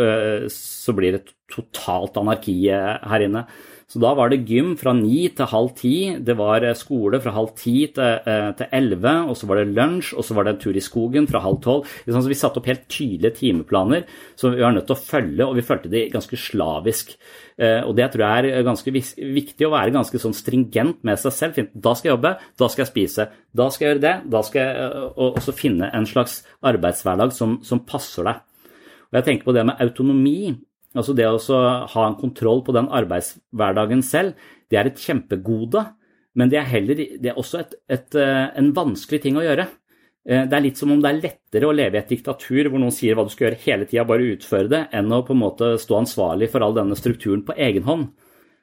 så 0.55 0.95
blir 0.95 1.19
det 1.19 1.25
totalt 1.53 2.17
anarki 2.21 2.57
her 2.71 3.27
inne. 3.27 3.47
Så 3.93 4.01
da 4.01 4.15
var 4.17 4.31
det 4.33 4.47
gym 4.49 4.71
fra 4.81 4.95
ni 4.97 5.27
til 5.37 5.51
halv 5.51 5.75
ti, 5.77 5.97
det 6.25 6.33
var 6.39 6.65
eh, 6.65 6.77
skole 6.79 7.19
fra 7.21 7.35
halv 7.37 7.51
ti 7.61 7.75
til, 7.93 8.23
eh, 8.25 8.49
til 8.57 8.71
elleve, 8.73 9.13
og 9.29 9.37
så 9.37 9.49
var 9.51 9.61
det 9.61 9.75
lunsj, 9.77 10.15
og 10.17 10.25
så 10.25 10.37
var 10.37 10.47
det 10.47 10.55
en 10.55 10.63
tur 10.63 10.79
i 10.79 10.85
skogen 10.85 11.29
fra 11.29 11.43
halv 11.45 11.61
tolv. 11.61 11.91
Så 12.07 12.23
vi 12.25 12.39
satte 12.39 12.63
opp 12.63 12.71
helt 12.71 12.87
tydelige 12.89 13.37
timeplaner 13.43 14.07
som 14.39 14.55
vi 14.55 14.65
var 14.65 14.73
nødt 14.73 14.89
til 14.89 14.97
å 14.97 15.03
følge, 15.03 15.45
og 15.45 15.59
vi 15.59 15.67
fulgte 15.67 15.93
de 15.93 16.07
ganske 16.15 16.41
slavisk. 16.41 17.13
Eh, 17.61 17.81
og 17.85 17.95
det 17.99 18.09
tror 18.13 18.25
jeg 18.25 18.53
er 18.53 18.67
ganske 18.67 18.95
viktig 18.95 19.67
å 19.67 19.73
være 19.75 19.95
ganske 19.95 20.21
sånn 20.21 20.37
stringent 20.37 21.03
med 21.07 21.21
seg 21.21 21.37
selv. 21.37 21.71
Da 21.75 21.95
skal 21.99 22.11
jeg 22.11 22.17
jobbe, 22.17 22.35
da 22.61 22.69
skal 22.73 22.85
jeg 22.85 22.93
spise, 22.93 23.29
da 23.53 23.69
skal 23.73 23.87
jeg 23.87 23.93
gjøre 23.93 24.05
det, 24.07 24.15
da 24.33 24.43
skal 24.47 24.63
jeg 24.63 25.07
også 25.29 25.57
finne 25.57 25.91
en 25.93 26.09
slags 26.09 26.41
arbeidshverdag 26.73 27.35
som, 27.37 27.59
som 27.67 27.85
passer 27.89 28.29
deg. 28.29 28.43
Og 29.11 29.21
jeg 29.21 29.29
tenker 29.29 29.49
på 29.49 29.57
det 29.57 29.67
med 29.69 29.81
autonomi. 29.85 30.55
Altså 30.97 31.15
det 31.17 31.25
å 31.25 31.59
ha 31.89 32.05
en 32.05 32.19
kontroll 32.21 32.61
på 32.65 32.75
den 32.77 32.91
arbeidshverdagen 32.93 34.03
selv, 34.05 34.37
det 34.69 34.81
er 34.81 34.89
et 34.89 35.01
kjempegode, 35.01 35.87
men 36.37 36.49
det 36.53 36.59
er, 36.61 36.69
heller, 36.69 36.97
det 36.97 37.29
er 37.29 37.39
også 37.41 37.61
et, 37.61 37.75
et, 37.93 38.15
eh, 38.17 38.49
en 38.57 38.71
vanskelig 38.77 39.21
ting 39.25 39.37
å 39.37 39.45
gjøre. 39.45 39.67
Eh, 40.29 40.45
det 40.47 40.57
er 40.57 40.65
litt 40.65 40.79
som 40.79 40.93
om 40.95 41.01
det 41.03 41.11
er 41.11 41.21
lettere 41.23 41.69
å 41.69 41.75
leve 41.75 41.99
i 41.99 42.03
et 42.03 42.13
diktatur 42.15 42.71
hvor 42.71 42.79
noen 42.83 42.95
sier 42.95 43.19
hva 43.19 43.27
du 43.27 43.33
skal 43.33 43.49
gjøre 43.49 43.63
hele 43.65 43.89
tida, 43.91 44.07
bare 44.07 44.29
utføre 44.37 44.71
det, 44.71 44.83
enn 44.95 45.11
å 45.11 45.23
på 45.27 45.35
en 45.35 45.43
måte 45.43 45.73
stå 45.83 45.99
ansvarlig 46.03 46.51
for 46.53 46.65
all 46.65 46.77
denne 46.77 46.99
strukturen 46.99 47.43
på 47.47 47.57
egen 47.59 47.87
hånd. 47.89 48.13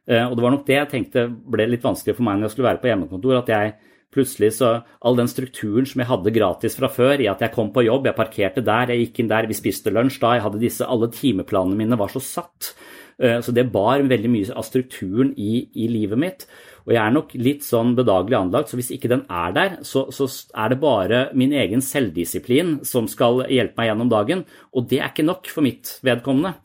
Eh, 0.10 0.26
og 0.26 0.38
det 0.38 0.46
var 0.46 0.56
nok 0.56 0.66
det 0.68 0.78
jeg 0.78 0.92
tenkte 0.94 1.28
ble 1.30 1.68
litt 1.70 1.86
vanskelig 1.86 2.18
for 2.18 2.28
meg 2.28 2.40
når 2.40 2.50
jeg 2.50 2.56
skulle 2.56 2.72
være 2.72 2.84
på 2.84 2.92
hjemmekontor, 2.92 3.40
at 3.42 3.54
jeg 3.54 3.76
plutselig 4.10 4.56
så 4.58 4.72
all 5.06 5.20
den 5.20 5.30
strukturen 5.30 5.86
som 5.86 6.02
jeg 6.02 6.10
hadde 6.10 6.34
gratis 6.34 6.78
fra 6.80 6.90
før, 6.90 7.22
i 7.22 7.30
at 7.30 7.44
jeg 7.46 7.54
kom 7.54 7.70
på 7.76 7.86
jobb, 7.86 8.08
jeg 8.10 8.18
parkerte 8.18 8.64
der, 8.66 8.94
jeg 8.94 9.06
gikk 9.06 9.22
inn 9.22 9.30
der, 9.30 9.50
vi 9.50 9.58
spiste 9.58 9.94
lunsj 9.94 10.18
da, 10.24 10.34
jeg 10.38 10.46
hadde 10.48 10.64
disse, 10.64 10.88
alle 10.88 11.12
timeplanene 11.14 11.78
mine 11.78 12.00
var 12.00 12.10
så 12.14 12.24
satt. 12.24 12.72
Eh, 13.20 13.38
så 13.46 13.54
det 13.54 13.68
bar 13.74 14.02
veldig 14.08 14.32
mye 14.32 14.58
av 14.58 14.66
strukturen 14.66 15.36
i, 15.38 15.68
i 15.76 15.90
livet 15.92 16.22
mitt. 16.22 16.48
Og 16.86 16.94
jeg 16.96 17.02
er 17.04 17.14
nok 17.16 17.34
litt 17.38 17.66
sånn 17.68 17.96
bedagelig 17.98 18.38
anlagt, 18.40 18.72
så 18.72 18.80
hvis 18.80 18.92
ikke 18.96 19.12
den 19.12 19.26
er 19.26 19.54
der, 19.56 19.76
så, 19.86 20.08
så, 20.16 20.30
er 20.58 20.72
det 20.74 20.80
bare 20.82 21.22
min 21.38 21.54
egen 21.58 21.84
selvdisiplin 21.86 22.80
som 22.88 23.10
skal 23.12 23.44
hjelpe 23.50 23.82
meg 23.82 23.92
gjennom 23.92 24.12
dagen. 24.12 24.46
Og 24.74 24.88
det 24.90 25.02
er 25.02 25.12
ikke 25.12 25.28
nok 25.28 25.50
for 25.52 25.66
mitt 25.66 25.98
vedkommende. 26.06 26.56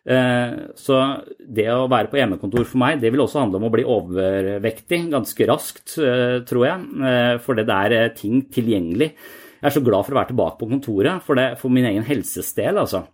Eh, 0.00 0.56
så 0.80 0.98
det 1.38 1.66
å 1.74 1.88
være 1.90 2.08
på 2.10 2.18
hjemmekontor 2.18 2.64
for 2.64 2.80
meg, 2.82 3.02
det 3.02 3.12
vil 3.12 3.22
også 3.24 3.42
handle 3.42 3.60
om 3.60 3.68
å 3.68 3.72
bli 3.74 3.84
overvektig 3.84 5.04
ganske 5.12 5.48
raskt, 5.50 5.98
eh, 6.00 6.40
tror 6.48 6.66
jeg. 6.66 6.90
Eh, 7.10 7.36
for 7.44 7.58
det 7.58 7.68
er 7.68 8.14
ting 8.16 8.42
tilgjengelig. 8.48 9.12
Jeg 9.60 9.68
er 9.68 9.76
så 9.76 9.84
glad 9.84 10.06
for 10.06 10.16
å 10.16 10.20
være 10.22 10.32
tilbake 10.32 10.60
på 10.60 10.70
kontoret, 10.70 11.22
for, 11.22 11.36
det, 11.36 11.58
for 11.60 11.72
min 11.72 11.84
egen 11.84 12.06
helses 12.06 12.54
del, 12.56 12.80
altså. 12.80 13.04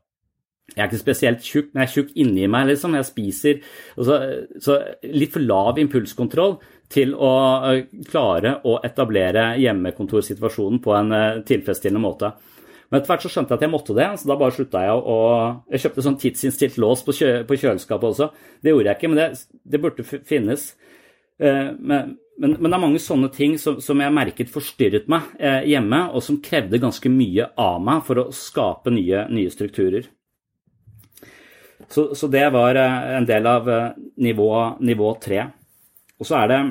Jeg 0.74 0.82
er 0.82 0.88
ikke 0.90 0.98
spesielt 0.98 1.44
tjukk, 1.46 1.68
men 1.72 1.84
jeg 1.84 1.88
er 1.88 1.94
tjukk 1.94 2.16
inni 2.18 2.48
meg, 2.50 2.66
liksom. 2.72 2.96
Jeg 2.98 3.06
spiser 3.06 3.60
så, 3.94 4.16
Så 4.60 4.80
litt 5.14 5.32
for 5.36 5.44
lav 5.44 5.78
impulskontroll 5.78 6.58
til 6.92 7.14
å 7.14 7.30
klare 8.10 8.58
å 8.66 8.76
etablere 8.86 9.52
hjemmekontorsituasjonen 9.62 10.82
på 10.82 10.94
en 10.98 11.14
tilfredsstillende 11.46 12.02
måte. 12.02 12.32
Men 12.90 13.00
etter 13.00 13.10
hvert 13.10 13.24
så 13.24 13.30
skjønte 13.32 13.54
jeg 13.54 13.58
at 13.58 13.64
jeg 13.66 13.72
måtte 13.72 13.96
det, 13.96 14.06
så 14.18 14.28
da 14.30 14.36
bare 14.38 14.54
slutta 14.54 14.82
jeg 14.84 14.98
å 15.14 15.16
Jeg 15.72 15.82
kjøpte 15.84 16.04
sånn 16.06 16.18
tidsinnstilt 16.22 16.76
lås 16.82 17.02
på, 17.06 17.14
kjø, 17.18 17.30
på, 17.48 17.58
kjøleskapet 17.58 18.12
også. 18.12 18.28
Det 18.62 18.74
gjorde 18.74 18.92
jeg 18.92 19.00
ikke, 19.00 19.10
men 19.10 19.22
det, 19.22 19.28
det 19.66 19.82
burde 19.82 20.06
finnes. 20.06 20.68
Men, 21.38 22.14
men, 22.38 22.54
men, 22.54 22.68
det 22.68 22.76
er 22.76 22.84
mange 22.84 23.02
sånne 23.02 23.30
ting 23.34 23.56
som, 23.60 23.80
som 23.82 24.00
jeg 24.00 24.14
merket 24.14 24.52
forstyrret 24.52 25.10
meg 25.12 25.34
hjemme, 25.66 26.04
og 26.14 26.22
som 26.24 26.38
krevde 26.42 26.80
ganske 26.82 27.10
mye 27.12 27.50
av 27.58 27.80
meg 27.82 28.04
for 28.06 28.22
å 28.22 28.28
skape 28.34 28.94
nye, 28.94 29.26
nye 29.34 29.52
strukturer. 29.52 30.06
Så, 31.88 32.08
så, 32.18 32.28
det 32.32 32.46
var 32.54 32.78
eh, 32.80 33.10
en 33.18 33.28
del 33.28 33.46
av 33.46 33.68
nivå, 34.16 34.50
nivå 34.80 35.12
tre. 35.22 35.44
Og 36.18 36.26
så 36.26 36.42
er 36.42 36.50
det 36.52 36.64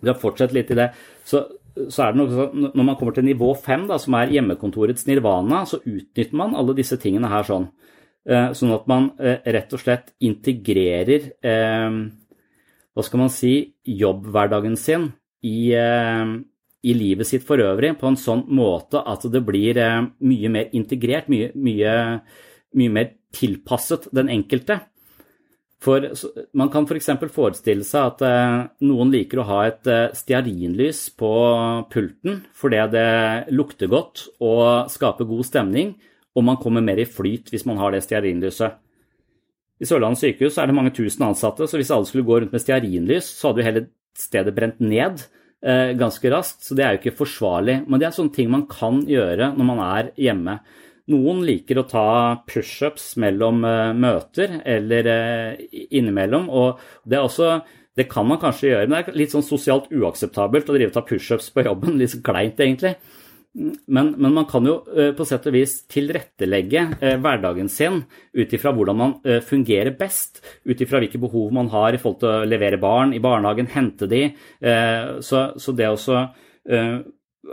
Vi 0.00 0.08
har 0.08 0.20
fortsatt 0.20 0.52
litt 0.56 0.70
i 0.72 0.78
det. 0.78 0.92
Så 1.24 1.46
så 1.88 2.02
er 2.04 2.12
det 2.12 2.18
noe 2.18 2.30
sånn, 2.34 2.70
Når 2.74 2.84
man 2.84 2.96
kommer 2.98 3.14
til 3.16 3.24
nivå 3.24 3.52
fem, 3.62 3.86
som 4.02 4.16
er 4.18 4.32
hjemmekontorets 4.34 5.06
nirvana, 5.06 5.62
så 5.68 5.78
utnytter 5.78 6.36
man 6.36 6.56
alle 6.58 6.74
disse 6.76 6.98
tingene 7.00 7.30
her 7.30 7.46
sånn. 7.46 7.68
Eh, 8.28 8.50
sånn 8.56 8.74
at 8.74 8.88
man 8.90 9.10
eh, 9.16 9.38
rett 9.54 9.70
og 9.72 9.80
slett 9.80 10.10
integrerer 10.20 11.30
eh, 11.40 11.94
hva 12.90 13.04
skal 13.06 13.22
man 13.22 13.32
si 13.32 13.54
jobbhverdagen 13.88 14.76
sin 14.76 15.06
i, 15.46 15.72
i, 15.72 16.92
livet 16.92 17.24
sitt 17.24 17.46
for 17.48 17.62
øvrig 17.64 17.94
på 17.96 18.10
en 18.10 18.18
sånn 18.20 18.42
måte 18.52 19.00
at 19.08 19.24
det 19.32 19.40
blir 19.46 19.78
mye 20.20 20.50
mer 20.52 20.74
integrert, 20.76 21.30
mye, 21.32 21.48
mye, 21.54 21.94
mye 22.76 22.92
mer 22.92 23.08
tilpasset 23.36 24.08
den 24.16 24.30
enkelte. 24.32 24.80
For 25.80 26.04
Man 26.52 26.68
kan 26.72 26.84
f.eks. 26.84 27.08
For 27.22 27.32
forestille 27.32 27.86
seg 27.88 28.10
at 28.12 28.24
eh, 28.26 28.58
noen 28.84 29.12
liker 29.14 29.40
å 29.40 29.48
ha 29.48 29.62
et 29.68 29.88
eh, 29.88 30.12
stearinlys 30.16 31.06
på 31.16 31.32
pulten 31.92 32.42
fordi 32.56 32.82
det 32.92 33.08
lukter 33.56 33.88
godt 33.88 34.26
og 34.44 34.92
skaper 34.92 35.28
god 35.28 35.48
stemning, 35.48 35.94
og 36.36 36.46
man 36.46 36.60
kommer 36.60 36.84
mer 36.84 37.00
i 37.00 37.08
flyt 37.08 37.48
hvis 37.52 37.64
man 37.68 37.80
har 37.80 37.94
det 37.94 38.04
stearinlyset. 38.04 38.76
I 39.80 39.88
Sørlandet 39.88 40.20
sykehus 40.20 40.58
er 40.60 40.68
det 40.68 40.76
mange 40.76 40.92
tusen 40.92 41.24
ansatte, 41.24 41.64
så 41.64 41.80
hvis 41.80 41.90
alle 41.94 42.04
skulle 42.08 42.28
gå 42.28 42.42
rundt 42.42 42.52
med 42.52 42.60
stearinlys, 42.60 43.30
så 43.32 43.48
hadde 43.48 43.62
jo 43.62 43.68
hele 43.70 43.86
stedet 44.20 44.52
brent 44.52 44.82
ned 44.84 45.24
eh, 45.64 45.96
ganske 45.96 46.32
raskt, 46.32 46.66
så 46.66 46.76
det 46.76 46.84
er 46.84 46.92
jo 46.92 47.00
ikke 47.00 47.16
forsvarlig. 47.22 47.80
Men 47.86 48.00
det 48.00 48.10
er 48.10 48.16
sånne 48.18 48.36
ting 48.36 48.52
man 48.52 48.66
kan 48.68 49.00
gjøre 49.08 49.54
når 49.56 49.68
man 49.72 49.82
er 49.86 50.12
hjemme. 50.20 50.58
Noen 51.10 51.42
liker 51.46 51.80
å 51.80 51.86
ta 51.88 52.08
pushups 52.48 53.14
mellom 53.20 53.64
uh, 53.64 53.92
møter 53.96 54.60
eller 54.68 55.08
uh, 55.08 55.78
innimellom. 55.90 56.50
og 56.50 56.80
det, 57.04 57.20
også, 57.20 57.60
det 57.96 58.08
kan 58.10 58.28
man 58.28 58.40
kanskje 58.42 58.70
gjøre, 58.70 58.88
men 58.90 58.98
det 58.98 59.14
er 59.14 59.22
litt 59.22 59.34
sånn 59.34 59.46
sosialt 59.46 59.88
uakseptabelt 59.90 60.68
å 60.68 60.76
drive 60.76 60.92
og 60.92 60.98
ta 60.98 61.06
pushups 61.06 61.50
på 61.54 61.66
jobben. 61.66 61.98
Litt 62.00 62.18
kleint, 62.26 62.60
egentlig. 62.60 62.96
Men, 63.50 64.12
men, 64.14 64.30
man 64.36 64.46
kan 64.50 64.66
jo 64.68 64.76
uh, 64.86 65.10
på 65.16 65.26
sett 65.26 65.48
og 65.50 65.56
vis 65.56 65.80
tilrettelegge 65.90 66.84
hverdagen 67.22 67.66
sin 67.72 68.04
ut 68.36 68.52
ifra 68.54 68.70
hvordan 68.76 69.00
man 69.00 69.16
fungerer 69.42 69.96
best, 69.98 70.38
ut 70.62 70.84
ifra 70.84 71.00
hvilke 71.02 71.18
behov 71.22 71.50
man 71.56 71.72
har 71.72 71.96
i 71.96 72.02
forhold 72.02 72.20
til 72.22 72.30
å 72.30 72.50
levere 72.50 72.78
barn 72.82 73.16
i 73.16 73.22
barnehagen, 73.22 73.72
hente 73.72 74.06
de. 74.10 74.28
Så, 75.26 75.42
så 75.58 75.74
det 75.74 75.90
også 75.90 76.28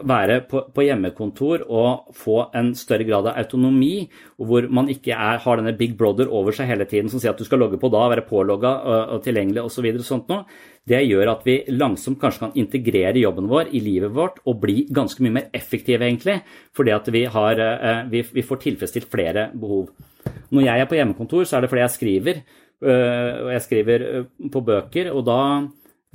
være 0.06 0.42
på, 0.50 0.62
på, 0.74 0.84
hjemmekontor 0.86 1.64
og 1.68 2.14
få 2.16 2.38
en 2.58 2.74
større 2.78 3.08
grad 3.08 3.30
av 3.32 3.38
autonomi, 3.40 4.08
hvor 4.38 4.68
man 4.70 4.90
ikke 4.94 5.16
er, 5.16 5.42
har 5.44 5.60
denne 5.60 5.76
big 5.78 5.96
brother 5.98 6.30
over 6.30 6.56
seg 6.56 6.70
hele 6.72 6.88
tiden 6.90 7.12
som 7.12 7.22
sier 7.22 7.34
at 7.34 7.40
du 7.40 7.46
skal 7.48 7.62
logge 7.64 7.80
på 7.82 7.90
da, 7.94 8.04
være 8.12 8.26
pålogga 8.28 8.74
og, 8.78 9.16
og 9.16 9.24
tilgjengelig 9.26 9.64
osv., 9.64 9.90
så 9.98 10.08
sånt 10.08 10.30
noe, 10.32 10.46
det 10.88 11.02
gjør 11.04 11.34
at 11.34 11.42
vi 11.48 11.58
langsomt 11.74 12.20
kanskje 12.22 12.46
kan 12.46 12.60
integrere 12.60 13.20
jobben 13.20 13.50
vår 13.52 13.74
i 13.76 13.82
livet 13.84 14.14
vårt 14.16 14.40
og 14.48 14.62
bli 14.62 14.86
ganske 14.94 15.24
mye 15.26 15.36
mer 15.40 15.50
effektive, 15.58 16.06
egentlig, 16.06 16.40
fordi 16.76 16.94
at 16.96 17.10
vi, 17.12 17.26
har, 17.34 17.64
eh, 17.64 18.06
vi, 18.12 18.24
vi 18.38 18.46
får 18.46 18.62
tilfredsstilt 18.64 19.12
flere 19.12 19.50
behov. 19.58 19.90
Når 20.56 20.64
jeg 20.64 20.84
er 20.84 20.88
på 20.88 20.96
hjemmekontor, 21.00 21.44
så 21.44 21.58
er 21.58 21.66
det 21.66 21.72
fordi 21.74 21.84
jeg 21.84 21.96
skriver, 21.98 22.40
øh, 22.84 23.34
og 23.44 23.52
jeg 23.56 23.66
skriver 23.66 24.08
øh, 24.08 24.26
på 24.54 24.64
bøker, 24.70 25.12
og 25.12 25.28
da, 25.28 25.42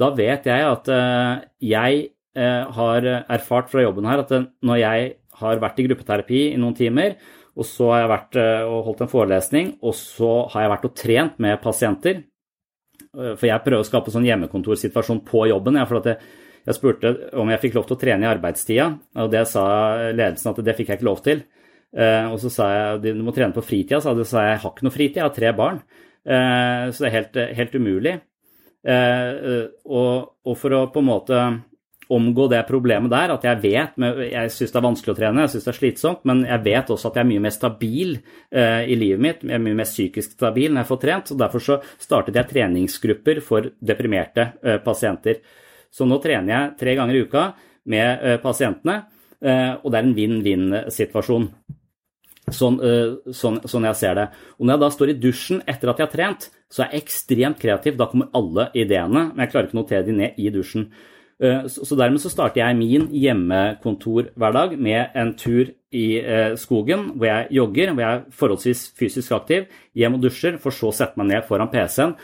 da 0.00 0.10
vet 0.16 0.48
jeg 0.48 0.66
at 0.70 0.88
øh, 0.88 1.46
jeg 1.68 2.08
har 2.32 3.04
erfart 3.04 3.68
fra 3.68 3.82
jobben 3.84 4.06
her 4.08 4.22
at 4.22 4.30
når 4.64 4.78
jeg 4.80 5.08
har 5.42 5.60
vært 5.60 5.80
i 5.80 5.84
gruppeterapi 5.84 6.40
i 6.52 6.60
noen 6.60 6.76
timer, 6.76 7.16
og 7.52 7.68
så 7.68 7.88
har 7.92 8.02
jeg 8.02 8.12
vært 8.12 8.36
eh, 8.40 8.64
og 8.64 8.84
holdt 8.88 9.02
en 9.04 9.12
forelesning, 9.12 9.72
og 9.84 9.96
så 9.96 10.30
har 10.54 10.64
jeg 10.64 10.72
vært 10.72 10.86
og 10.88 10.94
trent 10.96 11.42
med 11.42 11.60
pasienter 11.64 12.22
eh, 12.22 13.34
For 13.36 13.48
jeg 13.48 13.64
prøver 13.64 13.84
å 13.84 13.88
skape 13.88 14.08
en 14.08 14.16
sånn 14.16 14.28
hjemmekontorsituasjon 14.28 15.20
på 15.28 15.46
jobben. 15.50 15.80
for 15.88 16.00
at 16.00 16.10
jeg, 16.12 16.30
jeg, 16.64 16.78
spurte 16.78 17.12
om 17.40 17.52
jeg 17.52 17.62
fikk 17.66 17.76
lov 17.76 17.88
til 17.88 17.98
å 17.98 18.02
trene 18.04 18.24
i 18.24 18.30
arbeidstida, 18.30 18.88
og 19.20 19.32
det 19.34 19.44
sa 19.50 19.64
ledelsen 20.12 20.52
at 20.52 20.62
det 20.64 20.76
fikk 20.78 20.92
jeg 20.92 21.00
ikke 21.00 21.10
lov 21.10 21.24
til. 21.26 21.44
Og 21.92 22.38
så 22.40 22.48
sa 22.48 22.66
jeg 22.72 23.00
du 23.02 23.20
må 23.20 23.34
trene 23.36 23.52
på 23.52 23.60
fritida, 23.60 23.98
så 24.00 24.14
sa 24.24 24.46
jeg 24.46 24.54
jeg 24.54 24.60
har 24.62 24.70
ikke 24.70 24.86
noe 24.86 24.94
fritid, 24.94 25.18
jeg 25.18 25.26
har 25.26 25.34
tre 25.36 25.50
barn. 25.52 25.82
Så 26.24 27.02
det 27.02 27.08
er 27.10 27.16
helt, 27.18 27.36
helt 27.58 27.74
umulig. 27.76 28.14
Og, 29.84 30.30
og 30.46 30.56
for 30.56 30.76
å 30.78 30.86
på 30.94 31.02
en 31.02 31.10
måte 31.10 31.42
omgå 32.12 32.48
det 32.52 32.60
problemet 32.68 33.12
der. 33.12 33.32
At 33.34 33.46
jeg 33.46 33.60
vet 33.62 33.96
Jeg 33.96 34.52
syns 34.52 34.72
det 34.74 34.78
er 34.80 34.86
vanskelig 34.86 35.14
å 35.14 35.18
trene, 35.18 35.46
jeg 35.46 35.54
syns 35.54 35.66
det 35.66 35.72
er 35.72 35.78
slitsomt, 35.78 36.22
men 36.28 36.44
jeg 36.48 36.64
vet 36.66 36.92
også 36.94 37.10
at 37.10 37.18
jeg 37.18 37.24
er 37.24 37.30
mye 37.32 37.44
mer 37.46 37.56
stabil 37.56 38.14
eh, 38.16 38.84
i 38.92 38.98
livet 38.98 39.24
mitt. 39.24 39.42
Jeg 39.46 39.56
er 39.58 39.64
mye 39.64 39.80
mer 39.80 39.88
psykisk 39.88 40.36
stabil 40.36 40.72
når 40.72 40.84
jeg 40.84 40.90
får 40.92 41.02
trent. 41.06 41.34
og 41.34 41.42
Derfor 41.42 41.66
så 41.66 41.80
startet 41.96 42.38
jeg 42.38 42.50
treningsgrupper 42.52 43.42
for 43.44 43.72
deprimerte 43.80 44.52
eh, 44.62 44.80
pasienter. 44.84 45.42
Så 45.92 46.08
nå 46.08 46.18
trener 46.24 46.54
jeg 46.54 46.74
tre 46.80 46.96
ganger 46.96 47.18
i 47.18 47.26
uka 47.26 47.46
med 47.92 48.24
eh, 48.24 48.40
pasientene, 48.42 49.02
eh, 49.42 49.72
og 49.76 49.90
det 49.90 49.98
er 49.98 50.06
en 50.06 50.16
vinn-vinn-situasjon. 50.16 51.48
Sånn, 52.52 52.78
eh, 52.82 53.32
sånn, 53.32 53.60
sånn, 53.70 53.86
jeg 53.90 53.98
ser 54.00 54.18
det. 54.18 54.26
Og 54.58 54.66
når 54.66 54.74
jeg 54.74 54.82
da 54.82 54.90
står 54.96 55.12
i 55.12 55.18
dusjen 55.22 55.62
etter 55.68 55.92
at 55.92 56.00
jeg 56.00 56.08
har 56.08 56.14
trent, 56.14 56.48
så 56.72 56.82
er 56.82 56.92
jeg 56.92 57.04
ekstremt 57.04 57.60
kreativ. 57.62 57.96
Da 58.00 58.08
kommer 58.10 58.32
alle 58.34 58.68
ideene, 58.74 59.28
men 59.30 59.44
jeg 59.44 59.52
klarer 59.52 59.68
ikke 59.68 59.78
å 59.78 59.82
notere 59.82 60.06
de 60.08 60.16
ned 60.16 60.40
i 60.40 60.50
dusjen. 60.54 60.88
Eh, 61.42 61.64
så 61.66 61.98
dermed 61.98 62.22
så 62.22 62.30
starter 62.30 62.62
jeg 62.62 62.78
min 62.78 63.08
hjemmekontorhverdag 63.10 64.76
med 64.78 65.16
en 65.18 65.32
tur 65.34 65.72
i 65.92 66.06
eh, 66.20 66.52
skogen 66.60 67.08
hvor 67.16 67.26
jeg 67.26 67.48
jogger, 67.58 67.90
hvor 67.92 68.04
jeg 68.04 68.20
er 68.20 68.38
forholdsvis 68.38 68.84
fysisk 68.98 69.34
aktiv, 69.34 69.66
hjem 69.98 70.20
og 70.20 70.22
dusjer, 70.22 70.60
for 70.62 70.74
så 70.74 70.92
å 70.92 70.94
sette 70.94 71.18
meg 71.18 71.32
ned 71.32 71.48
foran 71.48 71.72
PC-en. 71.72 72.14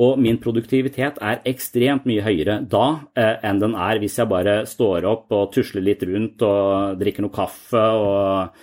Og 0.00 0.20
min 0.22 0.38
produktivitet 0.40 1.18
er 1.20 1.42
ekstremt 1.50 2.06
mye 2.08 2.22
høyere 2.24 2.60
da 2.70 2.84
eh, 3.18 3.42
enn 3.50 3.58
den 3.60 3.74
er 3.74 3.98
hvis 4.00 4.20
jeg 4.20 4.30
bare 4.30 4.60
står 4.70 5.08
opp 5.10 5.34
og 5.34 5.50
tusler 5.56 5.84
litt 5.84 6.06
rundt 6.06 6.46
og 6.46 7.00
drikker 7.00 7.26
noe 7.26 7.34
kaffe 7.34 7.82
og 7.98 8.62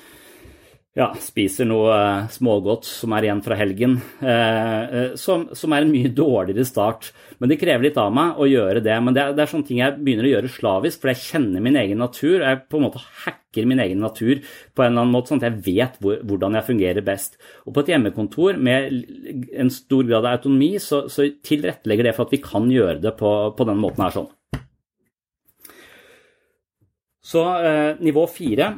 ja, 0.98 1.12
spiser 1.22 1.68
noe 1.70 1.94
eh, 1.94 2.30
smågodt 2.34 2.88
som 2.90 3.14
er 3.14 3.28
igjen 3.28 3.44
fra 3.46 3.58
helgen, 3.60 4.00
eh, 4.18 4.82
eh, 4.84 5.12
som, 5.20 5.46
som, 5.54 5.74
er 5.76 5.86
en 5.86 5.94
mye 5.94 6.10
dårligere 6.10 6.66
start. 6.66 7.12
Men 7.38 7.52
det 7.52 7.60
krever 7.62 7.86
litt 7.86 8.00
av 8.02 8.10
meg 8.16 8.40
å 8.42 8.48
gjøre 8.50 8.82
det. 8.82 8.96
Men 9.06 9.14
det 9.14 9.22
er, 9.22 9.36
det 9.38 9.44
er 9.44 9.52
sånne 9.52 9.70
ting 9.70 9.82
jeg 9.84 10.00
begynner 10.02 10.26
å 10.26 10.32
gjøre 10.32 10.54
slavisk, 10.56 11.04
for 11.04 11.14
jeg 11.14 11.22
kjenner 11.28 11.64
min 11.64 11.78
egen 11.78 12.02
natur. 12.02 12.42
Jeg 12.42 12.64
på 12.66 12.82
en 12.82 12.88
måte 12.88 13.04
hacker 13.22 13.70
min 13.70 13.84
egen 13.86 14.02
natur 14.02 14.42
på 14.42 14.84
en 14.84 14.90
eller 14.90 15.06
annen 15.06 15.14
måte, 15.14 15.32
sånn 15.32 15.44
at 15.44 15.50
jeg 15.52 15.62
vet 15.70 16.02
hvor, 16.02 16.18
hvordan 16.32 16.58
jeg 16.58 16.70
fungerer 16.72 17.06
best. 17.06 17.38
Og 17.68 17.78
på 17.78 17.86
et 17.86 17.94
hjemmekontor 17.94 18.58
med 18.58 19.00
en 19.54 19.74
stor 19.74 20.10
grad 20.10 20.24
av 20.26 20.34
autonomi, 20.40 20.74
så, 20.82 21.06
så 21.14 21.30
tilrettelegger 21.46 22.10
det 22.10 22.18
for 22.18 22.26
at 22.26 22.34
vi 22.34 22.42
kan 22.42 22.70
gjøre 22.74 23.04
det 23.06 23.14
på, 23.22 23.38
på 23.54 23.70
den 23.70 23.82
måten 23.86 24.08
her 24.08 24.18
sånn. 24.18 24.32
Så 27.28 27.44
eh, 27.60 27.98
nivå 28.02 28.24
fire 28.32 28.72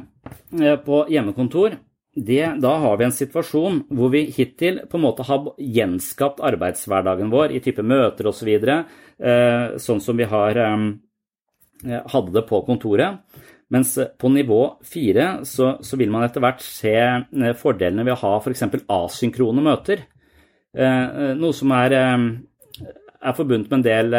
eh, 0.58 0.74
på 0.82 1.06
hjemmekontor 1.08 1.78
det, 2.14 2.56
da 2.58 2.72
har 2.82 2.96
vi 2.98 3.06
en 3.06 3.14
situasjon 3.14 3.84
hvor 3.94 4.10
vi 4.10 4.24
hittil 4.34 4.80
på 4.90 4.98
en 4.98 5.04
måte 5.04 5.24
har 5.28 5.52
gjenskapt 5.62 6.42
arbeidshverdagen 6.42 7.30
vår 7.30 7.54
i 7.54 7.60
type 7.62 7.84
møter 7.86 8.26
osv., 8.26 8.50
så 8.50 8.78
eh, 9.22 9.76
sånn 9.78 10.02
som 10.02 10.18
vi 10.18 10.26
har, 10.26 10.58
eh, 10.58 12.00
hadde 12.10 12.34
det 12.34 12.44
på 12.48 12.62
kontoret. 12.66 13.22
Mens 13.70 13.94
på 14.18 14.28
nivå 14.34 14.58
fire 14.82 15.44
så, 15.46 15.76
så, 15.86 15.94
vil 15.96 16.10
man 16.10 16.26
etter 16.26 16.42
hvert 16.42 16.64
se 16.66 16.96
eh, 16.98 17.54
fordelene 17.54 18.02
ved 18.02 18.16
å 18.16 18.22
ha 18.24 18.32
f.eks. 18.40 18.66
asynkrone 18.90 19.62
møter. 19.62 20.08
Noe 20.70 21.50
som 21.54 21.72
er, 21.74 21.92
er 21.98 23.34
forbundet 23.34 23.72
med 23.72 23.80
en 23.80 23.86
del 23.86 24.12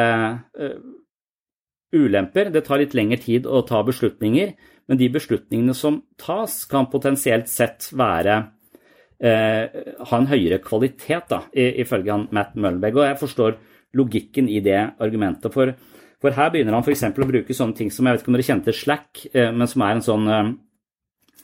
ulemper. 1.96 2.50
Det 2.52 2.64
tar 2.68 2.82
litt 2.82 2.96
lengre 2.96 3.20
tid 3.24 3.48
å 3.48 3.62
ta 3.68 3.80
beslutninger. 3.88 4.52
Men 4.92 5.00
de 5.00 5.08
beslutningene 5.08 5.72
som 5.72 6.02
tas, 6.20 6.66
kan 6.68 6.90
potensielt 6.92 7.48
sett 7.48 7.86
være 7.96 8.34
eh, 9.24 9.78
ha 10.10 10.18
en 10.18 10.28
høyere 10.28 10.58
kvalitet, 10.60 11.30
da, 11.30 11.46
ifølge 11.56 12.12
han 12.12 12.26
Matt 12.36 12.58
Møllenberg. 12.58 12.98
Og 13.00 13.06
jeg 13.08 13.20
forstår 13.22 13.54
logikken 13.96 14.50
i 14.52 14.60
det 14.66 14.82
argumentet. 15.00 15.48
For, 15.54 15.72
for 16.20 16.36
her 16.36 16.52
begynner 16.52 16.76
han 16.76 16.84
f.eks. 16.84 17.06
å 17.08 17.30
bruke 17.30 17.56
sånne 17.56 17.78
ting 17.78 17.94
som 17.94 18.04
jeg 18.04 18.18
vet 18.18 18.26
ikke 18.26 18.34
om 18.34 18.36
dere 18.36 18.48
kjente 18.50 18.76
Slack, 18.76 19.22
eh, 19.32 19.54
men 19.56 19.72
som 19.72 19.86
er 19.88 19.96
en 19.96 20.04
sånn 20.04 20.28
eh, 20.28 20.50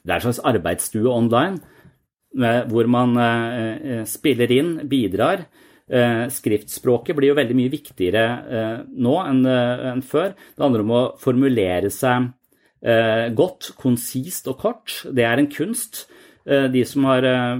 Det 0.01 0.11
er 0.11 0.17
en 0.17 0.25
slags 0.25 0.43
arbeidsstue 0.51 1.07
online, 1.11 1.61
hvor 2.67 2.89
man 2.91 3.15
eh, 3.17 4.03
spiller 4.07 4.51
inn, 4.51 4.73
bidrar. 4.91 5.45
Eh, 5.87 6.25
skriftspråket 6.35 7.15
blir 7.15 7.31
jo 7.31 7.39
veldig 7.39 7.55
mye 7.55 7.71
viktigere 7.71 8.25
eh, 8.27 8.75
nå 8.91 9.15
enn, 9.23 10.03
før. 10.03 10.35
Det 10.35 10.63
handler 10.65 10.83
om 10.83 10.93
å 10.97 11.01
formulere 11.23 11.91
seg 11.95 12.27
Eh, 12.27 12.36
godt, 13.38 13.71
konsist 13.80 14.47
og 14.47 14.59
kort. 14.61 14.99
Det 15.09 15.23
er 15.25 15.41
en 15.41 15.49
kunst. 15.51 16.05
Eh, 16.47 16.67
de 16.71 16.82
som 16.88 17.03
har 17.09 17.25
eh, 17.28 17.59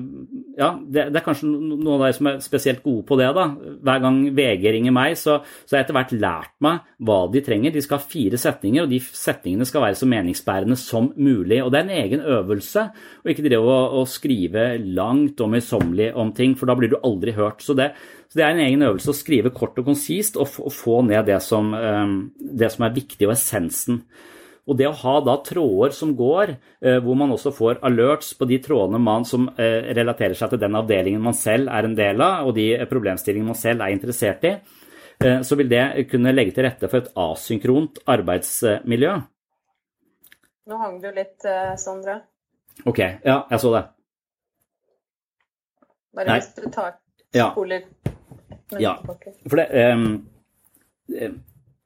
Ja, 0.58 0.70
det, 0.80 1.10
det, 1.12 1.20
er 1.20 1.26
kanskje 1.26 1.50
noen 1.50 1.90
av 1.98 2.06
dere 2.06 2.16
som 2.16 2.30
er 2.32 2.38
spesielt 2.42 2.80
gode 2.86 3.04
på 3.06 3.18
det. 3.20 3.28
da. 3.36 3.50
Hver 3.84 4.00
gang 4.02 4.22
VG 4.34 4.64
ringer 4.74 4.96
meg, 4.96 5.18
så, 5.20 5.42
har 5.44 5.76
jeg 5.76 5.86
etter 5.86 5.98
hvert 5.98 6.14
lært 6.16 6.54
meg 6.64 6.88
hva 7.06 7.18
de 7.34 7.44
trenger. 7.46 7.76
De 7.76 7.84
skal 7.84 8.00
ha 8.00 8.08
fire 8.14 8.40
setninger, 8.42 8.86
og 8.88 8.94
de 8.94 9.02
setningene 9.04 9.68
skal 9.68 9.84
være 9.84 10.00
så 10.00 10.08
meningsbærende 10.10 10.78
som 10.80 11.12
mulig. 11.14 11.60
Og 11.62 11.74
det 11.74 11.82
er 11.82 11.86
en 11.86 11.98
egen 11.98 12.24
øvelse, 12.24 12.88
og 13.22 13.34
ikke 13.34 13.46
drive 13.46 13.76
å, 13.76 13.84
å 14.00 14.06
skrive 14.10 14.70
langt 14.88 15.44
og 15.44 15.52
møysommelig 15.54 16.14
om 16.18 16.32
ting, 16.38 16.56
for 16.58 16.72
da 16.72 16.78
blir 16.80 16.96
du 16.96 16.98
aldri 17.04 17.36
hørt. 17.38 17.62
Så 17.66 17.76
det, 17.78 17.92
så 18.32 18.40
det 18.40 18.48
er 18.48 18.56
en 18.56 18.66
egen 18.70 18.88
øvelse 18.88 19.12
å 19.12 19.20
skrive 19.20 19.54
kort 19.54 19.78
og 19.78 19.92
konsist 19.92 20.40
og, 20.40 20.58
og 20.64 20.74
få 20.74 21.04
ned 21.12 21.28
det 21.28 21.42
som, 21.44 21.76
det 22.40 22.72
som 22.74 22.88
er 22.88 22.98
viktig, 22.98 23.28
og 23.28 23.36
essensen. 23.36 24.02
Og 24.68 24.76
det 24.76 24.88
å 24.90 24.96
ha 25.00 25.14
da 25.24 25.38
tråder 25.48 25.94
som 25.96 26.12
går, 26.18 26.52
eh, 26.84 26.98
hvor 27.04 27.16
man 27.16 27.32
også 27.32 27.54
får 27.56 27.80
alerts 27.88 28.34
på 28.36 28.48
de 28.50 28.60
trådene 28.64 29.00
man 29.00 29.24
som 29.26 29.48
eh, 29.56 29.94
relaterer 29.96 30.36
seg 30.36 30.52
til 30.52 30.60
den 30.60 30.76
avdelingen 30.76 31.24
man 31.24 31.36
selv 31.38 31.72
er 31.72 31.88
en 31.88 31.96
del 31.96 32.20
av, 32.22 32.50
og 32.50 32.56
de 32.58 32.74
problemstillingene 32.90 33.54
man 33.54 33.60
selv 33.60 33.86
er 33.86 33.96
interessert 33.96 34.44
i, 34.44 34.58
eh, 35.24 35.40
så 35.48 35.56
vil 35.56 35.72
det 35.72 36.10
kunne 36.12 36.34
legge 36.36 36.58
til 36.58 36.68
rette 36.68 36.90
for 36.92 37.00
et 37.00 37.14
asynkront 37.24 38.02
arbeidsmiljø. 38.12 39.14
Nå 40.68 40.80
hang 40.82 40.98
du 41.00 41.08
litt, 41.16 41.48
Sondre. 41.80 42.18
Ok, 42.84 43.00
ja, 43.00 43.38
jeg 43.48 43.62
så 43.64 43.72
det. 43.72 43.86
Bare 46.18 46.34
Nei. 46.34 46.42
hvis 46.42 46.52
du 46.58 46.68
tar 46.74 46.98
spoler 47.32 47.86
ja. 48.74 48.80
ja, 48.82 48.94
for 49.46 49.60
det 49.60 49.94
um, 49.94 50.06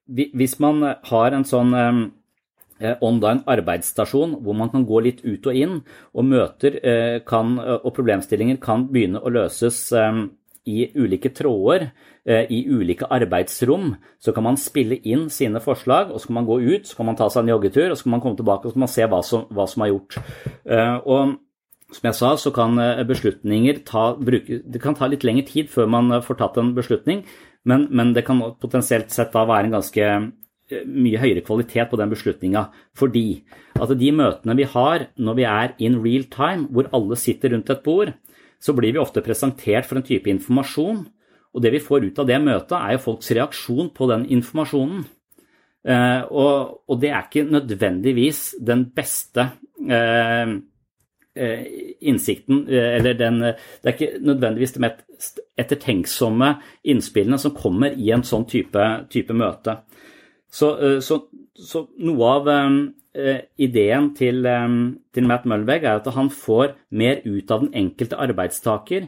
Hvis 0.08 0.54
man 0.64 0.86
har 1.10 1.36
en 1.36 1.46
sånn 1.46 1.74
um, 1.76 2.02
Eh, 2.04 2.21
online 3.02 3.44
arbeidsstasjon 3.50 4.38
hvor 4.44 4.58
man 4.58 4.72
kan 4.74 4.86
gå 4.88 5.02
litt 5.06 5.22
ut 5.26 5.48
og 5.50 5.58
inn, 5.58 5.76
og 6.16 6.28
møter 6.28 6.78
eh, 6.82 7.18
kan, 7.28 7.58
eh, 7.62 7.78
og 7.82 7.94
problemstillinger 7.98 8.62
kan 8.64 8.88
begynne 8.92 9.22
å 9.22 9.34
løses 9.34 9.92
i 10.62 10.84
ulike 10.94 11.32
tråder, 11.34 11.88
i 12.22 12.60
ulike 12.70 13.08
arbeidsrom. 13.10 13.96
Så 14.22 14.30
kan 14.36 14.46
man 14.46 14.60
spille 14.62 15.00
inn 15.10 15.24
sine 15.34 15.58
forslag, 15.64 16.12
og 16.14 16.22
så 16.22 16.30
kan 16.30 16.38
man 16.38 16.46
gå 16.46 16.60
ut, 16.62 16.86
så 16.86 17.00
kan 17.00 17.08
man 17.10 17.18
ta 17.18 17.32
seg 17.34 17.42
en 17.42 17.50
joggetur, 17.56 17.88
og 17.90 17.98
så 17.98 18.06
kan 18.06 18.14
man 18.14 18.22
komme 18.22 18.38
tilbake 18.38 18.68
og 18.68 18.70
så 18.70 18.78
kan 18.78 18.84
man 18.84 18.92
se 18.94 19.08
hva 19.10 19.22
som, 19.26 19.48
hva 19.50 19.66
som 19.72 19.82
er 19.82 19.90
gjort. 19.90 20.20
Og 21.10 21.34
som 21.98 22.08
jeg 22.12 22.20
sa, 22.20 22.30
så 22.44 22.54
kan 22.54 22.78
beslutninger 23.10 23.82
ta, 23.90 24.04
bruke, 24.22 24.62
det 24.62 24.84
kan 24.84 25.00
ta 25.00 25.10
litt 25.10 25.26
lengre 25.26 25.50
tid 25.50 25.74
før 25.74 25.90
man 25.98 26.14
får 26.22 26.40
tatt 26.44 26.62
en 26.62 26.76
beslutning, 26.78 27.26
men, 27.66 27.88
men 27.90 28.14
det 28.14 28.28
kan 28.30 28.42
potensielt 28.62 29.10
sett 29.14 29.34
da 29.34 29.48
være 29.50 29.70
en 29.70 29.80
ganske 29.80 30.14
mye 30.86 31.22
høyere 31.22 31.44
kvalitet 31.46 31.92
på 31.92 32.00
den 32.00 32.12
beslutninga. 32.12 32.66
Fordi 32.98 33.44
at 33.82 33.94
de 33.98 34.12
møtene 34.16 34.58
vi 34.60 34.68
har 34.74 35.08
når 35.18 35.40
vi 35.40 35.48
er 35.48 35.74
in 35.80 35.98
real 36.04 36.28
time, 36.32 36.68
hvor 36.72 36.90
alle 36.96 37.18
sitter 37.20 37.56
rundt 37.56 37.72
et 37.74 37.84
bord, 37.86 38.14
så 38.62 38.76
blir 38.78 38.94
vi 38.94 39.02
ofte 39.02 39.24
presentert 39.26 39.88
for 39.90 39.98
en 39.98 40.06
type 40.06 40.30
informasjon. 40.30 41.06
Og 41.52 41.64
det 41.64 41.74
vi 41.74 41.84
får 41.84 42.06
ut 42.08 42.20
av 42.22 42.30
det 42.30 42.38
møtet, 42.44 42.78
er 42.78 42.96
jo 42.96 43.06
folks 43.08 43.32
reaksjon 43.36 43.90
på 43.96 44.08
den 44.12 44.28
informasjonen. 44.38 45.04
Eh, 45.82 46.22
og, 46.30 46.84
og, 46.86 47.00
det 47.02 47.10
er 47.10 47.26
ikke 47.26 47.50
nødvendigvis 47.50 48.42
den 48.62 48.86
beste 48.94 49.48
eh, 49.90 50.52
eh 51.34 51.64
innsikten, 52.06 52.68
eh, 52.70 52.98
eller 53.00 53.18
den 53.18 53.40
Det 53.42 53.90
er 53.90 53.96
ikke 53.96 54.20
nødvendigvis 54.22 54.76
de 54.76 54.84
mest 54.86 55.40
ettertenksomme 55.58 56.52
innspillene 56.84 57.40
som 57.40 57.56
kommer 57.56 57.98
i 57.98 58.12
en 58.12 58.24
sånn 58.24 58.46
type, 58.46 58.86
type 59.10 59.34
møte. 59.34 59.80
Så, 60.52 61.00
så, 61.00 61.18
så, 61.56 61.86
noe 62.04 62.32
av 62.36 62.50
ideen 63.56 64.10
til, 64.16 64.44
til, 65.16 65.28
Matt 65.28 65.46
Mulveg 65.48 65.86
er 65.88 66.02
at 66.02 66.10
han 66.12 66.28
får 66.32 66.74
mer 66.92 67.22
ut 67.24 67.52
av 67.52 67.64
den 67.64 67.72
enkelte 67.86 68.20
arbeidstaker 68.20 69.08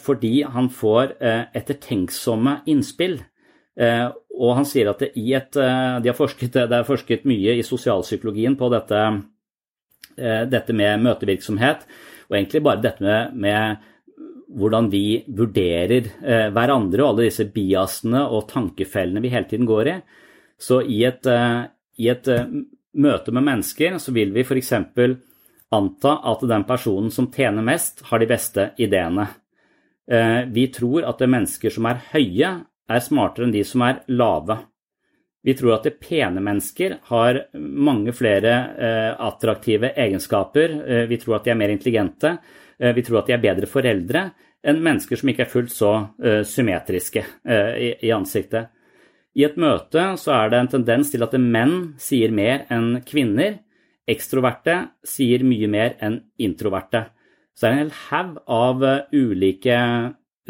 fordi 0.00 0.32
han 0.56 0.70
får 0.72 1.12
ettertenksomme 1.20 2.58
innspill. 2.72 3.18
Eh, 3.74 4.06
og 4.38 4.52
han 4.58 4.66
sier 4.68 4.92
at 4.92 5.02
et, 5.02 5.14
eh, 5.58 6.00
de 6.02 6.10
har 6.10 6.16
forsket, 6.16 6.52
det 6.54 6.76
er 6.78 6.86
forsket 6.86 7.26
mye 7.26 7.56
i 7.58 7.66
sosialpsykologien 7.66 8.56
på 8.56 8.70
dette, 8.70 9.00
eh, 10.18 10.44
dette 10.46 10.72
med 10.72 11.02
møtevirksomhet, 11.02 11.82
og 12.30 12.36
egentlig 12.36 12.62
bare 12.62 12.82
dette 12.82 13.02
med, 13.02 13.34
med 13.34 13.76
hvordan 14.54 14.88
vi 14.90 15.24
vurderer 15.26 16.06
hverandre 16.54 17.02
og 17.02 17.08
alle 17.08 17.24
disse 17.26 17.44
biasene 17.50 18.20
og 18.30 18.46
tankefellene 18.46 19.20
vi 19.20 19.32
hele 19.32 19.48
tiden 19.50 19.66
går 19.66 19.88
i. 19.90 19.94
Så 20.60 20.80
i 20.82 21.00
et, 21.04 21.26
i 21.98 22.08
et 22.08 22.28
møte 22.94 23.32
med 23.34 23.46
mennesker 23.46 23.96
så 23.98 24.12
vil 24.14 24.30
vi 24.34 24.44
f.eks. 24.44 24.72
anta 25.74 26.12
at 26.30 26.44
den 26.48 26.66
personen 26.68 27.10
som 27.10 27.30
tjener 27.32 27.66
mest, 27.66 28.04
har 28.10 28.22
de 28.22 28.28
beste 28.30 28.68
ideene. 28.78 29.26
Vi 30.54 30.66
tror 30.72 31.08
at 31.08 31.18
det 31.18 31.26
er 31.26 31.34
mennesker 31.34 31.74
som 31.74 31.88
er 31.90 32.00
høye, 32.12 32.52
er 32.88 33.04
smartere 33.04 33.48
enn 33.48 33.54
de 33.54 33.64
som 33.66 33.82
er 33.86 34.02
lave. 34.12 34.58
Vi 35.44 35.52
tror 35.54 35.74
at 35.74 35.84
det 35.84 35.98
pene 36.00 36.40
mennesker 36.40 36.98
har 37.10 37.42
mange 37.60 38.14
flere 38.16 38.52
eh, 38.80 39.10
attraktive 39.26 39.90
egenskaper. 39.92 40.76
Eh, 40.88 41.02
vi 41.10 41.18
tror 41.20 41.36
at 41.36 41.44
de 41.44 41.52
er 41.52 41.58
mer 41.60 41.72
intelligente. 41.74 42.38
Eh, 42.78 42.94
vi 42.96 43.04
tror 43.04 43.20
at 43.20 43.28
de 43.28 43.34
er 43.36 43.42
bedre 43.42 43.68
foreldre 43.68 44.22
enn 44.64 44.80
mennesker 44.80 45.20
som 45.20 45.28
ikke 45.28 45.44
er 45.44 45.50
fullt 45.52 45.74
så 45.74 45.90
eh, 46.24 46.40
symmetriske 46.48 47.26
eh, 47.44 47.98
i, 48.00 48.12
ansiktet. 48.16 48.72
I 49.34 49.46
et 49.48 49.56
møte 49.58 50.02
så 50.20 50.34
er 50.36 50.50
det 50.52 50.60
en 50.60 50.72
tendens 50.76 51.10
til 51.10 51.24
at 51.26 51.34
menn 51.40 51.94
sier 51.98 52.30
mer 52.34 52.66
enn 52.72 53.00
kvinner. 53.06 53.58
Ekstroverte 54.06 54.76
sier 55.06 55.42
mye 55.46 55.70
mer 55.70 55.96
enn 56.04 56.20
introverte. 56.38 57.08
Så 57.54 57.66
det 57.66 57.70
er 57.70 57.74
en 57.74 57.80
hel 57.80 57.96
haug 58.10 58.38
av 58.50 58.84
uh, 58.84 58.94
ulike 59.14 59.78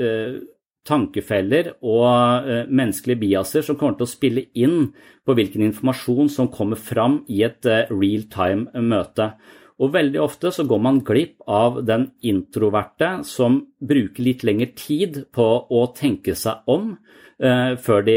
uh, 0.00 0.36
tankefeller 0.84 1.74
og 1.80 2.48
uh, 2.48 2.62
menneskelige 2.68 3.22
biaser 3.22 3.64
som 3.64 3.78
kommer 3.80 3.96
til 3.98 4.08
å 4.08 4.12
spille 4.14 4.46
inn 4.56 4.90
på 5.24 5.36
hvilken 5.36 5.64
informasjon 5.68 6.32
som 6.32 6.52
kommer 6.52 6.80
fram 6.80 7.22
i 7.32 7.44
et 7.46 7.64
real 7.92 8.26
time-møte. 8.32 9.32
Og 9.82 9.90
veldig 9.94 10.20
ofte 10.22 10.52
så 10.54 10.66
går 10.68 10.80
man 10.80 11.00
glipp 11.06 11.40
av 11.50 11.80
den 11.86 12.10
introverte 12.22 13.24
som 13.26 13.62
bruker 13.82 14.22
litt 14.22 14.44
lengre 14.46 14.70
tid 14.76 15.24
på 15.34 15.46
å 15.66 15.86
tenke 15.96 16.36
seg 16.38 16.68
om. 16.70 16.92
Uh, 17.34 17.74
før 17.82 18.04
de, 18.06 18.14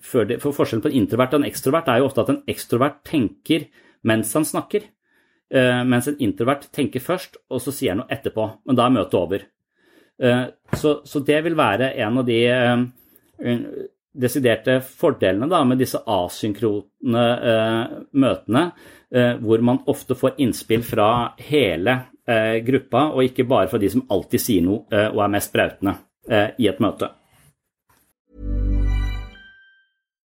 før 0.00 0.30
de, 0.30 0.38
for 0.40 0.56
Forskjellen 0.56 0.84
på 0.84 0.88
en 0.88 0.98
introvert 1.02 1.34
og 1.36 1.42
en 1.42 1.50
ekstrovert 1.50 1.90
er 1.92 2.00
jo 2.00 2.08
ofte 2.08 2.24
at 2.24 2.32
en 2.32 2.42
ekstrovert 2.48 3.02
tenker 3.04 3.68
mens 4.06 4.32
han 4.32 4.48
snakker. 4.48 4.88
mens 5.50 6.06
en 6.06 6.20
introvert 6.22 6.68
tenker 6.72 7.02
først, 7.02 7.34
og 7.50 7.58
så 7.60 7.72
sier 7.74 7.90
han 7.90 8.04
noe 8.04 8.12
etterpå. 8.14 8.44
Men 8.64 8.76
da 8.78 8.84
er 8.86 8.92
møtet 8.94 9.16
over. 9.18 9.42
Eh, 10.22 10.44
så, 10.72 11.00
så, 11.04 11.20
det 11.20 11.40
vil 11.44 11.56
være 11.56 11.94
en 12.04 12.20
av 12.20 12.26
de 12.28 12.38
eh, 12.44 13.62
desiderte 14.12 14.80
fordelene 14.84 15.48
da, 15.48 15.62
med 15.64 15.80
disse 15.80 16.02
asynkrone 16.04 17.26
eh, 17.52 18.00
møtene, 18.12 18.70
hvor 19.42 19.62
man 19.66 19.80
ofte 19.90 20.14
får 20.14 20.36
innspill 20.38 20.84
fra 20.86 21.32
hele 21.42 21.96
gruppa, 22.62 23.08
og 23.10 23.24
ikke 23.26 23.42
bare 23.50 23.66
fra 23.66 23.80
de 23.82 23.88
som 23.90 24.04
alltid 24.06 24.42
sier 24.44 24.62
noe 24.62 24.84
og 24.86 25.18
er 25.24 25.32
mest 25.34 25.50
brautende 25.50 25.96
i 26.30 26.68
et 26.70 26.78
møte. 26.78 27.08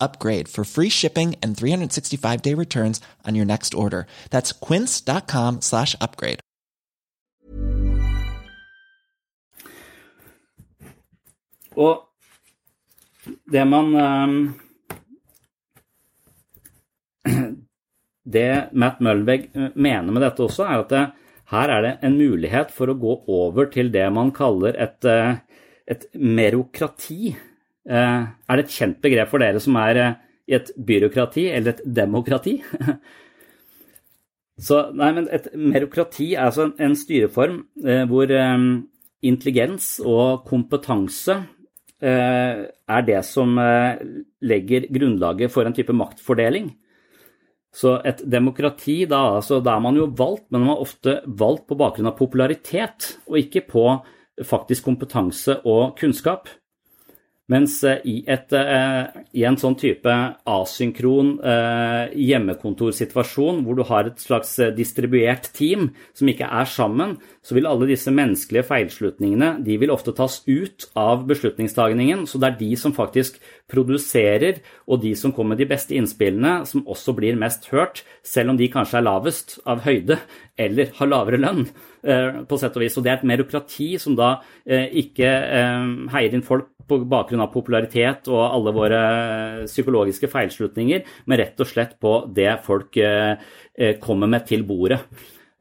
upgrade 0.00 0.48
for 0.48 0.64
free 0.64 0.88
shipping 0.88 1.34
and 1.42 1.56
365 1.56 2.42
day 2.42 2.54
returns 2.54 3.00
on 3.26 3.34
your 3.34 3.46
next 3.46 3.74
order. 3.74 4.06
That's 4.30 4.52
quince.com 4.52 5.60
slash 5.60 5.96
upgrade. 6.00 6.40
Og 11.76 12.06
det 13.52 13.64
man 13.66 13.94
um, 13.96 14.54
Det 18.24 18.72
Matt 18.72 19.02
Mølveg 19.04 19.50
mener 19.74 20.12
med 20.12 20.22
dette 20.24 20.44
også, 20.46 20.64
er 20.64 20.82
at 20.84 20.92
det, 20.92 21.02
her 21.52 21.72
er 21.74 21.82
det 21.84 21.92
en 22.06 22.16
mulighet 22.16 22.70
for 22.72 22.88
å 22.88 22.96
gå 22.96 23.16
over 23.28 23.68
til 23.72 23.90
det 23.92 24.06
man 24.12 24.32
kaller 24.34 24.78
et, 24.80 25.04
eh, 25.04 25.36
et 25.86 26.06
merokrati. 26.16 27.34
Eh, 27.84 28.22
er 28.48 28.56
det 28.56 28.64
et 28.64 28.76
kjent 28.76 29.00
begrep 29.04 29.30
for 29.32 29.42
dere 29.42 29.60
som 29.60 29.76
er 29.80 30.00
eh, 30.00 30.16
i 30.48 30.56
et 30.56 30.70
byråkrati 30.76 31.48
eller 31.52 31.74
et 31.74 31.84
demokrati? 31.84 32.58
Så, 34.64 34.78
nei, 34.94 35.10
men 35.16 35.26
Et 35.34 35.48
merokrati 35.58 36.34
er 36.36 36.46
altså 36.46 36.68
en 36.78 36.92
styreform 36.94 37.56
hvor 38.06 38.30
intelligens 39.26 39.96
og 39.98 40.44
kompetanse 40.46 41.34
er 41.98 43.02
det 43.08 43.18
som 43.26 43.58
legger 43.58 44.86
grunnlaget 44.94 45.50
for 45.50 45.66
en 45.66 45.74
type 45.74 45.90
maktfordeling. 45.98 46.70
Så 47.74 47.96
et 48.06 48.22
demokrati, 48.30 49.00
da, 49.10 49.40
altså, 49.40 49.58
da 49.58 49.74
er 49.74 49.82
man 49.82 49.96
jo 49.98 50.06
valgt, 50.06 50.46
men 50.54 50.62
man 50.62 50.76
er 50.76 50.82
ofte 50.84 51.16
valgt 51.26 51.66
på 51.66 51.78
bakgrunn 51.78 52.06
av 52.06 52.14
popularitet, 52.14 53.16
og 53.26 53.40
ikke 53.40 53.64
på 53.66 53.88
faktisk 54.46 54.86
kompetanse 54.86 55.58
og 55.66 55.96
kunnskap. 55.98 56.46
Mens 57.52 57.76
eh, 57.84 58.00
i, 58.08 58.14
et, 58.30 58.52
eh, 58.56 59.24
i, 59.36 59.42
en 59.44 59.58
sånn 59.60 59.76
type 59.76 60.12
asynkron 60.48 61.34
eh, 61.44 62.14
hjemmekontorsituasjon, 62.16 63.60
hvor 63.66 63.76
du 63.76 63.84
har 63.90 64.08
et 64.08 64.22
slags 64.22 64.54
distribuert 64.76 65.50
team 65.56 65.90
som 66.16 66.30
ikke 66.32 66.48
er 66.48 66.70
sammen, 66.72 67.18
så 67.44 67.56
vil 67.56 67.68
alle 67.68 67.88
disse 67.90 68.12
menneskelige 68.14 68.64
feilslutningene 68.70 69.50
de 69.66 69.76
vil 69.82 69.92
ofte 69.92 70.14
tas 70.16 70.40
ut 70.48 70.88
av 70.96 71.26
beslutningstagningen. 71.28 72.24
Så 72.26 72.40
det 72.40 72.50
er 72.50 72.58
de 72.62 72.70
som 72.80 72.94
faktisk 72.96 73.36
produserer, 73.70 74.62
og 74.88 75.02
de 75.04 75.12
som 75.18 75.32
kommer 75.32 75.54
med 75.54 75.64
de 75.64 75.68
beste 75.68 75.96
innspillene, 75.96 76.62
som 76.68 76.86
også 76.88 77.14
blir 77.16 77.36
mest 77.40 77.68
hørt, 77.72 78.02
selv 78.24 78.54
om 78.54 78.60
de 78.60 78.70
kanskje 78.72 79.00
er 79.00 79.08
lavest 79.08 79.58
av 79.68 79.84
høyde 79.84 80.18
eller 80.58 80.92
har 80.96 81.10
lavere 81.10 81.40
lønn, 81.42 81.66
på 82.48 82.56
sett 82.60 82.76
og 82.76 82.84
vis. 82.84 82.96
Og 82.96 83.04
det 83.04 83.10
er 83.12 83.18
et 83.18 83.28
merokrati 83.28 83.94
som 84.00 84.16
da 84.16 84.36
ikke 84.64 85.30
heier 86.14 86.36
inn 86.36 86.44
folk 86.46 86.70
på 86.88 86.98
bakgrunn 87.08 87.44
av 87.44 87.52
popularitet 87.54 88.28
og 88.32 88.42
alle 88.44 88.74
våre 88.76 89.00
psykologiske 89.68 90.28
feilslutninger, 90.32 91.04
men 91.28 91.40
rett 91.40 91.60
og 91.60 91.70
slett 91.70 91.96
på 92.02 92.16
det 92.34 92.50
folk 92.64 92.98
eh, 93.00 93.40
eh, 93.78 93.96
kommer 94.02 94.30
med 94.30 94.46
til 94.48 94.64
bordet. 94.68 95.00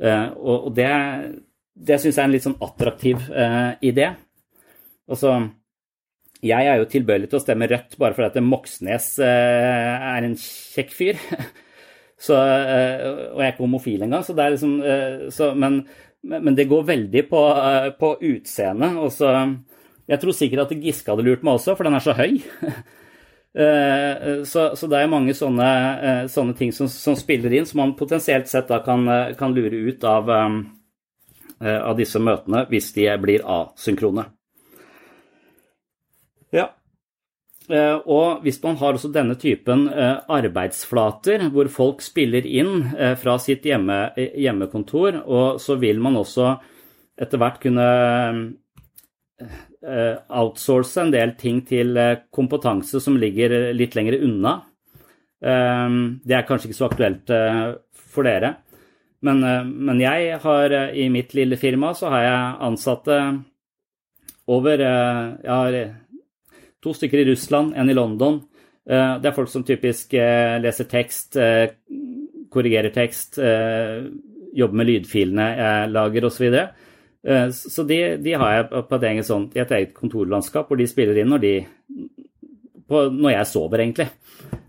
Eh, 0.04 0.28
og 0.36 0.72
det, 0.76 0.90
det 1.74 2.00
syns 2.00 2.16
jeg 2.16 2.22
er 2.22 2.30
en 2.30 2.36
litt 2.36 2.46
sånn 2.46 2.62
attraktiv 2.64 3.26
idé. 3.84 4.12
Altså, 5.10 5.36
jeg 6.44 6.70
er 6.70 6.80
jo 6.80 6.90
tilbøyelig 6.92 7.32
til 7.32 7.40
å 7.40 7.44
stemme 7.44 7.68
Rødt 7.72 7.98
bare 8.00 8.16
fordi 8.16 8.30
at 8.30 8.46
Moxnes 8.46 9.08
er 9.26 10.28
en 10.28 10.38
kjekk 10.40 10.94
fyr. 10.96 11.22
Så, 12.24 12.38
og 12.38 13.40
jeg 13.42 13.44
er 13.44 13.50
ikke 13.52 13.66
homofil 13.66 14.04
engang, 14.06 14.22
så 14.24 14.32
det 14.38 14.44
er 14.46 14.54
liksom 14.54 14.76
så, 15.36 15.50
men, 15.60 15.82
men, 16.24 16.54
det 16.56 16.70
går 16.70 16.86
veldig 16.88 17.24
på, 17.28 17.42
på 18.00 18.12
utseendet. 18.30 18.96
Og 18.96 19.12
så 19.12 19.34
jeg 20.08 20.20
tror 20.20 20.36
sikkert 20.36 20.66
at 20.66 20.84
Giske 20.84 21.12
hadde 21.12 21.26
lurt 21.26 21.44
meg 21.46 21.58
også, 21.58 21.76
for 21.78 21.88
den 21.88 21.98
er 21.98 22.04
så 22.04 22.16
høy. 22.18 22.38
Så, 23.54 24.72
så, 24.74 24.88
det 24.90 24.98
er 24.98 25.12
mange 25.12 25.36
sånne, 25.38 25.66
sånne 26.34 26.56
ting 26.58 26.72
som, 26.74 26.88
som, 26.90 27.14
spiller 27.14 27.54
inn, 27.54 27.68
som 27.70 27.84
man 27.84 27.92
potensielt 27.94 28.48
sett 28.50 28.66
da 28.66 28.80
kan, 28.82 29.06
kan 29.38 29.54
lure 29.54 29.78
ut 29.92 30.08
av, 30.10 30.32
av, 31.64 31.96
disse 31.98 32.20
møtene 32.20 32.66
hvis 32.70 32.92
de 32.96 33.08
blir 33.24 33.44
asynkrone. 33.48 34.26
Ja. 36.54 36.70
Og 38.04 38.44
hvis 38.44 38.60
man 38.60 38.76
har 38.82 38.98
også 38.98 39.10
denne 39.16 39.38
typen 39.40 39.86
arbeidsflater, 39.88 41.46
hvor 41.54 41.70
folk 41.72 42.04
spiller 42.04 42.44
inn 42.44 42.90
fra 43.22 43.38
sitt 43.40 43.64
hjemme, 43.66 44.12
hjemmekontor, 44.20 45.22
og 45.24 45.62
så 45.64 45.78
vil 45.80 46.04
man 46.04 46.20
også 46.20 46.50
etter 47.24 47.40
hvert 47.40 47.62
kunne 47.64 47.88
Eh, 49.84 50.16
outsource 50.40 51.02
en 51.02 51.10
del 51.12 51.34
ting 51.36 51.58
til 51.68 51.98
eh, 52.00 52.22
kompetanse 52.32 53.02
som 53.04 53.18
ligger 53.20 53.74
litt 53.76 53.98
lenger 53.98 54.22
unna. 54.24 54.54
Eh, 55.44 55.98
det 56.24 56.38
er 56.38 56.46
kanskje 56.48 56.70
ikke 56.70 56.78
så 56.78 56.88
aktuelt 56.88 57.34
for 57.92 58.28
dere. 58.28 58.54
Men, 59.24 59.40
men, 59.86 60.02
jeg 60.04 60.38
har 60.44 60.74
i 60.92 61.08
mitt 61.12 61.34
lille 61.38 61.56
firma 61.60 61.94
så 61.96 62.10
har 62.12 62.24
jeg 62.26 62.56
ansatte 62.68 63.20
over 64.52 64.82
Jeg 64.84 65.48
har 65.48 65.78
to 66.84 66.92
stykker 66.92 67.22
i 67.22 67.28
Russland, 67.30 67.72
en 67.80 67.90
i 67.90 67.96
London. 67.96 68.42
Det 68.84 69.30
er 69.30 69.36
folk 69.36 69.48
som 69.48 69.64
typisk 69.64 70.12
leser 70.12 70.90
tekst, 70.92 71.40
korrigerer 72.52 72.92
tekst, 72.92 73.40
jobber 73.40 74.82
med 74.82 74.90
lydfilene 74.90 75.48
jeg 75.56 75.94
lager 75.94 76.28
osv. 76.28 76.44
videre. 76.44 76.68
så 77.56 77.88
de, 77.88 78.00
de, 78.20 78.36
har 78.36 78.58
jeg 78.58 78.84
på 78.90 79.00
et 79.00 79.08
eget, 79.14 79.26
sånt, 79.26 79.56
et 79.56 79.72
eget 79.72 79.94
kontorlandskap 79.96 80.68
hvor 80.68 80.80
de 80.80 80.88
spiller 80.92 81.22
inn 81.22 81.32
når, 81.32 81.46
de, 81.48 81.54
på, 82.88 83.08
når 83.16 83.38
jeg 83.38 83.52
sover, 83.54 83.86
egentlig. 83.86 84.10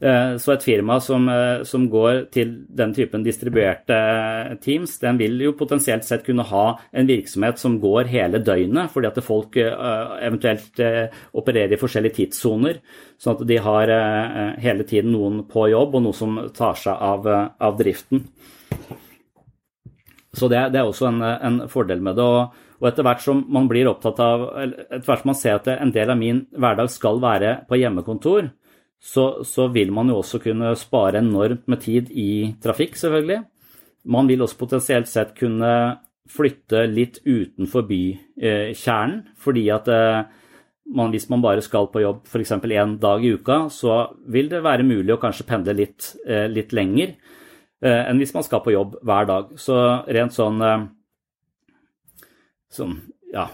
Eh, 0.01 0.37
så 0.41 0.53
et 0.53 0.65
firma 0.65 0.99
som, 1.01 1.29
eh, 1.29 1.63
som, 1.65 1.87
går 1.91 2.31
til 2.35 2.51
den 2.69 2.95
typen 2.95 3.25
distribuerte 3.25 3.97
teams, 4.63 4.99
den 5.01 5.19
vil 5.21 5.39
jo 5.41 5.55
potensielt 5.57 6.05
sett 6.05 6.25
kunne 6.27 6.47
ha 6.49 6.65
en 6.93 7.07
virksomhet 7.09 7.59
som 7.59 7.79
går 7.81 8.11
hele 8.13 8.41
døgnet, 8.45 8.91
fordi 8.93 9.11
at 9.11 9.23
folk 9.25 9.57
eventuelt 9.57 10.81
opererer 11.33 11.73
i 11.73 11.81
forskjellige 11.81 12.19
tidssoner. 12.21 12.81
Sånn 13.19 13.39
at 13.39 13.47
de 13.47 13.57
har 13.63 13.93
hele 14.61 14.85
tiden 14.85 15.13
noen 15.15 15.45
på 15.49 15.69
jobb 15.71 15.95
og 15.95 16.05
noe 16.07 16.17
som 16.17 16.37
tar 16.55 16.77
seg 16.81 16.99
av, 16.99 17.29
av 17.61 17.79
driften. 17.79 18.25
Så 20.35 20.51
det, 20.51 20.61
det 20.75 20.81
er 20.81 20.89
også 20.89 21.09
en, 21.11 21.23
en, 21.23 21.63
fordel 21.71 22.03
med 22.03 22.19
det. 22.19 22.27
Og, 22.27 22.67
og, 22.81 22.89
etter 22.91 23.07
hvert 23.07 23.23
som 23.25 23.45
man 23.55 23.69
blir 23.71 23.89
opptatt 23.91 24.21
av, 24.23 24.45
etter 24.65 25.07
hvert 25.07 25.23
som 25.23 25.31
man 25.31 25.39
ser 25.39 25.59
at 25.61 25.71
en 25.77 25.95
del 25.95 26.11
av 26.11 26.21
min 26.21 26.45
hverdag 26.53 26.91
skal 26.93 27.23
være 27.23 27.57
på 27.69 27.79
hjemmekontor, 27.81 28.51
så, 29.05 29.45
så, 29.45 29.69
vil 29.69 29.93
man 29.93 30.09
jo 30.09 30.21
også 30.23 30.41
kunne 30.41 30.73
spare 30.81 31.21
enormt 31.21 31.67
med 31.69 31.83
tid 31.85 32.09
i 32.11 32.55
trafikk, 32.63 32.97
selvfølgelig. 32.97 33.43
Man 34.15 34.29
vil 34.29 34.45
også 34.45 34.61
potensielt 34.61 35.11
sett 35.11 35.35
kunne 35.37 35.73
flytte 36.31 36.87
litt 36.89 37.21
utenfor 37.27 37.85
bykjernen, 37.89 39.19
fordi 39.37 39.67
at 39.73 39.91
eh, 39.93 40.23
man, 40.97 41.13
hvis 41.13 41.29
man 41.33 41.45
bare 41.45 41.65
skal 41.65 41.91
på 41.93 42.01
jobb 42.01 42.25
f.eks. 42.29 42.55
én 42.57 42.97
dag 43.01 43.25
i 43.25 43.35
uka, 43.37 43.59
så 43.73 43.99
vil 44.33 44.49
det 44.53 44.65
være 44.65 44.89
mulig 44.89 45.13
å 45.13 45.21
kanskje 45.21 45.49
pendle 45.53 45.77
litt, 45.77 46.15
eh, 46.25 46.47
litt 46.49 46.73
lenger. 46.73 47.13
Eh, 47.85 48.01
enn 48.09 48.21
hvis 48.21 48.33
man 48.37 48.49
skal 48.49 48.65
på 48.65 48.73
jobb 48.73 48.97
hver 49.05 49.29
dag. 49.29 49.53
Så 49.61 49.81
rent 50.09 50.37
sånn 50.37 50.65
Sånn, 52.75 52.97
ja 53.31 53.45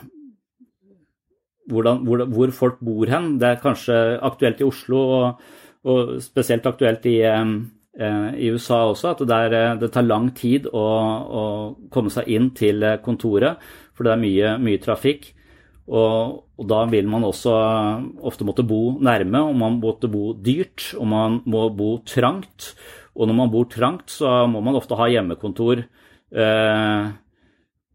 hvordan, 1.70 2.04
hvor, 2.06 2.24
hvor, 2.30 2.52
folk 2.54 2.80
bor 2.84 3.10
hen. 3.10 3.34
Det 3.40 3.48
er 3.48 3.62
kanskje 3.62 3.96
aktuelt 4.26 4.60
i 4.60 4.68
Oslo, 4.68 5.02
og, 5.18 5.50
og 5.88 6.14
spesielt 6.22 6.66
aktuelt 6.68 7.06
i, 7.08 7.18
eh, 7.24 8.30
i, 8.36 8.50
USA 8.52 8.84
også, 8.90 9.14
at 9.14 9.24
det, 9.28 9.40
er, 9.48 9.76
det 9.80 9.92
tar 9.94 10.06
lang 10.06 10.30
tid 10.36 10.68
å, 10.72 10.86
å, 11.40 11.44
komme 11.92 12.12
seg 12.12 12.30
inn 12.30 12.50
til 12.56 12.84
kontoret, 13.04 13.60
for 13.94 14.06
det 14.06 14.14
er 14.14 14.24
mye, 14.24 14.56
mye 14.62 14.82
trafikk. 14.82 15.32
Og, 15.90 16.36
og, 16.54 16.66
da 16.70 16.84
vil 16.86 17.08
man 17.10 17.24
også 17.26 17.54
ofte 18.28 18.46
måtte 18.46 18.66
bo 18.66 18.98
nærme, 19.02 19.42
og 19.48 19.56
man 19.58 19.80
måtte 19.82 20.10
bo 20.10 20.30
dyrt, 20.38 20.92
og 20.98 21.08
man 21.10 21.40
må 21.50 21.66
bo 21.74 21.96
trangt. 22.06 22.74
Og 23.18 23.26
når 23.26 23.36
man 23.36 23.50
bor 23.52 23.66
trangt, 23.70 24.12
så 24.14 24.44
må 24.48 24.62
man 24.62 24.78
ofte 24.78 24.96
ha 24.96 25.08
hjemmekontor 25.10 25.82
eh, 25.82 27.10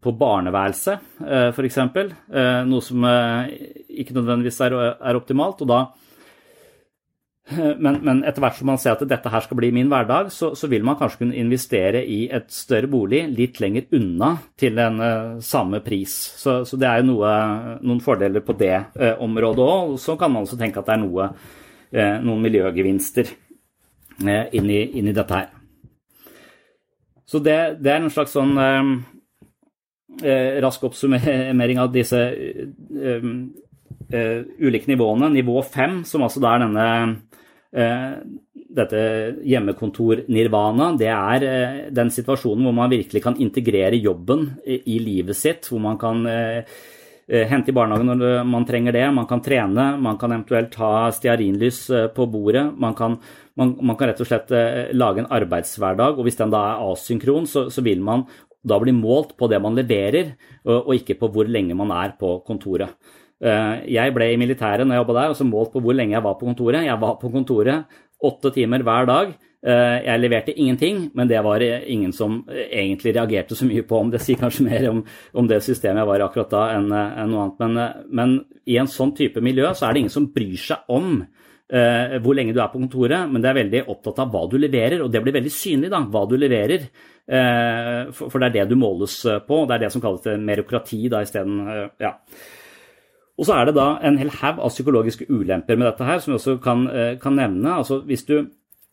på 0.06 0.14
barneværelset, 0.20 1.12
eh, 1.26 1.50
f.eks. 1.52 1.78
Eh, 1.82 2.64
noe 2.70 2.84
som 2.84 3.04
eh, 3.06 3.54
ikke 4.02 4.16
nødvendigvis 4.16 4.60
er, 4.66 4.76
er 4.96 5.18
optimalt. 5.18 5.62
og 5.66 5.72
da 5.72 5.84
men, 7.78 8.00
men, 8.02 8.22
etter 8.26 8.42
hvert 8.42 8.56
som 8.58 8.66
man 8.66 8.78
ser 8.82 8.96
at 8.96 9.04
dette 9.06 9.30
her 9.30 9.44
skal 9.44 9.58
bli 9.60 9.68
min 9.74 9.90
hverdag, 9.90 10.32
så, 10.34 10.50
så, 10.58 10.66
vil 10.70 10.82
man 10.86 10.96
kanskje 10.98 11.20
kunne 11.20 11.38
investere 11.38 12.02
i 12.02 12.24
et 12.34 12.48
større 12.50 12.90
bolig 12.90 13.22
litt 13.30 13.60
lenger 13.62 13.86
unna 13.94 14.32
til 14.58 14.80
en 14.82 14.98
uh, 14.98 15.36
samme 15.44 15.78
pris. 15.84 16.14
Så, 16.40 16.58
så, 16.66 16.78
det 16.80 16.88
er 16.90 17.04
jo 17.04 17.12
noe, 17.12 17.34
noen 17.86 18.02
fordeler 18.02 18.42
på 18.42 18.56
det 18.58 18.74
uh, 18.98 19.12
området 19.22 19.62
òg. 19.62 19.94
Så 20.02 20.18
kan 20.18 20.34
man 20.34 20.42
også 20.42 20.58
tenke 20.58 20.82
at 20.82 20.90
det 20.90 20.96
er 20.96 21.04
noe, 21.04 21.28
uh, 21.94 22.16
noen 22.26 22.42
miljøgevinster 22.48 23.30
inn 24.26 24.70
inn 24.72 25.06
i 25.06 25.14
dette 25.14 25.38
her. 25.38 25.52
Så 27.26 27.38
det, 27.44 27.58
det, 27.78 27.92
er 27.92 28.00
en 28.00 28.10
slags 28.10 28.34
sånn 28.34 28.56
eh, 30.22 30.56
eh 30.56 30.60
rask 30.62 30.84
oppsummering 30.88 31.78
av 31.82 31.92
disse 31.92 32.20
eh, 32.32 33.30
eh, 34.10 34.40
ulike 34.58 34.90
nivåene. 34.90 35.30
Nivå 35.34 35.62
fem, 35.62 36.02
som 36.04 36.26
altså 36.26 36.42
er 36.46 36.64
denne 36.64 36.88
eh, 37.72 38.10
dette 38.76 39.00
hjemmekontor-nirvana, 39.46 40.90
det 41.00 41.08
er 41.12 41.46
eh, 41.46 41.78
den 41.94 42.12
situasjonen 42.12 42.66
hvor 42.66 42.76
man 42.76 42.92
virkelig 42.92 43.24
kan 43.24 43.40
integrere 43.40 43.96
jobben 43.96 44.50
i, 44.66 44.98
livet 45.00 45.36
sitt, 45.36 45.70
hvor 45.70 45.82
man 45.82 45.98
kan 46.00 46.26
hente 47.26 47.72
i 47.72 47.74
barnehagen 47.74 48.06
når 48.06 48.44
man 48.46 48.64
trenger 48.68 48.94
det, 48.94 49.06
man 49.10 49.26
kan 49.26 49.40
trene, 49.42 49.86
man 49.98 50.18
kan 50.20 50.30
eventuelt 50.30 50.76
ha 50.78 51.08
stearinlys 51.10 51.80
på 52.14 52.26
bordet, 52.30 52.68
man 52.78 52.94
kan 52.94 53.16
man, 53.56 53.72
man, 53.80 53.96
kan 53.96 54.10
rett 54.10 54.20
og 54.20 54.28
slett 54.28 54.52
eh, 54.52 54.90
lage 54.96 55.22
en 55.22 55.30
arbeidshverdag, 55.32 56.18
og 56.18 56.26
hvis 56.26 56.38
den 56.38 56.52
da 56.52 56.62
er 56.74 56.82
asynkron, 56.90 57.48
så, 57.48 57.66
så 57.72 57.84
vil 57.84 58.02
man 58.04 58.26
da 58.66 58.78
bli 58.82 58.94
målt 58.96 59.36
på 59.38 59.48
det 59.50 59.60
man 59.62 59.76
leverer, 59.78 60.34
og, 60.66 60.92
ikke 60.96 61.18
på 61.20 61.30
hvor 61.32 61.48
lenge 61.48 61.76
man 61.78 61.92
er 61.94 62.16
på 62.18 62.38
kontoret. 62.46 62.96
Eh, 63.36 63.84
jeg 63.92 64.14
ble 64.16 64.30
i 64.32 64.38
militæret 64.40 64.86
når 64.86 64.96
jeg 64.96 65.04
jobba 65.04 65.18
der, 65.20 65.32
og 65.32 65.38
så 65.38 65.46
målt 65.48 65.72
på 65.74 65.82
hvor 65.84 65.96
lenge 65.96 66.16
jeg 66.16 66.24
var 66.24 66.38
på 66.40 66.48
kontoret. 66.48 66.86
Jeg 66.86 67.00
var 67.00 67.18
på 67.20 67.32
kontoret 67.32 67.98
åtte 68.24 68.52
timer 68.54 68.84
hver 68.86 69.08
dag. 69.08 69.34
Eh, 69.66 69.96
jeg 70.06 70.22
leverte 70.22 70.54
ingenting, 70.54 71.10
men 71.14 71.28
det 71.28 71.42
var 71.44 71.60
ingen 71.60 72.12
som 72.12 72.42
egentlig 72.48 73.16
reagerte 73.16 73.56
så 73.58 73.68
mye 73.68 73.84
på 73.84 73.98
om. 73.98 74.12
Det 74.12 74.22
sier 74.24 74.40
kanskje 74.40 74.66
mer 74.68 74.88
om, 74.90 75.02
om 75.34 75.48
det 75.50 75.62
systemet 75.64 76.02
jeg 76.02 76.10
var 76.12 76.22
i 76.22 76.26
akkurat 76.26 76.52
da, 76.52 76.66
enn, 76.76 76.92
enn 76.92 77.32
noe 77.32 77.46
annet. 77.46 77.64
Men, 77.64 78.04
men, 78.10 78.36
i 78.66 78.78
en 78.80 78.88
sånn 78.90 79.12
type 79.14 79.38
miljø 79.44 79.68
så 79.78 79.86
er 79.86 79.94
det 79.94 80.00
ingen 80.04 80.16
som 80.16 80.30
bryr 80.34 80.58
seg 80.58 80.88
om 80.90 81.20
uh, 81.74 82.16
hvor 82.22 82.36
lenge 82.38 82.54
du 82.54 82.60
er 82.62 82.70
på 82.72 82.80
kontoret, 82.80 83.30
men 83.30 83.42
det 83.42 83.50
er 83.50 83.60
veldig 83.62 83.84
opptatt 83.92 84.20
av 84.24 84.34
hva 84.34 84.44
du 84.50 84.58
leverer, 84.60 85.00
og 85.04 85.10
det 85.12 85.22
blir 85.24 85.36
veldig 85.38 85.52
synlig, 85.52 85.90
da, 85.92 86.02
hva 86.12 86.26
du 86.30 86.36
leverer. 86.38 86.86
Uh, 87.26 88.12
for, 88.14 88.30
for, 88.30 88.38
det 88.38 88.52
er 88.52 88.58
det 88.60 88.68
du 88.70 88.78
måles 88.78 89.18
på, 89.48 89.64
det 89.66 89.76
er 89.76 89.86
det 89.86 89.92
som 89.94 90.04
kalles 90.04 90.28
merokrati 90.42 91.06
da 91.12 91.24
isteden. 91.26 91.58
Uh, 91.66 91.88
ja. 92.02 92.14
Og 93.36 93.44
så 93.44 93.56
er 93.56 93.68
det 93.68 93.76
da 93.76 93.86
en 94.06 94.16
hel 94.20 94.30
haug 94.32 94.60
av 94.64 94.72
psykologiske 94.72 95.28
ulemper 95.28 95.76
med 95.76 95.90
dette 95.90 96.06
her, 96.08 96.20
som 96.22 96.32
vi 96.32 96.38
også 96.38 96.56
kan, 96.62 96.86
eh, 96.88 97.18
kan 97.20 97.36
nevne. 97.36 97.68
Altså 97.68 98.00
hvis 98.04 98.24
du 98.24 98.48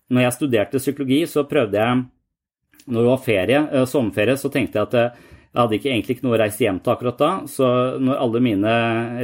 Når 0.09 0.21
jeg 0.21 0.33
studerte 0.33 0.77
psykologi, 0.77 1.25
så 1.25 1.43
prøvde 1.43 1.79
jeg 1.79 2.03
Når 2.87 3.01
det 3.01 3.09
var 3.09 3.17
ferie, 3.17 3.59
eh, 3.71 3.85
sommerferie, 3.85 4.35
så 4.37 4.51
tenkte 4.51 4.79
jeg 4.79 4.87
at 4.87 5.13
jeg 5.53 5.61
hadde 5.61 5.77
ikke, 5.77 5.89
egentlig 5.91 6.15
ikke 6.15 6.25
noe 6.25 6.35
å 6.35 6.41
reise 6.41 6.63
hjem 6.65 6.79
til 6.81 6.93
akkurat 6.95 7.19
da. 7.21 7.31
Så 7.49 7.67
når 8.01 8.21
alle 8.25 8.41
mine 8.41 8.73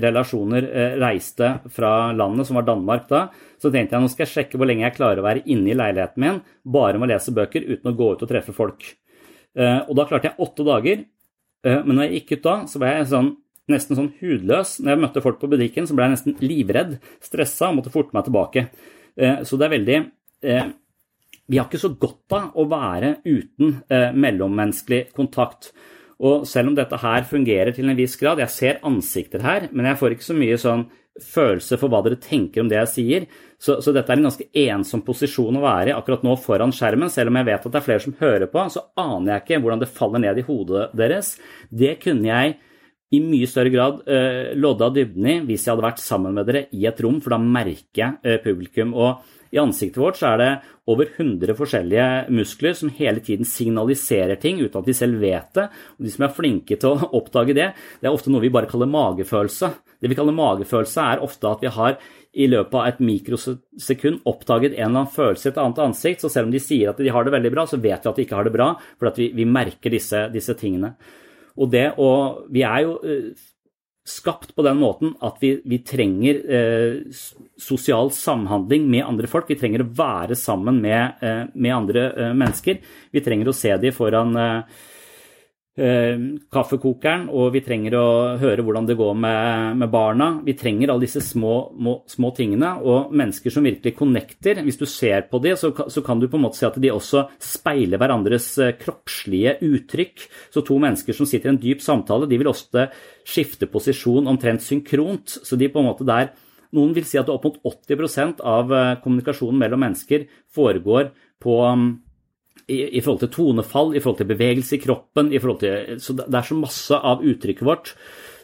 relasjoner 0.04 0.68
eh, 0.70 0.96
reiste 1.02 1.52
fra 1.74 1.94
landet, 2.14 2.46
som 2.46 2.60
var 2.60 2.68
Danmark 2.70 3.10
da, 3.10 3.26
så 3.58 3.74
tenkte 3.74 3.98
jeg 3.98 4.06
nå 4.06 4.12
skal 4.14 4.28
jeg 4.28 4.34
sjekke 4.36 4.62
hvor 4.62 4.70
lenge 4.70 4.86
jeg 4.86 4.98
klarer 5.00 5.24
å 5.24 5.26
være 5.26 5.46
inne 5.50 5.74
i 5.74 5.78
leiligheten 5.78 6.22
min 6.24 6.42
bare 6.64 7.02
med 7.02 7.10
å 7.10 7.14
lese 7.16 7.34
bøker 7.34 7.66
uten 7.66 7.90
å 7.90 7.98
gå 7.98 8.14
ut 8.14 8.26
og 8.26 8.30
treffe 8.30 8.54
folk. 8.56 8.86
Og 9.60 9.92
da 9.98 10.06
klarte 10.08 10.30
jeg 10.30 10.46
åtte 10.46 10.64
dager. 10.64 11.02
Men 11.66 11.90
når 11.90 12.06
jeg 12.06 12.20
gikk 12.20 12.38
ut 12.38 12.46
da, 12.46 12.54
så 12.70 12.80
var 12.80 12.94
jeg 12.94 13.08
sånn 13.10 13.32
nesten 13.70 13.98
sånn 13.98 14.12
hudløs. 14.20 14.78
Når 14.82 14.94
jeg 14.94 15.02
møtte 15.04 15.24
folk 15.24 15.40
på 15.42 15.50
butikken, 15.52 15.88
så 15.88 15.96
ble 15.96 16.08
jeg 16.08 16.16
nesten 16.16 16.38
livredd, 16.44 16.98
stressa 17.24 17.70
og 17.70 17.80
måtte 17.80 17.94
forte 17.94 18.16
meg 18.18 18.28
tilbake. 18.28 18.66
Eh, 19.16 19.42
så 19.48 19.60
det 19.60 19.68
er 19.68 19.76
veldig 19.76 19.98
eh, 20.00 20.70
Vi 21.50 21.58
har 21.58 21.66
ikke 21.68 21.82
så 21.82 21.94
godt 21.98 22.36
av 22.38 22.60
å 22.60 22.66
være 22.70 23.16
uten 23.26 23.80
eh, 23.90 24.12
mellommenneskelig 24.14 25.10
kontakt. 25.18 25.72
Og 26.20 26.48
selv 26.48 26.72
om 26.72 26.76
dette 26.76 27.00
her 27.00 27.28
fungerer 27.28 27.72
til 27.76 27.88
en 27.88 27.98
viss 27.98 28.18
grad, 28.20 28.42
jeg 28.44 28.52
ser 28.52 28.82
ansikter 28.88 29.44
her, 29.46 29.70
men 29.72 29.88
jeg 29.88 30.00
får 30.02 30.16
ikke 30.16 30.28
så 30.28 30.36
mye 30.36 30.58
sånn 30.60 30.90
følelse 31.20 31.78
for 31.80 31.92
hva 31.92 32.02
dere 32.06 32.20
tenker 32.22 32.64
om 32.64 32.70
det 32.72 32.78
jeg 32.80 32.92
sier. 32.94 33.28
Så, 33.60 33.80
så, 33.84 33.92
dette 33.96 34.12
er 34.12 34.20
en 34.20 34.30
ganske 34.30 34.48
ensom 34.62 35.04
posisjon 35.08 35.60
å 35.60 35.64
være 35.64 35.92
i 35.92 35.96
akkurat 35.96 36.24
nå 36.24 36.36
foran 36.40 36.74
skjermen. 36.76 37.12
Selv 37.12 37.32
om 37.32 37.40
jeg 37.40 37.50
vet 37.50 37.66
at 37.68 37.74
det 37.74 37.80
er 37.82 37.88
flere 37.88 38.04
som 38.06 38.16
hører 38.20 38.52
på, 38.52 38.66
så 38.72 38.86
aner 39.00 39.34
jeg 39.34 39.46
ikke 39.46 39.62
hvordan 39.64 39.84
det 39.84 39.92
faller 39.96 40.24
ned 40.24 40.40
i 40.40 40.46
hodet 40.48 40.90
deres. 41.00 41.34
Det 41.72 41.98
kunne 42.04 42.32
jeg 42.32 42.56
i 43.16 43.20
mye 43.24 43.50
større 43.50 43.74
grad 43.74 44.04
uh, 44.06 44.52
lodda 44.60 44.92
dybden 44.94 45.28
i 45.32 45.40
hvis 45.48 45.66
jeg 45.66 45.74
hadde 45.74 45.88
vært 45.88 46.02
sammen 46.04 46.36
med 46.38 46.46
dere 46.48 46.68
i 46.78 46.86
et 46.86 47.00
rom, 47.02 47.18
for 47.24 47.34
da 47.34 47.40
merker 47.42 48.04
jeg 48.04 48.20
uh, 48.22 48.40
publikum. 48.44 48.94
Og 48.94 49.39
i 49.52 49.60
ansiktet 49.62 49.98
vårt 50.02 50.20
så 50.20 50.34
er 50.34 50.42
det 50.42 50.50
over 50.90 51.10
100 51.10 51.56
forskjellige 51.58 52.06
muskler 52.34 52.76
som 52.78 52.92
hele 52.94 53.22
tiden 53.26 53.48
signaliserer 53.48 54.38
ting 54.42 54.62
uten 54.62 54.80
at 54.82 54.88
de 54.90 54.96
selv 54.98 55.22
vet 55.22 55.50
det. 55.58 55.68
Og 55.98 56.06
de 56.06 56.14
som 56.14 56.26
er 56.26 56.36
flinke 56.36 56.78
til 56.80 56.94
å 56.94 57.10
oppdage 57.20 57.56
det, 57.58 57.68
det 58.02 58.10
er 58.10 58.16
ofte 58.16 58.34
noe 58.34 58.44
vi 58.44 58.54
bare 58.54 58.70
kaller 58.70 58.90
magefølelse. 58.90 59.72
Det 60.00 60.12
vi 60.12 60.18
kaller 60.18 60.38
magefølelse, 60.38 61.06
er 61.06 61.26
ofte 61.26 61.50
at 61.50 61.66
vi 61.66 61.74
har 61.76 62.00
i 62.40 62.46
løpet 62.50 62.78
av 62.78 62.88
et 62.88 63.00
mikrosekund 63.02 64.22
oppdaget 64.30 64.76
en 64.76 64.78
eller 64.78 64.90
annen 64.92 65.14
følelse 65.14 65.50
i 65.50 65.52
et 65.52 65.62
annet 65.62 65.82
ansikt. 65.88 66.24
Så 66.24 66.32
selv 66.34 66.50
om 66.50 66.54
de 66.54 66.62
sier 66.62 66.92
at 66.92 67.02
de 67.02 67.14
har 67.14 67.26
det 67.26 67.34
veldig 67.34 67.54
bra, 67.56 67.66
så 67.70 67.82
vet 67.82 68.06
vi 68.06 68.12
at 68.12 68.20
de 68.22 68.26
ikke 68.28 68.38
har 68.38 68.48
det 68.48 68.56
bra, 68.56 68.74
for 69.02 69.18
vi, 69.18 69.32
vi 69.36 69.50
merker 69.50 69.94
disse, 69.94 70.28
disse 70.34 70.56
tingene. 70.60 70.94
Og 71.60 71.72
det 71.74 71.88
og 72.00 72.46
Vi 72.54 72.64
er 72.64 72.86
jo 72.86 73.00
eh, 73.04 73.32
skapt 74.08 74.56
på 74.56 74.66
den 74.66 74.80
måten 74.80 75.14
at 75.26 75.38
vi, 75.42 75.54
vi 75.66 75.82
trenger 75.86 76.40
eh, 76.50 77.18
sosial 77.60 78.12
samhandling 78.16 78.88
med 78.90 79.06
andre 79.06 79.30
folk. 79.30 79.50
Vi 79.50 79.58
trenger 79.60 79.84
å 79.84 79.90
være 80.00 80.38
sammen 80.40 80.80
med, 80.84 81.20
eh, 81.22 81.44
med 81.54 81.76
andre 81.76 82.06
eh, 82.12 82.32
mennesker. 82.38 82.80
Vi 83.12 83.26
trenger 83.26 83.52
å 83.52 83.58
se 83.58 83.76
dem 83.82 83.96
foran 83.96 84.38
eh, 84.40 84.80
Eh, 85.80 86.18
kaffekokeren, 86.52 87.30
og 87.32 87.54
vi 87.54 87.62
trenger 87.64 87.94
å 87.96 88.08
høre 88.42 88.64
hvordan 88.66 88.88
det 88.90 88.98
går 89.00 89.14
med, 89.16 89.78
med 89.80 89.92
barna. 89.94 90.28
Vi 90.44 90.56
trenger 90.60 90.92
alle 90.92 91.06
disse 91.06 91.22
små, 91.24 91.54
må, 91.80 91.94
små, 92.10 92.34
tingene. 92.36 92.74
Og 92.84 93.14
mennesker 93.16 93.54
som 93.54 93.64
virkelig 93.64 93.94
connecter, 93.96 94.60
hvis 94.66 94.80
du 94.82 94.84
ser 94.90 95.30
på 95.32 95.40
det, 95.40 95.54
så, 95.62 95.72
så, 95.72 96.04
kan 96.04 96.20
du 96.20 96.28
på 96.28 96.36
en 96.36 96.44
måte 96.50 96.60
si 96.60 96.68
at 96.68 96.76
de 96.84 96.92
også 96.92 97.30
speiler 97.40 98.02
hverandres 98.02 98.50
eh, 98.60 98.74
kroppslige 98.82 99.56
uttrykk. 99.70 100.26
Så 100.52 100.66
to 100.68 100.82
mennesker 100.84 101.16
som 101.16 101.30
sitter 101.30 101.54
i 101.54 101.54
en 101.54 101.62
dyp 101.64 101.86
samtale, 101.86 102.28
de 102.28 102.42
vil 102.42 102.52
ofte 102.52 102.90
skifte 103.30 103.70
posisjon 103.70 104.28
omtrent 104.30 104.66
synkront. 104.66 105.40
Så 105.46 105.58
de 105.60 105.70
på 105.72 105.82
en 105.82 105.92
måte 105.92 106.08
der 106.08 106.34
Noen 106.70 106.92
vil 106.94 107.06
si 107.10 107.18
at 107.18 107.30
opp 107.34 107.48
mot 107.48 107.56
80% 107.66 108.44
av 108.46 108.70
eh, 108.70 108.92
kommunikasjonen 109.02 109.58
mellom 109.58 109.82
mennesker 109.82 110.28
foregår 110.54 111.08
på 111.42 111.56
i, 112.70 112.78
i, 112.98 113.02
forhold 113.02 113.24
til 113.24 113.32
tonefall, 113.34 113.96
i 113.96 114.02
forhold 114.04 114.20
til 114.22 114.30
bevegelse 114.30 114.78
i 114.78 114.82
kroppen 114.84 115.32
i 115.34 115.40
forhold 115.42 115.64
til, 115.64 115.98
så 116.04 116.14
Det 116.20 116.28
er 116.30 116.46
så 116.46 116.58
masse 116.60 117.00
av 117.12 117.24
uttrykket 117.26 117.66
vårt. 117.66 117.94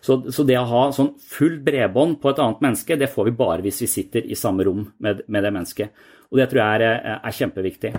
Så, 0.06 0.20
så, 0.30 0.44
det 0.46 0.58
å 0.60 0.68
ha 0.70 0.84
sånn 0.94 1.16
full 1.22 1.60
bredbånd 1.66 2.20
på 2.22 2.30
et 2.30 2.42
annet 2.42 2.62
menneske, 2.62 2.98
det 2.98 3.10
får 3.14 3.30
vi 3.30 3.38
bare 3.38 3.66
hvis 3.66 3.82
vi 3.86 3.90
sitter 3.90 4.26
i 4.26 4.38
samme 4.38 4.66
rom 4.68 4.84
med, 5.02 5.24
med 5.26 5.46
det 5.46 5.54
mennesket. 5.54 6.06
Og 6.30 6.42
det 6.42 6.50
tror 6.52 6.62
jeg 6.62 6.86
er, 6.86 7.02
er, 7.16 7.34
kjempeviktig. 7.34 7.94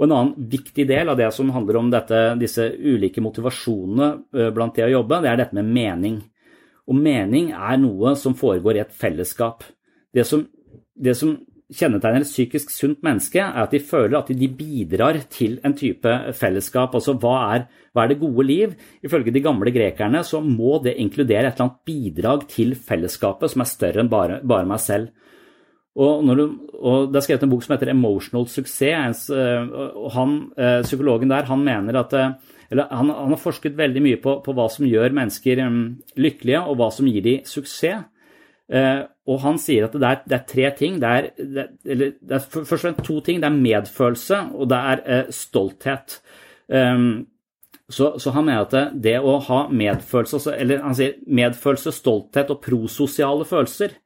Og 0.00 0.06
En 0.06 0.14
annen 0.16 0.48
viktig 0.48 0.86
del 0.88 1.12
av 1.12 1.18
det 1.20 1.28
som 1.36 1.50
handler 1.52 1.76
om 1.76 1.90
dette, 1.92 2.18
disse 2.40 2.70
ulike 2.72 3.20
motivasjonene 3.20 4.08
eh, 4.32 4.48
blant 4.56 4.72
det 4.78 4.86
å 4.86 4.94
jobbe, 4.94 5.18
det 5.20 5.28
er 5.28 5.42
dette 5.42 5.58
med 5.58 5.68
mening. 5.68 6.16
Og 6.88 6.96
mening 6.96 7.50
er 7.52 7.76
noe 7.82 8.14
som 8.16 8.32
foregår 8.34 8.78
i 8.78 8.82
et 8.86 8.96
fellesskap. 8.96 9.66
Det 10.16 10.24
som, 10.24 10.46
det 10.96 11.12
som 11.20 11.36
kjennetegner 11.70 12.24
et 12.24 12.30
psykisk 12.30 12.72
sunt 12.72 13.04
menneske, 13.04 13.42
er 13.44 13.60
at 13.62 13.76
de 13.76 13.82
føler 13.84 14.16
at 14.18 14.32
de 14.34 14.48
bidrar 14.48 15.20
til 15.30 15.58
en 15.68 15.76
type 15.76 16.16
fellesskap. 16.38 16.96
Altså 16.96 17.14
hva 17.20 17.36
er, 17.52 17.68
hva 17.92 18.04
er 18.04 18.14
det 18.14 18.22
gode 18.22 18.46
liv? 18.48 18.74
Ifølge 19.04 19.36
de 19.36 19.44
gamle 19.44 19.72
grekerne 19.74 20.24
så 20.26 20.40
må 20.40 20.80
det 20.82 20.96
inkludere 20.96 21.50
et 21.50 21.60
eller 21.60 21.68
annet 21.68 21.84
bidrag 21.86 22.48
til 22.50 22.72
fellesskapet 22.74 23.52
som 23.52 23.62
er 23.62 23.70
større 23.70 24.02
enn 24.02 24.10
bare, 24.10 24.40
bare 24.40 24.68
meg 24.72 24.82
selv. 24.82 25.12
Og, 26.00 26.36
du, 26.36 26.44
og, 26.80 27.10
Det 27.12 27.18
er 27.20 27.26
skrevet 27.26 27.42
en 27.44 27.50
bok 27.52 27.64
som 27.64 27.74
heter 27.74 27.92
'Emotional 27.92 28.46
Success'. 28.48 29.30
og 29.94 30.10
han, 30.12 30.52
eh, 30.56 30.82
Psykologen 30.82 31.30
der 31.30 31.44
han 31.44 31.64
mener 31.64 31.98
at 31.98 32.12
eh, 32.12 32.30
eller 32.70 32.86
han, 32.90 33.10
han 33.10 33.28
har 33.28 33.36
forsket 33.36 33.76
veldig 33.76 34.02
mye 34.02 34.16
på, 34.22 34.42
på 34.44 34.52
hva 34.54 34.68
som 34.70 34.86
gjør 34.86 35.10
mennesker 35.10 35.68
mm, 35.68 35.96
lykkelige, 36.16 36.60
og 36.60 36.76
hva 36.76 36.90
som 36.92 37.06
gir 37.06 37.22
dem 37.22 37.44
suksess. 37.44 38.04
Og 39.26 39.40
han 39.42 39.58
sier 39.58 39.84
at 39.84 39.92
det 39.92 40.06
er, 40.06 40.20
det 40.24 40.36
er 40.36 40.44
tre 40.46 40.70
ting. 40.78 41.00
Det 41.00 41.08
er, 41.08 41.30
det, 41.36 41.64
eller, 41.84 42.12
det 42.22 42.36
er 42.36 42.38
først 42.38 42.72
og 42.72 42.78
fremst 42.78 43.02
to 43.04 43.20
ting. 43.20 43.40
Det 43.40 43.48
er 43.48 43.58
medfølelse, 43.58 44.38
og 44.54 44.70
det 44.70 44.78
er 44.78 45.24
stolthet. 45.30 46.20
Um, 46.68 47.26
så, 47.90 48.18
så, 48.18 48.30
han 48.30 48.44
mener 48.44 48.68
at 48.68 48.94
det, 49.02 49.16
å 49.18 49.40
ha 49.48 49.64
medfølelse, 49.66 50.54
eller 50.54 50.84
han 50.84 50.94
sier 50.94 51.18
medfølelse, 51.26 51.90
stolthet 51.90 52.50
og 52.54 52.62
prososiale 52.62 53.44
følelser 53.44 53.98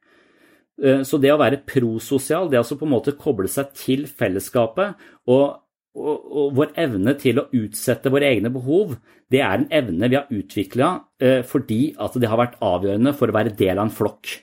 Så 0.75 1.15
det 1.23 1.29
å 1.31 1.37
være 1.39 1.61
prososial, 1.63 2.49
det 2.51 2.57
altså 2.59 2.75
på 2.75 2.83
en 2.83 2.91
måte 2.91 3.13
koble 3.15 3.47
seg 3.47 3.69
til 3.79 4.01
fellesskapet 4.11 4.97
og 5.31 5.61
og, 5.95 6.25
og, 6.27 6.47
vår 6.57 6.73
evne 6.85 7.15
til 7.19 7.39
å 7.39 7.47
utsette 7.55 8.11
våre 8.11 8.29
egne 8.33 8.51
behov, 8.53 8.95
det 9.31 9.41
er 9.41 9.61
en 9.61 9.69
evne 9.73 10.09
vi 10.11 10.19
har 10.19 10.31
utvikla 10.31 10.89
eh, 11.23 11.41
fordi 11.47 11.95
at 12.01 12.17
det 12.19 12.29
har 12.29 12.41
vært 12.41 12.59
avgjørende 12.63 13.15
for 13.17 13.31
å 13.31 13.35
være 13.37 13.55
del 13.57 13.79
av 13.79 13.87
en 13.87 13.95
flokk. 13.95 14.33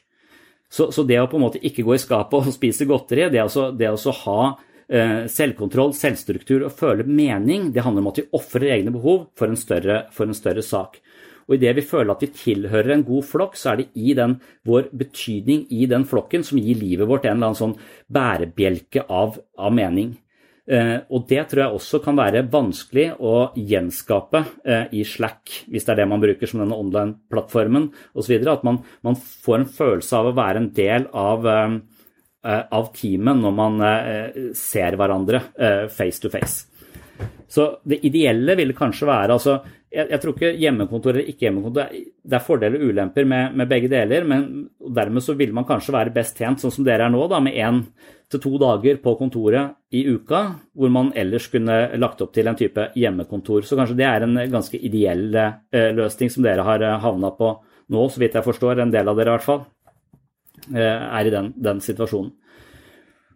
Så, 0.72 0.88
så, 0.94 1.04
det 1.04 1.20
å 1.20 1.28
på 1.28 1.36
en 1.36 1.44
måte 1.44 1.60
ikke 1.60 1.84
gå 1.84 1.96
i 1.96 2.02
skapet 2.02 2.38
og 2.40 2.54
spise 2.58 2.88
godteri, 2.88 3.28
det, 3.32 3.44
det 3.78 3.92
å 3.92 4.16
ha 4.22 4.38
eh, 4.88 5.24
selvkontroll, 5.30 5.92
selvstruktur 5.96 6.66
og 6.66 6.76
føle 6.78 7.06
mening, 7.06 7.70
det 7.74 7.84
handler 7.84 8.06
om 8.06 8.12
at 8.14 8.22
vi 8.22 8.28
ofrer 8.40 8.70
egne 8.78 8.94
behov 8.94 9.26
for 9.38 9.52
en, 9.52 9.60
større, 9.60 10.06
for 10.16 10.28
en 10.28 10.38
større 10.38 10.64
sak. 10.64 11.02
Og 11.48 11.56
Idet 11.56 11.76
vi 11.78 11.86
føler 11.86 12.14
at 12.14 12.24
vi 12.24 12.32
tilhører 12.36 12.96
en 12.96 13.06
god 13.06 13.26
flokk, 13.28 13.58
så 13.58 13.72
er 13.72 13.82
det 13.82 13.88
i 13.94 14.16
den, 14.18 14.38
vår 14.68 14.90
betydning 14.96 15.66
i 15.74 15.86
den 15.90 16.06
flokken 16.08 16.44
som 16.46 16.60
gir 16.62 16.78
livet 16.80 17.08
vårt 17.08 17.26
en 17.26 17.36
eller 17.36 17.52
annen 17.52 17.62
sånn 17.62 17.78
bærebjelke 18.12 19.06
av, 19.10 19.38
av 19.58 19.74
mening. 19.74 20.14
Uh, 20.62 21.02
og 21.10 21.24
det 21.26 21.42
tror 21.50 21.64
jeg 21.64 21.74
også 21.74 21.98
kan 22.04 22.14
være 22.14 22.44
vanskelig 22.46 23.08
å 23.18 23.48
gjenskape 23.58 24.44
uh, 24.62 24.84
i 24.94 25.02
Slack, 25.02 25.50
hvis 25.66 25.88
det 25.88 25.90
er 25.90 25.98
det 26.04 26.06
man 26.12 26.22
bruker 26.22 26.46
som 26.46 26.62
denne 26.62 26.78
online-plattformen 26.78 27.88
osv. 28.14 28.36
At 28.46 28.62
man, 28.66 28.78
man, 29.02 29.18
får 29.18 29.58
en 29.58 29.72
følelse 29.74 30.20
av 30.20 30.30
å 30.30 30.36
være 30.38 30.62
en 30.62 30.70
del 30.76 31.08
av, 31.18 31.48
uh, 31.50 32.60
av 32.78 32.92
teamet 32.94 33.42
når 33.42 33.56
man 33.58 33.82
ser 34.58 34.96
hverandre 34.98 35.42
face 35.94 36.22
to 36.22 36.30
face. 36.30 36.64
Så 37.46 37.68
det 37.86 38.00
ideelle 38.06 38.56
ville 38.58 38.74
kanskje 38.74 39.06
være 39.06 39.36
altså, 39.36 39.60
jeg, 39.92 40.08
jeg, 40.08 40.20
tror 40.22 40.34
ikke 40.34 40.50
hjemmekontor 40.56 41.12
eller 41.12 41.28
ikke 41.28 41.46
hjemmekontor 41.46 41.92
Det 41.92 42.36
er 42.38 42.44
fordeler 42.44 42.80
og 42.80 42.92
ulemper 42.92 43.26
med, 43.28 43.56
med, 43.58 43.68
begge 43.68 43.90
deler, 43.92 44.24
men 44.28 44.46
dermed 44.96 45.24
så 45.24 45.36
vil 45.38 45.52
man 45.54 45.66
kanskje 45.68 45.94
være 45.94 46.14
best 46.14 46.38
tjent 46.40 46.62
sånn 46.62 46.72
som 46.74 46.86
dere 46.86 47.06
er 47.06 47.12
nå, 47.12 47.22
da, 47.30 47.40
med 47.44 47.58
én 47.58 47.82
til 48.32 48.40
to 48.40 48.54
dager 48.60 48.96
på 49.02 49.14
kontoret 49.20 49.76
i 49.92 50.06
uka, 50.08 50.42
hvor 50.72 50.92
man 50.92 51.12
ellers 51.18 51.50
kunne 51.52 51.76
lagt 52.00 52.22
opp 52.24 52.32
til 52.32 52.48
en 52.48 52.56
type 52.56 52.88
hjemmekontor. 52.96 53.66
Så 53.68 53.76
kanskje 53.76 53.98
det 53.98 54.08
er 54.08 54.24
en 54.24 54.40
ganske 54.52 54.80
ideell 54.80 55.28
eh, 55.36 55.90
løsning 55.92 56.32
som 56.32 56.46
dere 56.46 56.64
har 56.64 56.84
eh, 56.86 56.98
havna 57.02 57.32
på 57.36 57.52
nå, 57.92 58.06
så 58.08 58.22
vidt 58.22 58.38
jeg 58.38 58.46
forstår, 58.46 58.80
en 58.80 58.94
del 58.94 59.10
av 59.10 59.18
dere 59.18 59.34
i 59.34 59.36
hvert 59.36 59.44
fall, 59.44 59.64
eh, 60.72 60.80
er 61.20 61.28
i 61.28 61.34
den, 61.34 61.52
den 61.60 61.84
situasjonen. 61.84 62.32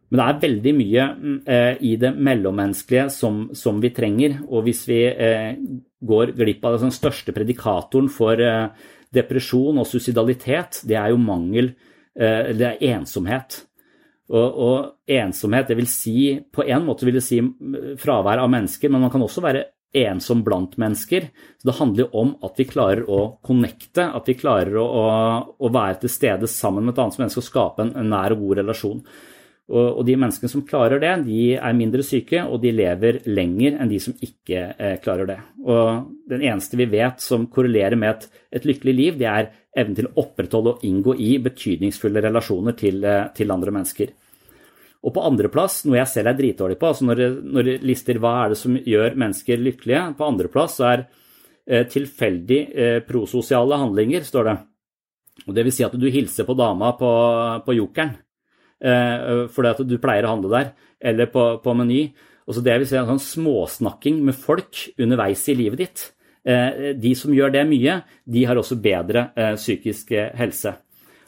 Men 0.07 0.21
det 0.21 0.27
er 0.27 0.43
veldig 0.45 0.73
mye 0.77 1.05
eh, 1.51 1.81
i 1.83 1.97
det 1.99 2.13
mellommenneskelige 2.15 3.09
som, 3.11 3.41
som, 3.59 3.81
vi 3.83 3.91
trenger. 3.95 4.39
Og 4.47 4.67
hvis 4.69 4.85
vi 4.87 5.01
eh, 5.11 5.59
går 6.07 6.37
glipp 6.39 6.67
av 6.69 6.79
den 6.83 6.95
største 6.95 7.35
predikatoren 7.35 8.11
for 8.13 8.39
eh, 8.39 8.69
depresjon 9.17 9.83
og 9.83 9.89
suicidalitet, 9.91 10.85
det 10.87 10.99
er 11.01 11.11
jo 11.11 11.23
mangel 11.23 11.73
eh, 12.15 12.53
Det 12.55 12.69
er 12.69 12.85
ensomhet. 12.95 13.65
Og, 14.31 14.47
og, 14.47 14.79
ensomhet, 15.07 15.69
det 15.71 15.77
vil 15.79 15.87
si 15.87 16.17
På 16.51 16.65
en 16.67 16.83
måte 16.83 17.07
vil 17.07 17.15
det 17.15 17.23
si 17.23 17.39
fravær 18.03 18.43
av 18.43 18.51
mennesker, 18.51 18.91
men 18.91 19.05
man 19.05 19.13
kan 19.15 19.23
også 19.23 19.43
være 19.43 19.69
ensom 19.97 20.43
blant 20.47 20.75
mennesker. 20.79 21.31
Så 21.59 21.67
det 21.67 21.79
handler 21.79 22.05
jo 22.05 22.23
om 22.23 22.35
at 22.47 22.59
vi 22.59 22.67
klarer 22.69 23.07
å 23.11 23.39
connecte, 23.47 24.07
at 24.07 24.29
vi 24.29 24.39
klarer 24.39 24.77
å, 24.79 24.87
å, 24.87 25.07
å 25.59 25.71
være 25.73 26.03
til 26.05 26.13
stede 26.13 26.51
sammen 26.51 26.85
med 26.85 26.95
et 26.95 27.01
annet 27.03 27.23
menneske 27.23 27.43
og 27.43 27.49
skape 27.49 27.87
en, 27.87 27.97
en 27.99 28.13
nær 28.13 28.35
og 28.37 28.45
god 28.45 28.61
relasjon. 28.61 29.01
Og, 29.67 30.05
de 30.07 30.15
menneskene 30.15 30.51
som 30.51 30.63
klarer 30.63 31.01
det, 31.03 31.13
de 31.27 31.57
er 31.59 31.73
mindre 31.75 32.05
syke, 32.07 32.39
og 32.47 32.61
de 32.63 32.71
lever 32.71 33.19
lenger 33.27 33.81
enn 33.81 33.91
de 33.91 33.99
som 34.03 34.15
ikke 34.23 34.61
eh, 34.79 34.99
klarer 35.03 35.27
det. 35.27 35.39
Og 35.67 36.13
den 36.31 36.45
eneste 36.47 36.79
vi 36.79 36.87
vet 36.93 37.19
som 37.23 37.49
korrelerer 37.51 37.99
med 37.99 38.13
et, 38.13 38.29
et 38.61 38.69
lykkelig 38.69 38.95
liv, 38.95 39.17
det 39.19 39.27
er 39.27 39.49
evnen 39.75 39.97
til 39.99 40.07
å 40.07 40.23
opprettholde 40.23 40.77
og 40.77 40.85
inngå 40.87 41.17
i 41.19 41.33
betydningsfulle 41.43 42.23
relasjoner 42.23 42.77
til, 42.79 43.03
eh, 43.03 43.25
til 43.35 43.51
andre 43.51 43.75
mennesker. 43.75 44.13
Og 45.03 45.15
på 45.17 45.25
andreplass, 45.27 45.81
noe 45.87 45.99
jeg 45.99 46.13
selv 46.13 46.31
er 46.31 46.39
dritdårlig 46.39 46.79
på, 46.79 46.93
altså 46.93 47.09
når, 47.09 47.23
når 47.43 47.71
lister 47.87 48.21
hva 48.23 48.37
er 48.45 48.55
det 48.55 48.61
som 48.61 48.77
gjør 48.79 49.19
mennesker 49.19 49.65
lykkelige, 49.67 50.05
på 50.19 50.29
andreplass 50.31 50.79
er 50.87 51.09
eh, 51.67 51.83
tilfeldig 51.91 52.61
eh, 52.71 53.01
prososiale 53.07 53.81
handlinger, 53.83 54.23
står 54.31 54.47
det. 54.47 54.57
Og 55.49 55.59
Det 55.59 55.67
vil 55.67 55.75
si 55.75 55.85
at 55.85 55.99
du 55.99 56.07
hilser 56.07 56.47
på 56.47 56.55
dama 56.55 56.93
på, 56.99 57.11
på 57.67 57.77
Jokeren 57.77 58.15
fordi 58.77 59.71
at 59.71 59.79
du 59.89 59.95
pleier 59.97 60.27
å 60.29 60.35
handle 60.35 60.51
der, 60.53 60.67
eller 61.01 61.31
på, 61.33 61.45
på 61.65 61.75
Meny. 61.79 62.03
Også 62.47 62.63
det 62.63 62.77
vil 62.79 62.89
si 62.89 62.99
en 62.99 63.09
sånn 63.09 63.23
småsnakking 63.23 64.21
med 64.27 64.37
folk 64.39 64.85
underveis 65.03 65.47
i 65.51 65.57
livet 65.59 65.81
ditt. 65.81 66.05
Eh, 66.47 66.93
de 66.95 67.15
som 67.19 67.35
gjør 67.35 67.51
det 67.57 67.65
mye, 67.67 68.01
de 68.23 68.45
har 68.47 68.59
også 68.59 68.79
bedre 68.79 69.31
eh, 69.35 69.57
psykisk 69.59 70.13
helse. 70.39 70.77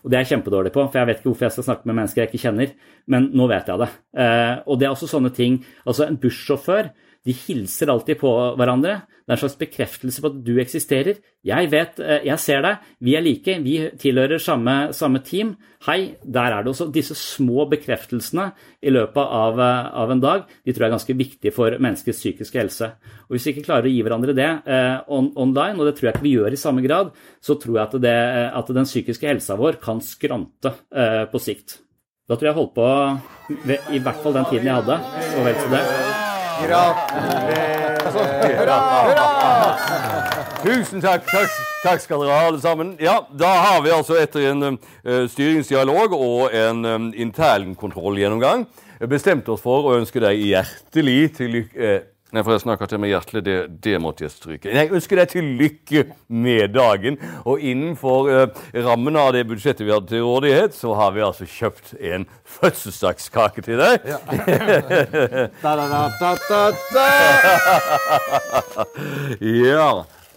Og 0.04 0.10
det 0.10 0.18
er 0.18 0.22
jeg 0.22 0.36
kjempedårlig 0.36 0.70
på, 0.74 0.84
for 0.86 1.00
jeg 1.00 1.08
vet 1.08 1.18
ikke 1.18 1.30
hvorfor 1.32 1.48
jeg 1.48 1.56
skal 1.56 1.66
snakke 1.66 1.88
med 1.90 1.98
mennesker 1.98 2.22
jeg 2.22 2.30
ikke 2.30 2.42
kjenner, 2.44 2.74
men 3.10 3.26
nå 3.34 3.48
vet 3.50 3.66
jeg 3.66 3.82
det. 3.82 3.88
Eh, 4.22 4.54
og 4.62 4.78
det 4.78 4.86
er 4.86 4.94
også 4.94 5.10
sånne 5.10 5.32
ting 5.34 5.58
Altså, 5.82 6.06
en 6.06 6.20
bussjåfør 6.22 6.92
de 7.26 7.34
hilser 7.34 7.90
alltid 7.92 8.20
på 8.20 8.30
hverandre. 8.58 9.00
Det 9.28 9.34
er 9.34 9.36
en 9.36 9.40
slags 9.42 9.58
bekreftelse 9.60 10.22
på 10.24 10.30
at 10.30 10.36
du 10.46 10.54
eksisterer. 10.62 11.18
Jeg 11.44 11.68
vet, 11.68 11.98
eh, 12.00 12.22
jeg 12.24 12.40
ser 12.40 12.62
deg, 12.64 12.84
vi 13.04 13.16
er 13.18 13.24
like, 13.24 13.58
vi 13.60 13.74
tilhører 14.00 14.40
samme, 14.40 14.94
samme 14.96 15.20
team. 15.20 15.56
Hei, 15.84 16.14
der 16.24 16.54
er 16.54 16.62
det 16.62 16.72
også. 16.72 16.88
Disse 16.92 17.14
små 17.14 17.66
bekreftelsene 17.68 18.52
i 18.80 18.90
løpet 18.94 19.20
av, 19.20 19.60
eh, 19.60 19.90
av, 19.92 20.10
en 20.10 20.20
dag 20.20 20.46
de 20.64 20.72
tror 20.72 20.86
jeg 20.86 20.88
er 20.88 20.96
ganske 20.96 21.18
viktige 21.18 21.52
for 21.52 21.76
menneskets 21.78 22.22
psykiske 22.22 22.58
helse. 22.58 22.92
Og 23.28 23.36
Hvis 23.36 23.44
vi 23.46 23.52
ikke 23.52 23.66
klarer 23.66 23.84
å 23.84 23.92
gi 23.92 24.02
hverandre 24.02 24.34
det 24.34 24.48
eh, 24.64 24.98
on, 25.08 25.32
online, 25.36 25.76
og 25.78 25.84
det 25.84 25.96
tror 25.98 26.08
jeg 26.08 26.16
ikke 26.16 26.28
vi 26.28 26.36
gjør 26.38 26.52
i 26.52 26.62
samme 26.64 26.82
grad, 26.86 27.12
så 27.42 27.58
tror 27.60 27.76
jeg 27.76 27.84
at, 27.84 28.00
det, 28.00 28.16
at 28.62 28.72
den 28.72 28.88
psykiske 28.88 29.28
helsa 29.28 29.58
vår 29.58 29.76
kan 29.82 30.00
skrante 30.00 30.72
eh, 30.88 31.26
på 31.28 31.42
sikt. 31.42 31.82
Da 32.28 32.36
tror 32.36 32.48
jeg 32.48 32.54
jeg 32.54 32.60
holdt 32.62 32.74
på 32.76 33.92
i 33.92 34.00
hvert 34.00 34.24
fall 34.24 34.36
den 34.36 34.48
tiden 34.48 34.68
jeg 34.68 34.80
hadde, 34.80 34.98
og 35.36 35.44
vel 35.44 35.60
så 35.60 35.76
det. 35.76 36.17
Tusen 40.64 41.00
takk. 41.00 41.22
takk. 41.30 41.50
Takk 41.84 42.02
skal 42.02 42.24
dere 42.24 42.34
ha, 42.34 42.46
alle 42.50 42.60
sammen. 42.60 42.96
Ja, 43.02 43.20
Da 43.30 43.52
har 43.62 43.82
vi 43.84 43.94
altså 43.94 44.18
etter 44.18 44.50
en 44.50 44.62
uh, 44.74 45.24
styringsdialog 45.30 46.16
og 46.16 46.54
en 46.54 46.84
um, 46.84 47.08
internkontrollgjennomgang 47.14 48.66
bestemt 49.06 49.48
oss 49.48 49.62
for 49.62 49.86
å 49.86 49.94
ønske 50.00 50.18
deg 50.24 50.40
hjertelig 50.42 51.20
til 51.38 51.54
lykke 51.60 51.92
uh, 51.94 52.06
Nei, 52.28 52.42
for 52.44 52.52
jeg 52.52 52.60
snakker 52.60 52.90
til 52.90 53.00
meg 53.00 53.14
hjertelig. 53.14 53.40
Det, 53.46 53.56
det, 53.84 53.94
måtte 54.04 54.26
jeg 54.26 54.34
stryke. 54.34 54.72
Jeg 54.74 54.92
ønsker 54.92 55.16
deg 55.16 55.30
til 55.32 55.46
lykke 55.56 56.02
med 56.28 56.74
dagen. 56.74 57.16
Og 57.48 57.62
innenfor 57.64 58.28
uh, 58.28 58.60
rammen 58.84 59.16
av 59.16 59.32
det 59.36 59.46
budsjettet 59.48 59.86
vi 59.86 59.94
hadde 59.94 60.10
til 60.12 60.26
rådighet, 60.26 60.76
så 60.76 60.92
har 60.98 61.14
vi 61.16 61.24
altså 61.24 61.48
kjøpt 61.48 61.94
en 61.96 62.28
fødselsdagskake 62.58 63.64
til 63.64 63.80
deg. 63.80 64.04
Ja. 64.12 64.20
da, 65.64 65.72
da, 65.80 66.04
da, 66.92 67.06
ja. 69.40 69.90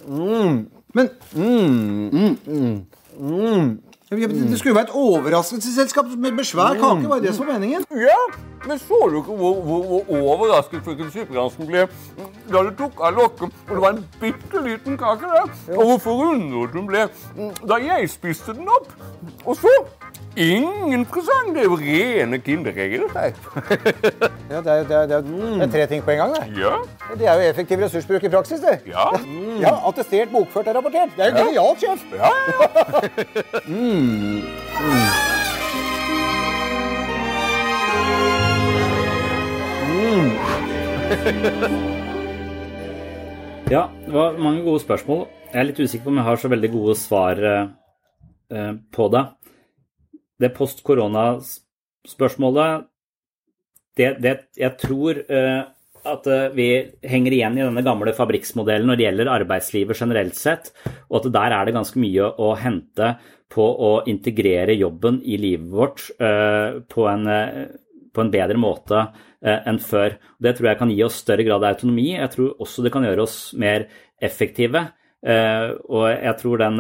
Mm. 0.08 0.68
Men 0.96 1.10
mm, 1.36 2.10
mm, 2.12 2.38
mm. 2.48 2.86
mm. 3.20 3.70
Det 4.12 4.60
skulle 4.60 4.74
jo 4.74 4.76
være 4.76 4.90
et 4.90 4.96
overraskelsesselskap 5.00 6.06
med 6.20 6.44
svær 6.44 6.76
kake. 6.76 7.08
Var 7.10 7.20
det 7.24 7.32
som 7.36 7.48
var 7.48 7.54
meningen? 7.54 7.86
Ja, 7.96 8.18
men 8.68 8.80
så 8.80 8.98
du 9.08 9.22
ikke 9.22 9.38
hvor, 9.40 9.62
hvor, 9.64 9.86
hvor 10.04 10.34
overrasket 10.34 10.84
frøken 10.84 11.12
Sykepleiersken 11.14 11.70
ble 11.70 11.86
da 12.52 12.64
du 12.68 12.74
tok 12.76 13.00
av 13.00 13.16
lokket, 13.16 13.56
og 13.70 13.72
det 13.72 13.82
var 13.86 13.96
en 13.96 14.04
bitte 14.20 14.64
liten 14.66 15.00
kake 15.00 15.32
der? 15.32 15.48
Og 15.78 15.86
hvor 15.94 16.02
forundret 16.04 16.76
hun 16.76 16.90
ble 16.92 17.06
da 17.64 17.80
jeg 17.80 18.12
spiste 18.12 18.52
den 18.58 18.68
opp. 18.68 18.92
Og 19.46 19.56
så 19.64 19.72
Ingen 20.38 21.06
presang! 21.12 21.50
Det 21.52 21.60
er 21.60 21.66
jo 21.68 21.76
rene 21.76 22.38
kinderegler 22.40 23.04
ja, 23.12 23.20
det 24.62 24.72
er, 24.72 24.72
det, 24.72 24.72
er, 24.72 24.86
det, 25.08 25.16
er, 25.16 25.22
det 25.22 25.64
er 25.66 25.72
tre 25.74 25.88
ting 25.92 26.04
på 26.04 26.12
en 26.14 26.18
gang. 26.18 26.32
Det. 26.38 26.44
Ja. 26.62 26.76
det 27.20 27.26
er 27.28 27.34
jo 27.36 27.42
effektiv 27.50 27.78
ressursbruk 27.84 28.24
i 28.24 28.30
praksis. 28.32 28.60
det. 28.64 28.80
Ja. 28.88 29.12
Mm. 29.26 29.60
ja 29.60 29.88
attestert, 29.90 30.32
bokført 30.32 30.68
og 30.72 30.76
rapportert. 30.76 31.10
Det 31.18 31.24
er 31.26 31.30
jo 31.32 31.36
genialt, 31.44 31.80
sjef! 31.84 32.02
Ja. 32.16 32.32
mm. 33.68 34.42
Mm. 40.12 40.32
ja, 43.76 43.84
det 44.06 44.14
var 44.16 44.40
mange 44.40 44.64
gode 44.64 44.80
spørsmål. 44.80 45.28
Jeg 45.52 45.60
er 45.60 45.68
litt 45.68 45.84
usikker 45.84 46.08
på 46.08 46.12
om 46.16 46.24
jeg 46.24 46.30
har 46.30 46.40
så 46.40 46.48
veldig 46.56 46.72
gode 46.72 46.96
svar 46.96 47.36
uh, 47.44 47.68
på 48.96 49.12
det 49.12 49.28
det 50.42 50.50
post-korona-spørsmålet 50.58 52.72
det, 53.98 54.10
det, 54.24 54.38
Jeg 54.58 54.78
tror 54.82 55.14
uh, 55.28 55.62
at 56.02 56.28
uh, 56.32 56.54
vi 56.56 56.68
henger 57.06 57.32
igjen 57.36 57.58
i 57.60 57.66
denne 57.66 57.84
gamle 57.86 58.14
fabrikksmodellen 58.18 58.88
når 58.90 58.98
det 58.98 59.06
gjelder 59.08 59.36
arbeidslivet 59.36 60.00
generelt 60.00 60.36
sett, 60.40 60.66
og 61.10 61.16
at 61.22 61.34
der 61.36 61.50
er 61.58 61.64
det 61.68 61.78
ganske 61.78 61.98
mye 62.02 62.26
å 62.42 62.48
hente 62.60 63.08
på 63.52 63.66
å 63.68 63.92
integrere 64.08 64.80
jobben 64.80 65.16
i 65.28 65.36
livet 65.42 65.70
vårt 65.74 66.00
uh, 66.24 66.70
på, 66.88 67.02
en, 67.12 67.24
på, 68.14 68.20
en, 68.24 68.34
bedre 68.34 68.58
måte 68.60 69.00
enn 69.42 69.80
før. 69.82 70.14
Det 70.38 70.54
tror 70.54 70.68
jeg 70.70 70.78
kan 70.78 70.92
gi 70.94 71.04
oss 71.04 71.16
større 71.24 71.44
grad 71.48 71.64
av 71.66 71.72
autonomi. 71.74 72.12
Jeg 72.14 72.30
tror 72.36 72.62
også 72.62 72.84
det 72.86 72.92
kan 72.94 73.06
gjøre 73.08 73.24
oss 73.26 73.38
mer 73.58 73.88
effektive. 74.22 74.84
Og 75.22 76.06
jeg 76.10 76.34
tror 76.40 76.58
den 76.58 76.80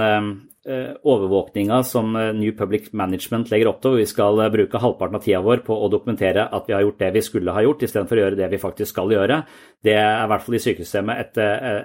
Eh, 0.65 0.91
overvåkninga 1.03 1.83
som 1.83 2.15
eh, 2.15 2.33
New 2.33 2.51
Public 2.51 2.91
Management 2.93 3.49
legger 3.49 3.71
opp 3.71 3.79
til, 3.81 3.95
hvor 3.95 3.97
vi 3.97 4.05
skal 4.05 4.41
eh, 4.43 4.49
bruke 4.53 4.77
halvparten 4.77 5.17
av 5.17 5.23
tida 5.25 5.39
vår 5.41 5.63
på 5.65 5.73
å 5.73 5.87
dokumentere 5.89 6.43
at 6.53 6.67
vi 6.69 6.75
har 6.75 6.83
gjort 6.85 6.99
det 7.01 7.07
vi 7.15 7.23
skulle 7.25 7.55
ha 7.55 7.63
gjort, 7.65 7.81
istedenfor 7.81 8.19
å 8.19 8.21
gjøre 8.21 8.37
det 8.37 8.49
vi 8.51 8.59
faktisk 8.61 8.93
skal 8.93 9.09
gjøre, 9.09 9.39
det 9.81 9.95
er 9.97 10.21
i 10.21 10.27
hvert 10.29 10.43
fall 10.45 10.57
i 10.59 10.61
sykesystemet 10.61 11.23
et, 11.23 11.39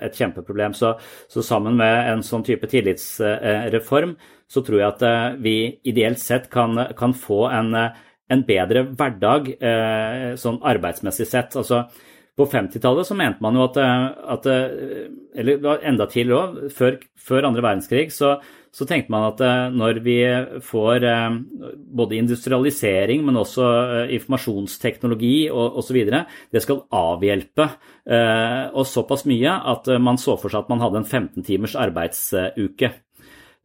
et 0.05 0.21
kjempeproblem. 0.21 0.75
Så, 0.77 0.91
så, 1.25 1.41
sammen 1.41 1.81
med 1.81 2.11
en 2.11 2.25
sånn 2.27 2.45
type 2.45 2.69
tillitsreform, 2.69 4.13
så 4.45 4.65
tror 4.67 4.83
jeg 4.83 4.91
at 4.91 5.07
vi 5.41 5.57
ideelt 5.89 6.21
sett 6.21 6.51
kan, 6.53 6.77
kan 7.01 7.17
få 7.17 7.47
en, 7.49 7.73
en 7.73 8.45
bedre 8.45 8.85
hverdag 8.91 9.55
sånn 10.37 10.61
arbeidsmessig 10.61 11.31
sett. 11.33 11.57
altså 11.57 11.87
på 12.37 12.45
50-tallet 12.53 13.09
så 13.09 13.16
mente 13.16 13.41
man 13.45 13.57
jo 13.57 13.64
at, 13.64 13.78
at 13.80 14.47
Eller 14.47 15.80
enda 15.89 16.05
tidligere 16.11 16.43
òg, 16.43 16.59
før, 16.76 16.99
før 17.16 17.49
andre 17.49 17.64
verdenskrig, 17.64 18.11
så, 18.12 18.34
så 18.76 18.84
tenkte 18.84 19.12
man 19.12 19.24
at 19.30 19.41
eh, 19.41 19.70
når 19.72 20.01
vi 20.05 20.16
får 20.64 21.05
eh, 21.09 21.37
både 21.97 22.18
industrialisering, 22.18 23.22
men 23.24 23.39
også 23.41 23.64
eh, 23.64 24.12
informasjonsteknologi 24.18 25.49
og 25.49 25.78
osv., 25.80 25.97
det 26.53 26.62
skal 26.64 26.84
avhjelpe 26.95 27.70
oss 28.07 28.93
såpass 28.95 29.24
mye 29.26 29.51
at 29.72 29.89
man 29.99 30.20
så 30.20 30.37
for 30.39 30.53
seg 30.53 30.62
at 30.62 30.68
man 30.70 30.82
hadde 30.84 31.01
en 31.01 31.09
15 31.09 31.43
timers 31.43 31.72
arbeidsuke. 31.74 32.93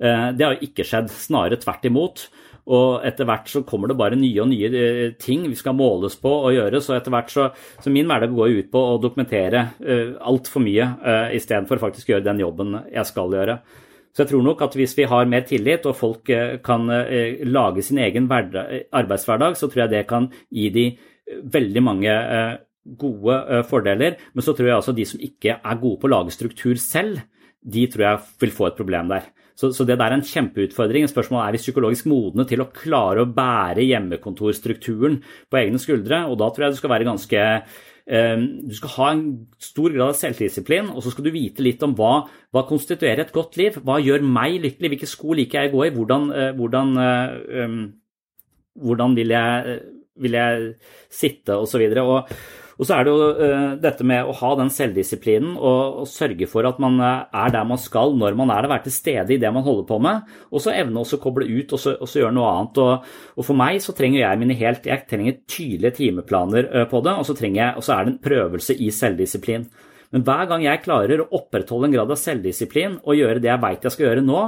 Det 0.01 0.41
har 0.41 0.55
jo 0.55 0.65
ikke 0.65 0.85
skjedd, 0.87 1.11
snarere 1.13 1.59
tvert 1.61 1.85
imot. 1.85 2.23
Og 2.69 3.05
etter 3.07 3.25
hvert 3.25 3.49
så 3.49 3.63
kommer 3.67 3.89
det 3.89 3.97
bare 3.97 4.19
nye 4.19 4.43
og 4.43 4.51
nye 4.51 5.11
ting 5.19 5.47
vi 5.49 5.57
skal 5.57 5.73
måles 5.77 6.17
på 6.21 6.29
og 6.29 6.53
gjøre. 6.53 6.81
Så 6.83 6.93
etter 6.97 7.13
hvert 7.13 7.33
så, 7.33 7.47
så 7.81 7.93
min 7.93 8.09
hverdag 8.09 8.35
går 8.37 8.57
ut 8.59 8.73
på 8.73 8.83
å 8.91 8.99
dokumentere 9.01 9.63
uh, 9.81 10.19
altfor 10.29 10.61
mye 10.63 10.91
uh, 11.01 11.29
istedenfor 11.33 11.81
faktisk 11.81 12.11
å 12.11 12.15
gjøre 12.15 12.29
den 12.29 12.43
jobben 12.45 12.77
jeg 12.91 13.09
skal 13.09 13.33
gjøre. 13.33 13.57
Så 14.11 14.25
jeg 14.25 14.31
tror 14.33 14.43
nok 14.43 14.61
at 14.65 14.75
hvis 14.75 14.93
vi 14.97 15.07
har 15.07 15.29
mer 15.29 15.45
tillit 15.47 15.85
og 15.87 15.95
folk 15.95 16.29
eh, 16.33 16.57
kan 16.63 16.89
eh, 16.91 17.43
lage 17.47 17.83
sin 17.85 18.01
egen 18.03 18.27
arbeidshverdag, 18.31 19.55
så 19.55 19.69
tror 19.71 19.85
jeg 19.85 19.93
det 19.93 20.07
kan 20.09 20.27
gi 20.51 20.67
de 20.69 20.85
eh, 20.91 21.39
veldig 21.53 21.83
mange 21.85 22.15
gode 22.99 23.63
fordeler. 23.69 24.17
Men 24.33 24.43
så 24.43 24.55
tror 24.57 24.67
jeg 24.67 24.75
altså 24.75 24.95
de 24.97 25.05
som 25.07 25.21
ikke 25.23 25.59
er 25.61 25.79
gode 25.79 26.01
på 26.01 26.09
å 26.09 26.15
lage 26.15 26.35
struktur 26.35 26.75
selv, 26.81 27.21
de 27.61 27.85
tror 27.87 28.07
jeg 28.07 28.23
vil 28.41 28.55
få 28.57 28.67
et 28.67 28.79
problem 28.79 29.11
der. 29.13 29.29
Så, 29.57 29.71
så 29.75 29.85
det 29.85 29.99
der 29.99 30.09
er 30.09 30.17
en 30.17 30.25
kjempeutfordring. 30.25 31.07
Spørsmålet 31.11 31.47
er 31.47 31.57
vi 31.57 31.63
psykologisk 31.63 32.09
modne 32.09 32.47
til 32.49 32.63
å 32.63 32.69
klare 32.73 33.25
å 33.25 33.29
bære 33.29 33.85
hjemmekontorstrukturen 33.85 35.21
på 35.51 35.61
egne 35.61 35.81
skuldre. 35.81 36.25
Og 36.31 36.39
da 36.41 36.49
tror 36.49 36.67
jeg 36.67 36.75
du 36.75 36.81
skal 36.81 36.93
være 36.95 37.09
ganske 37.11 37.47
Ehm, 38.11 38.45
du 38.67 38.73
skal 38.75 38.93
ha 38.97 39.09
en 39.13 39.23
stor 39.61 39.93
grad 39.93 40.11
av 40.11 40.17
selvdisiplin, 40.17 40.89
og 40.91 41.03
så 41.03 41.13
skal 41.13 41.27
du 41.27 41.31
vite 41.35 41.63
litt 41.63 41.83
om 41.85 41.93
hva, 41.97 42.25
hva 42.51 42.65
konstituerer 42.67 43.23
et 43.23 43.33
godt 43.35 43.57
liv. 43.61 43.77
Hva 43.85 43.99
gjør 44.01 44.25
meg 44.25 44.57
lykkelig? 44.65 44.93
Hvilke 44.95 45.09
sko 45.09 45.37
liker 45.37 45.61
jeg 45.61 45.71
å 45.71 45.75
gå 45.75 45.85
i? 45.85 45.93
Hvordan, 45.95 46.27
eh, 46.35 46.51
hvordan, 46.57 46.91
um, 47.61 47.77
hvordan 48.81 49.15
vil, 49.15 49.35
jeg, 49.35 49.77
vil 50.25 50.39
jeg 50.39 50.73
sitte, 51.21 51.55
osv. 51.55 51.85
Og, 52.03 52.33
Og 52.81 52.87
så 52.89 52.95
er 52.97 53.05
det 53.05 53.11
jo 53.13 53.25
uh, 53.37 53.73
dette 53.77 54.05
med 54.09 54.25
å 54.25 54.33
ha 54.39 54.51
den 54.57 54.71
selvdisiplinen 54.73 55.53
og, 55.53 55.99
sørge 56.09 56.47
for 56.49 56.65
at 56.65 56.79
man 56.81 56.97
er 57.03 57.51
der 57.53 57.67
man 57.69 57.77
skal 57.77 58.15
når 58.17 58.33
man 58.39 58.49
er 58.49 58.63
der, 58.63 58.71
være 58.71 58.87
til 58.87 58.95
stede 58.95 59.35
i 59.35 59.37
det 59.41 59.51
man 59.53 59.65
holder 59.65 59.85
på 59.85 59.99
med. 60.01 60.25
Og 60.49 60.63
så 60.63 60.73
evne 60.73 61.03
å 61.03 61.19
koble 61.21 61.45
ut 61.45 61.75
og 61.77 61.81
så, 61.83 61.93
og 62.01 62.09
så 62.09 62.23
gjøre 62.23 62.33
noe 62.33 62.49
annet. 62.49 62.81
Og, 62.81 63.05
og, 63.37 63.45
for 63.45 63.59
meg 63.61 63.77
så 63.85 63.93
trenger 63.93 64.23
jeg 64.23 64.41
mine 64.41 64.57
helt 64.57 64.89
Jeg 64.89 65.05
trenger 65.11 65.37
tydelige 65.45 65.99
timeplaner 65.99 66.71
uh, 66.73 66.87
på 66.89 67.03
det, 67.05 67.15
og 67.21 67.29
så, 67.29 67.37
jeg, 67.37 67.69
og 67.77 67.85
så 67.85 67.95
er 67.99 68.07
det 68.07 68.15
en 68.15 68.19
prøvelse 68.25 68.79
i 68.81 68.89
selvdisiplin. 68.97 69.69
Men 70.11 70.25
hver 70.27 70.49
gang 70.49 70.65
jeg 70.65 70.81
klarer 70.83 71.21
å 71.21 71.29
opprettholde 71.37 71.87
en 71.87 71.93
grad 71.99 72.09
av 72.11 72.19
selvdisiplin 72.19 72.97
og 73.05 73.15
gjøre 73.15 73.39
det 73.45 73.53
jeg 73.53 73.61
veit 73.61 73.85
jeg 73.85 73.93
skal 73.93 74.09
gjøre 74.09 74.25
nå, 74.25 74.41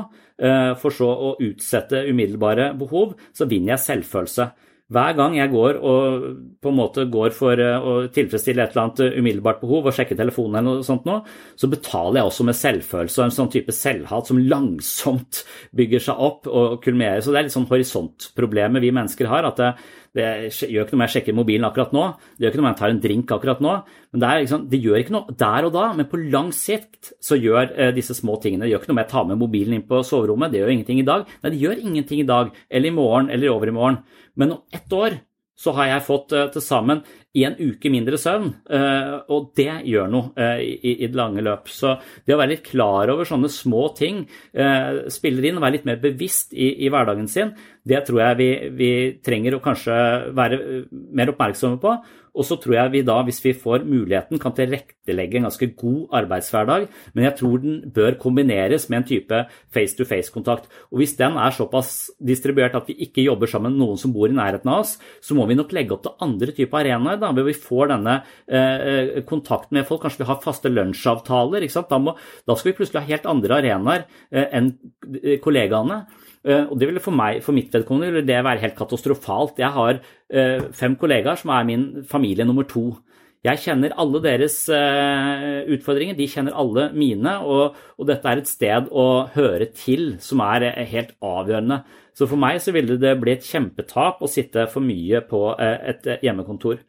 for 0.81 0.91
så 0.91 1.07
å 1.07 1.29
utsette 1.45 2.01
umiddelbare 2.09 2.73
behov, 2.75 3.13
så 3.31 3.47
vinner 3.47 3.77
jeg 3.77 3.83
selvfølelse. 3.85 4.49
Hver 4.91 5.13
gang 5.15 5.37
jeg 5.37 5.47
går 5.53 5.77
og 5.79 6.23
på 6.61 6.71
en 6.71 6.75
måte 6.75 7.05
går 7.11 7.31
for 7.35 7.59
eh, 7.59 7.79
å 7.79 7.93
tilfredsstille 8.13 8.65
et 8.65 8.73
eller 8.73 8.81
annet 8.83 9.01
eh, 9.05 9.15
umiddelbart 9.15 9.61
behov 9.61 9.87
og 9.87 9.95
sjekke 9.95 10.17
telefonen 10.19 10.59
eller 10.59 10.81
noe 10.81 10.87
sånt 10.87 11.07
nå, 11.07 11.21
så 11.55 11.69
betaler 11.71 12.19
jeg 12.19 12.29
også 12.29 12.45
med 12.49 12.57
selvfølelse 12.59 13.21
og 13.21 13.25
en 13.25 13.35
sånn 13.37 13.51
type 13.53 13.73
selvhat 13.73 14.29
som 14.29 14.41
langsomt 14.43 15.45
bygger 15.79 16.03
seg 16.03 16.23
opp 16.27 16.51
og 16.51 16.77
kulminerer. 16.83 17.23
Så 17.23 17.31
det 17.31 17.39
er 17.39 17.47
litt 17.47 17.55
sånn 17.55 17.69
horisontproblemet 17.71 18.83
vi 18.83 18.91
mennesker 18.99 19.31
har. 19.31 19.47
at 19.47 19.61
det, 19.61 19.71
det 20.13 20.25
gjør 20.53 20.85
ikke 20.85 20.93
noe 20.93 21.01
med 21.01 21.09
jeg 21.09 21.15
sjekker 21.15 21.35
mobilen 21.37 21.65
akkurat 21.65 21.93
nå, 21.95 22.05
det 22.37 22.45
gjør 22.45 22.53
ikke 22.53 22.59
noe 22.61 22.65
med 22.67 22.73
jeg 22.73 22.81
tar 22.83 22.93
en 22.93 23.01
drink 23.01 23.33
akkurat 23.33 23.63
nå. 23.65 23.73
men 24.13 24.23
Det, 24.23 24.31
liksom, 24.43 24.65
det 24.69 24.81
gjør 24.83 25.01
ikke 25.01 25.15
noe 25.15 25.35
der 25.43 25.67
og 25.67 25.73
da, 25.73 25.85
men 25.97 26.09
på 26.11 26.21
lang 26.21 26.51
sikt 26.53 27.13
så 27.23 27.37
gjør 27.39 27.73
eh, 27.73 27.93
disse 27.95 28.13
små 28.17 28.37
tingene 28.43 28.67
Det 28.67 28.73
gjør 28.73 28.83
ikke 28.83 28.91
noe 28.91 28.99
med 28.99 29.05
jeg 29.07 29.13
tar 29.15 29.27
med 29.31 29.41
mobilen 29.41 29.77
inn 29.77 29.87
på 29.89 30.03
soverommet, 30.05 30.53
det 30.53 30.61
gjør 30.61 30.73
ingenting 30.75 31.01
i 31.01 31.07
dag. 31.07 31.25
Nei, 31.41 31.53
det 31.55 31.61
gjør 31.63 31.81
ingenting 31.81 32.21
i 32.21 32.29
dag, 32.29 32.53
eller 32.69 32.91
i 32.91 32.97
morgen, 32.97 33.31
eller 33.33 33.55
over 33.55 33.71
i 33.71 33.75
morgen. 33.75 34.01
Men 34.37 34.57
om 34.57 34.61
ett 34.73 34.93
år 34.93 35.17
så 35.55 35.73
har 35.77 35.91
jeg 35.91 36.05
fått 36.07 36.33
uh, 36.35 36.47
til 36.53 36.63
sammen 36.65 37.03
en 37.33 37.55
uke 37.57 37.89
mindre 37.89 38.17
søvn, 38.21 38.49
uh, 38.69 39.15
og 39.33 39.51
det 39.57 39.81
gjør 39.89 40.09
noe 40.11 40.47
i, 40.61 40.93
i, 40.93 41.07
det 41.07 41.17
lange 41.17 41.41
løp. 41.45 41.69
Så 41.73 41.95
det 42.25 42.35
å 42.35 42.39
være 42.41 42.55
litt 42.55 42.67
klar 42.67 43.09
over 43.13 43.25
sånne 43.25 43.49
små 43.49 43.87
ting 43.97 44.23
spiller 45.13 45.47
inn, 45.47 45.57
og 45.57 45.65
være 45.65 45.77
litt 45.79 45.87
mer 45.89 46.01
bevisst 46.03 46.53
i, 46.53 46.69
i 46.85 46.91
hverdagen 46.93 47.29
sin, 47.31 47.55
det 47.83 48.03
tror 48.07 48.21
jeg 48.21 48.39
vi, 48.39 48.49
vi, 48.77 48.91
trenger 49.25 49.57
å 49.57 49.63
kanskje 49.63 49.95
være 50.37 50.59
mer 50.91 51.33
oppmerksomme 51.33 51.81
på. 51.81 51.95
Og 52.33 52.45
så 52.47 52.57
tror 52.57 52.75
jeg 52.75 52.91
vi 52.95 53.01
da, 53.05 53.19
hvis 53.25 53.41
vi 53.43 53.53
får 53.57 53.85
muligheten, 53.85 54.39
kan 54.41 54.55
tilrettelegge 54.57 55.37
en 55.37 55.47
ganske 55.47 55.67
god 55.77 56.15
arbeidshverdag. 56.21 56.87
Men 57.13 57.27
jeg 57.27 57.35
tror 57.39 57.61
den 57.61 57.75
bør 57.93 58.17
kombineres 58.21 58.87
med 58.89 59.01
en 59.01 59.07
type 59.11 59.41
face-to-face-kontakt. 59.73 60.65
Og 60.91 61.01
hvis 61.01 61.13
den 61.19 61.37
er 61.37 61.53
såpass 61.53 61.93
distribuert 62.17 62.77
at 62.79 62.89
vi 62.89 62.97
ikke 63.05 63.25
jobber 63.27 63.51
sammen 63.51 63.75
med 63.75 63.83
noen 63.83 64.01
som 64.01 64.15
bor 64.15 64.31
i 64.31 64.37
nærheten 64.37 64.71
av 64.73 64.81
oss, 64.81 64.95
så 65.21 65.37
må 65.37 65.45
vi 65.49 65.59
nok 65.59 65.75
legge 65.77 65.93
opp 65.95 66.05
til 66.07 66.17
andre 66.25 66.57
typer 66.57 66.81
arenaer, 66.81 67.21
da, 67.21 67.29
hvor 67.35 67.47
vi 67.47 67.57
får 67.67 67.93
denne 67.93 68.17
eh, 68.49 69.21
kontakten 69.29 69.77
med 69.77 69.87
folk. 69.89 70.01
Kanskje 70.03 70.23
vi 70.23 70.31
har 70.31 70.41
faste 70.43 70.73
lunsjavtaler. 70.73 71.69
Da, 71.69 72.01
må, 72.01 72.17
da, 72.49 72.57
skal 72.57 72.73
vi 72.73 72.77
plutselig 72.81 73.03
ha 73.03 73.13
helt 73.13 73.29
andre 73.29 73.61
arenaer 73.61 74.07
eh, 74.33 74.49
enn 74.49 74.73
kollegaene. 75.43 76.03
Eh, 76.43 76.65
og 76.67 76.75
det 76.79 76.89
ville 76.89 77.03
for 77.03 77.15
meg, 77.15 77.39
for 77.43 77.55
mitt 77.55 77.71
vedkommende 77.71 78.11
ville 78.11 78.27
det 78.27 78.43
være 78.43 78.63
helt 78.65 78.75
katastrofalt. 78.77 79.59
Jeg 79.63 79.71
har 79.75 79.99
eh, 80.29 80.69
fem 80.75 80.97
kollegaer 80.99 81.39
som 81.39 81.53
er 81.55 81.67
min 81.67 81.87
familie 82.09 82.45
nummer 82.47 82.67
to. 82.67 82.89
Jeg 83.43 83.59
kjenner 83.59 83.95
alle 83.99 84.21
deres 84.23 84.55
eh, 84.71 85.63
utfordringer, 85.75 86.15
de 86.15 86.27
kjenner 86.31 86.55
alle 86.55 86.89
mine, 86.95 87.37
og, 87.43 87.79
og, 87.97 88.05
dette 88.07 88.29
er 88.29 88.39
et 88.39 88.51
sted 88.51 88.87
å 88.91 89.07
høre 89.33 89.67
til 89.75 90.13
som 90.23 90.43
er 90.45 90.69
helt 90.91 91.11
avgjørende. 91.23 91.81
Så 92.15 92.27
for 92.29 92.39
meg 92.39 92.61
så 92.63 92.71
ville 92.75 92.99
det 92.99 93.17
bli 93.19 93.33
et 93.33 93.47
kjempetap 93.47 94.21
å 94.23 94.31
sitte 94.31 94.67
for 94.71 94.85
mye 94.85 95.23
på 95.27 95.47
et 95.59 96.05
hjemmekontor. 96.21 96.83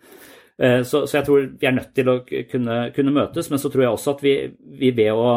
Så, 0.55 1.01
så 1.09 1.17
jeg 1.17 1.25
tror 1.27 1.47
vi 1.59 1.67
er 1.67 1.75
nødt 1.75 1.95
til 1.97 2.11
å 2.13 2.19
kunne, 2.23 2.77
kunne 2.95 3.15
møtes, 3.17 3.49
men 3.51 3.59
så 3.59 3.71
tror 3.73 3.87
jeg 3.87 3.97
også 3.97 4.13
at 4.13 4.21
vi, 4.23 4.35
vi 4.79 4.93
ved 4.95 5.17
å 5.17 5.33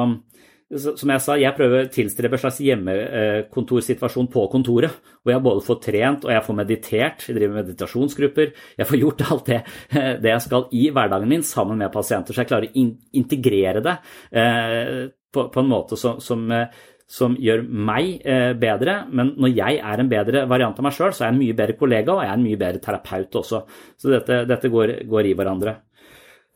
som 0.67 1.11
jeg 1.13 1.23
sa, 1.23 1.35
jeg 1.39 1.55
prøver 1.55 1.85
å 1.85 1.91
tilstrebe 1.91 2.35
en 2.35 2.41
slags 2.41 2.57
hjemmekontorsituasjon 2.59 4.27
på 4.33 4.41
kontoret. 4.51 4.97
Hvor 5.23 5.31
jeg 5.31 5.43
både 5.45 5.63
får 5.63 5.77
trent 5.85 6.25
og 6.27 6.33
jeg 6.33 6.43
får 6.43 6.57
meditert, 6.57 7.23
jeg 7.23 7.37
driver 7.37 7.61
meditasjonsgrupper. 7.61 8.51
Jeg 8.81 8.89
får 8.89 8.99
gjort 8.99 9.23
alt 9.29 9.47
det, 9.47 9.61
det 10.23 10.33
jeg 10.33 10.43
skal 10.43 10.67
i 10.75 10.89
hverdagen 10.91 11.31
min 11.31 11.45
sammen 11.47 11.79
med 11.79 11.93
pasienter, 11.93 12.35
så 12.35 12.43
jeg 12.43 12.51
klarer 12.51 12.67
å 12.67 12.85
integrere 13.15 13.83
det 13.85 13.95
eh, 14.35 15.07
på, 15.31 15.47
på, 15.53 15.63
en 15.63 15.71
måte 15.71 15.99
som, 15.99 16.19
som, 16.23 16.43
eh, 16.51 16.67
som 17.07 17.37
gjør 17.39 17.63
meg 17.63 18.27
eh, 18.27 18.51
bedre. 18.59 18.97
Men 19.07 19.31
når 19.39 19.53
jeg 19.55 19.79
er 19.79 20.03
en 20.03 20.11
bedre 20.11 20.43
variant 20.51 20.81
av 20.81 20.89
meg 20.89 20.97
sjøl, 20.97 21.15
så 21.15 21.23
er 21.23 21.29
jeg 21.29 21.37
en 21.37 21.43
mye 21.45 21.59
bedre 21.61 21.77
kollega 21.79 22.17
og 22.17 22.25
jeg 22.25 22.33
er 22.33 22.41
en 22.41 22.43
mye 22.49 22.59
bedre 22.59 22.83
terapeut 22.83 23.39
også. 23.39 23.61
Så 23.95 24.11
dette, 24.11 24.41
dette 24.51 24.73
går, 24.73 24.97
går, 25.07 25.31
i 25.31 25.37
hverandre. 25.39 25.77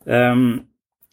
Um, 0.04 0.52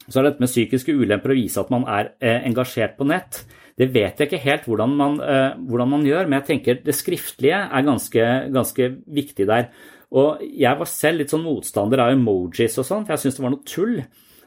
så 0.10 0.20
er 0.20 0.26
det 0.26 0.34
dette 0.34 0.44
med 0.44 0.52
psykiske 0.52 0.96
ulemper 0.98 1.34
å 1.34 1.38
vise 1.38 1.62
at 1.62 1.72
man 1.74 1.86
er 1.90 2.14
eh, 2.20 2.42
engasjert 2.50 2.98
på 2.98 3.08
nett. 3.10 3.44
Det 3.80 3.88
vet 3.94 4.20
jeg 4.20 4.28
ikke 4.28 4.42
helt 4.44 4.66
hvordan 4.68 4.96
man, 5.00 5.20
eh, 5.24 5.54
hvordan 5.70 5.94
man, 5.94 6.08
gjør, 6.08 6.28
men 6.28 6.40
jeg 6.42 6.48
tenker 6.50 6.82
det 6.84 6.98
skriftlige 6.98 7.62
er 7.70 7.86
ganske, 7.88 8.26
ganske 8.56 8.90
viktig 9.20 9.48
der. 9.50 9.70
Og 10.10 10.42
jeg 10.42 10.80
var 10.80 10.90
selv 10.90 11.22
litt 11.22 11.32
sånn 11.32 11.46
motstander 11.46 12.02
av 12.04 12.16
emojis 12.16 12.80
og 12.82 12.88
sånn, 12.88 13.06
for 13.06 13.16
jeg 13.16 13.24
syntes 13.24 13.40
det 13.40 13.46
var 13.46 13.56
noe 13.56 13.70
tull. 13.70 13.96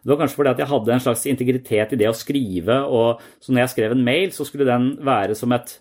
Det 0.02 0.10
var 0.10 0.18
kanskje 0.24 0.40
fordi 0.40 0.50
at 0.50 0.60
jeg 0.60 0.70
hadde 0.72 0.94
en 0.96 1.04
slags 1.04 1.24
integritet 1.30 1.94
i 1.94 2.00
det 2.00 2.10
å 2.10 2.18
skrive, 2.18 2.80
og 2.90 3.22
så 3.38 3.54
når 3.54 3.62
jeg 3.62 3.72
skrev 3.76 3.94
en 3.94 4.04
mail, 4.04 4.32
så 4.34 4.46
skulle 4.48 4.66
den 4.66 4.88
være 5.06 5.36
som 5.38 5.54
et 5.54 5.76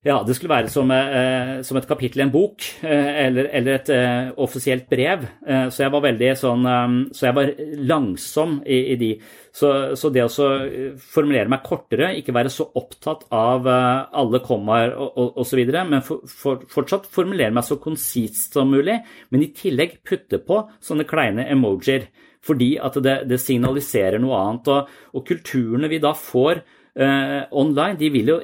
ja, 0.00 0.22
det 0.24 0.32
skulle 0.32 0.54
være 0.54 0.70
som, 0.72 0.88
eh, 0.94 1.58
som, 1.60 1.76
et 1.76 1.86
kapittel 1.88 2.22
i 2.22 2.24
en 2.24 2.32
bok 2.32 2.64
eh, 2.80 3.26
eller, 3.26 3.50
eller, 3.52 3.74
et 3.74 3.90
eh, 3.92 4.30
offisielt 4.40 4.86
brev. 4.88 5.26
Eh, 5.44 5.66
så 5.68 5.82
jeg 5.82 5.92
var 5.92 6.04
veldig 6.06 6.30
sånn 6.40 6.64
eh, 6.64 6.94
Så 7.12 7.26
jeg 7.26 7.36
var 7.36 7.50
langsom 7.90 8.54
i, 8.64 8.78
i 8.94 8.96
de. 8.96 9.10
Så, 9.52 9.68
så, 10.00 10.08
det 10.08 10.24
å 10.24 10.46
eh, 10.54 10.94
formulere 10.96 11.52
meg 11.52 11.60
kortere, 11.66 12.14
ikke 12.16 12.32
være 12.32 12.52
så 12.54 12.64
opptatt 12.80 13.26
av 13.28 13.68
alle 13.68 14.40
kommaer 14.40 14.94
og 14.96 15.36
osv., 15.44 15.60
men 15.68 16.00
for, 16.06 16.24
for, 16.24 16.64
fortsatt 16.72 17.04
formulere 17.12 17.52
meg 17.52 17.68
så 17.68 17.76
konsist 17.76 18.56
som 18.56 18.72
mulig, 18.72 18.96
men 19.28 19.44
i 19.44 19.52
tillegg 19.52 19.98
putte 20.00 20.40
på 20.40 20.62
sånne 20.80 21.04
kleine 21.04 21.44
emojier. 21.52 22.08
Fordi 22.40 22.70
at 22.80 22.96
det, 23.04 23.18
det 23.28 23.36
signaliserer 23.36 24.16
noe 24.16 24.40
annet. 24.46 24.72
Og, 24.72 25.00
og 25.12 25.28
kulturene 25.28 25.92
vi 25.92 26.00
da 26.00 26.16
får 26.16 26.64
online, 27.00 27.94
de 28.00 28.08
vil 28.12 28.32
jo 28.32 28.38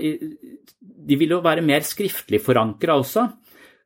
de 1.07 1.19
vil 1.19 1.37
jo 1.37 1.43
være 1.45 1.65
mer 1.65 1.85
skriftlig 1.87 2.41
forankra 2.45 2.99
også. 3.01 3.27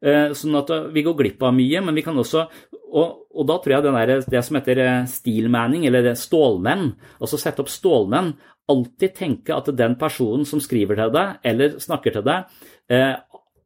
Eh, 0.01 0.31
sånn 0.37 0.57
at 0.57 0.71
vi 0.95 1.05
går 1.05 1.17
glipp 1.19 1.43
av 1.45 1.53
mye, 1.53 1.83
men 1.85 1.97
vi 1.97 2.05
kan 2.07 2.17
også 2.17 2.47
Og, 2.91 3.27
og 3.31 3.45
da 3.47 3.55
tror 3.63 3.75
jeg 3.77 3.83
der, 3.87 4.23
det 4.27 4.41
som 4.43 4.57
heter 4.59 4.79
eh, 4.83 5.05
steelmanning, 5.07 5.85
eller 5.87 6.09
stålmenn, 6.19 6.89
altså 7.23 7.39
sette 7.39 7.63
opp 7.63 7.69
stålmenn, 7.71 8.33
alltid 8.67 9.15
tenke 9.15 9.55
at 9.55 9.69
den 9.79 9.95
personen 10.01 10.43
som 10.49 10.59
skriver 10.59 10.99
til 10.99 11.13
deg 11.15 11.47
eller 11.47 11.77
snakker 11.79 12.17
til 12.17 12.25
deg, 12.27 12.51
eh, 12.91 13.15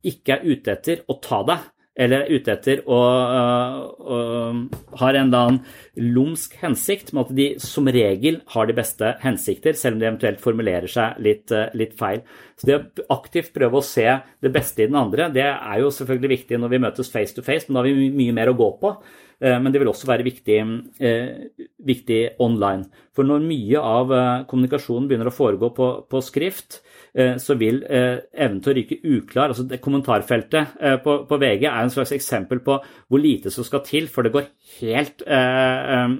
ikke 0.05 0.36
er 0.36 0.44
ute 0.44 0.74
etter 0.74 1.00
å 1.09 1.16
ta 1.24 1.40
deg 1.48 1.64
eller 1.95 2.24
er 2.24 2.32
ute 2.34 2.51
etter 2.51 2.80
og, 2.90 3.07
og, 4.03 4.03
og 4.03 4.97
har 4.99 5.14
en 5.14 5.28
eller 5.28 5.45
annen 5.45 6.14
lumsk 6.14 6.57
hensikt, 6.59 7.12
med 7.14 7.28
at 7.28 7.34
de 7.38 7.49
som 7.62 7.86
regel 7.86 8.40
har 8.55 8.66
de 8.66 8.76
beste 8.76 9.12
hensikter, 9.22 9.78
selv 9.78 9.97
om 9.97 10.03
de 10.03 10.09
eventuelt 10.09 10.42
formulerer 10.42 10.90
seg 10.90 11.20
litt, 11.22 11.55
eh, 11.55 11.70
litt, 11.78 11.95
feil. 11.99 12.24
Så 12.59 12.68
det 12.68 12.78
å 12.78 13.07
aktivt 13.14 13.53
prøve 13.55 13.78
å 13.78 13.86
se 13.86 14.09
det 14.42 14.55
beste 14.55 14.82
i 14.82 14.88
den 14.90 14.99
andre, 14.99 15.28
det 15.34 15.47
er 15.47 15.82
jo 15.82 15.92
selvfølgelig 15.95 16.32
viktig 16.34 16.59
når 16.59 16.74
vi 16.74 16.82
møtes 16.82 17.12
face 17.12 17.36
to 17.36 17.47
face, 17.47 17.68
men 17.68 17.78
da 17.78 17.84
har 17.84 17.90
vi 17.92 18.11
mye 18.14 18.34
mer 18.34 18.51
å 18.51 18.59
gå 18.59 18.70
på. 18.82 18.97
Eh, 19.38 19.59
men 19.62 19.70
det 19.70 19.82
vil 19.82 19.92
også 19.92 20.11
være 20.11 20.26
viktig, 20.26 20.59
eh, 20.99 21.68
viktig 21.78 22.20
online. 22.42 22.88
For 23.14 23.26
når 23.26 23.47
mye 23.47 23.86
av 23.95 24.11
kommunikasjonen 24.51 25.07
begynner 25.07 25.30
å 25.30 25.36
foregå 25.36 25.70
på, 25.76 25.90
på 26.11 26.26
skrift, 26.26 26.82
Eh, 26.82 26.93
så 27.39 27.55
vil 27.55 27.83
eh, 27.87 28.25
evnen 28.35 28.59
til 28.62 28.73
å 28.73 28.75
ryke 28.75 28.97
uklar 29.07 29.53
altså 29.53 29.67
det 29.71 29.79
Kommentarfeltet 29.85 30.79
eh, 30.83 30.97
på, 31.03 31.21
på, 31.29 31.39
VG 31.39 31.67
er 31.69 31.85
en 31.85 31.93
slags 31.93 32.11
eksempel 32.17 32.59
på 32.65 32.81
hvor 32.83 33.23
lite 33.23 33.53
som 33.55 33.67
skal 33.67 33.85
til 33.87 34.09
for 34.11 34.27
det 34.27 34.33
går 34.35 34.49
helt 34.81 35.23
eh, 35.23 36.17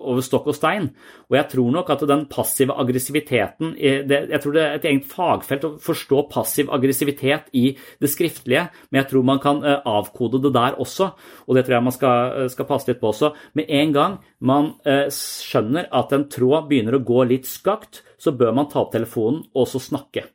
over 0.00 0.22
stokk 0.24 0.46
og 0.52 0.56
stein. 0.56 0.86
Og 1.28 1.36
jeg 1.36 1.48
tror 1.52 1.72
nok 1.74 1.90
at 1.92 2.04
den 2.08 2.22
passive 2.30 2.72
aggressiviteten 2.80 3.74
Jeg 3.76 4.40
tror 4.40 4.54
det 4.54 4.62
er 4.62 4.78
et 4.78 4.86
eget 4.88 5.08
fagfelt 5.10 5.66
å 5.66 5.72
forstå 5.82 6.22
passiv 6.32 6.70
aggressivitet 6.72 7.50
i 7.58 7.74
det 8.00 8.10
skriftlige, 8.10 8.68
men 8.88 9.02
jeg 9.02 9.10
tror 9.10 9.26
man 9.26 9.42
kan 9.42 9.64
eh, 9.66 9.82
avkode 9.82 10.40
det 10.46 10.54
der 10.54 10.78
også, 10.80 11.10
og 11.46 11.58
det 11.58 11.66
tror 11.66 11.76
jeg 11.76 11.86
man 11.88 11.96
skal, 11.96 12.46
skal 12.54 12.68
passe 12.70 12.90
litt 12.90 13.02
på 13.02 13.10
også. 13.10 13.32
Med 13.58 13.66
en 13.80 13.96
gang 13.96 14.16
man 14.38 14.72
eh, 14.86 15.08
skjønner 15.10 15.90
at 15.90 16.14
en 16.14 16.28
tråd 16.30 16.70
begynner 16.70 16.96
å 16.96 17.04
gå 17.04 17.26
litt 17.28 17.50
skakt, 17.50 18.04
så 18.20 18.34
bør 18.36 18.52
man 18.56 18.68
ta 18.70 18.82
opp 18.82 18.92
telefonen 18.94 19.42
og 19.56 19.68
så 19.70 19.80
snakke. 19.82 20.26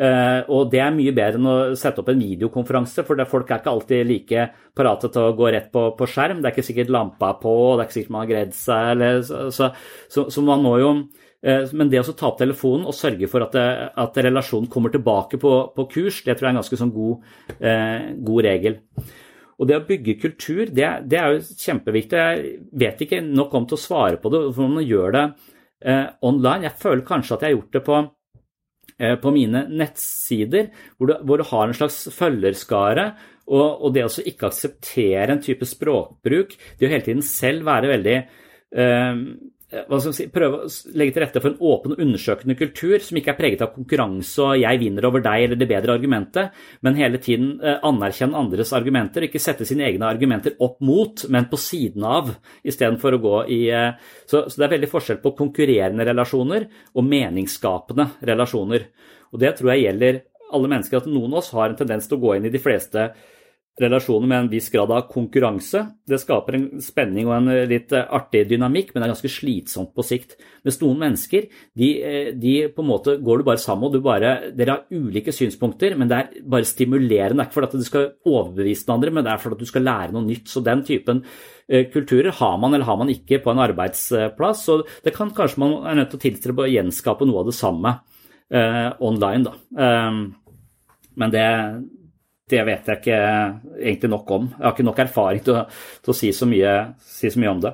Uh, 0.00 0.46
og 0.54 0.70
det 0.72 0.78
er 0.80 0.94
mye 0.96 1.12
bedre 1.12 1.36
enn 1.36 1.48
å 1.50 1.54
sette 1.76 2.00
opp 2.00 2.08
en 2.08 2.22
videokonferanse, 2.22 3.02
for 3.04 3.20
folk 3.28 3.50
er 3.50 3.60
ikke 3.60 3.72
alltid 3.74 4.06
like 4.08 4.46
parate 4.76 5.10
til 5.12 5.26
å 5.26 5.34
gå 5.36 5.50
rett 5.52 5.68
på, 5.74 5.90
på, 5.98 6.08
skjerm. 6.08 6.40
Det 6.40 6.48
er 6.48 6.54
ikke 6.54 6.68
sikkert 6.70 6.92
lampa 6.94 7.34
er 7.34 7.40
på, 7.42 7.52
det 7.74 7.82
er 7.82 7.88
ikke 7.90 7.98
sikkert 7.98 8.14
man 8.14 8.24
har 8.24 8.30
gredd 8.30 8.54
seg, 8.56 8.92
eller, 8.94 9.20
så, 9.26 9.68
så, 10.08 10.24
så, 10.32 10.46
man 10.46 10.64
må 10.64 10.76
jo 10.80 10.92
uh, 10.96 11.74
Men 11.76 11.92
det 11.92 12.00
å 12.00 12.14
ta 12.16 12.30
opp 12.30 12.40
telefonen 12.40 12.88
og 12.88 12.96
sørge 12.96 13.28
for 13.28 13.44
at, 13.44 13.58
det, 13.58 13.90
at 14.06 14.22
relasjonen 14.30 14.70
kommer 14.72 14.94
tilbake 14.94 15.42
på, 15.42 15.54
på, 15.76 15.88
kurs, 15.92 16.22
det 16.24 16.38
tror 16.38 16.48
jeg 16.48 16.54
er 16.54 16.56
en 16.56 16.62
ganske 16.62 16.80
sånn 16.80 16.96
god, 16.96 17.30
uh, 17.60 18.10
god 18.30 18.48
regel. 18.48 18.80
Og 19.60 19.68
det 19.68 19.76
å 19.76 19.84
bygge 19.84 20.16
kultur, 20.22 20.64
det, 20.72 20.88
det, 21.12 21.20
er 21.20 21.34
jo 21.34 21.44
kjempeviktig. 21.44 22.20
Jeg 22.20 22.60
vet 22.80 23.02
ikke 23.04 23.20
nok 23.26 23.52
om 23.58 23.66
til 23.68 23.76
å 23.76 23.82
svare 23.82 24.20
på 24.20 24.32
det, 24.32 24.46
for 24.56 24.72
man 24.72 24.86
gjør 24.86 25.16
det 25.18 25.24
eh, 25.26 25.58
online. 26.26 26.66
Jeg 26.68 26.78
føler 26.80 27.06
kanskje 27.06 27.36
at 27.36 27.44
jeg 27.44 27.52
har 27.52 27.58
gjort 27.58 27.76
det 27.76 27.84
på, 27.86 28.00
eh, 28.98 29.16
på 29.20 29.34
mine 29.34 29.64
nettsider, 29.68 30.70
hvor 30.96 31.10
du, 31.10 31.14
hvor 31.24 31.40
du, 31.40 31.46
har 31.50 31.66
en 31.66 31.76
slags 31.76 32.02
følgerskare. 32.16 33.06
Og, 33.50 33.86
og 33.86 33.94
det 33.94 34.04
å 34.06 34.12
ikke 34.22 34.50
akseptere 34.50 35.34
en 35.34 35.42
type 35.42 35.66
språkbruk, 35.66 36.52
det 36.78 36.86
å 36.86 36.92
hele 36.92 37.06
tiden 37.06 37.24
selv 37.26 37.66
være 37.66 37.90
veldig 37.90 38.18
eh, 38.20 39.24
si, 39.70 40.26
prøve 40.32 40.64
å 40.64 40.68
legge 40.98 41.14
til 41.14 41.22
rette 41.22 41.40
for 41.42 41.52
en 41.52 41.60
åpen 41.62 41.94
og 41.94 42.02
undersøkende 42.02 42.56
kultur 42.58 42.98
som 43.04 43.18
ikke 43.20 43.32
er 43.34 43.38
preget 43.38 43.62
av 43.62 43.72
konkurranse 43.74 44.42
og 44.42 44.58
'jeg 44.58 44.80
vinner 44.80 45.06
over 45.06 45.20
deg' 45.20 45.44
eller 45.44 45.56
det 45.56 45.68
bedre 45.68 45.94
argumentet, 45.94 46.50
men 46.82 46.96
hele 46.96 47.18
tiden 47.18 47.60
eh, 47.62 47.78
anerkjenne 47.82 48.36
andres 48.36 48.72
argumenter, 48.72 49.22
ikke 49.22 49.38
sette 49.38 49.64
sine 49.64 49.86
egne 49.86 50.06
argumenter 50.06 50.56
opp 50.60 50.80
mot, 50.80 51.24
men 51.28 51.46
på 51.46 51.56
siden 51.56 52.04
av, 52.04 52.34
istedenfor 52.64 53.14
å 53.14 53.22
gå 53.22 53.36
i 53.48 53.70
eh, 53.70 53.92
så, 54.26 54.48
så, 54.48 54.56
det 54.56 54.66
er 54.66 54.76
veldig 54.78 54.90
forskjell 54.90 55.22
på 55.22 55.36
konkurrerende 55.36 56.04
relasjoner 56.04 56.66
og 56.94 57.04
meningsskapende 57.04 58.10
relasjoner. 58.22 58.88
Og 59.32 59.38
det 59.38 59.56
tror 59.56 59.74
jeg 59.74 59.86
gjelder 59.86 60.22
alle 60.52 60.68
mennesker, 60.68 60.98
at 60.98 61.06
noen 61.06 61.32
av 61.32 61.38
oss 61.38 61.52
har 61.54 61.70
en 61.70 61.76
tendens 61.78 62.08
til 62.08 62.18
å 62.18 62.24
gå 62.24 62.34
inn 62.36 62.48
i 62.48 62.52
de 62.52 62.58
fleste 62.58 63.12
relasjoner 63.80 64.28
med 64.28 64.44
en 64.44 64.50
viss 64.52 64.68
grad 64.72 64.90
av 64.92 65.06
konkurranse. 65.10 65.82
Det 66.08 66.18
skaper 66.20 66.56
en 66.56 66.66
spenning 66.84 67.28
og 67.28 67.36
en 67.36 67.50
litt 67.70 67.92
eh, 67.96 68.06
artig 68.16 68.44
dynamikk, 68.50 68.92
men 68.92 69.00
det 69.00 69.08
er 69.08 69.12
ganske 69.14 69.32
slitsomt 69.32 69.92
på 69.96 70.04
sikt. 70.06 70.36
Mens 70.66 70.80
noen 70.82 71.00
mennesker, 71.00 71.46
de, 71.78 71.90
eh, 72.04 72.30
de, 72.36 72.54
på 72.74 72.84
en 72.84 72.90
måte 72.90 73.16
går 73.24 73.40
du 73.40 73.46
bare 73.48 73.62
sammen, 73.62 73.88
og 73.88 73.96
du 73.96 74.04
bare, 74.04 74.52
dere 74.56 74.76
har 74.76 74.92
ulike 74.92 75.34
synspunkter, 75.34 75.96
men 75.98 76.10
det 76.10 76.18
er 76.18 76.44
bare 76.54 76.68
stimulerende. 76.68 77.40
Det 77.40 77.46
er 77.46 77.50
ikke 77.50 77.58
fordi 77.58 77.80
du 77.80 77.88
skal 77.88 78.10
overbevise 78.28 78.86
den 78.86 78.96
andre, 78.96 79.14
men 79.16 79.26
det 79.26 79.32
er 79.34 79.44
fordi 79.44 79.60
du 79.60 79.72
skal 79.72 79.86
lære 79.88 80.16
noe 80.16 80.28
nytt. 80.28 80.50
Så 80.52 80.64
den 80.66 80.84
typen 80.86 81.24
eh, 81.68 81.86
kulturer 81.92 82.34
har 82.40 82.58
man 82.60 82.76
eller 82.76 82.88
har 82.88 83.00
man 83.00 83.12
ikke 83.12 83.40
på 83.44 83.54
en 83.54 83.64
arbeidsplass. 83.64 84.66
Så 84.68 84.82
det 85.06 85.14
kan 85.16 85.32
kanskje 85.36 85.64
man 85.64 85.78
er 85.84 86.02
nødt 86.02 86.12
til 86.14 86.20
å 86.20 86.26
tilstrebe 86.26 86.66
å 86.66 86.72
gjenskape 86.72 87.28
noe 87.28 87.44
av 87.44 87.50
det 87.52 87.56
samme 87.56 87.96
eh, 88.52 88.90
online, 89.00 89.48
da. 89.48 89.56
Um, 90.10 90.20
men 91.18 91.32
det 91.32 91.46
det 92.50 92.64
vet 92.66 92.88
jeg 92.88 93.00
ikke 93.00 93.20
egentlig 93.80 94.10
nok 94.12 94.32
om. 94.36 94.48
Jeg 94.56 94.64
har 94.64 94.74
ikke 94.74 94.88
nok 94.88 95.04
erfaring 95.04 95.44
til 95.46 95.56
å, 95.56 95.62
til 96.04 96.12
å 96.12 96.16
si, 96.16 96.32
så 96.36 96.48
mye, 96.50 96.74
si, 97.04 97.30
så 97.30 97.40
mye, 97.40 97.54
om 97.54 97.62
det. 97.64 97.72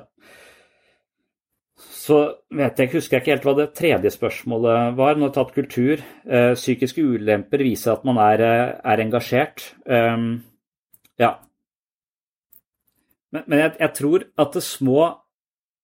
Så 2.07 2.19
vet 2.55 2.79
jeg, 2.79 2.91
husker 2.93 3.17
jeg 3.17 3.23
ikke 3.23 3.33
helt 3.33 3.47
hva 3.49 3.55
det 3.57 3.67
tredje 3.75 4.13
spørsmålet 4.15 4.95
var. 4.95 5.17
Nå 5.17 5.27
har 5.27 5.35
tatt 5.35 5.51
kultur. 5.55 6.03
Eh, 6.23 6.53
psykiske 6.55 7.03
ulemper 7.03 7.65
viser 7.67 7.97
at 7.97 8.07
man 8.07 8.21
er, 8.23 8.43
eh, 8.45 8.71
er 8.93 9.03
engasjert. 9.03 9.65
Um, 9.83 10.29
ja. 11.19 11.33
Men, 13.35 13.43
men 13.43 13.59
jeg, 13.59 13.75
jeg, 13.81 13.93
tror 13.99 14.27
at 14.39 14.55
det 14.55 14.63
små 14.63 15.01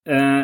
eh, 0.08 0.44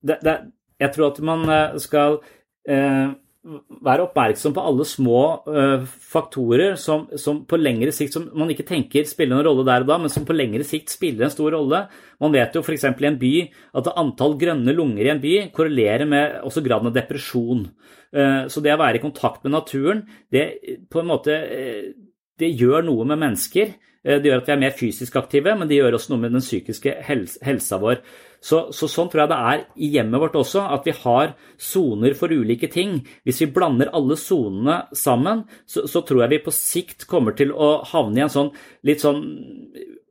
det, 0.00 0.16
det, 0.24 0.36
Jeg 0.80 0.94
tror 0.94 1.10
at 1.10 1.20
man 1.26 1.44
skal 1.82 2.20
eh, 2.64 3.12
være 3.46 4.02
oppmerksom 4.08 4.52
på 4.56 4.62
alle 4.66 4.84
små 4.88 5.20
uh, 5.46 5.84
faktorer 5.86 6.74
som, 6.80 7.06
som, 7.20 7.44
på 7.48 7.58
lengre 7.60 7.92
sikt 7.94 8.16
som 8.16 8.26
man 8.36 8.50
ikke 8.50 8.66
tenker 8.66 9.06
spiller 9.08 9.36
noen 9.36 9.46
rolle 9.46 9.64
der 9.68 9.84
og 9.84 9.90
da, 9.92 9.98
men 10.02 10.12
som 10.12 10.26
på 10.26 10.36
lengre 10.36 10.66
sikt 10.66 10.90
spiller 10.92 11.26
en 11.26 11.32
stor 11.32 11.54
rolle. 11.54 11.84
Man 12.22 12.34
vet 12.34 12.58
jo 12.58 12.64
f.eks. 12.64 12.88
i 12.90 13.08
en 13.08 13.20
by 13.20 13.32
at 13.78 13.92
antall 13.94 14.34
grønne 14.40 14.74
lunger 14.74 15.06
i 15.06 15.12
en 15.14 15.22
by 15.22 15.34
korrelerer 15.54 16.08
med 16.10 16.40
også 16.48 16.64
graden 16.66 16.90
av 16.90 16.96
depresjon. 16.98 17.68
Uh, 18.10 18.44
så 18.50 18.64
det 18.64 18.74
å 18.74 18.80
være 18.82 18.98
i 18.98 19.04
kontakt 19.06 19.46
med 19.46 19.54
naturen, 19.54 20.02
det 20.34 20.48
på 20.90 21.02
en 21.02 21.12
måte 21.14 21.38
uh, 21.38 21.92
det 22.38 22.54
gjør 22.54 22.84
noe 22.86 23.06
med 23.06 23.22
mennesker. 23.22 23.76
Det 24.08 24.28
gjør 24.30 24.38
at 24.40 24.46
vi 24.46 24.52
er 24.54 24.60
mer 24.62 24.74
fysisk 24.78 25.16
aktive, 25.18 25.52
men 25.58 25.66
det 25.68 25.80
gjør 25.80 25.96
også 25.96 26.12
noe 26.12 26.22
med 26.22 26.30
den 26.32 26.44
psykiske 26.44 26.92
helsa 27.02 27.80
vår. 27.82 27.98
Så, 28.40 28.68
så, 28.74 28.86
sånn 28.86 29.08
tror 29.10 29.24
jeg 29.24 29.30
det 29.32 29.38
er 29.50 29.62
i 29.82 29.90
hjemmet 29.96 30.22
vårt 30.22 30.36
også, 30.38 30.62
at 30.76 30.86
vi 30.86 30.94
har 31.00 31.32
soner 31.58 32.14
for 32.18 32.30
ulike 32.30 32.70
ting. 32.70 33.00
Hvis 33.26 33.42
vi 33.42 33.50
blander 33.54 33.90
alle 33.96 34.18
sonene 34.20 34.80
sammen, 34.96 35.42
så, 35.66 35.88
så, 35.90 36.04
tror 36.06 36.24
jeg 36.24 36.36
vi 36.36 36.44
på 36.46 36.54
sikt 36.54 37.08
kommer 37.10 37.34
til 37.38 37.50
å 37.50 37.78
havne 37.90 38.22
i 38.22 38.26
en 38.26 38.34
sånn 38.34 38.52
litt 38.86 39.02
sånn 39.02 39.24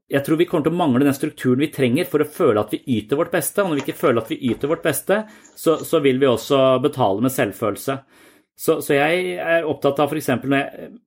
jeg 0.07 0.23
tror 0.23 0.39
vi 0.39 0.45
kommer 0.47 0.63
til 0.63 0.71
å 0.71 0.79
mangle 0.79 1.03
den 1.03 1.15
strukturen 1.15 1.59
vi 1.59 1.67
trenger 1.71 2.07
for 2.07 2.23
å 2.23 2.29
føle 2.31 2.61
at 2.61 2.71
vi 2.71 2.79
yter 2.95 3.19
vårt 3.19 3.33
beste. 3.33 3.59
Og 3.59 3.73
når 3.73 3.79
vi 3.79 3.83
ikke 3.83 4.01
føler 4.05 4.21
at 4.21 4.29
vi 4.31 4.37
yter 4.53 4.71
vårt 4.71 4.85
beste, 4.85 5.17
så, 5.51 5.75
så 5.83 5.99
vil 6.03 6.21
vi 6.21 6.29
også 6.29 6.61
betale 6.83 7.25
med 7.25 7.33
selvfølelse. 7.35 7.97
Så, 8.57 8.79
så, 8.81 8.95
jeg 8.95 9.35
er 9.37 9.67
opptatt 9.69 9.99
av 10.01 10.09
f.eks. 10.09 10.31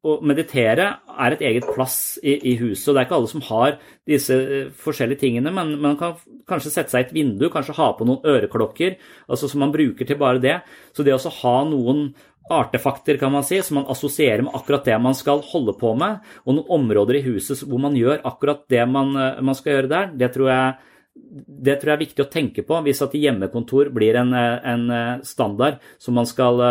å 0.07 0.12
meditere 0.22 0.84
er 1.11 1.34
et 1.34 1.40
eget 1.48 1.66
plass 1.74 2.14
i, 2.22 2.36
i, 2.46 2.53
huset. 2.61 2.84
og 2.86 2.94
Det 2.94 3.01
er 3.01 3.09
ikke 3.09 3.16
alle 3.16 3.30
som 3.32 3.42
har 3.48 3.72
disse 4.07 4.36
eh, 4.38 4.68
forskjellige 4.84 5.24
tingene, 5.24 5.51
men 5.57 5.72
man 5.82 5.96
kan 5.98 6.14
kanskje 6.46 6.70
sette 6.70 6.94
seg 6.94 7.03
i 7.03 7.09
et 7.09 7.16
vindu, 7.16 7.48
kanskje 7.51 7.74
ha 7.80 7.88
på 7.98 8.07
noen 8.07 8.22
øreklokker 8.22 8.94
altså 9.26 9.51
som 9.51 9.64
man 9.64 9.74
bruker 9.74 10.07
til 10.07 10.20
bare 10.20 10.38
det. 10.42 10.61
Så 10.94 11.03
det 11.03 11.16
å 11.16 11.34
ha 11.40 11.57
noen 11.66 12.12
artefakter 12.55 13.18
kan 13.18 13.34
man 13.34 13.42
si, 13.46 13.59
som 13.66 13.80
man 13.80 13.90
assosierer 13.90 14.44
med 14.46 14.55
akkurat 14.55 14.86
det 14.86 15.01
man 15.03 15.18
skal 15.18 15.42
holde 15.51 15.74
på 15.78 15.90
med, 15.98 16.22
og 16.46 16.55
noen 16.55 16.70
områder 16.78 17.18
i 17.18 17.24
huset 17.26 17.64
hvor 17.66 17.82
man 17.82 17.98
gjør 17.98 18.22
akkurat 18.30 18.62
det 18.70 18.86
man, 18.90 19.11
eh, 19.18 19.42
man 19.42 19.59
skal 19.59 19.74
gjøre 19.74 19.92
der, 19.96 20.14
det 20.22 20.30
tror 20.38 20.55
jeg 20.55 20.78
det 21.14 21.78
tror 21.80 21.90
jeg 21.90 21.96
er 21.96 22.04
viktig 22.04 22.24
å 22.24 22.30
tenke 22.32 22.62
på 22.66 22.76
hvis 22.86 23.02
at 23.04 23.14
hjemmekontor 23.18 23.90
blir 23.94 24.16
en, 24.20 24.30
en 24.34 24.84
standard 25.26 25.80
som 26.00 26.14
man 26.16 26.28
skal, 26.28 26.62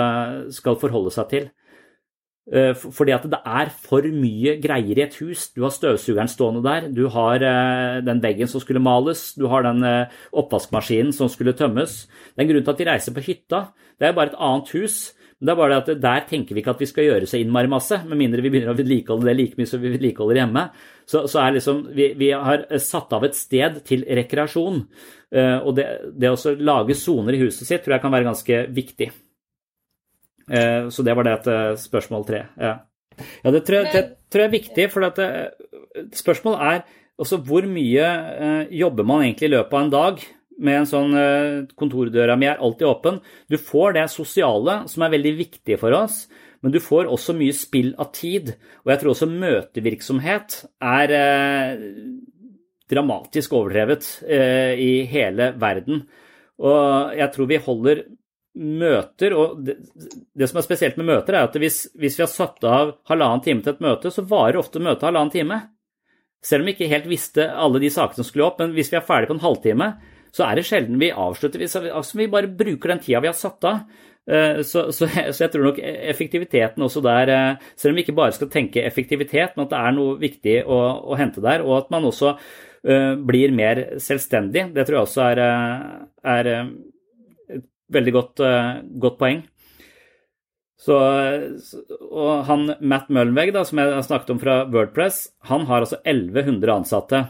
skal, 0.55 0.77
forholde 0.79 1.11
seg 1.13 1.27
til. 1.33 1.49
Eh, 2.49 2.73
fordi 2.73 3.13
at 3.13 3.27
det 3.29 3.37
er 3.45 3.69
for 3.69 4.05
mye 4.09 4.55
greier 4.61 4.97
i 4.97 5.03
et 5.05 5.17
hus. 5.21 5.49
Du 5.53 5.61
har 5.65 5.73
støvsugeren 5.73 6.31
stående 6.31 6.63
der, 6.65 6.87
du 6.89 7.05
har 7.13 7.43
eh, 7.45 7.99
den 8.05 8.23
veggen 8.23 8.49
som 8.49 8.63
skulle 8.63 8.81
males, 8.81 9.35
du 9.37 9.45
har 9.51 9.67
den 9.67 9.85
eh, 9.85 10.17
oppvaskmaskinen 10.33 11.13
som 11.13 11.29
skulle 11.29 11.53
tømmes. 11.53 12.07
Det 12.33 12.41
er 12.41 12.47
en 12.47 12.51
grunn 12.53 12.65
til 12.65 12.73
at 12.73 12.81
de 12.81 12.89
reiser 12.89 13.15
på 13.15 13.25
hytta. 13.27 13.63
Det 13.99 14.09
er 14.09 14.17
bare 14.17 14.33
et 14.33 14.41
annet 14.41 14.73
hus. 14.73 14.97
Men 15.39 15.47
det 15.47 15.53
er 15.53 15.59
bare 15.61 15.71
det 15.71 15.93
at 15.95 16.01
der 16.03 16.23
tenker 16.27 16.55
vi 16.55 16.59
ikke 16.59 16.73
at 16.73 16.81
vi 16.83 16.87
skal 16.89 17.05
gjøre 17.05 17.27
så 17.29 17.39
innmari 17.39 17.69
masse, 17.71 17.95
med 18.03 18.19
mindre 18.19 18.43
vi 18.43 18.49
begynner 18.51 18.73
å 18.73 18.75
vedlikeholde 18.75 19.29
det 19.29 19.35
like 19.37 19.55
mye 19.55 19.69
som 19.71 19.79
vi 19.79 19.91
vedlikeholder 19.93 20.41
hjemme. 20.41 20.63
Så, 21.07 21.21
så 21.31 21.39
er 21.39 21.53
liksom, 21.55 21.79
vi, 21.95 22.09
vi, 22.19 22.33
har 22.35 22.65
satt 22.83 23.15
av 23.15 23.23
et 23.23 23.37
sted 23.39 23.77
til 23.87 24.03
rekreasjon. 24.19 24.81
Uh, 25.31 25.57
og 25.63 25.77
det, 25.77 25.85
det 26.19 26.33
å 26.33 26.55
lage 26.59 26.97
soner 26.99 27.37
i 27.37 27.39
huset 27.45 27.63
sitt 27.69 27.85
tror 27.85 27.95
jeg 27.95 28.03
kan 28.03 28.11
være 28.11 28.27
ganske 28.27 28.59
viktig. 28.75 29.07
Uh, 30.51 30.91
så 30.91 31.05
det 31.07 31.15
var 31.15 31.29
det 31.29 31.37
til 31.47 31.79
spørsmål 31.85 32.27
tre. 32.27 32.41
Ja. 32.59 32.73
ja, 33.45 33.53
det, 33.55 33.63
tror 33.63 33.79
jeg, 33.79 33.93
det 33.95 34.03
tror 34.27 34.43
jeg 34.43 34.51
er 34.51 34.57
viktig, 34.57 34.89
for 34.91 35.07
det, 35.07 35.29
spørsmålet 36.19 36.65
er 36.67 36.83
også 37.19 37.39
hvor 37.47 37.63
mye 37.67 38.11
jobber 38.75 39.07
man 39.07 39.23
egentlig 39.23 39.47
i 39.47 39.55
løpet 39.55 39.75
av 39.75 39.85
en 39.85 39.95
dag? 39.95 40.27
Med 40.60 40.82
en 40.82 40.89
sånn 40.89 41.16
eh, 41.18 41.66
Kontordøra 41.80 42.36
mi 42.39 42.49
er 42.49 42.62
alltid 42.62 42.88
åpen. 42.89 43.20
Du 43.51 43.57
får 43.57 43.95
det 43.97 44.05
sosiale, 44.14 44.82
som 44.91 45.05
er 45.05 45.16
veldig 45.16 45.34
viktig 45.39 45.80
for 45.82 45.95
oss, 45.95 46.24
men 46.64 46.74
du 46.74 46.80
får 46.84 47.07
også 47.07 47.36
mye 47.38 47.55
spill 47.55 47.93
av 47.99 48.12
tid. 48.16 48.53
Og 48.84 48.93
jeg 48.93 49.01
tror 49.01 49.14
også 49.14 49.30
møtevirksomhet 49.32 50.57
er 50.84 51.16
eh, 51.16 51.84
dramatisk 52.89 53.55
overdrevet 53.55 54.07
eh, 54.28 54.74
i 54.76 54.93
hele 55.10 55.53
verden. 55.62 56.03
Og 56.60 57.16
jeg 57.16 57.32
tror 57.36 57.47
vi 57.47 57.62
holder 57.64 58.07
møter 58.60 59.32
Og 59.38 59.60
det, 59.64 59.76
det, 60.36 60.47
som 60.49 60.57
er 60.60 60.66
spesielt 60.66 60.97
med 60.99 61.07
møter, 61.07 61.38
er 61.38 61.45
at 61.47 61.53
hvis, 61.62 61.84
hvis 61.95 62.18
vi 62.18 62.24
har 62.26 62.32
satt 62.32 62.66
av 62.68 62.95
halvannen 63.07 63.43
time 63.45 63.64
til 63.64 63.76
et 63.76 63.84
møte, 63.86 64.12
så 64.12 64.26
varer 64.28 64.60
ofte 64.60 64.82
møtet 64.84 65.05
halvannen 65.05 65.32
time. 65.32 65.60
Selv 66.43 66.64
om 66.64 66.68
vi 66.68 66.74
ikke 66.76 66.89
helt 66.91 67.07
visste 67.07 67.45
alle 67.51 67.80
de 67.80 67.91
sakene 67.93 68.20
som 68.20 68.28
skulle 68.28 68.47
opp, 68.49 68.60
men 68.60 68.74
hvis 68.76 68.91
vi 68.91 68.97
er 68.99 69.05
ferdig 69.05 69.30
på 69.30 69.38
en 69.38 69.43
halvtime, 69.43 69.89
så 70.36 70.45
er 70.45 70.59
det 70.59 70.67
sjelden 70.67 70.99
vi 71.01 71.11
avslutter. 71.11 71.63
Altså, 71.65 72.19
vi 72.19 72.30
bare 72.32 72.51
bruker 72.51 72.93
den 72.93 73.01
tida 73.03 73.21
vi 73.23 73.32
har 73.32 73.38
satt 73.38 73.65
av. 73.67 73.84
Eh, 74.30 74.61
så, 74.61 74.91
så, 74.91 75.07
så, 75.34 75.43
jeg 75.43 75.51
tror 75.53 75.69
nok 75.69 75.82
effektiviteten 75.82 76.86
også 76.86 77.01
der, 77.05 77.34
eh, 77.34 77.69
selv 77.80 77.93
om 77.93 77.99
vi 77.99 78.05
ikke 78.05 78.17
bare 78.19 78.36
skal 78.36 78.51
tenke 78.53 78.86
effektivitet, 78.86 79.55
men 79.55 79.65
at 79.65 79.73
det 79.73 79.80
er 79.82 79.95
noe 79.97 80.17
viktig 80.21 80.57
å, 80.65 80.80
å 81.09 81.19
hente 81.19 81.43
der, 81.45 81.65
og 81.65 81.77
at 81.80 81.93
man 81.93 82.05
også 82.09 82.36
uh, 82.38 83.13
blir 83.17 83.55
mer 83.55 83.82
selvstendig, 84.01 84.70
det 84.75 84.86
tror 84.86 84.99
jeg 84.99 85.08
også 85.08 85.24
er, 85.32 85.41
er 86.36 86.51
et 86.54 87.66
veldig 87.91 88.13
godt, 88.16 88.43
uh, 88.45 88.78
godt 89.01 89.17
poeng. 89.21 89.41
Så, 90.79 90.95
og 92.08 92.45
han 92.47 92.70
Matt 92.79 93.09
Møllenweg, 93.12 93.51
som 93.67 93.82
jeg 93.82 94.05
snakket 94.05 94.32
om 94.32 94.39
fra 94.39 94.62
Wordpress, 94.71 95.25
han 95.49 95.66
har 95.67 95.83
altså 95.83 95.99
1100 96.05 96.71
ansatte. 96.71 97.25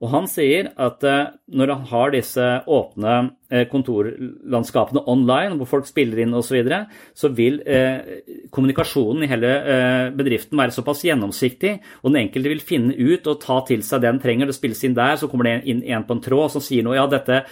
Og 0.00 0.08
han 0.14 0.26
sier 0.32 0.70
at 0.80 1.04
eh, 1.04 1.32
når 1.52 1.74
han 1.74 1.82
har 1.90 2.12
disse 2.14 2.44
åpne 2.72 3.14
eh, 3.52 3.66
kontorlandskapene 3.68 5.02
online, 5.12 5.58
hvor 5.60 5.68
folk 5.68 5.88
spiller 5.88 6.22
inn 6.22 6.32
osv., 6.32 6.48
så, 6.50 6.56
videre, 6.56 6.78
så 7.12 7.28
vil 7.36 7.58
eh, 7.68 8.22
kommunikasjonen 8.50 9.26
i 9.26 9.28
hele 9.30 9.50
bedriften 10.16 10.56
være 10.58 10.72
såpass 10.74 11.04
gjennomsiktig, 11.04 11.74
og 12.00 12.08
den 12.08 12.22
enkelte 12.22 12.52
vil 12.54 12.62
finne 12.64 12.96
ut 12.96 13.28
og 13.28 13.42
ta 13.42 13.58
til 13.68 13.84
seg 13.86 14.00
det 14.00 14.08
den 14.08 14.22
trenger. 14.22 14.48
Det 14.48 14.56
spilles 14.56 14.80
inn 14.88 14.96
der, 14.96 15.18
så 15.20 15.28
kommer 15.30 15.46
det 15.46 15.68
inn 15.70 15.82
en 15.92 16.06
på 16.08 16.16
en 16.16 16.22
tråd 16.24 16.54
som 16.54 16.64
sier 16.64 16.86
noe. 16.86 16.96
Ja, 16.96 17.04
dette, 17.10 17.42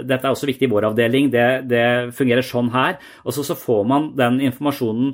dette 0.00 0.20
er 0.22 0.32
også 0.32 0.48
viktig 0.48 0.70
i 0.70 0.72
vår 0.72 0.88
avdeling, 0.88 1.28
det, 1.34 1.46
det 1.68 1.84
fungerer 2.16 2.46
sånn 2.46 2.72
her. 2.72 2.96
Og 3.26 3.36
så, 3.36 3.44
så, 3.46 3.58
får 3.60 3.84
man 3.84 4.08
den 4.16 4.40
informasjonen 4.48 5.12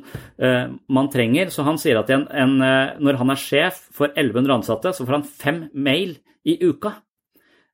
man 0.93 1.11
trenger. 1.11 1.51
Så 1.51 1.67
han 1.67 1.81
sier 1.83 1.99
at 1.99 2.13
en, 2.15 2.29
en, 2.31 2.55
når 3.03 3.19
han 3.19 3.35
er 3.35 3.43
sjef 3.43 3.83
for 3.91 4.13
1100 4.13 4.55
ansatte, 4.61 4.95
så 4.95 5.03
får 5.03 5.19
han 5.19 5.27
fem 5.27 5.61
mail 5.75 6.15
i 6.47 6.59
uka 6.63 6.97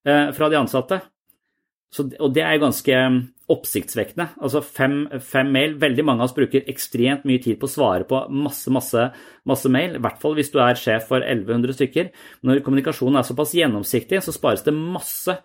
eh, 0.07 0.31
fra 0.37 0.49
de 0.51 0.61
ansatte. 0.61 1.01
Så, 1.93 2.07
og 2.25 2.33
det 2.33 2.41
er 2.47 2.61
ganske 2.61 2.99
mm, 3.13 3.17
oppsiktsvekkende. 3.53 4.31
Altså 4.41 4.63
fem, 4.65 5.03
fem, 5.21 5.51
mail. 5.53 5.75
Veldig 5.81 6.05
mange 6.09 6.25
av 6.25 6.31
oss 6.31 6.37
bruker 6.37 6.65
ekstremt 6.73 7.27
mye 7.29 7.43
tid 7.45 7.59
på 7.61 7.69
å 7.69 7.73
svare 7.73 8.07
på 8.09 8.23
masse, 8.33 8.73
masse, 8.73 9.09
masse 9.49 9.73
mail. 9.73 9.99
I 9.99 10.03
hvert 10.05 10.23
fall 10.23 10.39
hvis 10.39 10.53
du 10.55 10.57
er 10.65 10.79
sjef 10.81 11.11
for 11.11 11.21
1100 11.21 11.77
stykker. 11.77 12.09
Når 12.49 12.63
kommunikasjonen 12.65 13.21
er 13.21 13.29
såpass 13.29 13.53
gjennomsiktig, 13.59 14.23
så 14.25 14.33
spares 14.33 14.65
det 14.65 14.73
masse 14.77 15.37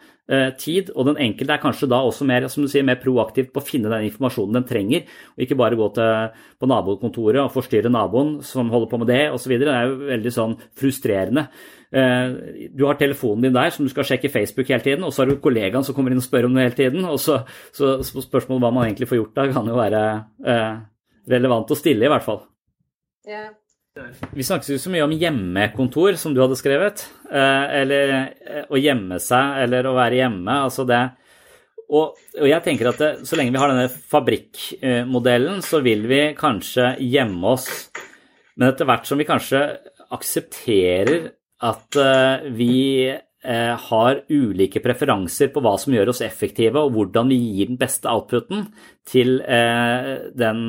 tid. 0.59 0.91
Og 0.95 1.07
den 1.07 1.19
enkelte 1.23 1.55
er 1.55 1.61
kanskje 1.63 1.87
da 1.91 2.01
også 2.03 2.27
mer, 2.27 2.47
som 2.51 2.65
du 2.65 2.71
sier, 2.71 2.85
mer 2.87 2.99
proaktivt 2.99 3.53
på 3.53 3.61
å 3.61 3.65
finne 3.65 3.91
den 3.93 4.09
informasjonen 4.09 4.57
den 4.59 4.67
trenger, 4.67 5.07
og 5.35 5.45
ikke 5.45 5.59
bare 5.59 5.79
gå 5.79 5.87
til, 5.95 6.43
på 6.59 6.69
nabokontoret 6.69 7.41
og 7.45 7.53
forstyrre 7.55 7.91
naboen 7.93 8.37
som 8.45 8.71
holder 8.73 8.91
på 8.91 9.01
med 9.01 9.11
det 9.11 9.23
osv. 9.31 9.55
Det 9.61 9.71
er 9.71 9.87
jo 9.87 9.99
veldig 10.09 10.33
sånn 10.35 10.57
frustrerende. 10.77 11.47
Eh, 11.91 12.67
du 12.75 12.83
har 12.85 12.99
telefonen 12.99 13.47
din 13.47 13.55
der 13.55 13.71
som 13.71 13.87
du 13.87 13.91
skal 13.91 14.07
sjekke 14.07 14.31
Facebook 14.31 14.67
hele 14.71 14.83
tiden, 14.83 15.05
og 15.07 15.13
så 15.13 15.23
har 15.23 15.31
du 15.31 15.39
kollegaen 15.43 15.85
som 15.87 15.95
kommer 15.95 16.11
inn 16.11 16.19
og 16.21 16.27
spør 16.27 16.49
om 16.49 16.57
det 16.57 16.67
hele 16.67 16.79
tiden. 16.81 17.05
og 17.07 17.19
så, 17.23 17.39
så 17.75 17.97
Spørsmålet 18.03 18.65
hva 18.65 18.73
man 18.73 18.89
egentlig 18.89 19.09
får 19.11 19.21
gjort 19.21 19.39
da, 19.39 19.47
kan 19.55 19.71
jo 19.71 19.79
være 19.79 20.03
eh, 20.43 20.73
relevant 21.31 21.71
å 21.71 21.79
stille, 21.79 22.07
i 22.07 22.11
hvert 22.11 22.27
fall. 22.27 22.43
Yeah. 23.27 23.55
Vi 24.33 24.45
snakket 24.45 24.73
jo 24.73 24.81
så 24.81 24.91
mye 24.93 25.05
om 25.05 25.15
hjemmekontor, 25.15 26.17
som 26.19 26.33
du 26.35 26.41
hadde 26.43 26.57
skrevet. 26.59 27.05
Eh, 27.29 27.65
eller 27.81 28.13
å 28.69 28.79
gjemme 28.79 29.19
seg, 29.23 29.63
eller 29.65 29.89
å 29.89 29.95
være 29.97 30.21
hjemme. 30.23 30.59
altså 30.67 30.85
det 30.87 31.05
og, 31.87 32.17
og, 32.35 32.47
jeg 32.49 32.63
tenker 32.65 32.89
at 32.89 32.99
det, 32.99 33.11
så 33.27 33.37
lenge 33.39 33.53
vi 33.55 33.59
har 33.61 33.71
denne 33.71 33.87
fabrikkmodellen, 34.11 35.61
så 35.63 35.79
vil 35.85 36.03
vi 36.09 36.21
kanskje 36.35 36.97
gjemme 36.99 37.53
oss. 37.55 37.69
Men 38.57 38.73
etter 38.73 38.89
hvert 38.89 39.07
som 39.07 39.19
vi 39.19 39.27
kanskje 39.27 39.61
aksepterer 40.11 41.29
at 41.67 41.97
eh, 41.99 42.49
vi 42.53 43.07
eh, 43.07 43.87
har 43.87 44.21
ulike 44.29 44.81
preferanser 44.83 45.51
på 45.53 45.63
hva 45.63 45.77
som 45.79 45.95
gjør 45.95 46.11
oss 46.11 46.23
effektive, 46.25 46.81
og 46.81 46.93
hvordan 46.95 47.31
vi 47.31 47.39
gir 47.39 47.71
den 47.71 47.79
beste 47.79 48.11
outputen 48.11 48.67
til 49.07 49.39
eh, 49.41 50.27
den 50.37 50.61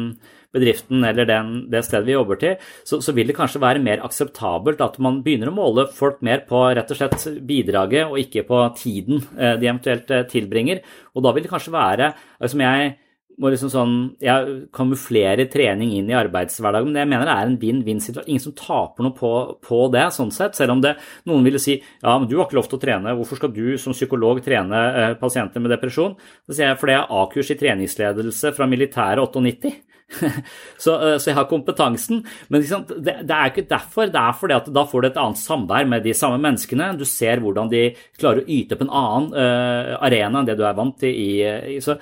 bedriften 0.55 1.05
eller 1.05 1.29
den, 1.29 1.51
det 1.73 1.83
stedet 1.87 2.07
vi 2.09 2.15
jobber 2.17 2.41
til, 2.41 2.71
så, 2.89 3.01
så, 3.05 3.13
vil 3.17 3.29
det 3.29 3.37
kanskje 3.37 3.63
være 3.63 3.83
mer 3.85 4.05
akseptabelt 4.07 4.81
at 4.85 4.97
man 5.03 5.21
begynner 5.25 5.53
å 5.53 5.57
måle 5.57 5.89
folk 5.95 6.23
mer 6.25 6.47
på 6.49 6.63
rett 6.79 6.95
og 6.95 7.01
slett 7.01 7.27
bidraget 7.49 8.09
og 8.09 8.21
ikke 8.23 8.47
på 8.49 8.63
tiden 8.79 9.21
de 9.35 9.69
eventuelt 9.69 10.09
tilbringer. 10.33 10.81
Og 11.15 11.25
da 11.25 11.35
vil 11.35 11.45
det 11.45 11.53
kanskje 11.53 11.75
være, 11.75 12.13
som 12.49 12.65
jeg 12.65 12.97
må 13.39 13.51
liksom 13.53 13.71
sånn, 13.71 13.95
jeg 14.23 14.55
kamuflerer 14.75 15.47
trening 15.51 15.93
inn 15.95 16.11
i 16.11 16.17
arbeidshverdagen. 16.19 16.91
Men 16.91 17.05
jeg 17.05 17.11
mener 17.13 17.29
det 17.29 17.35
er 17.35 17.51
en 17.51 17.59
vinn-vinn-situasjon. 17.61 18.31
Ingen 18.33 18.45
som 18.49 18.55
taper 18.59 19.07
noe 19.07 19.15
på, 19.15 19.33
på, 19.65 19.81
det, 19.95 20.09
sånn 20.15 20.33
sett. 20.35 20.59
Selv 20.59 20.75
om 20.75 20.83
det, 20.83 20.97
noen 21.31 21.47
ville 21.47 21.61
si 21.63 21.77
ja, 21.79 22.17
men 22.17 22.27
du 22.31 22.37
har 22.39 22.49
ikke 22.49 22.59
lov 22.59 22.71
til 22.71 22.81
å 22.81 22.83
trene, 22.83 23.15
hvorfor 23.19 23.39
skal 23.39 23.53
du 23.55 23.77
som 23.81 23.95
psykolog 23.95 24.43
trene 24.45 24.83
eh, 24.89 25.15
pasienter 25.21 25.63
med 25.63 25.73
depresjon? 25.77 26.17
Så 26.49 26.57
sier 26.57 26.73
jeg 26.73 26.81
fordi 26.81 26.97
jeg 26.97 27.05
har 27.05 27.23
A-kurs 27.23 27.53
i 27.55 27.59
treningsledelse 27.63 28.55
fra 28.59 28.69
militæret 28.71 29.23
98. 29.23 29.75
så, 30.85 30.95
eh, 30.95 31.17
så, 31.19 31.31
jeg 31.31 31.37
har 31.37 31.49
kompetansen. 31.51 32.23
Men 32.49 32.65
det, 32.65 33.17
det, 33.23 33.35
er 33.35 33.51
ikke 33.51 33.67
derfor. 33.69 34.09
Det 34.13 34.23
er 34.23 34.39
fordi 34.39 34.57
at 34.57 34.71
da 34.75 34.87
får 34.89 35.05
du 35.05 35.11
et 35.11 35.21
annet 35.21 35.43
samvær 35.43 35.91
med 35.91 36.07
de 36.07 36.15
samme 36.17 36.41
menneskene. 36.43 36.91
Du 36.99 37.05
ser 37.09 37.45
hvordan 37.45 37.71
de 37.73 37.85
klarer 38.19 38.43
å 38.43 38.49
yte 38.49 38.79
på 38.79 38.87
en 38.87 38.95
annen 39.03 39.31
uh, 39.37 39.95
arena 40.05 40.41
enn 40.41 40.49
det 40.49 40.59
du 40.59 40.65
er 40.67 40.77
vant 40.79 40.97
til 41.01 41.13
i, 41.13 41.31
i 41.77 41.79
så, 41.85 41.99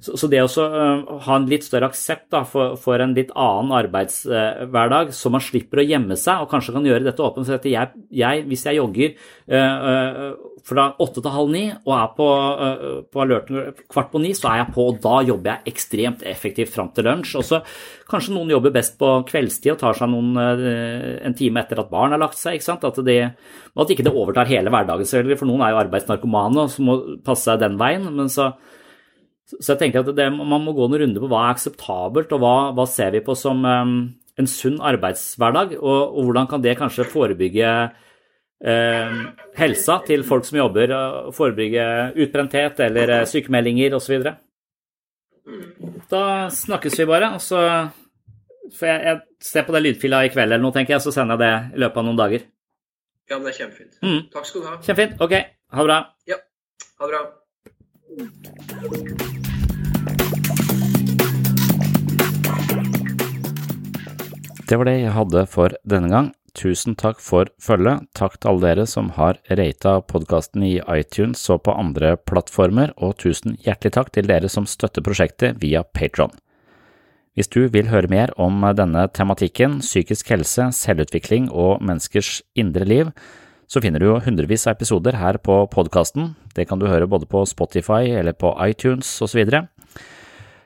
så, 0.00 0.14
så 0.18 0.28
det 0.30 0.40
å 0.42 0.48
uh, 0.48 1.18
ha 1.26 1.36
en 1.36 1.48
litt 1.50 1.66
større 1.66 1.90
aksept 1.92 2.34
for, 2.50 2.76
for, 2.80 3.02
en 3.02 3.14
litt 3.16 3.30
annen 3.38 3.74
arbeidshverdag, 3.76 5.12
uh, 5.12 5.14
så 5.14 5.30
man 5.30 5.44
slipper 5.44 5.82
å 5.82 5.86
gjemme 5.86 6.16
seg 6.18 6.42
og 6.42 6.50
kanskje 6.50 6.74
kan 6.74 6.88
gjøre 6.88 7.06
dette 7.06 7.22
åpent. 7.22 7.46
Så 7.46 7.58
jeg, 7.70 7.92
jeg, 8.10 8.46
hvis 8.48 8.64
jeg 8.66 8.80
jogger 8.80 9.14
uh, 9.52 10.32
fra 10.66 10.88
åtte 11.02 11.22
til 11.22 11.34
halv 11.34 11.50
ni 11.50 11.64
og 11.74 11.92
er 11.96 12.10
på, 12.16 12.26
på 13.10 13.22
alerten 13.24 13.78
kvart 13.90 14.12
på 14.12 14.20
ni, 14.22 14.30
så 14.38 14.52
er 14.52 14.60
jeg 14.60 14.74
på, 14.76 14.88
og 14.90 15.00
da 15.02 15.16
jobber 15.26 15.50
jeg 15.56 15.74
ekstremt 15.74 16.22
effektivt 16.30 16.70
fram 16.74 16.92
til 16.94 17.06
lunsj. 17.08 17.32
Og 17.40 17.46
så 17.46 17.62
kanskje 18.10 18.36
noen 18.36 18.52
jobber 18.54 18.74
best 18.74 18.94
på 19.00 19.10
kveldstid 19.26 19.74
og 19.74 19.80
tar 19.82 19.98
seg 19.98 20.12
noen, 20.12 20.38
en 20.38 21.34
time 21.38 21.64
etter 21.64 21.82
at 21.82 21.90
barn 21.90 22.14
har 22.14 22.22
lagt 22.22 22.38
seg. 22.38 22.58
ikke 22.58 22.68
sant? 22.68 22.86
At, 22.86 23.00
det, 23.02 23.18
at 23.74 23.90
ikke 23.94 24.06
det 24.06 24.14
overtar 24.14 24.50
hele 24.50 24.70
hverdagen, 24.70 25.10
selvfølgelig, 25.10 25.40
for 25.42 25.50
noen 25.50 25.66
er 25.66 25.74
jo 25.74 25.82
arbeidsnarkomane 25.82 26.62
og 26.62 26.70
så 26.70 26.86
må 26.86 26.98
passe 27.26 27.50
seg 27.50 27.58
den 27.64 27.80
veien. 27.82 28.06
men 28.14 28.30
så 28.30 28.52
så 29.60 29.74
jeg 29.74 29.80
tenker 29.80 30.02
at 30.02 30.16
det, 30.16 30.28
man 30.32 30.64
må 30.64 30.74
gå 30.76 30.86
noen 30.88 31.02
runder 31.04 31.22
på 31.22 31.30
hva 31.30 31.46
er 31.46 31.56
akseptabelt, 31.56 32.32
og 32.34 32.42
hva, 32.42 32.54
hva 32.76 32.86
ser 32.88 33.12
vi 33.14 33.22
på 33.24 33.36
som 33.38 33.64
um, 33.66 33.96
en 34.40 34.48
sunn 34.48 34.78
arbeidshverdag, 34.82 35.76
og, 35.80 36.00
og, 36.14 36.22
hvordan 36.26 36.48
kan 36.50 36.64
det 36.64 36.78
kanskje 36.78 37.08
forebygge 37.10 37.72
um, 38.64 39.18
helsa 39.58 39.98
til 40.06 40.24
folk 40.28 40.48
som 40.48 40.62
jobber, 40.62 40.94
og 40.96 41.34
forebygge 41.36 41.84
utbrenthet 42.24 42.80
eller 42.86 43.18
uh, 43.18 43.26
sykemeldinger 43.28 43.98
osv. 43.98 44.30
Da 46.12 46.24
snakkes 46.54 46.96
vi 47.02 47.08
bare, 47.10 47.34
og 47.36 47.44
så 47.44 47.60
får 48.78 48.88
jeg, 48.88 49.04
jeg 49.10 49.46
se 49.52 49.66
på 49.66 49.76
det 49.76 49.84
lydfila 49.84 50.24
i 50.24 50.32
kveld 50.32 50.48
eller 50.48 50.62
noe, 50.62 50.74
tenker 50.74 50.96
jeg, 50.96 51.04
så 51.04 51.14
sender 51.14 51.36
jeg 51.36 51.44
det 51.44 51.76
i 51.76 51.84
løpet 51.84 52.02
av 52.02 52.08
noen 52.08 52.24
dager. 52.24 52.48
Ja, 53.30 53.36
men 53.36 53.46
det 53.48 53.54
er 53.54 53.60
kjempefint. 53.62 54.00
Mm. 54.02 54.18
Takk 54.32 54.48
skal 54.48 54.64
du 54.64 54.70
ha. 54.70 54.80
Kjempefint. 54.82 55.22
Ok, 55.24 55.38
ha 55.76 55.84
det 55.84 55.88
bra. 55.90 56.00
Ja, 56.30 56.42
ha 56.98 57.08
det 57.08 57.14
bra. 57.14 57.22
Det 64.72 64.78
var 64.80 64.88
det 64.88 64.94
jeg 65.02 65.12
hadde 65.12 65.42
for 65.52 65.74
denne 65.84 66.08
gang. 66.08 66.28
Tusen 66.56 66.94
takk 66.96 67.18
for 67.20 67.48
følget. 67.60 68.06
Takk 68.16 68.38
til 68.38 68.50
alle 68.50 68.64
dere 68.64 68.86
som 68.88 69.10
har 69.16 69.40
rata 69.48 69.98
podkasten 70.04 70.64
i 70.64 70.74
iTunes 70.94 71.42
og 71.52 71.62
på 71.66 71.74
andre 71.76 72.14
plattformer, 72.16 72.92
og 72.96 73.16
tusen 73.20 73.56
hjertelig 73.64 73.94
takk 73.96 74.12
til 74.12 74.28
dere 74.28 74.48
som 74.52 74.68
støtter 74.68 75.04
prosjektet 75.04 75.60
via 75.64 75.82
Patron. 75.84 76.32
Hvis 77.32 77.48
du 77.48 77.64
vil 77.72 77.88
høre 77.88 78.10
mer 78.12 78.32
om 78.36 78.60
denne 78.76 79.06
tematikken, 79.16 79.80
psykisk 79.80 80.28
helse, 80.34 80.68
selvutvikling 80.76 81.48
og 81.48 81.80
menneskers 81.80 82.42
indre 82.56 82.84
liv, 82.84 83.12
så 83.72 83.80
finner 83.80 84.02
du 84.02 84.10
jo 84.10 84.18
hundrevis 84.20 84.66
av 84.66 84.76
episoder 84.76 85.16
her 85.16 85.38
på 85.40 85.62
podkasten. 85.72 86.34
Det 86.52 86.66
kan 86.68 86.80
du 86.80 86.90
høre 86.90 87.08
både 87.08 87.24
på 87.24 87.40
Spotify 87.48 88.10
eller 88.20 88.36
på 88.36 88.52
iTunes 88.66 89.08
osv., 89.24 89.40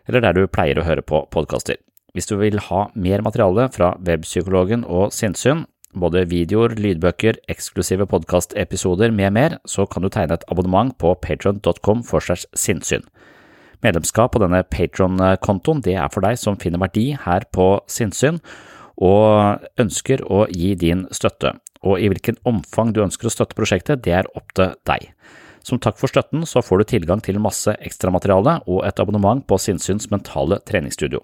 eller 0.07 0.23
der 0.23 0.35
du 0.35 0.47
pleier 0.51 0.79
å 0.79 0.87
høre 0.87 1.03
på 1.07 1.23
podkaster. 1.31 1.79
Hvis 2.15 2.27
du 2.27 2.35
vil 2.41 2.59
ha 2.67 2.87
mer 2.99 3.23
materiale 3.23 3.69
fra 3.75 3.93
Webpsykologen 4.03 4.83
og 4.91 5.15
Sinnsyn, 5.15 5.65
både 5.97 6.25
videoer, 6.31 6.75
lydbøker, 6.79 7.39
eksklusive 7.51 8.07
podkastepisoder 8.11 9.15
med 9.15 9.35
mer, 9.39 9.57
så 9.67 9.87
kan 9.87 10.03
du 10.03 10.11
tegne 10.11 10.35
et 10.35 10.47
abonnement 10.51 10.95
på 10.99 11.15
patron.com 11.23 12.03
for 12.07 12.25
segs 12.25 12.47
sinnssyn. 12.59 13.07
Medlemskap 13.85 14.35
på 14.35 14.43
denne 14.43 14.63
Patron-kontoen 14.73 15.83
det 15.85 15.95
er 16.01 16.11
for 16.11 16.27
deg 16.27 16.41
som 16.41 16.59
finner 16.59 16.83
verdi 16.83 17.13
her 17.27 17.47
på 17.55 17.77
sinnssyn 17.91 18.41
og 18.97 19.63
ønsker 19.79 20.25
å 20.33 20.47
gi 20.49 20.73
din 20.81 21.05
støtte, 21.15 21.53
og 21.87 22.03
i 22.03 22.11
hvilken 22.11 22.41
omfang 22.49 22.91
du 22.93 23.05
ønsker 23.05 23.31
å 23.31 23.33
støtte 23.33 23.57
prosjektet, 23.59 24.03
det 24.03 24.15
er 24.19 24.31
opp 24.35 24.51
til 24.59 24.75
deg. 24.89 25.13
Som 25.67 25.81
takk 25.83 25.99
for 25.99 26.11
støtten 26.11 26.45
så 26.47 26.63
får 26.63 26.83
du 26.83 26.91
tilgang 26.93 27.23
til 27.25 27.41
masse 27.43 27.73
ekstramateriale 27.83 28.61
og 28.67 28.85
et 28.87 29.01
abonnement 29.03 29.43
på 29.47 29.59
Sinnsyns 29.59 30.11
mentale 30.13 30.61
treningsstudio. 30.67 31.23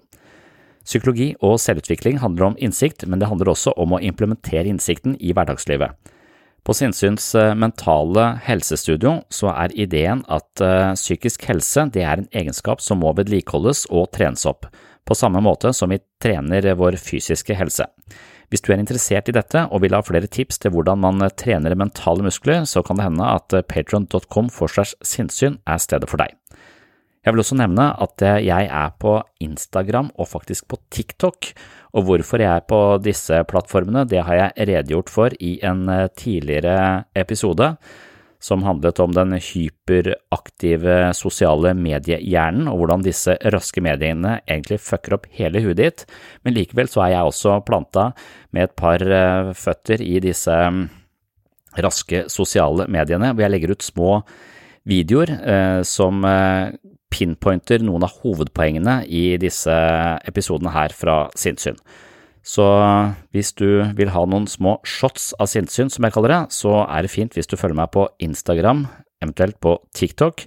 Psykologi 0.83 1.29
og 1.39 1.61
selvutvikling 1.63 2.17
handler 2.19 2.49
om 2.49 2.57
innsikt, 2.59 3.05
men 3.07 3.21
det 3.21 3.29
handler 3.31 3.53
også 3.53 3.71
om 3.79 3.95
å 3.95 4.01
implementere 4.03 4.67
innsikten 4.67 5.15
i 5.19 5.31
hverdagslivet. 5.31 5.95
På 6.63 6.75
Sinnsyns 6.75 7.29
eh, 7.35 7.53
mentale 7.59 8.33
helsestudio 8.43 9.17
så 9.31 9.51
er 9.51 9.75
ideen 9.75 10.21
at 10.31 10.63
uh, 10.63 10.93
psykisk 10.95 11.43
helse 11.49 11.89
det 11.91 12.05
er 12.07 12.21
en 12.21 12.29
egenskap 12.31 12.79
som 12.83 13.01
må 13.03 13.11
vedlikeholdes 13.17 13.85
og 13.91 14.13
trenes 14.15 14.45
opp, 14.47 14.69
på 15.03 15.17
samme 15.19 15.41
måte 15.43 15.73
som 15.75 15.91
vi 15.91 15.99
trener 16.23 16.69
vår 16.79 16.95
fysiske 17.03 17.57
helse. 17.59 17.89
Hvis 18.53 18.61
du 18.61 18.69
er 18.69 18.77
interessert 18.77 19.31
i 19.31 19.33
dette 19.33 19.63
og 19.73 19.81
vil 19.81 19.95
ha 19.97 20.03
flere 20.05 20.29
tips 20.29 20.59
til 20.61 20.75
hvordan 20.75 20.99
man 21.01 21.23
trener 21.41 21.73
mentale 21.73 22.21
muskler, 22.21 22.67
så 22.69 22.83
kan 22.85 22.99
det 22.99 23.07
hende 23.07 23.25
at 23.25 23.55
patron.com 23.65 24.51
for 24.53 24.69
sinnssyn 24.69 25.57
er 25.65 25.81
stedet 25.81 26.05
for 26.11 26.21
deg. 26.21 26.35
Jeg 27.25 27.33
vil 27.33 27.41
også 27.41 27.57
nevne 27.57 27.87
at 28.05 28.21
jeg 28.45 28.67
er 28.67 28.93
på 29.01 29.15
Instagram 29.41 30.11
og 30.19 30.29
faktisk 30.35 30.67
på 30.69 30.77
TikTok, 30.93 31.49
og 31.97 32.05
hvorfor 32.05 32.45
jeg 32.45 32.51
er 32.51 32.65
på 32.69 32.81
disse 33.01 33.41
plattformene, 33.49 34.05
det 34.05 34.21
har 34.27 34.37
jeg 34.37 34.69
redegjort 34.69 35.09
for 35.09 35.33
i 35.41 35.55
en 35.65 35.87
eh, 35.89 36.09
tidligere 36.13 37.05
episode. 37.17 37.73
Som 38.43 38.63
handlet 38.67 38.99
om 38.99 39.13
den 39.15 39.37
hyperaktive 39.39 40.97
sosiale 41.15 41.71
mediehjernen 41.79 42.67
og 42.67 42.81
hvordan 42.81 43.05
disse 43.05 43.37
raske 43.55 43.83
mediene 43.83 44.37
egentlig 44.41 44.81
fucker 44.83 45.15
opp 45.17 45.29
hele 45.37 45.61
huet 45.63 45.79
ditt, 45.79 46.03
men 46.43 46.57
likevel 46.57 46.91
så 46.91 47.05
er 47.05 47.13
jeg 47.15 47.29
også 47.29 47.61
planta 47.67 48.09
med 48.51 48.67
et 48.67 48.75
par 48.79 49.03
eh, 49.03 49.53
føtter 49.55 50.03
i 50.03 50.19
disse 50.23 50.51
mm, 50.51 50.83
raske 51.83 52.25
sosiale 52.31 52.89
mediene, 52.91 53.31
hvor 53.31 53.45
jeg 53.45 53.55
legger 53.55 53.77
ut 53.77 53.85
små 53.85 54.17
videoer 54.91 55.31
eh, 55.39 55.81
som 55.87 56.25
eh, 56.27 56.75
pinpointer 57.13 57.83
noen 57.85 58.03
av 58.03 58.17
hovedpoengene 58.23 59.03
i 59.07 59.37
disse 59.39 59.75
episodene 60.27 60.73
her 60.75 60.95
fra 60.97 61.21
sinnssyn. 61.39 61.79
Så 62.43 62.65
hvis 63.31 63.53
du 63.55 63.83
vil 63.95 64.11
ha 64.11 64.25
noen 64.27 64.45
små 64.51 64.75
shots 64.83 65.31
av 65.39 65.47
sinnssyn, 65.47 65.91
som 65.91 66.03
jeg 66.03 66.15
kaller 66.15 66.33
det, 66.33 66.41
så 66.55 66.81
er 66.83 67.05
det 67.05 67.13
fint 67.13 67.35
hvis 67.37 67.47
du 67.47 67.55
følger 67.55 67.79
meg 67.79 67.93
på 67.95 68.05
Instagram, 68.23 68.83
eventuelt 69.23 69.59
på 69.63 69.77
TikTok. 69.95 70.43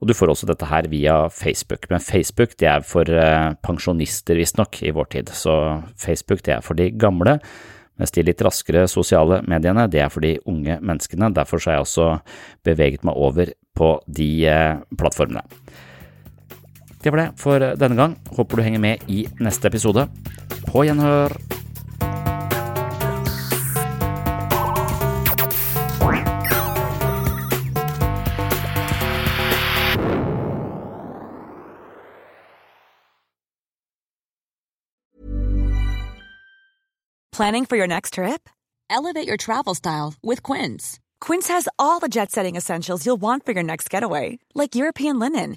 Og 0.00 0.08
du 0.08 0.14
får 0.16 0.32
også 0.32 0.48
dette 0.48 0.68
her 0.70 0.86
via 0.88 1.16
Facebook, 1.34 1.90
men 1.90 2.00
Facebook 2.00 2.54
det 2.62 2.70
er 2.70 2.86
for 2.86 3.04
eh, 3.04 3.50
pensjonister 3.66 4.38
visstnok 4.38 4.80
i 4.86 4.94
vår 4.96 5.10
tid, 5.12 5.34
så 5.36 5.82
Facebook 5.98 6.46
det 6.46 6.56
er 6.56 6.64
for 6.64 6.78
de 6.78 6.88
gamle, 6.96 7.36
mens 8.00 8.14
de 8.16 8.24
litt 8.24 8.40
raskere 8.40 8.86
sosiale 8.88 9.42
mediene 9.50 9.84
det 9.92 10.00
er 10.00 10.08
for 10.08 10.24
de 10.24 10.38
unge 10.48 10.78
menneskene. 10.80 11.34
Derfor 11.36 11.60
har 11.66 11.76
jeg 11.76 11.84
også 11.84 12.08
beveget 12.64 13.04
meg 13.04 13.18
over 13.18 13.52
på 13.76 13.92
de 14.08 14.30
eh, 14.48 14.80
plattformene. 14.96 15.44
Det 17.02 17.10
var 17.10 17.22
det 17.22 17.30
for 17.40 17.58
denne 17.80 17.96
gang. 17.96 18.18
Håper 18.36 18.56
du 18.56 18.62
henger 18.62 18.80
med 18.80 19.08
i 19.08 19.24
neste 19.40 19.68
episode. 19.68 20.08
På 20.68 20.84
gjenhør! 20.84 21.36
Planning 37.40 37.64
for 37.64 37.76
your 37.76 37.86
next 37.86 38.14
trip? 38.14 38.50
Elevate 38.90 39.26
your 39.26 39.38
travel 39.38 39.74
style 39.74 40.12
with 40.22 40.42
Quince. 40.42 41.00
Quince 41.22 41.48
has 41.48 41.68
all 41.78 41.98
the 41.98 42.08
jet 42.08 42.30
setting 42.30 42.54
essentials 42.54 43.06
you'll 43.06 43.22
want 43.22 43.46
for 43.46 43.52
your 43.52 43.62
next 43.62 43.88
getaway, 43.88 44.38
like 44.54 44.74
European 44.74 45.18
linen, 45.18 45.56